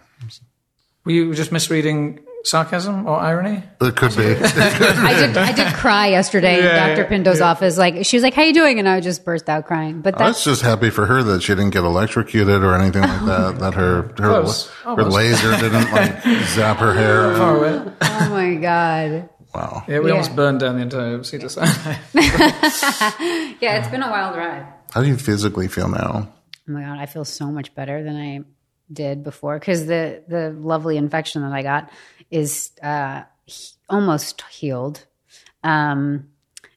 Were 1.04 1.12
you 1.12 1.34
just 1.34 1.52
misreading 1.52 2.20
sarcasm 2.44 3.06
or 3.06 3.18
irony? 3.18 3.62
It 3.80 3.96
could 3.96 4.16
be. 4.16 4.22
I 4.36 5.14
did 5.18 5.36
I 5.36 5.52
did 5.52 5.72
cry 5.74 6.08
yesterday 6.08 6.62
Yeah, 6.62 6.86
in 6.88 6.96
Dr. 6.96 7.08
Pinto's 7.08 7.40
office. 7.40 7.76
Like 7.78 8.04
she 8.04 8.16
was 8.16 8.22
like, 8.22 8.34
How 8.34 8.42
you 8.42 8.52
doing? 8.54 8.78
And 8.78 8.88
I 8.88 9.00
just 9.00 9.24
burst 9.24 9.48
out 9.48 9.66
crying. 9.66 10.00
But 10.02 10.20
I 10.20 10.26
was 10.28 10.36
that's 10.36 10.44
just 10.44 10.62
happy 10.62 10.90
for 10.90 11.06
her 11.06 11.22
that 11.22 11.42
she 11.42 11.52
didn't 11.54 11.70
get 11.70 11.84
electrocuted 11.84 12.62
or 12.62 12.74
anything 12.74 13.02
like 13.02 13.24
that, 13.26 13.58
that 13.60 13.74
her, 13.74 14.02
her, 14.02 14.12
Close. 14.14 14.68
her 14.68 14.90
Almost. 14.90 15.10
laser 15.16 15.50
didn't 15.56 15.90
like 15.90 16.22
zap 16.48 16.76
her 16.78 16.92
hair. 16.94 17.34
Far 17.36 17.56
away. 17.58 17.92
oh 18.02 18.28
my 18.30 18.54
God. 18.56 19.28
Wow. 19.54 19.84
Yeah, 19.88 20.00
we 20.00 20.06
Yeah. 20.06 20.12
almost 20.12 20.34
burned 20.36 20.60
down 20.60 20.76
the 20.76 20.82
entire 20.82 21.22
Cedar 21.22 21.48
Sinai. 21.48 21.94
Yeah, 22.14 23.78
it's 23.78 23.88
been 23.88 24.02
a 24.02 24.10
wild 24.10 24.36
ride. 24.36 24.66
How 24.92 25.00
do 25.02 25.08
you 25.08 25.16
physically 25.16 25.68
feel 25.68 25.88
now? 25.88 26.32
Oh 26.68 26.72
my 26.72 26.82
god, 26.82 26.98
I 26.98 27.06
feel 27.06 27.24
so 27.24 27.46
much 27.50 27.74
better 27.74 28.02
than 28.02 28.16
I 28.16 28.40
did 28.92 29.24
before 29.24 29.58
because 29.58 29.86
the 29.86 30.22
the 30.28 30.50
lovely 30.50 30.96
infection 30.96 31.42
that 31.42 31.52
I 31.52 31.62
got 31.62 31.90
is 32.30 32.72
uh, 32.82 33.22
he- 33.44 33.74
almost 33.88 34.42
healed. 34.50 35.04
Um, 35.62 36.28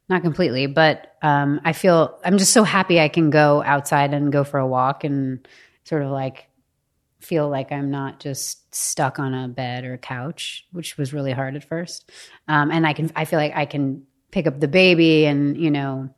not 0.10 0.22
completely, 0.22 0.68
but 0.68 1.16
um, 1.22 1.60
I 1.66 1.74
feel 1.74 2.18
I'm 2.24 2.38
just 2.38 2.54
so 2.54 2.64
happy 2.64 3.00
I 3.00 3.10
can 3.10 3.30
go 3.30 3.62
outside 3.64 4.14
and 4.14 4.32
go 4.32 4.44
for 4.46 4.60
a 4.60 4.68
walk 4.68 5.04
and 5.04 5.46
sort 5.84 6.02
of 6.02 6.12
like 6.12 6.48
feel 7.20 7.50
like 7.50 7.72
I'm 7.72 7.92
not 7.92 8.20
just 8.20 8.74
stuck 8.74 9.20
on 9.20 9.34
a 9.34 9.50
bed 9.50 9.84
or 9.84 9.94
a 9.94 9.98
couch, 9.98 10.66
which 10.72 10.98
was 10.98 11.14
really 11.14 11.34
hard 11.34 11.56
at 11.58 11.64
first. 11.64 12.10
Um, 12.48 12.72
and 12.72 12.88
I 12.88 12.94
can 12.94 13.12
I 13.16 13.26
feel 13.26 13.40
like 13.40 13.54
I 13.56 13.66
can 13.66 14.08
pick 14.32 14.48
up 14.48 14.60
the 14.60 14.68
baby 14.68 15.26
and 15.26 15.58
you 15.58 15.72
know 15.72 16.10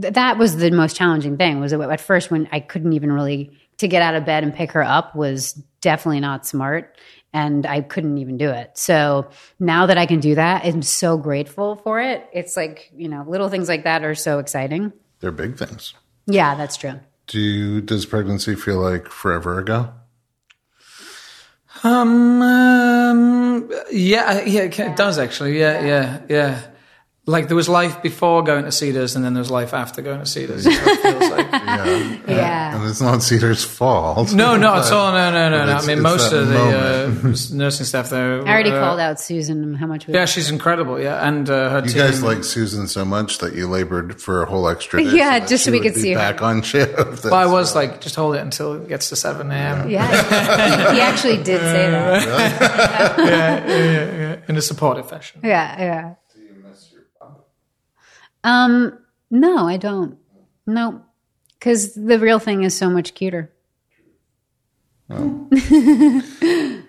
th- 0.00 0.14
that 0.14 0.38
was 0.38 0.56
the 0.56 0.70
most 0.70 0.96
challenging 0.96 1.36
thing 1.36 1.60
was 1.60 1.72
at 1.72 2.00
first 2.00 2.30
when 2.30 2.48
i 2.52 2.60
couldn't 2.60 2.92
even 2.92 3.12
really 3.12 3.50
to 3.78 3.88
get 3.88 4.02
out 4.02 4.14
of 4.14 4.24
bed 4.24 4.42
and 4.44 4.54
pick 4.54 4.72
her 4.72 4.82
up 4.82 5.14
was 5.14 5.52
definitely 5.80 6.20
not 6.20 6.46
smart 6.46 6.96
and 7.32 7.66
i 7.66 7.80
couldn't 7.80 8.18
even 8.18 8.36
do 8.36 8.50
it 8.50 8.70
so 8.78 9.28
now 9.58 9.86
that 9.86 9.98
i 9.98 10.06
can 10.06 10.20
do 10.20 10.34
that 10.34 10.64
i'm 10.64 10.82
so 10.82 11.16
grateful 11.18 11.76
for 11.76 12.00
it 12.00 12.26
it's 12.32 12.56
like 12.56 12.90
you 12.96 13.08
know 13.08 13.24
little 13.26 13.48
things 13.48 13.68
like 13.68 13.84
that 13.84 14.04
are 14.04 14.14
so 14.14 14.38
exciting 14.38 14.92
They're 15.20 15.30
big 15.32 15.56
things. 15.58 15.94
yeah 16.26 16.54
that's 16.54 16.76
true 16.76 17.00
Do 17.26 17.40
you, 17.40 17.80
does 17.80 18.04
pregnancy 18.06 18.54
feel 18.54 18.78
like 18.80 19.08
forever 19.08 19.58
ago? 19.58 19.88
Um, 21.82 22.40
um, 22.42 23.70
yeah, 23.90 24.42
yeah, 24.44 24.62
it 24.62 24.96
does 24.96 25.18
actually. 25.18 25.58
Yeah, 25.58 25.84
yeah, 25.84 26.20
yeah. 26.28 26.60
Like 27.26 27.48
there 27.48 27.56
was 27.56 27.70
life 27.70 28.02
before 28.02 28.42
going 28.44 28.66
to 28.66 28.72
Cedars, 28.72 29.16
and 29.16 29.24
then 29.24 29.32
there 29.32 29.40
was 29.40 29.50
life 29.50 29.72
after 29.72 30.02
going 30.02 30.20
to 30.20 30.26
Cedars. 30.26 30.64
That's 30.64 30.78
what 30.84 30.98
it 30.98 31.02
feels 31.02 31.30
like. 31.30 31.50
Yeah. 31.64 32.36
yeah 32.36 32.76
And 32.80 32.90
it's 32.90 33.00
not 33.00 33.22
Cedar's 33.22 33.64
fault. 33.64 34.34
No, 34.34 34.56
not 34.58 34.86
at 34.86 34.92
all. 34.92 35.10
No, 35.12 35.30
no, 35.30 35.48
no, 35.48 35.64
no. 35.64 35.72
I 35.72 35.86
mean, 35.86 36.02
most 36.02 36.32
of 36.32 36.48
the 36.48 36.60
uh, 36.60 37.56
nursing 37.56 37.86
staff 37.86 38.10
there. 38.10 38.46
i 38.46 38.52
already 38.52 38.70
uh, 38.70 38.78
called 38.80 39.00
out 39.00 39.18
susan 39.20 39.72
how 39.74 39.86
much 39.86 40.06
we 40.06 40.12
Yeah, 40.14 40.26
she's 40.26 40.50
incredible. 40.50 41.00
Yeah, 41.00 41.26
and 41.26 41.48
uh, 41.48 41.70
her 41.70 41.80
You 41.80 41.88
team. 41.88 41.98
guys 41.98 42.22
like 42.22 42.44
Susan 42.44 42.86
so 42.88 43.04
much 43.06 43.38
that 43.38 43.54
you 43.54 43.68
labored 43.68 44.20
for 44.20 44.42
a 44.42 44.46
whole 44.46 44.68
extra 44.68 45.02
day. 45.02 45.10
Yeah, 45.16 45.38
that 45.38 45.48
just 45.48 45.64
so 45.64 45.72
we 45.72 45.80
could 45.80 45.94
be 45.94 46.00
see 46.00 46.12
her. 46.12 46.18
back 46.18 46.42
on 46.42 46.60
shift. 46.62 47.24
well, 47.24 47.34
I 47.34 47.46
was 47.46 47.74
like, 47.74 48.00
just 48.02 48.16
hold 48.16 48.34
it 48.36 48.40
until 48.42 48.74
it 48.82 48.88
gets 48.88 49.08
to 49.08 49.16
seven 49.16 49.50
a.m. 49.50 49.88
yeah 49.88 50.90
he, 50.90 50.96
he 50.96 51.00
actually 51.00 51.38
did 51.38 51.60
say 51.60 51.90
that 51.90 53.16
Really? 53.18 53.30
yeah, 53.30 53.66
yeah, 53.66 54.18
yeah, 54.18 54.36
in 54.48 54.56
a 54.56 54.62
supportive 54.62 55.08
fashion. 55.08 55.40
yeah 55.42 55.80
yeah 55.80 56.14
um 58.44 58.96
no 59.30 59.66
i 59.66 59.76
don't 59.76 60.16
no 60.66 61.02
because 61.58 61.94
the 61.94 62.18
real 62.18 62.38
thing 62.38 62.62
is 62.62 62.76
so 62.76 62.88
much 62.88 63.14
cuter 63.14 63.50
Oh. 65.10 65.48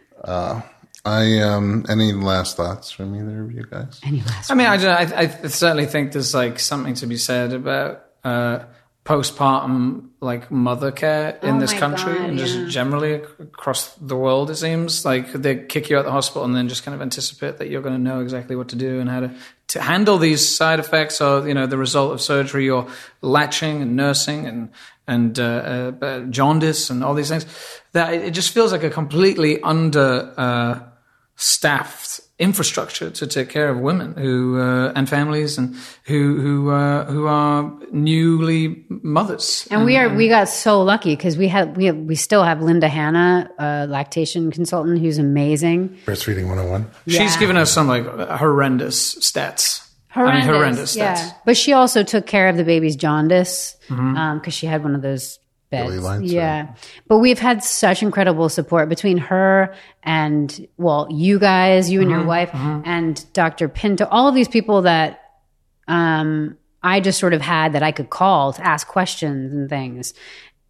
I 1.06 1.40
um. 1.40 1.86
Any 1.88 2.14
last 2.14 2.58
thoughts 2.58 2.90
from 2.90 3.16
either 3.16 3.44
of 3.44 3.52
you 3.52 3.66
guys? 3.70 4.00
any 4.04 4.22
last 4.22 4.50
I 4.52 4.56
mean, 4.56 4.68
I, 4.68 4.78
don't, 4.78 5.14
I, 5.14 5.22
I 5.22 5.48
certainly 5.48 5.86
think 5.86 6.14
there's 6.14 6.34
like 6.34 6.60
something 6.60 6.96
to 6.96 7.06
be 7.08 7.18
said 7.18 7.54
about 7.54 8.06
uh, 8.24 8.60
postpartum 9.06 10.10
like 10.20 10.50
mother 10.50 10.92
care 10.92 11.38
in 11.44 11.58
Oh 11.58 11.60
this 11.60 11.74
country 11.74 12.16
God, 12.16 12.30
and 12.30 12.40
just 12.40 12.58
yeah. 12.58 12.68
generally 12.68 13.14
across 13.14 13.94
the 13.96 14.16
world. 14.16 14.50
It 14.50 14.56
seems 14.56 15.06
like 15.06 15.32
they 15.32 15.64
kick 15.64 15.92
you 15.92 15.98
out 15.98 16.06
the 16.06 16.12
hospital 16.12 16.44
and 16.44 16.56
then 16.56 16.68
just 16.68 16.84
kind 16.84 16.96
of 16.96 17.02
anticipate 17.04 17.60
that 17.60 17.70
you're 17.70 17.84
going 17.84 17.94
to 17.94 18.02
know 18.02 18.22
exactly 18.22 18.56
what 18.56 18.70
to 18.70 18.76
do 18.76 19.00
and 19.00 19.10
how 19.10 19.20
to 19.22 19.32
to 19.68 19.82
handle 19.82 20.18
these 20.18 20.48
side 20.48 20.80
effects 20.80 21.22
or 21.22 21.48
you 21.48 21.54
know 21.54 21.68
the 21.68 21.78
result 21.78 22.14
of 22.14 22.22
surgery 22.22 22.68
or 22.70 22.88
latching 23.22 23.82
and 23.84 23.96
nursing 23.96 24.48
and 24.48 24.70
and 25.08 25.40
uh, 25.40 25.44
uh, 25.44 26.06
uh, 26.06 26.20
jaundice 26.22 26.90
and 26.90 27.04
all 27.04 27.14
these 27.14 27.30
things. 27.30 27.46
That 27.92 28.14
it 28.14 28.32
just 28.32 28.52
feels 28.54 28.72
like 28.72 28.84
a 28.84 28.90
completely 28.90 29.62
under. 29.62 30.34
Uh, 30.36 30.80
staffed 31.36 32.22
infrastructure 32.38 33.10
to 33.10 33.28
take 33.28 33.50
care 33.50 33.70
of 33.70 33.80
women 33.80 34.14
who 34.16 34.60
uh, 34.60 34.92
and 34.96 35.08
families 35.08 35.58
and 35.58 35.76
who 36.04 36.40
who 36.42 36.70
uh, 36.70 37.06
who 37.06 37.28
are 37.28 37.72
newly 37.92 38.86
mothers. 38.90 39.68
And 39.72 39.86
we 39.86 39.98
are 39.98 40.14
we 40.14 40.28
got 40.28 40.50
so 40.50 40.82
lucky 40.82 41.16
because 41.16 41.38
we 41.38 41.48
had 41.48 41.78
we 41.78 41.86
have, 41.86 41.98
we 41.98 42.16
still 42.16 42.44
have 42.44 42.62
Linda 42.62 42.90
Hanna, 42.90 43.50
a 43.58 43.88
lactation 43.88 44.52
consultant 44.52 45.00
who's 45.00 45.18
amazing. 45.18 45.98
Breastfeeding 46.06 46.48
101. 46.48 46.90
She's 47.08 47.38
given 47.38 47.56
us 47.58 47.72
some 47.72 47.88
like 47.88 48.06
horrendous 48.06 49.16
stats. 49.16 49.82
I 50.14 50.36
mean, 50.36 50.46
horrendous 50.46 50.96
yeah. 50.96 51.16
stats. 51.16 51.36
But 51.46 51.58
she 51.58 51.74
also 51.74 52.04
took 52.04 52.26
care 52.26 52.48
of 52.48 52.56
the 52.56 52.64
baby's 52.64 52.96
jaundice 52.96 53.76
because 53.88 54.54
she 54.54 54.66
had 54.66 54.82
one 54.82 54.96
of 54.96 55.02
those 55.02 55.40
beds. 55.70 55.88
Yeah, 56.32 56.76
but 57.08 57.18
we've 57.20 57.40
had 57.40 57.64
such 57.64 58.02
incredible 58.04 58.50
support 58.50 58.90
between 58.90 59.18
her 59.18 59.74
and 60.04 60.68
well, 60.78 61.08
you 61.10 61.40
guys, 61.40 61.90
you 61.90 62.02
and 62.02 62.10
your 62.10 62.24
wife, 62.26 62.50
and 62.86 63.26
Dr. 63.34 63.68
Pinto, 63.70 64.06
all 64.06 64.28
of 64.28 64.36
these 64.36 64.48
people 64.48 64.84
that 64.84 65.22
um, 65.88 66.58
I 66.84 67.00
just 67.00 67.20
sort 67.20 67.34
of 67.34 67.42
had 67.42 67.74
that 67.74 67.84
I 67.84 67.92
could 67.92 68.10
call 68.10 68.54
to 68.54 68.66
ask 68.66 68.88
questions 68.88 69.54
and 69.54 69.70
things. 69.70 70.14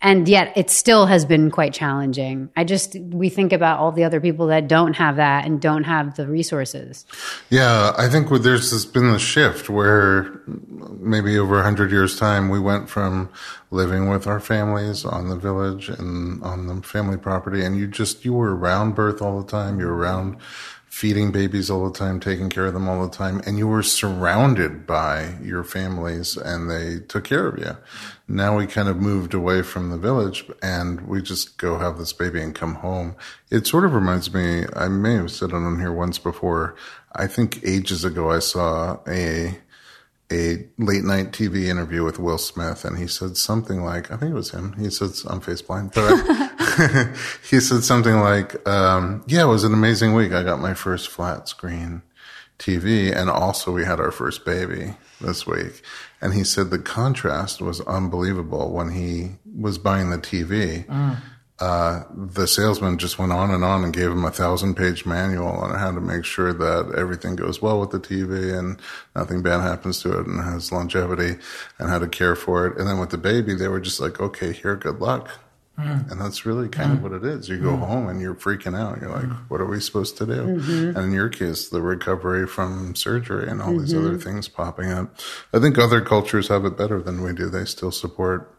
And 0.05 0.29
yet 0.29 0.55
it 0.55 0.69
still 0.69 1.07
has 1.07 1.25
been 1.25 1.49
quite 1.49 1.73
challenging. 1.73 2.51
I 2.55 2.63
just, 2.63 2.95
we 2.99 3.27
think 3.27 3.51
about 3.51 3.79
all 3.79 3.91
the 3.91 4.03
other 4.03 4.21
people 4.21 4.45
that 4.47 4.67
don't 4.67 4.93
have 4.93 5.15
that 5.15 5.45
and 5.45 5.59
don't 5.59 5.83
have 5.83 6.15
the 6.15 6.27
resources. 6.27 7.07
Yeah, 7.49 7.91
I 7.97 8.07
think 8.07 8.29
there's 8.43 8.69
this 8.69 8.85
been 8.85 9.09
a 9.09 9.17
shift 9.17 9.67
where 9.67 10.39
maybe 10.45 11.39
over 11.39 11.59
a 11.59 11.63
hundred 11.63 11.89
years 11.89 12.19
time 12.19 12.49
we 12.49 12.59
went 12.59 12.87
from 12.87 13.31
living 13.71 14.07
with 14.07 14.27
our 14.27 14.39
families 14.39 15.05
on 15.05 15.29
the 15.29 15.35
village 15.35 15.89
and 15.89 16.43
on 16.43 16.67
the 16.67 16.83
family 16.83 17.17
property, 17.17 17.65
and 17.65 17.75
you 17.75 17.87
just 17.87 18.23
you 18.23 18.33
were 18.33 18.55
around 18.55 18.93
birth 18.93 19.23
all 19.23 19.41
the 19.41 19.47
time. 19.47 19.79
You 19.79 19.87
were 19.87 19.95
around 19.95 20.37
feeding 20.95 21.29
babies 21.29 21.69
all 21.69 21.83
the 21.83 21.99
time, 21.99 22.21
taking 22.21 22.49
care 22.49 22.67
of 22.67 22.73
them 22.73 22.87
all 22.87 23.05
the 23.05 23.13
time, 23.13 23.41
and 23.45 23.57
you 23.57 23.67
were 23.67 23.83
surrounded 23.83 24.87
by 24.87 25.35
your 25.43 25.61
families, 25.61 26.37
and 26.37 26.71
they 26.71 26.99
took 27.09 27.25
care 27.25 27.47
of 27.47 27.59
you. 27.59 27.75
Now 28.29 28.55
we 28.55 28.65
kind 28.65 28.87
of 28.87 28.95
moved 28.95 29.33
away 29.33 29.61
from 29.61 29.89
the 29.89 29.97
village, 29.97 30.45
and 30.63 31.01
we 31.01 31.21
just 31.21 31.57
go 31.57 31.77
have 31.79 31.97
this 31.97 32.13
baby 32.13 32.41
and 32.41 32.55
come 32.55 32.75
home. 32.75 33.17
It 33.51 33.67
sort 33.67 33.83
of 33.83 33.93
reminds 33.93 34.33
me. 34.33 34.63
I 34.73 34.87
may 34.87 35.15
have 35.15 35.31
said 35.31 35.49
it 35.49 35.55
on 35.55 35.79
here 35.79 35.91
once 35.91 36.17
before. 36.17 36.77
I 37.13 37.27
think 37.27 37.59
ages 37.65 38.05
ago 38.05 38.31
I 38.31 38.39
saw 38.39 38.99
a 39.05 39.57
a 40.31 40.65
late 40.77 41.03
night 41.03 41.33
TV 41.33 41.65
interview 41.65 42.05
with 42.05 42.19
Will 42.19 42.37
Smith, 42.37 42.85
and 42.85 42.97
he 42.97 43.05
said 43.05 43.35
something 43.35 43.83
like, 43.83 44.11
I 44.11 44.15
think 44.17 44.31
it 44.31 44.35
was 44.35 44.51
him. 44.51 44.73
He 44.79 44.89
said, 44.89 45.09
I'm 45.27 45.41
face 45.41 45.61
blind, 45.61 45.91
but 45.93 46.03
I- 46.05 46.51
he 47.49 47.59
said 47.59 47.83
something 47.83 48.19
like, 48.19 48.67
um, 48.67 49.23
yeah, 49.27 49.43
it 49.43 49.47
was 49.47 49.63
an 49.63 49.73
amazing 49.73 50.13
week. 50.13 50.31
I 50.31 50.43
got 50.43 50.59
my 50.59 50.73
first 50.73 51.09
flat 51.09 51.47
screen 51.47 52.01
TV, 52.59 53.15
and 53.15 53.29
also 53.29 53.71
we 53.71 53.85
had 53.85 53.99
our 53.99 54.11
first 54.11 54.45
baby 54.45 54.95
this 55.21 55.45
week. 55.45 55.81
And 56.21 56.33
he 56.33 56.43
said 56.43 56.69
the 56.69 56.79
contrast 56.79 57.61
was 57.61 57.81
unbelievable 57.81 58.71
when 58.71 58.91
he 58.91 59.31
was 59.45 59.77
buying 59.77 60.09
the 60.09 60.17
TV 60.17 60.85
uh, 61.59 62.03
the 62.13 62.47
salesman 62.47 62.97
just 62.97 63.17
went 63.17 63.31
on 63.31 63.49
and 63.49 63.63
on 63.63 63.83
and 63.83 63.93
gave 63.93 64.11
him 64.11 64.25
a 64.25 64.31
thousand 64.31 64.75
page 64.75 65.05
manual 65.05 65.47
on 65.47 65.77
how 65.77 65.89
to 65.89 66.01
make 66.01 66.25
sure 66.25 66.51
that 66.51 66.93
everything 66.97 67.35
goes 67.35 67.61
well 67.61 67.79
with 67.79 67.91
the 67.91 67.99
TV 67.99 68.57
and 68.57 68.77
nothing 69.15 69.41
bad 69.41 69.61
happens 69.61 70.01
to 70.01 70.19
it 70.19 70.27
and 70.27 70.41
has 70.41 70.73
longevity 70.73 71.37
and 71.79 71.89
how 71.89 71.97
to 71.97 72.07
care 72.07 72.35
for 72.35 72.67
it. 72.67 72.77
And 72.77 72.87
then 72.87 72.99
with 72.99 73.11
the 73.11 73.17
baby, 73.17 73.55
they 73.55 73.69
were 73.69 73.79
just 73.79 74.01
like, 74.01 74.19
okay, 74.19 74.51
here, 74.51 74.75
good 74.75 74.99
luck. 74.99 75.29
Mm. 75.79 76.09
And 76.11 76.21
that's 76.21 76.45
really 76.45 76.69
kind 76.69 76.93
of 76.93 76.99
mm. 76.99 77.01
what 77.01 77.11
it 77.11 77.25
is. 77.25 77.49
You 77.49 77.57
go 77.57 77.71
mm. 77.71 77.79
home 77.79 78.07
and 78.07 78.21
you're 78.21 78.35
freaking 78.35 78.77
out. 78.77 79.01
You're 79.01 79.11
like, 79.11 79.29
what 79.49 79.59
are 79.59 79.65
we 79.65 79.81
supposed 79.81 80.17
to 80.17 80.25
do? 80.25 80.31
Mm-hmm. 80.33 80.97
And 80.97 80.97
in 80.97 81.11
your 81.11 81.27
case, 81.27 81.67
the 81.67 81.81
recovery 81.81 82.47
from 82.47 82.95
surgery 82.95 83.49
and 83.49 83.61
all 83.61 83.77
these 83.77 83.93
other 83.93 84.11
mm-hmm. 84.11 84.19
things 84.19 84.47
popping 84.47 84.91
up. 84.91 85.13
I 85.53 85.59
think 85.59 85.77
other 85.77 85.99
cultures 86.01 86.47
have 86.47 86.63
it 86.63 86.77
better 86.77 87.01
than 87.01 87.23
we 87.23 87.33
do. 87.33 87.49
They 87.49 87.65
still 87.65 87.91
support 87.91 88.55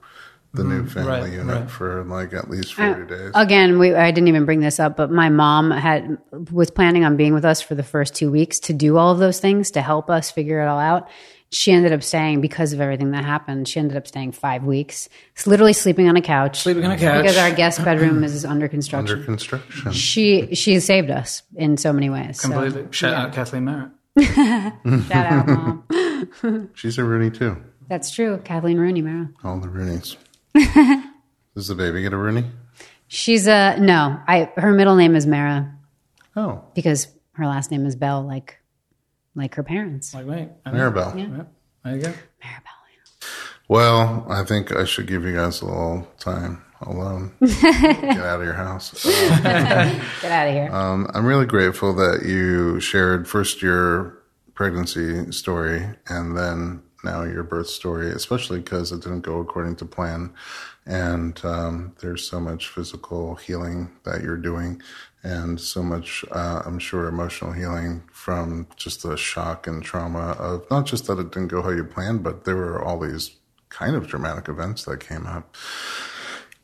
the 0.53 0.65
new 0.65 0.83
mm-hmm. 0.83 0.89
family 0.89 1.11
Right, 1.11 1.33
unit 1.33 1.61
right. 1.61 1.71
for 1.71 2.05
like 2.05 2.33
at 2.33 2.51
least 2.51 2.79
uh, 2.79 2.95
40 2.95 3.15
days. 3.15 3.31
Again, 3.35 3.79
we, 3.79 3.95
I 3.95 4.11
didn't 4.11 4.29
even 4.29 4.45
bring 4.45 4.61
this 4.61 4.81
up, 4.81 4.97
but 4.97 5.11
my 5.11 5.29
mom 5.29 5.71
had 5.71 6.19
was 6.51 6.71
planning 6.71 7.05
on 7.05 7.17
being 7.17 7.35
with 7.35 7.45
us 7.45 7.61
for 7.63 7.75
the 7.75 7.83
first 7.83 8.15
two 8.15 8.31
weeks 8.31 8.59
to 8.61 8.73
do 8.73 8.97
all 8.97 9.13
of 9.13 9.19
those 9.19 9.41
things 9.41 9.71
to 9.73 9.83
help 9.83 10.11
us 10.11 10.31
figure 10.31 10.61
it 10.61 10.67
all 10.67 10.79
out. 10.79 11.09
She 11.53 11.71
ended 11.73 11.93
up 11.93 12.03
staying 12.03 12.41
because 12.41 12.73
of 12.73 12.81
everything 12.81 13.13
that 13.13 13.25
happened. 13.25 13.69
She 13.69 13.79
ended 13.79 13.97
up 13.97 14.07
staying 14.09 14.33
five 14.33 14.65
weeks, 14.65 15.09
It's 15.33 15.47
literally 15.47 15.73
sleeping 15.73 16.09
on 16.09 16.17
a 16.17 16.21
couch. 16.21 16.61
Sleeping 16.61 16.85
on 16.85 16.91
a 16.91 16.99
couch. 16.99 17.23
because 17.23 17.37
our 17.39 17.53
guest 17.53 17.85
bedroom 17.85 18.25
is 18.25 18.45
under 18.45 18.67
construction. 18.69 19.15
Under 19.17 19.25
construction. 19.25 19.93
she 19.93 20.55
she 20.55 20.81
saved 20.81 21.11
us 21.11 21.43
in 21.55 21.77
so 21.77 21.93
many 21.93 22.11
ways. 22.11 22.41
So, 22.41 22.49
Completely. 22.51 22.87
Shout 22.91 23.15
out 23.15 23.33
Kathleen 23.33 23.65
Merritt. 23.65 23.91
shout 25.09 25.27
out, 25.27 25.47
mom. 25.47 26.71
She's 26.75 26.99
a 26.99 27.05
Rooney 27.05 27.31
too. 27.31 27.57
That's 27.89 28.11
true. 28.11 28.39
Kathleen 28.45 28.79
Rooney, 28.79 29.03
Mara. 29.03 29.31
All 29.45 29.61
the 29.61 29.69
Rooneys. 29.69 30.17
Does 31.55 31.69
the 31.69 31.75
baby 31.75 32.03
get 32.03 32.13
a 32.13 32.17
Rooney? 32.17 32.45
She's 33.09 33.47
a 33.47 33.77
no. 33.79 34.19
I 34.27 34.51
her 34.57 34.73
middle 34.73 34.97
name 34.97 35.15
is 35.15 35.27
Mara 35.27 35.73
Oh, 36.35 36.65
because 36.75 37.09
her 37.33 37.47
last 37.47 37.71
name 37.71 37.87
is 37.87 37.95
Bell, 37.95 38.23
like 38.27 38.59
like 39.37 39.55
her 39.55 39.63
parents. 39.63 40.13
Like, 40.15 40.27
me. 40.27 40.49
I 40.65 40.71
know. 40.73 40.91
Maribel. 40.91 41.17
Yeah, 41.19 41.45
there 41.85 41.97
you 41.97 42.03
go. 42.03 42.09
Maribel. 42.09 42.77
Well, 43.69 44.27
I 44.29 44.45
think 44.45 44.75
I 44.75 44.85
should 44.85 45.07
give 45.09 45.25
you 45.25 45.35
guys 45.35 45.61
a 45.61 45.67
little 45.67 46.07
time 46.21 46.63
alone. 46.83 47.33
Get 47.41 47.65
out 48.21 48.39
of 48.41 48.45
your 48.45 48.55
house. 48.55 49.05
Uh, 49.05 50.01
Get 50.23 50.31
out 50.31 50.47
of 50.49 50.55
here. 50.55 50.71
um, 50.73 51.09
I'm 51.15 51.27
really 51.27 51.47
grateful 51.47 51.93
that 51.95 52.25
you 52.25 52.79
shared 52.81 53.27
first 53.29 53.63
your 53.63 54.23
pregnancy 54.55 55.33
story 55.33 55.85
and 56.09 56.37
then 56.39 56.83
now 57.03 57.25
your 57.25 57.43
birth 57.43 57.69
story, 57.69 58.11
especially 58.11 58.59
because 58.61 58.93
it 58.93 59.03
didn't 59.03 59.23
go 59.23 59.41
according 59.41 59.77
to 59.77 59.85
plan. 59.85 60.33
And 60.87 61.45
um, 61.45 61.97
there's 62.01 62.29
so 62.29 62.39
much 62.39 62.69
physical 62.69 63.35
healing 63.35 63.91
that 64.05 64.23
you're 64.23 64.37
doing, 64.37 64.81
and 65.25 65.61
so 65.61 65.83
much, 65.83 66.25
uh, 66.31 66.63
I'm 66.65 66.79
sure, 66.79 67.09
emotional 67.09 67.53
healing 67.53 68.05
from 68.13 68.69
just 68.77 69.03
the 69.03 69.17
shock 69.17 69.67
and 69.67 69.83
trauma 69.83 70.37
of 70.39 70.71
not 70.71 70.87
just 70.87 71.09
that 71.09 71.19
it 71.19 71.33
didn't 71.33 71.49
go 71.49 71.63
how 71.63 71.71
you 71.71 71.83
planned, 71.83 72.23
but 72.23 72.45
there 72.45 72.55
were 72.55 72.81
all 72.81 73.01
these 73.01 73.33
kind 73.69 73.97
of 73.97 74.07
dramatic 74.07 74.49
events 74.49 74.85
that 74.85 75.01
came 75.01 75.27
up. 75.27 75.57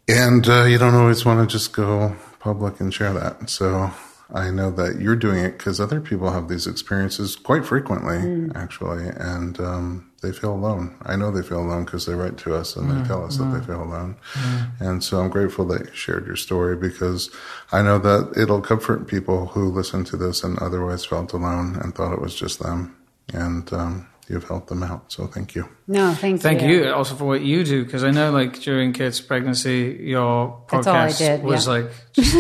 And 0.06 0.48
uh, 0.48 0.64
you 0.64 0.78
don't 0.78 0.94
always 0.94 1.24
want 1.24 1.48
to 1.48 1.52
just 1.52 1.72
go 1.72 2.16
public 2.38 2.78
and 2.78 2.94
share 2.94 3.12
that. 3.12 3.50
So 3.50 3.90
I 4.32 4.50
know 4.50 4.70
that 4.70 5.00
you're 5.00 5.16
doing 5.16 5.44
it 5.44 5.58
because 5.58 5.80
other 5.80 6.00
people 6.00 6.30
have 6.30 6.48
these 6.48 6.66
experiences 6.66 7.34
quite 7.34 7.64
frequently, 7.66 8.50
actually, 8.54 9.08
and 9.08 9.58
um, 9.60 10.11
they 10.22 10.32
feel 10.32 10.54
alone. 10.54 10.96
I 11.02 11.16
know 11.16 11.30
they 11.30 11.42
feel 11.42 11.60
alone 11.60 11.84
because 11.84 12.06
they 12.06 12.14
write 12.14 12.38
to 12.38 12.54
us 12.54 12.76
and 12.76 12.88
they 12.88 12.94
mm, 12.94 13.06
tell 13.06 13.24
us 13.24 13.36
that 13.36 13.44
they 13.46 13.58
mm, 13.58 13.66
feel 13.66 13.82
alone. 13.82 14.16
Mm. 14.34 14.80
And 14.80 15.04
so 15.04 15.20
I'm 15.20 15.30
grateful 15.30 15.66
that 15.66 15.86
you 15.86 15.94
shared 15.94 16.26
your 16.26 16.36
story 16.36 16.76
because 16.76 17.28
I 17.72 17.82
know 17.82 17.98
that 17.98 18.32
it'll 18.40 18.60
comfort 18.60 19.08
people 19.08 19.48
who 19.48 19.70
listen 19.70 20.04
to 20.04 20.16
this 20.16 20.44
and 20.44 20.58
otherwise 20.60 21.04
felt 21.04 21.32
alone 21.32 21.76
and 21.76 21.94
thought 21.94 22.12
it 22.12 22.20
was 22.20 22.36
just 22.36 22.60
them. 22.60 22.96
And 23.34 23.70
um, 23.72 24.08
you've 24.28 24.46
helped 24.46 24.68
them 24.68 24.84
out. 24.84 25.10
So 25.10 25.26
thank 25.26 25.56
you. 25.56 25.68
no, 25.88 26.14
thank, 26.14 26.34
you. 26.34 26.38
Thank 26.38 26.62
you 26.62 26.92
also 26.92 27.16
for 27.16 27.24
what 27.24 27.42
you 27.42 27.64
do 27.64 27.84
because 27.84 28.04
I 28.04 28.12
know, 28.12 28.30
like 28.30 28.60
during 28.60 28.92
kids' 28.92 29.20
pregnancy, 29.20 29.98
your 30.00 30.64
That's 30.70 30.86
all 30.86 30.94
I 30.94 31.08
podcast 31.08 31.18
did, 31.18 31.42
was 31.42 31.66
yeah. 31.66 31.72
like 31.72 31.90
just 32.12 32.32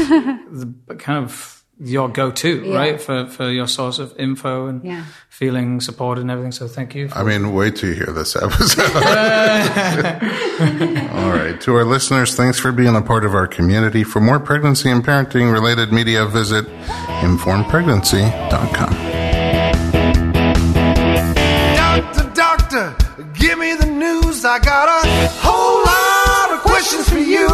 the 0.86 0.94
kind 0.96 1.24
of 1.24 1.61
your 1.80 2.08
go-to, 2.08 2.62
Yeah. 2.64 2.76
right, 2.76 3.00
for 3.00 3.26
for 3.26 3.50
your 3.50 3.66
source 3.66 3.98
of 3.98 4.12
info 4.18 4.66
and 4.68 4.84
Yeah. 4.84 5.02
feeling 5.28 5.80
supported 5.80 6.20
and 6.20 6.30
everything. 6.30 6.52
So 6.52 6.68
thank 6.68 6.94
you. 6.94 7.08
I 7.14 7.22
mean, 7.24 7.52
wait 7.54 7.76
till 7.76 7.88
you 7.88 7.94
hear 7.96 8.12
this 8.12 8.36
episode. 8.36 8.90
All 11.18 11.30
right. 11.32 11.56
To 11.62 11.74
our 11.74 11.84
listeners, 11.84 12.34
thanks 12.36 12.58
for 12.60 12.70
being 12.72 12.94
a 12.94 13.02
part 13.02 13.24
of 13.24 13.34
our 13.34 13.46
community. 13.48 14.04
For 14.04 14.20
more 14.20 14.38
pregnancy 14.38 14.90
and 14.90 15.02
parenting 15.04 15.52
related 15.52 15.92
media, 15.92 16.26
visit 16.26 16.66
informedpregnancy.com. 17.22 18.92
Doctor, 21.76 22.30
doctor, 22.34 22.94
give 23.34 23.58
me 23.58 23.74
the 23.74 23.86
news. 23.86 24.44
I 24.44 24.58
got 24.60 24.88
a 24.88 25.00
whole 25.42 25.82
lot 25.84 26.52
of 26.56 26.60
questions 26.70 27.08
for 27.08 27.18
you. 27.18 27.48